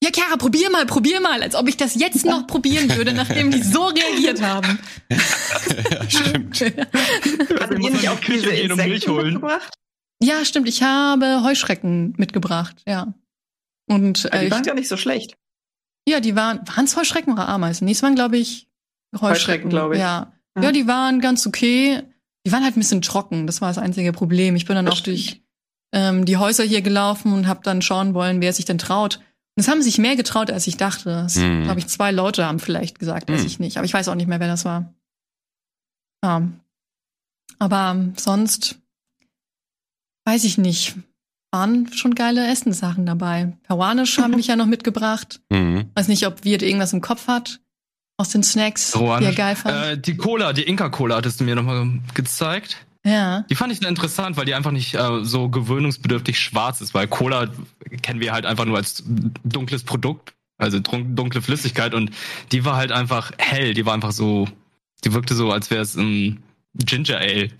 ja, 0.04 0.10
Chiara, 0.14 0.36
probier 0.36 0.70
mal, 0.70 0.86
probier 0.86 1.20
mal, 1.20 1.42
als 1.42 1.56
ob 1.56 1.68
ich 1.68 1.76
das 1.76 1.96
jetzt 1.96 2.24
noch 2.24 2.46
probieren 2.46 2.96
würde, 2.96 3.12
nachdem 3.12 3.50
die 3.50 3.64
so 3.64 3.86
reagiert 3.86 4.40
haben. 4.40 4.78
ja, 5.10 5.18
stimmt. 6.08 6.60
Hattet 6.60 7.82
ihr 7.82 7.90
nicht 7.90 8.08
auch 8.08 8.20
diese 8.20 8.50
gehen 8.50 8.70
und 8.70 8.76
Milch 8.76 8.92
Insekten 8.92 9.10
holen. 9.10 9.32
mitgebracht? 9.32 9.74
Ja, 10.22 10.44
stimmt, 10.44 10.68
ich 10.68 10.84
habe 10.84 11.42
Heuschrecken 11.42 12.14
mitgebracht, 12.18 12.76
ja. 12.86 13.14
Und 13.88 14.24
Ja, 14.24 14.30
äh, 14.30 14.40
die 14.40 14.46
ich, 14.46 14.50
waren 14.52 14.62
gar 14.62 14.74
nicht 14.74 14.88
so 14.88 14.96
schlecht. 14.96 15.36
ja, 16.08 16.20
die 16.20 16.36
waren, 16.36 16.60
waren 16.68 16.84
es 16.84 16.96
Heuschrecken 16.96 17.32
oder 17.32 17.48
Ameisen? 17.48 17.84
Nee, 17.86 17.92
es 17.92 18.02
waren, 18.02 18.14
glaube 18.14 18.36
ich, 18.38 18.68
Heuschrecken, 19.14 19.28
Heuschrecken, 19.30 19.70
glaube 19.70 19.94
ich. 19.94 20.00
Ja. 20.00 20.32
Ja. 20.56 20.62
ja, 20.64 20.72
die 20.72 20.86
waren 20.86 21.20
ganz 21.20 21.46
okay. 21.46 22.02
Die 22.46 22.52
waren 22.52 22.64
halt 22.64 22.76
ein 22.76 22.80
bisschen 22.80 23.02
trocken, 23.02 23.46
das 23.46 23.60
war 23.60 23.68
das 23.68 23.78
einzige 23.78 24.12
Problem. 24.12 24.56
Ich 24.56 24.64
bin 24.66 24.76
dann 24.76 24.86
Das 24.86 24.94
auch 24.94 25.00
durch 25.00 25.42
ähm, 25.92 26.24
die 26.24 26.36
Häuser 26.36 26.64
hier 26.64 26.82
gelaufen 26.82 27.32
und 27.32 27.46
habe 27.46 27.60
dann 27.62 27.82
schauen 27.82 28.14
wollen, 28.14 28.40
wer 28.40 28.52
sich 28.52 28.64
denn 28.64 28.78
traut. 28.78 29.16
Und 29.56 29.62
es 29.62 29.68
haben 29.68 29.82
sich 29.82 29.98
mehr 29.98 30.16
getraut, 30.16 30.50
als 30.50 30.66
ich 30.66 30.76
dachte. 30.76 31.24
Es, 31.26 31.36
Mhm. 31.36 31.64
glaube 31.64 31.80
ich, 31.80 31.88
zwei 31.88 32.10
Leute 32.12 32.44
haben 32.46 32.58
vielleicht 32.60 32.98
gesagt, 32.98 33.28
weiß 33.30 33.40
Mhm. 33.40 33.46
ich 33.46 33.58
nicht. 33.58 33.76
Aber 33.76 33.84
ich 33.86 33.92
weiß 33.94 34.08
auch 34.08 34.14
nicht 34.14 34.28
mehr, 34.28 34.40
wer 34.40 34.46
das 34.48 34.64
war. 34.64 34.94
Ja. 36.24 36.42
Aber 37.58 37.96
sonst 38.16 38.78
weiß 40.26 40.44
ich 40.44 40.58
nicht. 40.58 40.94
Waren 41.50 41.90
schon 41.92 42.14
geile 42.14 42.46
Essenssachen 42.46 43.06
dabei. 43.06 43.56
Peruanisch 43.66 44.18
haben 44.18 44.34
mich 44.34 44.48
ja 44.48 44.56
noch 44.56 44.66
mitgebracht. 44.66 45.40
Mhm. 45.50 45.90
Weiß 45.94 46.08
nicht, 46.08 46.26
ob 46.26 46.44
Wirt 46.44 46.62
irgendwas 46.62 46.92
im 46.92 47.00
Kopf 47.00 47.26
hat 47.26 47.60
aus 48.18 48.30
den 48.30 48.42
Snacks, 48.42 48.92
die 48.92 49.24
er 49.24 49.32
geil 49.32 49.56
fand. 49.56 49.74
Äh, 49.74 49.98
die 49.98 50.16
Cola, 50.16 50.52
die 50.52 50.62
Inka-Cola 50.62 51.16
hattest 51.16 51.40
du 51.40 51.44
mir 51.44 51.54
nochmal 51.54 52.00
gezeigt. 52.14 52.76
Ja. 53.04 53.44
Die 53.48 53.54
fand 53.54 53.72
ich 53.72 53.82
interessant, 53.82 54.36
weil 54.36 54.44
die 54.44 54.54
einfach 54.54 54.72
nicht 54.72 54.94
äh, 54.94 55.24
so 55.24 55.48
gewöhnungsbedürftig 55.48 56.38
schwarz 56.38 56.80
ist, 56.80 56.94
weil 56.94 57.06
Cola 57.06 57.48
kennen 58.02 58.20
wir 58.20 58.32
halt 58.32 58.44
einfach 58.44 58.64
nur 58.64 58.76
als 58.76 59.04
dunkles 59.44 59.84
Produkt, 59.84 60.34
also 60.58 60.80
dunkle 60.80 61.40
Flüssigkeit 61.40 61.94
und 61.94 62.10
die 62.52 62.64
war 62.64 62.76
halt 62.76 62.92
einfach 62.92 63.32
hell, 63.38 63.72
die 63.72 63.86
war 63.86 63.94
einfach 63.94 64.12
so, 64.12 64.48
die 65.04 65.14
wirkte 65.14 65.34
so, 65.34 65.52
als 65.52 65.70
wäre 65.70 65.82
es 65.82 65.96
ein 65.96 66.42
Ginger 66.74 67.18
Ale. 67.18 67.50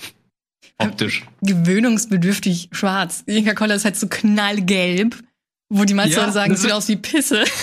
Optisch. 0.78 1.24
Gewöhnungsbedürftig 1.42 2.68
schwarz. 2.72 3.24
Die 3.24 3.36
Inka-Cola 3.38 3.74
ist 3.74 3.84
halt 3.84 3.96
so 3.96 4.08
knallgelb, 4.08 5.22
wo 5.70 5.84
die 5.84 5.94
meisten 5.94 6.12
Ja, 6.14 6.20
Leute 6.22 6.32
sagen, 6.32 6.50
das 6.50 6.58
es 6.58 6.62
sieht 6.64 6.72
aus 6.72 6.88
wie 6.88 6.96
Pisse. 6.96 7.44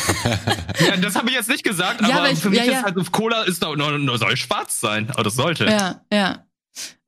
Ja, 0.88 0.98
das 0.98 1.16
habe 1.16 1.30
ich 1.30 1.36
jetzt 1.36 1.50
nicht 1.50 1.64
gesagt, 1.64 2.02
Ja, 2.02 2.08
aber 2.08 2.16
aber 2.20 2.32
ich- 2.32 2.40
für 2.40 2.50
mich 2.50 2.60
ja, 2.60 2.66
ja. 2.66 2.80
ist 2.80 2.84
halt 2.86 2.98
auf 2.98 3.12
Cola 3.12 3.44
ist 3.44 3.64
da 3.64 3.74
nur, 3.76 3.98
nur 3.98 4.18
soll 4.18 4.36
schwarz 4.38 4.80
sein, 4.80 5.10
aber 5.12 5.24
das 5.24 5.36
sollte. 5.36 5.66
Ja, 5.66 6.02
ja. 6.12 6.46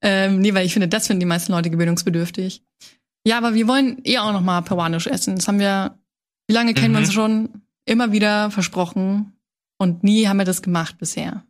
Ähm, 0.01 0.39
nee, 0.39 0.53
weil 0.53 0.65
ich 0.65 0.73
finde, 0.73 0.87
das 0.87 1.07
finden 1.07 1.19
die 1.19 1.25
meisten 1.25 1.51
Leute 1.51 1.69
gewöhnungsbedürftig. 1.69 2.63
Ja, 3.25 3.37
aber 3.37 3.53
wir 3.55 3.67
wollen 3.67 3.99
eh 4.05 4.19
auch 4.19 4.31
noch 4.31 4.41
mal 4.41 4.61
peruanisch 4.61 5.07
essen. 5.07 5.35
Das 5.35 5.47
haben 5.49 5.59
wir, 5.59 5.97
wie 6.47 6.53
lange 6.53 6.73
kennen 6.73 6.93
wir 6.93 6.99
Mhm. 7.01 7.05
uns 7.05 7.13
schon? 7.13 7.61
Immer 7.85 8.11
wieder 8.13 8.49
versprochen. 8.51 9.33
Und 9.79 10.03
nie 10.03 10.27
haben 10.27 10.37
wir 10.37 10.45
das 10.45 10.61
gemacht 10.61 10.97
bisher. 10.97 11.43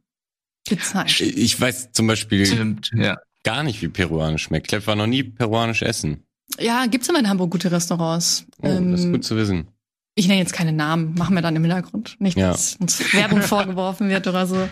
Zeit. 0.81 1.21
Ich 1.21 1.59
weiß 1.61 1.91
zum 1.93 2.07
Beispiel 2.07 2.45
Stimmt, 2.45 2.91
ja. 2.93 3.17
Gar 3.47 3.63
nicht, 3.63 3.81
wie 3.81 3.87
peruanisch 3.87 4.43
schmeckt. 4.43 4.71
Ich 4.73 4.87
war 4.87 4.95
noch 4.95 5.07
nie 5.07 5.23
peruanisch 5.23 5.81
essen. 5.81 6.23
Ja, 6.59 6.85
gibt's 6.85 7.07
immer 7.09 7.19
in 7.19 7.29
Hamburg 7.29 7.51
gute 7.51 7.71
Restaurants. 7.71 8.45
Oh, 8.61 8.67
das 8.67 8.99
ist 8.99 9.05
Ähm, 9.05 9.11
gut 9.13 9.23
zu 9.23 9.35
wissen. 9.37 9.67
ich 10.15 10.27
nenne 10.27 10.39
jetzt 10.39 10.53
keine 10.53 10.73
Namen, 10.73 11.13
machen 11.15 11.35
wir 11.35 11.41
dann 11.41 11.55
im 11.55 11.63
Hintergrund. 11.63 12.15
Nicht, 12.19 12.37
Ja. 12.37 12.51
dass 12.51 12.75
uns 12.77 12.99
Werbung 13.13 13.41
vorgeworfen 13.53 14.09
wird 14.09 14.27
oder 14.27 14.47
so. 14.47 14.67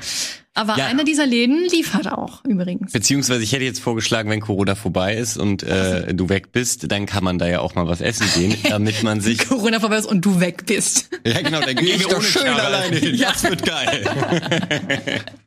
Aber 0.57 0.78
Ja. 0.78 0.86
einer 0.88 1.03
dieser 1.03 1.26
Läden 1.26 1.65
liefert 1.69 2.07
auch 2.11 2.43
übrigens. 2.45 2.93
Beziehungsweise 2.93 3.43
ich 3.43 3.51
hätte 3.51 3.65
jetzt 3.65 3.82
vorgeschlagen, 3.82 4.30
wenn 4.30 4.39
Corona 4.39 4.73
vorbei 4.76 5.15
ist 5.15 5.38
und 5.38 5.63
äh, 5.63 6.13
du 6.13 6.30
weg 6.30 6.53
bist, 6.53 6.89
dann 6.91 7.05
kann 7.05 7.26
man 7.26 7.38
da 7.38 7.45
ja 7.47 7.59
auch 7.59 7.76
mal 7.76 7.88
was 7.88 7.99
essen 8.01 8.26
gehen, 8.36 8.55
damit 8.69 9.03
man 9.03 9.19
sich. 9.19 9.47
Corona 9.49 9.80
vorbei 9.82 9.97
ist 9.97 10.05
und 10.05 10.23
du 10.26 10.39
weg 10.39 10.65
bist. 10.65 11.09
Ja, 11.26 11.41
genau, 11.41 11.59
dann 11.59 11.76
gehe 11.76 11.95
ich 11.95 12.07
doch 12.07 12.21
schön 12.23 12.47
alleine 12.47 12.95
hin. 12.97 13.15
Ja. 13.15 13.32
Das 13.34 13.43
wird 13.43 13.63
geil. 13.65 14.05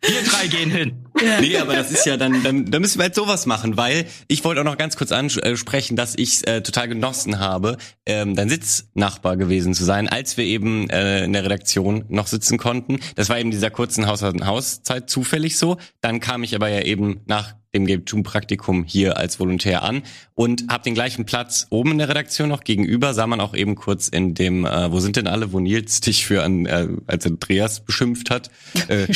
Wir 0.02 0.22
drei 0.30 0.46
gehen 0.48 0.70
hin. 0.70 0.92
Nee, 1.40 1.56
aber 1.58 1.74
das 1.74 1.90
ist 1.90 2.06
ja 2.06 2.16
dann, 2.16 2.42
dann, 2.42 2.70
dann 2.70 2.80
müssen 2.82 2.98
wir 2.98 3.06
jetzt 3.06 3.16
sowas 3.16 3.46
machen, 3.46 3.76
weil 3.76 4.06
ich 4.28 4.44
wollte 4.44 4.60
auch 4.60 4.64
noch 4.64 4.78
ganz 4.78 4.96
kurz 4.96 5.12
ansprechen, 5.12 5.96
dass 5.96 6.14
ich 6.16 6.46
äh, 6.46 6.62
total 6.62 6.88
genossen 6.88 7.38
habe, 7.38 7.76
ähm, 8.06 8.34
dein 8.34 8.48
Sitznachbar 8.48 9.36
gewesen 9.36 9.74
zu 9.74 9.84
sein, 9.84 10.08
als 10.08 10.36
wir 10.36 10.44
eben 10.44 10.88
äh, 10.90 11.24
in 11.24 11.32
der 11.32 11.44
Redaktion 11.44 12.04
noch 12.08 12.26
sitzen 12.26 12.58
konnten. 12.58 13.00
Das 13.16 13.28
war 13.28 13.38
eben 13.38 13.50
dieser 13.50 13.70
kurzen 13.70 14.06
Haus 14.06 14.22
Hauszeit 14.22 15.08
zufällig 15.08 15.58
so. 15.58 15.78
Dann 16.00 16.20
kam 16.20 16.42
ich 16.42 16.54
aber 16.54 16.68
ja 16.68 16.82
eben 16.82 17.20
nach 17.26 17.54
dem 17.74 17.86
Game-Praktikum 17.86 18.84
hier 18.84 19.18
als 19.18 19.38
Volontär 19.38 19.82
an 19.82 20.02
und 20.34 20.64
habe 20.70 20.84
den 20.84 20.94
gleichen 20.94 21.26
Platz 21.26 21.66
oben 21.70 21.92
in 21.92 21.98
der 21.98 22.08
Redaktion 22.08 22.48
noch 22.48 22.64
gegenüber, 22.64 23.12
sah 23.12 23.26
man 23.26 23.40
auch 23.40 23.54
eben 23.54 23.74
kurz 23.74 24.08
in 24.08 24.34
dem, 24.34 24.64
äh, 24.64 24.90
wo 24.90 25.00
sind 25.00 25.16
denn 25.16 25.26
alle, 25.26 25.52
wo 25.52 25.60
Nils 25.60 26.00
dich 26.00 26.24
für 26.26 26.42
an, 26.42 26.64
äh, 26.66 26.88
als 27.06 27.26
Andreas 27.26 27.80
beschimpft 27.80 28.30
hat. 28.30 28.50
Äh, 28.88 29.06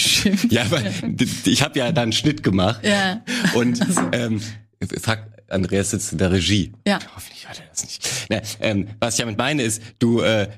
ja, 0.51 0.65
aber 0.65 0.81
d- 0.81 1.27
ich 1.51 1.63
habe 1.63 1.79
ja 1.79 1.93
da 1.93 2.03
einen 2.03 2.13
Schnitt 2.13 2.43
gemacht 2.43 2.81
Ja. 2.85 3.23
und 3.55 3.81
ähm, 4.13 4.41
fuck, 5.01 5.21
Andreas 5.49 5.91
sitzt 5.91 6.13
in 6.13 6.19
der 6.19 6.31
Regie. 6.33 6.73
Ja. 6.87 6.99
Hoffentlich 7.15 7.47
hört 7.49 7.59
er 7.61 7.67
das 7.71 7.85
nicht. 7.85 8.09
Na, 8.29 8.41
ähm, 8.61 8.89
was 9.01 9.15
ich 9.15 9.21
damit 9.21 9.39
meine 9.39 9.63
ist, 9.63 9.83
du, 9.99 10.21
äh, 10.21 10.49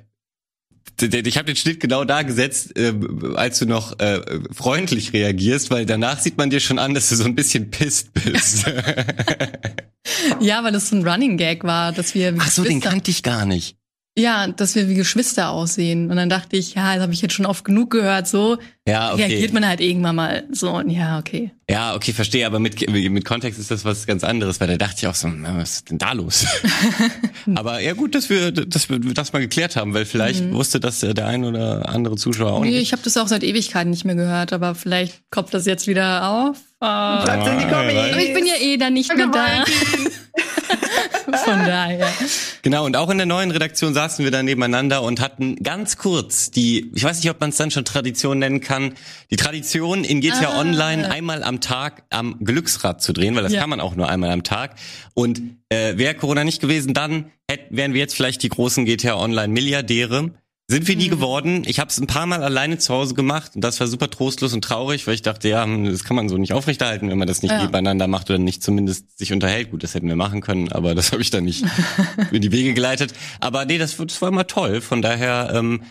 ich 1.00 1.36
habe 1.36 1.46
den 1.46 1.56
Schnitt 1.56 1.80
genau 1.80 2.04
da 2.04 2.22
gesetzt, 2.22 2.76
äh, 2.78 2.92
als 3.34 3.58
du 3.58 3.66
noch 3.66 3.98
äh, 3.98 4.20
freundlich 4.52 5.12
reagierst, 5.12 5.70
weil 5.70 5.86
danach 5.86 6.20
sieht 6.20 6.38
man 6.38 6.50
dir 6.50 6.60
schon 6.60 6.78
an, 6.78 6.94
dass 6.94 7.08
du 7.08 7.16
so 7.16 7.24
ein 7.24 7.34
bisschen 7.34 7.70
pisst 7.70 8.12
bist. 8.14 8.64
Ja, 10.40 10.62
weil 10.62 10.72
das 10.72 10.90
so 10.90 10.96
ein 10.96 11.06
Running 11.06 11.36
Gag 11.36 11.64
war, 11.64 11.92
dass 11.92 12.14
wir 12.14 12.34
Ach 12.38 12.50
so, 12.50 12.62
den 12.62 12.80
kannte 12.80 13.10
ich 13.10 13.22
gar 13.22 13.46
nicht. 13.46 13.76
Ja, 14.16 14.46
dass 14.46 14.76
wir 14.76 14.88
wie 14.88 14.94
Geschwister 14.94 15.50
aussehen. 15.50 16.08
Und 16.08 16.16
dann 16.16 16.28
dachte 16.28 16.56
ich, 16.56 16.74
ja, 16.74 16.94
das 16.94 17.02
habe 17.02 17.12
ich 17.12 17.20
jetzt 17.20 17.34
schon 17.34 17.46
oft 17.46 17.64
genug 17.64 17.90
gehört. 17.90 18.28
So 18.28 18.58
Ja, 18.86 19.12
okay. 19.12 19.24
reagiert 19.24 19.52
man 19.52 19.66
halt 19.66 19.80
irgendwann 19.80 20.14
mal 20.14 20.44
so. 20.52 20.70
Und 20.70 20.88
ja, 20.90 21.18
okay. 21.18 21.50
Ja, 21.68 21.96
okay, 21.96 22.12
verstehe, 22.12 22.46
aber 22.46 22.60
mit, 22.60 22.88
mit 22.88 23.24
Kontext 23.24 23.58
ist 23.58 23.72
das 23.72 23.84
was 23.84 24.06
ganz 24.06 24.22
anderes, 24.22 24.60
weil 24.60 24.68
da 24.68 24.76
dachte 24.76 24.94
ich 24.98 25.06
auch 25.08 25.16
so, 25.16 25.26
na, 25.26 25.56
was 25.58 25.72
ist 25.76 25.90
denn 25.90 25.98
da 25.98 26.12
los? 26.12 26.46
aber 27.56 27.80
ja 27.80 27.94
gut, 27.94 28.14
dass 28.14 28.30
wir, 28.30 28.52
dass 28.52 28.88
wir 28.88 29.00
das 29.00 29.32
mal 29.32 29.40
geklärt 29.40 29.74
haben, 29.76 29.94
weil 29.94 30.04
vielleicht 30.04 30.44
Mhm. 30.44 30.52
wusste 30.54 30.78
das 30.78 31.00
der 31.00 31.26
ein 31.26 31.44
oder 31.44 31.88
andere 31.88 32.14
Zuschauer 32.16 32.52
auch 32.52 32.60
Nee, 32.62 32.70
nicht. 32.70 32.82
ich 32.82 32.92
habe 32.92 33.02
das 33.02 33.16
auch 33.16 33.26
seit 33.28 33.42
Ewigkeiten 33.42 33.90
nicht 33.90 34.04
mehr 34.04 34.14
gehört, 34.14 34.52
aber 34.52 34.74
vielleicht 34.76 35.22
kommt 35.30 35.52
das 35.54 35.66
jetzt 35.66 35.86
wieder 35.88 36.28
auf. 36.28 36.56
Äh, 36.80 36.84
Schreibt's 36.86 37.48
in 37.48 37.58
die 37.58 37.64
Kommis. 37.66 37.96
Aber 38.12 38.20
ich 38.22 38.32
bin 38.34 38.46
ja 38.46 38.54
eh 38.60 38.76
dann 38.76 38.92
nicht 38.92 39.14
mehr 39.16 39.26
da. 39.26 39.64
Von 41.44 41.58
daher. 41.66 42.06
Genau, 42.62 42.84
und 42.84 42.96
auch 42.96 43.10
in 43.10 43.16
der 43.18 43.26
neuen 43.26 43.50
Redaktion 43.50 43.94
saßen 43.94 44.24
wir 44.24 44.30
da 44.30 44.42
nebeneinander 44.42 45.02
und 45.02 45.20
hatten 45.20 45.56
ganz 45.56 45.96
kurz 45.96 46.50
die, 46.50 46.90
ich 46.94 47.02
weiß 47.04 47.18
nicht, 47.22 47.30
ob 47.30 47.40
man 47.40 47.50
es 47.50 47.56
dann 47.56 47.70
schon 47.70 47.84
Tradition 47.84 48.38
nennen 48.38 48.60
kann, 48.60 48.94
die 49.30 49.36
Tradition 49.36 50.04
in 50.04 50.20
GTA 50.20 50.50
Ah. 50.50 50.60
Online 50.60 51.10
einmal 51.10 51.42
am 51.42 51.60
Tag 51.60 52.04
am 52.10 52.36
Glücksrad 52.44 53.02
zu 53.02 53.12
drehen, 53.12 53.34
weil 53.36 53.42
das 53.42 53.52
Ja. 53.52 53.60
kann 53.60 53.70
man 53.70 53.80
auch 53.80 53.94
nur 53.96 54.08
einmal 54.08 54.30
am 54.30 54.42
Tag. 54.42 54.76
Und 55.14 55.40
äh, 55.70 55.96
wäre 55.96 56.14
Corona 56.14 56.44
nicht 56.44 56.60
gewesen, 56.60 56.94
dann 56.94 57.30
hätt, 57.50 57.62
wären 57.70 57.94
wir 57.94 58.00
jetzt 58.00 58.14
vielleicht 58.14 58.42
die 58.42 58.48
großen 58.48 58.84
GTA 58.84 59.16
Online 59.16 59.48
Milliardäre. 59.52 60.30
Sind 60.66 60.88
wir 60.88 60.96
nie 60.96 61.08
geworden. 61.10 61.62
Ich 61.66 61.78
habe 61.78 61.90
es 61.90 62.00
ein 62.00 62.06
paar 62.06 62.24
Mal 62.24 62.42
alleine 62.42 62.78
zu 62.78 62.94
Hause 62.94 63.14
gemacht 63.14 63.52
und 63.54 63.60
das 63.62 63.80
war 63.80 63.86
super 63.86 64.08
trostlos 64.08 64.54
und 64.54 64.64
traurig, 64.64 65.06
weil 65.06 65.14
ich 65.14 65.20
dachte, 65.20 65.48
ja, 65.50 65.62
hm, 65.64 65.84
das 65.84 66.04
kann 66.04 66.16
man 66.16 66.30
so 66.30 66.38
nicht 66.38 66.54
aufrechterhalten, 66.54 67.10
wenn 67.10 67.18
man 67.18 67.28
das 67.28 67.42
nicht 67.42 67.50
Ja. 67.52 67.60
nebeneinander 67.62 68.06
macht 68.06 68.30
oder 68.30 68.38
nicht 68.38 68.62
zumindest 68.62 69.18
sich 69.18 69.32
unterhält. 69.34 69.70
Gut, 69.72 69.82
das 69.82 69.94
hätten 69.94 70.08
wir 70.08 70.16
machen 70.16 70.40
können, 70.40 70.72
aber 70.72 70.94
das 70.94 71.12
habe 71.12 71.20
ich 71.20 71.28
dann 71.30 71.44
nicht 71.44 71.64
in 72.32 72.40
die 72.40 72.50
Wege 72.50 72.72
geleitet. 72.72 73.12
Aber 73.40 73.66
nee, 73.66 73.76
das, 73.76 73.96
das 73.98 74.22
war 74.22 74.30
immer 74.30 74.46
toll. 74.46 74.80
Von 74.80 75.02
daher, 75.02 75.50
ähm, 75.54 75.82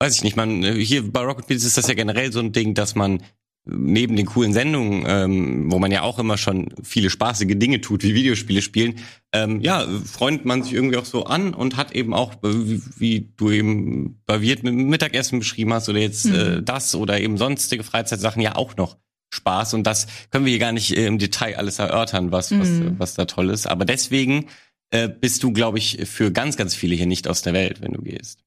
weiß 0.00 0.14
ich 0.14 0.24
nicht, 0.24 0.36
man, 0.36 0.62
äh, 0.64 0.72
hier 0.82 1.12
bei 1.12 1.20
Rocket 1.20 1.46
Beans 1.46 1.64
ist 1.64 1.76
das 1.76 1.86
ja 1.86 1.94
generell 1.94 2.32
so 2.32 2.40
ein 2.40 2.52
Ding, 2.52 2.72
dass 2.72 2.94
man 2.94 3.22
neben 3.70 4.16
den 4.16 4.26
coolen 4.26 4.52
Sendungen, 4.52 5.04
ähm, 5.06 5.70
wo 5.70 5.78
man 5.78 5.90
ja 5.92 6.02
auch 6.02 6.18
immer 6.18 6.38
schon 6.38 6.68
viele 6.82 7.10
spaßige 7.10 7.56
Dinge 7.58 7.80
tut, 7.80 8.02
wie 8.02 8.14
Videospiele 8.14 8.62
spielen, 8.62 8.96
ähm, 9.32 9.60
ja, 9.60 9.86
freundet 10.04 10.44
man 10.46 10.62
sich 10.62 10.72
irgendwie 10.72 10.96
auch 10.96 11.04
so 11.04 11.24
an 11.24 11.52
und 11.54 11.76
hat 11.76 11.92
eben 11.92 12.14
auch, 12.14 12.34
äh, 12.42 12.48
wie, 12.68 12.82
wie 12.96 13.32
du 13.36 13.50
eben 13.50 14.22
bei 14.26 14.40
Wirt 14.40 14.62
mit 14.62 14.72
dem 14.72 14.88
Mittagessen 14.88 15.38
beschrieben 15.38 15.72
hast 15.74 15.88
oder 15.88 15.98
jetzt 16.00 16.24
äh, 16.26 16.56
Mhm. 16.58 16.64
das 16.64 16.94
oder 16.94 17.20
eben 17.20 17.36
sonstige 17.36 17.84
Freizeitsachen 17.84 18.40
ja 18.42 18.56
auch 18.56 18.76
noch 18.76 18.96
Spaß 19.30 19.74
und 19.74 19.84
das 19.86 20.06
können 20.30 20.46
wir 20.46 20.50
hier 20.50 20.58
gar 20.58 20.72
nicht 20.72 20.96
äh, 20.96 21.06
im 21.06 21.18
Detail 21.18 21.56
alles 21.58 21.78
erörtern, 21.78 22.32
was, 22.32 22.58
was, 22.58 22.68
Mhm. 22.68 22.94
was 22.98 23.14
da 23.14 23.26
toll 23.26 23.50
ist. 23.50 23.66
Aber 23.66 23.84
deswegen 23.84 24.46
äh, 24.90 25.08
bist 25.08 25.42
du, 25.42 25.52
glaube 25.52 25.76
ich, 25.76 25.98
für 26.06 26.32
ganz, 26.32 26.56
ganz 26.56 26.74
viele 26.74 26.94
hier 26.96 27.04
nicht 27.06 27.28
aus 27.28 27.42
der 27.42 27.52
Welt, 27.52 27.82
wenn 27.82 27.92
du 27.92 28.00
gehst. 28.00 28.44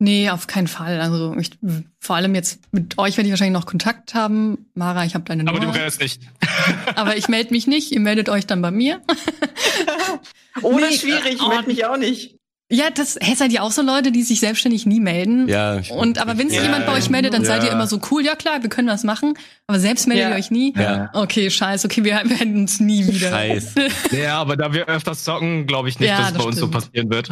Nee, 0.00 0.30
auf 0.30 0.46
keinen 0.46 0.68
Fall. 0.68 1.00
Also 1.00 1.34
ich, 1.36 1.50
vor 1.98 2.14
allem 2.16 2.34
jetzt 2.36 2.60
mit 2.72 2.98
euch 2.98 3.16
werde 3.16 3.26
ich 3.28 3.32
wahrscheinlich 3.32 3.58
noch 3.58 3.66
Kontakt 3.66 4.14
haben. 4.14 4.66
Mara, 4.74 5.04
ich 5.04 5.14
habe 5.14 5.24
deine 5.24 5.42
Aber 5.48 5.58
du 5.58 5.66
Nummer. 5.66 5.76
wärst 5.78 6.00
nicht. 6.00 6.22
Aber 6.94 7.16
ich 7.16 7.28
melde 7.28 7.50
mich 7.52 7.66
nicht. 7.66 7.90
Ihr 7.90 8.00
meldet 8.00 8.28
euch 8.28 8.46
dann 8.46 8.62
bei 8.62 8.70
mir. 8.70 9.00
Oder 10.62 10.88
Nee, 10.90 10.96
schwierig, 10.96 11.34
ich 11.34 11.42
oh. 11.42 11.48
melde 11.48 11.66
mich 11.68 11.84
auch 11.84 11.96
nicht. 11.96 12.36
Ja, 12.70 12.90
das 12.90 13.16
hä, 13.20 13.34
seid 13.34 13.50
ihr 13.52 13.62
auch 13.62 13.70
so 13.70 13.80
Leute, 13.80 14.12
die 14.12 14.22
sich 14.22 14.40
selbstständig 14.40 14.84
nie 14.84 15.00
melden. 15.00 15.48
Ja. 15.48 15.78
Ich, 15.78 15.90
Und 15.90 16.18
aber 16.18 16.36
wenn 16.36 16.50
sich 16.50 16.58
Ja, 16.58 16.64
jemand 16.64 16.84
bei 16.84 16.92
euch 16.92 17.08
meldet, 17.08 17.32
dann 17.32 17.42
seid 17.44 17.62
ihr 17.62 17.68
ja. 17.68 17.72
immer 17.72 17.86
so 17.86 17.98
cool, 18.10 18.22
ja 18.22 18.34
klar, 18.36 18.62
wir 18.62 18.68
können 18.68 18.88
was 18.88 19.04
machen. 19.04 19.34
Aber 19.66 19.80
selbst 19.80 20.06
meldet 20.06 20.24
Ja. 20.26 20.30
ihr 20.32 20.36
euch 20.36 20.50
nie. 20.50 20.74
Ja. 20.76 21.08
Okay, 21.14 21.48
scheiße, 21.50 21.86
okay, 21.86 22.04
wir 22.04 22.12
werden 22.12 22.56
uns 22.56 22.78
nie 22.78 23.06
wieder. 23.06 23.30
Scheiße. 23.30 23.74
Ja, 24.12 24.38
aber 24.38 24.56
da 24.58 24.72
wir 24.74 24.86
öfters 24.86 25.24
zocken, 25.24 25.66
glaube 25.66 25.88
ich 25.88 25.98
nicht, 25.98 26.10
Ja, 26.10 26.18
dass 26.18 26.26
es 26.28 26.32
das 26.34 26.42
bei 26.42 26.48
uns 26.48 26.56
so 26.58 26.68
passieren 26.70 27.08
wird. 27.10 27.30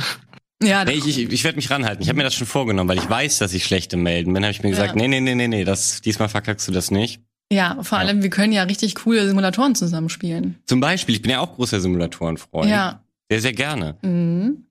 Ja, 0.63 0.85
Nee, 0.85 0.93
ich, 0.93 1.07
ich, 1.07 1.19
ich 1.31 1.45
werde 1.45 1.57
mich 1.57 1.71
ranhalten. 1.71 2.03
Ich 2.03 2.09
habe 2.09 2.17
mir 2.17 2.23
das 2.23 2.35
schon 2.35 2.47
vorgenommen, 2.47 2.89
weil 2.89 2.99
ich 2.99 3.09
weiß, 3.11 3.39
dass 3.39 3.53
ich 3.53 3.65
schlecht 3.65 3.93
im 3.93 4.03
Melden 4.03 4.33
bin. 4.33 4.43
Habe 4.43 4.53
ich 4.53 4.63
mir 4.63 4.71
Ja. 4.71 4.77
gesagt, 4.77 4.97
nee, 4.97 5.07
nee, 5.09 5.21
nee, 5.21 5.35
nee, 5.35 5.49
nee, 5.49 5.65
das, 5.65 6.01
diesmal 6.01 6.29
verkackst 6.31 6.67
du 6.69 6.73
das 6.73 6.91
nicht. 6.91 7.21
ja, 7.53 7.77
vor 7.83 7.99
allem, 7.99 8.23
wir 8.23 8.31
können 8.31 8.53
ja 8.53 8.63
richtig 8.65 8.95
coole 8.95 9.27
Simulatoren 9.29 9.75
zusammenspielen. 9.75 10.59
Zum 10.67 10.81
Beispiel, 10.81 11.15
ich 11.15 11.23
bin 11.23 11.31
ja 11.31 11.41
auch 11.41 11.55
großer 11.55 11.81
Simulatorenfreund. 11.81 12.69
Ja. 12.71 13.03
Sehr, 13.31 13.41
sehr 13.43 13.53
gerne. 13.53 13.97
Mhm. 14.03 14.67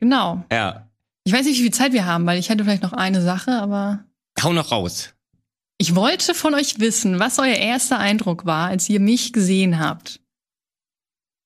Genau. 0.00 0.44
Ja. 0.52 0.88
Ich 1.24 1.32
weiß 1.32 1.46
nicht, 1.46 1.58
wie 1.58 1.62
viel 1.62 1.72
Zeit 1.72 1.92
wir 1.92 2.04
haben, 2.04 2.26
weil 2.26 2.38
ich 2.38 2.48
hätte 2.50 2.62
vielleicht 2.64 2.82
noch 2.82 2.92
eine 2.92 3.22
Sache, 3.22 3.52
aber 3.52 4.04
Hau 4.42 4.52
noch 4.52 4.70
raus. 4.70 5.14
ich 5.78 5.94
wollte 5.96 6.34
von 6.34 6.54
euch 6.54 6.78
wissen, 6.78 7.18
was 7.18 7.38
euer 7.38 7.56
erster 7.56 7.98
Eindruck 7.98 8.44
war, 8.44 8.68
als 8.68 8.88
ihr 8.88 9.00
mich 9.00 9.32
gesehen 9.32 9.78
habt. 9.80 10.20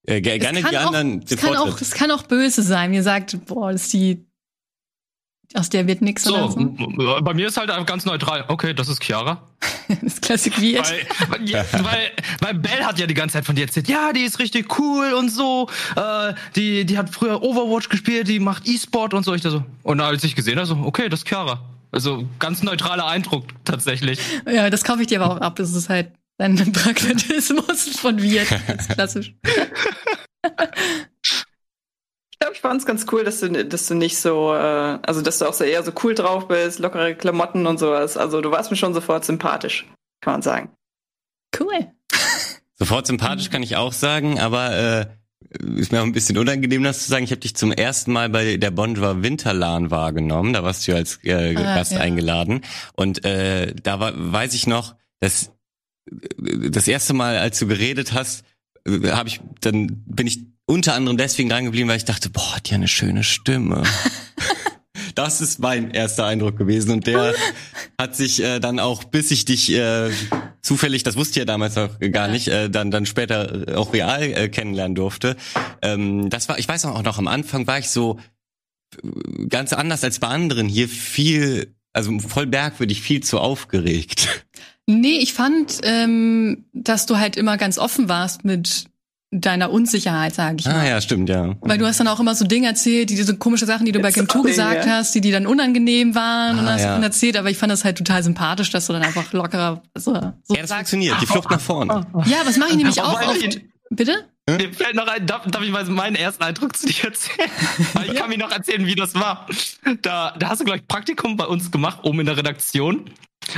Äh, 0.06 0.20
ge- 0.20 0.36
Es 0.36 0.40
gerne 0.42 0.62
kann 0.62 0.70
die 0.70 0.78
auch- 0.78 0.86
anderen. 0.86 1.18
Es 1.20 1.26
den 1.26 1.38
kann, 1.38 1.56
auch, 1.56 1.80
es 1.80 1.90
kann 1.92 2.10
auch 2.10 2.22
böse 2.24 2.62
sein. 2.62 2.92
Ihr 2.94 3.02
sagt, 3.02 3.44
boah, 3.46 3.72
das 3.72 3.82
ist 3.82 3.92
die, 3.92 4.26
aus 5.54 5.68
der 5.68 5.86
wird 5.88 6.00
nix 6.00 6.22
So, 6.22 6.48
so. 6.48 7.18
bei 7.22 7.34
mir 7.34 7.48
ist 7.48 7.56
halt 7.56 7.70
ganz 7.86 8.04
neutral. 8.06 8.44
Okay, 8.48 8.72
das 8.72 8.88
ist 8.88 9.02
Chiara. 9.02 9.46
das 10.02 10.20
klassifiziert. 10.20 10.88
Weil, 11.28 11.44
weil, 11.84 12.10
weil 12.40 12.54
Bell 12.54 12.84
hat 12.84 12.98
ja 13.00 13.06
die 13.06 13.14
ganze 13.14 13.34
Zeit 13.34 13.44
von 13.44 13.56
dir 13.56 13.62
erzählt, 13.66 13.88
ja, 13.88 14.12
die 14.12 14.20
ist 14.22 14.38
richtig 14.38 14.78
cool 14.78 15.12
und 15.12 15.28
so. 15.28 15.68
Äh, 15.96 16.34
die, 16.54 16.84
die 16.86 16.96
hat 16.96 17.10
früher 17.10 17.42
Overwatch 17.42 17.88
gespielt, 17.88 18.28
die 18.28 18.38
macht 18.38 18.66
E-Sport 18.68 19.12
und 19.12 19.24
so. 19.24 19.34
Ich 19.34 19.42
da 19.42 19.50
so. 19.50 19.64
Und 19.82 20.00
als 20.00 20.22
ich 20.24 20.36
gesehen 20.36 20.56
habe, 20.56 20.66
so, 20.66 20.76
okay, 20.76 21.08
das 21.08 21.20
ist 21.20 21.28
Chiara. 21.28 21.60
Also 21.92 22.24
ganz 22.38 22.62
neutraler 22.62 23.06
Eindruck 23.08 23.46
tatsächlich. 23.64 24.20
Ja, 24.50 24.70
das 24.70 24.84
kaufe 24.84 25.00
ich 25.02 25.08
dir 25.08 25.20
aber 25.20 25.34
auch 25.34 25.40
ab. 25.40 25.56
Das 25.56 25.74
ist 25.74 25.88
halt 25.88 26.12
ein 26.40 26.72
Pragmatismus 26.72 27.88
von 28.00 28.20
Wirt. 28.22 28.48
Klassisch. 28.94 29.34
Ich 32.32 32.38
glaube, 32.40 32.54
ich 32.54 32.60
fand 32.60 32.80
es 32.80 32.86
ganz 32.86 33.06
cool, 33.12 33.24
dass 33.24 33.40
du, 33.40 33.64
dass 33.66 33.86
du 33.86 33.94
nicht 33.94 34.16
so, 34.18 34.54
äh, 34.54 34.98
also 35.02 35.20
dass 35.20 35.38
du 35.38 35.46
auch 35.46 35.52
so 35.52 35.64
eher 35.64 35.82
so 35.82 35.92
cool 36.02 36.14
drauf 36.14 36.48
bist, 36.48 36.78
lockere 36.78 37.14
Klamotten 37.14 37.66
und 37.66 37.78
sowas. 37.78 38.16
Also 38.16 38.40
du 38.40 38.50
warst 38.50 38.70
mir 38.70 38.76
schon 38.78 38.94
sofort 38.94 39.24
sympathisch, 39.24 39.86
kann 40.22 40.34
man 40.34 40.42
sagen. 40.42 40.70
Cool. 41.58 41.88
Sofort 42.76 43.06
sympathisch 43.06 43.50
kann 43.50 43.62
ich 43.62 43.76
auch 43.76 43.92
sagen, 43.92 44.38
aber 44.40 44.74
äh, 44.74 45.06
ist 45.76 45.92
mir 45.92 46.00
auch 46.00 46.04
ein 46.04 46.12
bisschen 46.12 46.38
unangenehm, 46.38 46.82
das 46.82 47.02
zu 47.02 47.10
sagen. 47.10 47.24
Ich 47.24 47.30
habe 47.30 47.40
dich 47.40 47.54
zum 47.54 47.72
ersten 47.72 48.12
Mal 48.12 48.30
bei 48.30 48.56
der 48.56 48.70
Bon 48.70 48.94
Jovi 48.94 49.22
Winterlan 49.22 49.90
wahrgenommen. 49.90 50.54
Da 50.54 50.62
warst 50.62 50.88
du 50.88 50.94
als 50.94 51.18
äh, 51.24 51.54
Ah, 51.56 51.74
Gast 51.76 51.92
ja. 51.92 51.98
eingeladen. 52.00 52.62
Und 52.94 53.22
äh, 53.26 53.74
da 53.74 54.00
war, 54.00 54.12
weiß 54.16 54.54
ich 54.54 54.66
noch, 54.66 54.94
dass 55.20 55.50
das 56.36 56.88
erste 56.88 57.12
Mal, 57.12 57.38
als 57.38 57.58
du 57.58 57.66
geredet 57.66 58.12
hast, 58.12 58.44
habe 58.86 59.28
ich, 59.28 59.40
dann 59.60 60.02
bin 60.06 60.26
ich 60.26 60.40
unter 60.66 60.94
anderem 60.94 61.16
deswegen 61.16 61.48
dran 61.48 61.64
geblieben, 61.64 61.88
weil 61.88 61.96
ich 61.96 62.04
dachte, 62.04 62.30
boah, 62.30 62.56
hat 62.56 62.70
ja 62.70 62.76
eine 62.76 62.88
schöne 62.88 63.24
Stimme. 63.24 63.82
Das 65.14 65.40
ist 65.40 65.58
mein 65.58 65.90
erster 65.90 66.24
Eindruck 66.26 66.56
gewesen 66.56 66.92
und 66.92 67.06
der 67.06 67.34
hat 67.98 68.16
sich 68.16 68.42
äh, 68.42 68.60
dann 68.60 68.78
auch, 68.78 69.04
bis 69.04 69.30
ich 69.30 69.44
dich 69.44 69.70
äh, 69.72 70.10
zufällig, 70.62 71.02
das 71.02 71.16
wusste 71.16 71.32
ich 71.32 71.36
ja 71.38 71.44
damals 71.44 71.76
noch 71.76 71.98
gar 72.12 72.28
nicht, 72.28 72.48
äh, 72.48 72.70
dann 72.70 72.90
dann 72.90 73.06
später 73.06 73.68
äh, 73.68 73.74
auch 73.74 73.92
real 73.92 74.22
äh, 74.22 74.48
kennenlernen 74.48 74.94
durfte. 74.94 75.36
Ähm, 75.82 76.30
das 76.30 76.48
war, 76.48 76.58
ich 76.58 76.68
weiß 76.68 76.84
auch 76.86 77.02
noch, 77.02 77.18
am 77.18 77.28
Anfang 77.28 77.66
war 77.66 77.78
ich 77.78 77.90
so 77.90 78.18
äh, 79.02 79.46
ganz 79.46 79.72
anders 79.72 80.04
als 80.04 80.18
bei 80.18 80.28
anderen 80.28 80.68
hier 80.68 80.88
viel, 80.88 81.74
also 81.92 82.18
voll 82.20 82.46
merkwürdig, 82.46 83.02
viel 83.02 83.22
zu 83.22 83.38
aufgeregt. 83.38 84.46
Nee, 84.86 85.18
ich 85.20 85.34
fand, 85.34 85.80
ähm, 85.82 86.64
dass 86.72 87.06
du 87.06 87.18
halt 87.18 87.36
immer 87.36 87.56
ganz 87.56 87.78
offen 87.78 88.08
warst 88.08 88.44
mit 88.44 88.84
deiner 89.32 89.70
Unsicherheit, 89.70 90.34
sage 90.34 90.56
ich 90.58 90.66
mal. 90.66 90.74
Ah 90.74 90.88
ja, 90.88 91.00
stimmt, 91.00 91.28
ja. 91.28 91.54
Weil 91.60 91.78
du 91.78 91.86
hast 91.86 92.00
dann 92.00 92.08
auch 92.08 92.18
immer 92.18 92.34
so 92.34 92.44
Dinge 92.44 92.66
erzählt, 92.66 93.10
die 93.10 93.14
diese 93.14 93.36
komische 93.36 93.64
Sachen, 93.64 93.86
die 93.86 93.92
du 93.92 94.00
bei 94.00 94.10
Game 94.10 94.28
2 94.28 94.42
gesagt 94.42 94.86
ja. 94.86 94.96
hast, 94.96 95.14
die 95.14 95.20
dir 95.20 95.32
dann 95.32 95.46
unangenehm 95.46 96.16
waren 96.16 96.58
und 96.58 96.66
Ah, 96.66 96.72
hast 96.72 96.80
ja. 96.82 96.88
davon 96.88 97.04
erzählt, 97.04 97.36
aber 97.36 97.48
ich 97.48 97.56
fand 97.56 97.70
das 97.70 97.84
halt 97.84 97.96
total 97.96 98.24
sympathisch, 98.24 98.70
dass 98.70 98.88
du 98.88 98.92
dann 98.92 99.02
einfach 99.04 99.32
lockerer 99.32 99.82
so, 99.96 100.14
so 100.42 100.54
Ja, 100.54 100.62
das 100.62 100.72
funktioniert, 100.72 101.16
die 101.22 101.26
Flucht 101.26 101.48
nach 101.50 101.60
vorne. 101.60 102.06
Ja, 102.26 102.38
was 102.44 102.56
mache 102.56 102.70
ich 102.70 102.76
nämlich 102.76 103.00
auch 103.00 103.22
oft. 103.22 103.60
Bitte? 103.90 104.24
Mir 104.56 104.72
fällt 104.72 104.94
noch 104.94 105.06
ein, 105.06 105.26
darf, 105.26 105.42
darf 105.46 105.62
ich 105.62 105.70
mal 105.70 105.84
meinen 105.86 106.16
ersten 106.16 106.42
Eindruck 106.42 106.76
zu 106.76 106.86
dir 106.86 107.04
erzählen? 107.04 107.50
Ich 108.06 108.14
kann 108.14 108.28
mir 108.28 108.38
noch 108.38 108.50
erzählen, 108.50 108.84
wie 108.86 108.94
das 108.94 109.14
war. 109.14 109.46
Da, 110.02 110.34
da 110.38 110.48
hast 110.48 110.60
du 110.60 110.64
gleich 110.64 110.86
Praktikum 110.86 111.36
bei 111.36 111.46
uns 111.46 111.70
gemacht, 111.70 112.00
oben 112.02 112.20
in 112.20 112.26
der 112.26 112.36
Redaktion. 112.36 113.10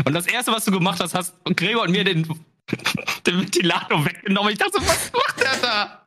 Und 0.04 0.12
das 0.14 0.26
erste, 0.26 0.52
was 0.52 0.64
du 0.64 0.70
gemacht 0.72 1.00
hast, 1.00 1.14
hast 1.14 1.34
Gregor 1.56 1.82
und 1.82 1.90
mir 1.90 2.04
den, 2.04 2.22
den 3.26 3.40
Ventilator 3.40 4.04
weggenommen. 4.04 4.52
Ich 4.52 4.58
dachte, 4.58 4.78
so, 4.80 4.86
was 4.86 5.10
macht 5.12 5.40
der 5.40 5.56
da? 5.60 5.98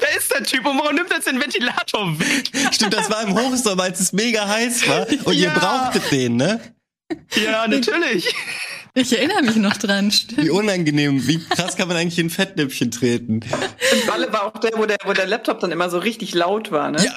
Wer 0.00 0.16
ist 0.18 0.30
der 0.30 0.44
Typ 0.44 0.66
und 0.66 0.78
warum 0.78 0.94
nimmt 0.94 1.10
er 1.10 1.16
jetzt 1.16 1.28
den 1.28 1.40
Ventilator 1.40 2.18
weg? 2.20 2.50
Stimmt, 2.72 2.92
das 2.92 3.08
war 3.08 3.22
im 3.22 3.34
Hochsommer, 3.34 3.84
als 3.84 4.00
es 4.00 4.12
mega 4.12 4.46
heiß 4.46 4.86
war 4.86 5.06
und 5.08 5.34
ihr 5.34 5.48
Ja. 5.48 5.54
brauchtet 5.58 6.10
den, 6.12 6.36
ne? 6.36 6.60
Ja, 7.42 7.66
natürlich. 7.66 8.34
Ich 8.94 9.10
erinnere 9.16 9.40
mich 9.42 9.56
noch 9.56 9.74
dran. 9.78 10.10
Stimmt. 10.10 10.44
Wie 10.44 10.50
unangenehm, 10.50 11.26
wie 11.26 11.42
krass 11.42 11.76
kann 11.78 11.88
man 11.88 11.96
eigentlich 11.96 12.18
in 12.18 12.26
ein 12.26 12.30
Fettnäpfchen 12.30 12.90
treten? 12.90 13.40
Und 13.40 14.06
Balle 14.06 14.30
war 14.34 14.44
auch 14.44 14.60
der 14.60 14.72
wo, 14.76 14.84
der, 14.84 14.98
wo 15.06 15.14
der 15.14 15.26
Laptop 15.26 15.60
dann 15.60 15.72
immer 15.72 15.88
so 15.88 15.96
richtig 15.98 16.34
laut 16.34 16.70
war, 16.70 16.90
ne? 16.90 17.02
Ja, 17.02 17.12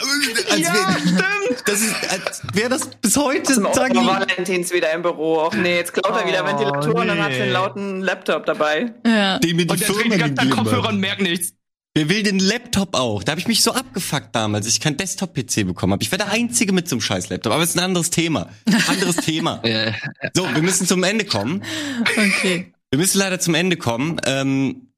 als 0.52 0.62
wär- 0.62 0.98
stimmt. 1.02 1.64
Das 1.66 1.82
ist, 1.82 1.96
als 2.10 2.42
wäre 2.54 2.70
das 2.70 2.88
bis 3.02 3.18
heute 3.18 3.44
Zum 3.54 3.66
Tag. 3.74 3.92
Opa 3.92 4.22
Valentins 4.22 4.72
wieder 4.72 4.94
im 4.94 5.02
Büro. 5.02 5.50
Ach 5.52 5.54
nee, 5.54 5.76
jetzt 5.76 5.92
klaut 5.94 6.16
er 6.18 6.26
wieder 6.26 6.44
Oh, 6.44 6.48
Ventilatoren 6.48 6.98
und 6.98 7.08
dann 7.10 7.22
hat 7.22 7.32
nee. 7.32 7.38
er 7.40 7.44
einen 7.44 7.52
lauten 7.54 8.02
Laptop 8.02 8.46
dabei. 8.46 8.94
Ja. 9.06 9.40
Den 9.40 9.58
mir 9.58 9.66
die 9.66 9.72
Und 9.74 9.80
der 9.82 9.88
trägt 9.88 10.00
Firma 10.02 10.16
Zeit 10.18 10.36
gegeben 10.38 10.56
Kopfhörer 10.56 10.90
und 10.90 11.00
merkt 11.02 11.22
nichts. 11.22 11.55
Wer 11.98 12.10
will 12.10 12.24
den 12.24 12.40
Laptop 12.40 12.94
auch? 12.94 13.24
Da 13.24 13.32
habe 13.32 13.40
ich 13.40 13.48
mich 13.48 13.64
so 13.64 13.72
abgefuckt 13.72 14.36
damals, 14.36 14.66
dass 14.66 14.76
ich 14.76 14.82
keinen 14.82 14.98
Desktop-PC 14.98 15.66
bekommen 15.66 15.94
habe. 15.94 16.04
Ich 16.04 16.12
war 16.12 16.18
der 16.18 16.30
Einzige 16.30 16.74
mit 16.74 16.90
so 16.90 16.96
einem 16.96 17.02
scheiß 17.02 17.30
Laptop, 17.30 17.54
aber 17.54 17.64
es 17.64 17.70
ist 17.70 17.78
ein 17.78 17.86
anderes 17.86 18.10
Thema. 18.10 18.50
Anderes 18.88 19.16
Thema. 19.18 19.62
So, 20.34 20.44
wir 20.54 20.62
müssen 20.62 20.86
zum 20.86 21.04
Ende 21.04 21.24
kommen. 21.24 21.64
Okay. 22.02 22.74
Wir 22.92 23.00
müssen 23.00 23.18
leider 23.18 23.40
zum 23.40 23.56
Ende 23.56 23.78
kommen. 23.78 24.20
Ähm, 24.26 24.90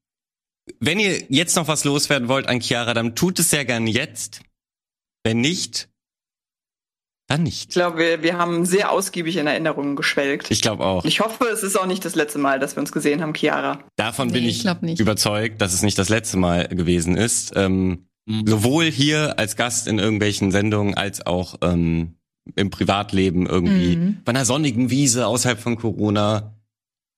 wenn 0.80 0.98
ihr 0.98 1.22
jetzt 1.28 1.54
noch 1.54 1.68
was 1.68 1.84
loswerden 1.84 2.26
wollt 2.28 2.48
an 2.48 2.60
Chiara, 2.60 2.94
dann 2.94 3.14
tut 3.14 3.38
es 3.38 3.50
sehr 3.50 3.64
gerne 3.64 3.90
jetzt. 3.90 4.40
Wenn 5.22 5.40
nicht, 5.40 5.88
dann 7.28 7.44
nicht. 7.44 7.68
Ich 7.68 7.74
glaube, 7.74 7.98
wir, 7.98 8.22
wir 8.22 8.38
haben 8.38 8.64
sehr 8.66 8.90
ausgiebig 8.90 9.36
in 9.36 9.46
Erinnerungen 9.46 9.94
geschwelgt. 9.94 10.50
Ich 10.50 10.60
glaube 10.62 10.84
auch. 10.84 11.04
Ich 11.04 11.20
hoffe, 11.20 11.44
es 11.52 11.62
ist 11.62 11.78
auch 11.78 11.86
nicht 11.86 12.04
das 12.04 12.14
letzte 12.16 12.38
Mal, 12.38 12.58
dass 12.58 12.74
wir 12.76 12.80
uns 12.80 12.90
gesehen 12.90 13.22
haben, 13.22 13.34
Chiara. 13.34 13.78
Davon 13.96 14.28
Nee, 14.28 14.34
bin 14.34 14.44
ich 14.44 14.64
ich, 14.64 15.00
überzeugt, 15.00 15.60
dass 15.60 15.72
es 15.74 15.82
nicht 15.82 15.98
das 15.98 16.08
letzte 16.08 16.36
Mal 16.38 16.66
gewesen 16.68 17.16
ist. 17.16 17.52
Ähm, 17.54 18.04
Mhm. 18.30 18.46
Sowohl 18.46 18.84
hier 18.90 19.38
als 19.38 19.56
Gast 19.56 19.88
in 19.88 19.98
irgendwelchen 19.98 20.50
Sendungen 20.50 20.92
als 20.92 21.24
auch 21.24 21.54
ähm, 21.62 22.18
im 22.56 22.68
Privatleben 22.68 23.46
irgendwie 23.46 23.96
Mhm. 23.96 24.18
bei 24.22 24.30
einer 24.30 24.44
sonnigen 24.44 24.90
Wiese 24.90 25.26
außerhalb 25.26 25.58
von 25.58 25.76
Corona, 25.78 26.54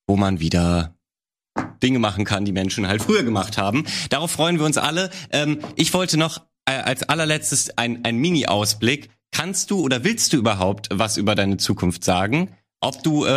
wo 0.07 0.17
man 0.17 0.39
wieder 0.39 0.95
Dinge 1.83 1.99
machen 1.99 2.25
kann, 2.25 2.45
die 2.45 2.53
Menschen 2.53 2.87
halt 2.87 3.03
früher 3.03 3.25
gemacht 3.25 3.59
haben. 3.59 3.87
Darauf 4.11 4.31
freuen 4.31 4.61
wir 4.61 4.67
uns 4.67 4.79
alle. 4.79 5.11
Ähm, 5.33 5.59
ich 5.75 5.93
wollte 5.95 6.17
noch 6.17 6.43
äh, 6.67 6.75
als 6.75 7.03
allerletztes 7.03 7.77
ein, 7.77 8.05
ein 8.05 8.17
Mini-Ausblick. 8.19 9.11
Kannst 9.33 9.71
du 9.71 9.81
oder 9.81 10.05
willst 10.05 10.33
du 10.33 10.37
überhaupt 10.39 10.89
was 10.93 11.17
über 11.17 11.35
deine 11.35 11.57
Zukunft 11.57 12.05
sagen? 12.05 12.51
Ob 12.83 13.03
du 13.03 13.27
äh, 13.27 13.31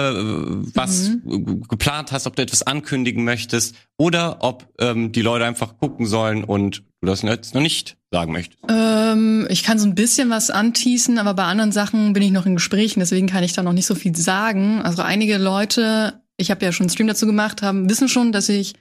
was 0.74 1.10
Mhm. 1.10 1.64
geplant 1.68 2.14
hast, 2.14 2.28
ob 2.28 2.36
du 2.38 2.42
etwas 2.42 2.64
ankündigen 2.64 3.26
möchtest 3.26 3.76
oder 3.98 4.38
ob 4.42 4.66
ähm, 4.80 5.12
die 5.12 5.22
Leute 5.22 5.44
einfach 5.46 5.78
gucken 5.80 6.06
sollen 6.06 6.46
und 6.46 6.84
du 7.02 7.08
das 7.08 7.24
jetzt 7.24 7.54
noch 7.54 7.62
nicht 7.62 7.98
sagen 8.10 8.32
möchtest. 8.32 8.58
Ähm, 8.70 9.46
ich 9.50 9.64
kann 9.64 9.80
so 9.80 9.86
ein 9.86 9.96
bisschen 9.96 10.30
was 10.30 10.50
anteasen, 10.50 11.18
aber 11.18 11.34
bei 11.34 11.44
anderen 11.44 11.74
Sachen 11.74 12.14
bin 12.14 12.24
ich 12.24 12.32
noch 12.32 12.46
in 12.46 12.56
Gesprächen, 12.56 13.02
deswegen 13.02 13.28
kann 13.28 13.44
ich 13.44 13.52
da 13.52 13.64
noch 13.64 13.74
nicht 13.74 13.86
so 13.86 13.96
viel 13.96 14.16
sagen. 14.16 14.82
Also 14.82 15.02
einige 15.02 15.38
Leute, 15.38 16.22
ich 16.38 16.50
habe 16.50 16.64
ja 16.64 16.72
schon 16.72 16.86
einen 16.86 16.92
Stream 16.92 17.08
dazu 17.08 17.26
gemacht, 17.26 17.62
haben 17.62 17.90
wissen 17.90 18.08
schon, 18.08 18.32
dass 18.32 18.48
ich 18.48 18.76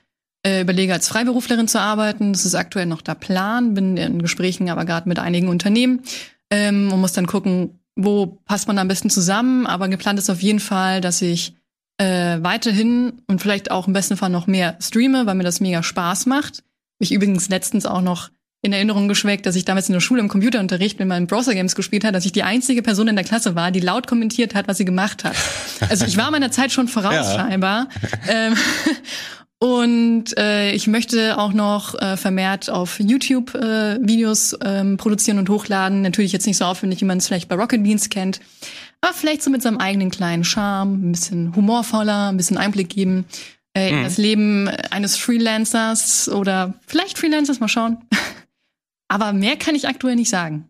äh, 0.45 0.61
überlege, 0.61 0.93
als 0.93 1.09
Freiberuflerin 1.09 1.67
zu 1.67 1.79
arbeiten. 1.81 2.31
Das 2.31 2.45
ist 2.45 2.55
aktuell 2.55 2.85
noch 2.85 3.01
der 3.01 3.15
Plan, 3.15 3.73
bin 3.73 3.97
in 3.97 4.21
Gesprächen 4.21 4.69
aber 4.69 4.85
gerade 4.85 5.09
mit 5.09 5.19
einigen 5.19 5.49
Unternehmen 5.49 6.03
ähm, 6.53 6.91
und 6.93 7.01
muss 7.01 7.13
dann 7.13 7.25
gucken, 7.27 7.79
wo 7.95 8.25
passt 8.45 8.67
man 8.67 8.77
am 8.77 8.87
besten 8.87 9.09
zusammen. 9.09 9.65
Aber 9.67 9.87
geplant 9.87 10.19
ist 10.19 10.29
auf 10.29 10.41
jeden 10.41 10.59
Fall, 10.59 11.01
dass 11.01 11.21
ich 11.21 11.53
äh, 11.97 12.37
weiterhin 12.41 13.21
und 13.27 13.41
vielleicht 13.41 13.71
auch 13.71 13.87
im 13.87 13.93
besten 13.93 14.17
Fall 14.17 14.29
noch 14.29 14.47
mehr 14.47 14.77
streame, 14.81 15.25
weil 15.25 15.35
mir 15.35 15.43
das 15.43 15.59
mega 15.59 15.83
Spaß 15.83 16.25
macht. 16.27 16.63
Mich 16.99 17.11
übrigens 17.11 17.49
letztens 17.49 17.85
auch 17.85 18.01
noch 18.01 18.29
in 18.65 18.71
Erinnerung 18.71 19.09
geschweckt, 19.09 19.45
dass 19.45 19.57
ich 19.57 19.65
damals 19.65 19.89
in 19.89 19.93
der 19.93 19.99
Schule 19.99 20.21
im 20.21 20.29
Computerunterricht, 20.29 20.97
wenn 20.97 21.09
man 21.09 21.27
Browser-Games 21.27 21.75
gespielt 21.75 22.05
hat, 22.05 22.15
dass 22.15 22.25
ich 22.25 22.31
die 22.31 22.43
einzige 22.43 22.81
Person 22.81 23.09
in 23.09 23.15
der 23.15 23.25
Klasse 23.25 23.55
war, 23.55 23.71
die 23.71 23.81
laut 23.81 24.07
kommentiert 24.07 24.55
hat, 24.55 24.69
was 24.69 24.77
sie 24.77 24.85
gemaut 24.85 25.23
hat. 25.25 25.35
Also 25.89 26.05
ich 26.05 26.15
war 26.15 26.31
meiner 26.31 26.49
Zeit 26.49 26.71
schon 26.71 26.87
voraus 26.87 27.13
Ja. 27.27 27.35
scheinbar. 27.35 27.89
Ähm, 28.29 28.55
und 29.63 30.37
äh, 30.37 30.73
ich 30.73 30.87
möchte 30.87 31.37
auch 31.37 31.53
noch 31.53 31.95
äh, 31.95 32.17
vermehrt 32.17 32.69
auf 32.69 32.99
YouTube 32.99 33.55
äh, 33.55 33.97
Videos 34.05 34.57
ähm, 34.61 34.97
produzieren 34.97 35.37
und 35.37 35.47
hochladen. 35.47 36.01
Natürlich 36.01 36.33
jetzt 36.33 36.45
nicht 36.45 36.57
so 36.57 36.65
aufwendig, 36.65 36.99
wie 36.99 37.05
man 37.05 37.19
es 37.19 37.27
vielleicht 37.27 37.47
bei 37.47 37.55
Rocket 37.55 37.81
Beans 37.81 38.09
kennt, 38.09 38.41
aber 38.99 39.13
vielleicht 39.13 39.41
so 39.41 39.49
mit 39.49 39.61
seinem 39.61 39.77
eigenen 39.77 40.11
kleinen 40.11 40.43
Charme, 40.43 40.95
ein 41.07 41.11
bisschen 41.13 41.55
humorvoller, 41.55 42.27
ein 42.27 42.35
bisschen 42.35 42.57
Einblick 42.57 42.89
geben 42.89 43.23
äh, 43.73 43.89
in 43.89 43.99
Mhm. 43.99 44.03
das 44.03 44.17
Leben 44.17 44.67
eines 44.67 45.15
Freelancers 45.15 46.27
oder 46.27 46.73
vielleicht 46.85 47.17
Freelancers, 47.17 47.61
mal 47.61 47.69
schauen. 47.69 47.99
aber 49.07 49.31
mehr 49.31 49.55
kann 49.55 49.75
ich 49.75 49.87
aktuell 49.87 50.17
nicht 50.17 50.29
sagen. 50.29 50.67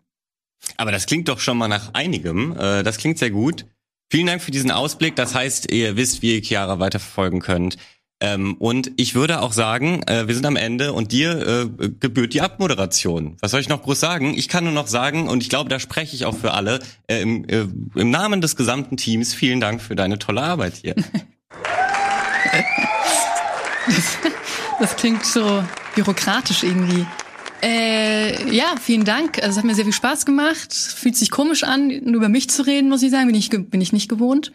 Aber 0.78 0.92
das 0.92 1.08
klingt 1.08 1.30
doch 1.30 1.40
schon 1.40 1.58
mal 1.58 1.68
nach 1.68 1.96
einigem. 1.96 2.56
Äh, 2.56 2.84
das 2.84 2.98
klingt 2.98 3.18
sehr 3.18 3.32
gut. 3.32 3.66
Vielen 4.12 4.28
Dank 4.28 4.44
für 4.44 4.52
diesen 4.52 4.70
Ausblick. 4.70 5.16
Das 5.16 5.34
heißt, 5.34 5.72
ihr 5.72 5.96
wisst, 5.96 6.22
wie 6.22 6.36
ihr 6.36 6.44
Chiara 6.44 6.78
weiterverfolgen 6.80 7.40
könnt. 7.40 7.78
Ähm, 8.24 8.56
und 8.58 8.92
ich 8.96 9.16
würde 9.16 9.42
auch 9.42 9.52
sagen, 9.52 10.02
äh, 10.04 10.30
wir 10.30 10.34
sind 10.34 10.46
am 10.46 10.56
Ende 10.56 10.94
und 10.94 11.12
dir 11.12 11.46
äh, 11.46 11.90
gebührt 12.00 12.34
die 12.34 12.40
Abmoderation. 12.40 13.36
Was 13.42 13.52
soll 13.52 13.60
ich 13.60 13.68
noch 13.68 13.84
groß 13.84 14.00
sagen? 14.00 14.34
Ich 14.38 14.48
kann 14.48 14.64
nur 14.64 14.72
noch 14.72 14.88
sagen, 14.88 15.28
und 15.28 15.44
ich 15.44 15.50
glaube, 15.50 15.70
da 15.70 15.78
spreche 15.78 16.16
ich 16.16 16.24
auch 16.24 16.38
für 16.38 16.54
alle, 16.54 16.80
äh, 17.08 17.22
im, 17.22 17.44
äh, 17.50 17.66
im 17.96 18.12
Namen 18.12 18.40
des 18.40 18.56
gesamten 18.56 18.96
Teams, 18.96 19.34
vielen 19.34 19.60
Dank 19.60 19.82
für 19.82 19.96
deine 19.96 20.20
tolle 20.20 20.42
Arbeit 20.42 20.76
hier. 20.82 20.96
Das 24.80 24.96
klingt 24.96 25.26
so 25.26 25.64
bürokratisch 25.96 26.64
irgendwie. 26.64 27.06
Äh, 27.62 28.54
ja, 28.54 28.76
vielen 28.82 29.06
Dank. 29.06 29.38
Also, 29.38 29.52
es 29.52 29.58
hat 29.58 29.66
mir 29.66 29.76
sehr 29.76 29.86
viel 29.86 29.94
Spaß 29.94 30.26
gemacht. 30.26 30.74
Fühlt 30.74 31.16
sich 31.16 31.32
komisch 31.32 31.64
an, 31.64 31.88
nur 31.88 32.16
über 32.16 32.28
mich 32.28 32.50
zu 32.50 32.66
reden, 32.66 32.90
muss 32.90 33.02
ich 33.02 33.12
sagen. 33.12 33.28
Bin 33.28 33.36
ich, 33.36 33.50
bin 33.50 33.80
ich 33.80 33.94
nicht 33.94 34.10
gewohnt. 34.10 34.52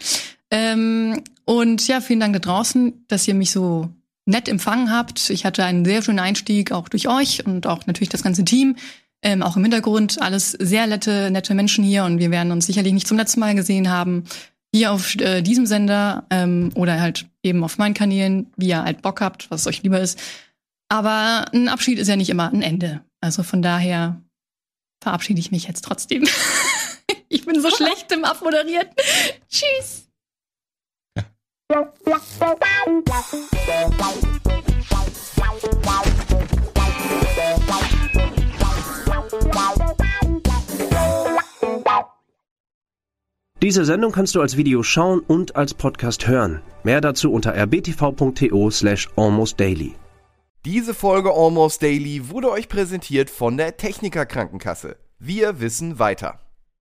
Ähm, 0.50 1.22
und 1.44 1.86
ja, 1.88 2.00
vielen 2.00 2.20
Dank 2.20 2.34
da 2.34 2.38
draußen, 2.38 3.04
dass 3.08 3.28
ihr 3.28 3.34
mich 3.34 3.50
so 3.50 3.90
nett 4.26 4.48
empfangen 4.48 4.92
habt. 4.92 5.30
Ich 5.30 5.44
hatte 5.44 5.64
einen 5.64 5.84
sehr 5.84 6.02
schönen 6.02 6.18
Einstieg, 6.18 6.72
auch 6.72 6.88
durch 6.88 7.08
euch 7.08 7.44
und 7.46 7.66
auch 7.66 7.86
natürlich 7.86 8.10
das 8.10 8.22
ganze 8.22 8.44
Team. 8.44 8.76
Ähm, 9.22 9.42
auch 9.42 9.56
im 9.56 9.62
Hintergrund 9.62 10.22
alles 10.22 10.52
sehr 10.52 10.86
nette, 10.86 11.30
nette 11.30 11.54
Menschen 11.54 11.82
hier 11.82 12.04
und 12.04 12.18
wir 12.18 12.30
werden 12.30 12.52
uns 12.52 12.66
sicherlich 12.66 12.92
nicht 12.92 13.08
zum 13.08 13.16
letzten 13.16 13.40
Mal 13.40 13.54
gesehen 13.54 13.90
haben. 13.90 14.24
Hier 14.72 14.92
auf 14.92 15.16
äh, 15.16 15.42
diesem 15.42 15.66
Sender 15.66 16.26
ähm, 16.30 16.70
oder 16.74 17.00
halt 17.00 17.26
eben 17.42 17.64
auf 17.64 17.78
meinen 17.78 17.94
Kanälen, 17.94 18.52
wie 18.56 18.68
ihr 18.68 18.84
halt 18.84 19.02
Bock 19.02 19.20
habt, 19.20 19.50
was 19.50 19.66
euch 19.66 19.82
lieber 19.82 20.00
ist. 20.00 20.20
Aber 20.88 21.46
ein 21.52 21.68
Abschied 21.68 21.98
ist 21.98 22.08
ja 22.08 22.16
nicht 22.16 22.30
immer 22.30 22.52
ein 22.52 22.62
Ende. 22.62 23.02
Also 23.20 23.42
von 23.42 23.62
daher 23.62 24.22
verabschiede 25.02 25.40
ich 25.40 25.50
mich 25.50 25.66
jetzt 25.66 25.84
trotzdem. 25.84 26.24
ich 27.28 27.44
bin 27.44 27.60
so 27.60 27.70
schlecht 27.74 28.12
im 28.12 28.24
Abmoderieren. 28.24 28.88
Tschüss. 29.48 30.07
Diese 43.60 43.84
Sendung 43.84 44.12
kannst 44.12 44.34
du 44.34 44.40
als 44.40 44.56
Video 44.56 44.82
schauen 44.82 45.20
und 45.20 45.56
als 45.56 45.74
Podcast 45.74 46.26
hören. 46.26 46.62
Mehr 46.84 47.02
dazu 47.02 47.30
unter 47.30 47.54
rbtv.to 47.54 48.70
slash 48.70 49.10
almostdaily. 49.16 49.94
Diese 50.64 50.94
Folge 50.94 51.32
Almost 51.32 51.82
Daily 51.82 52.30
wurde 52.30 52.50
euch 52.50 52.68
präsentiert 52.68 53.28
von 53.28 53.56
der 53.58 53.76
Techniker 53.76 54.26
Krankenkasse. 54.26 54.96
Wir 55.18 55.60
wissen 55.60 55.98
weiter. 55.98 56.40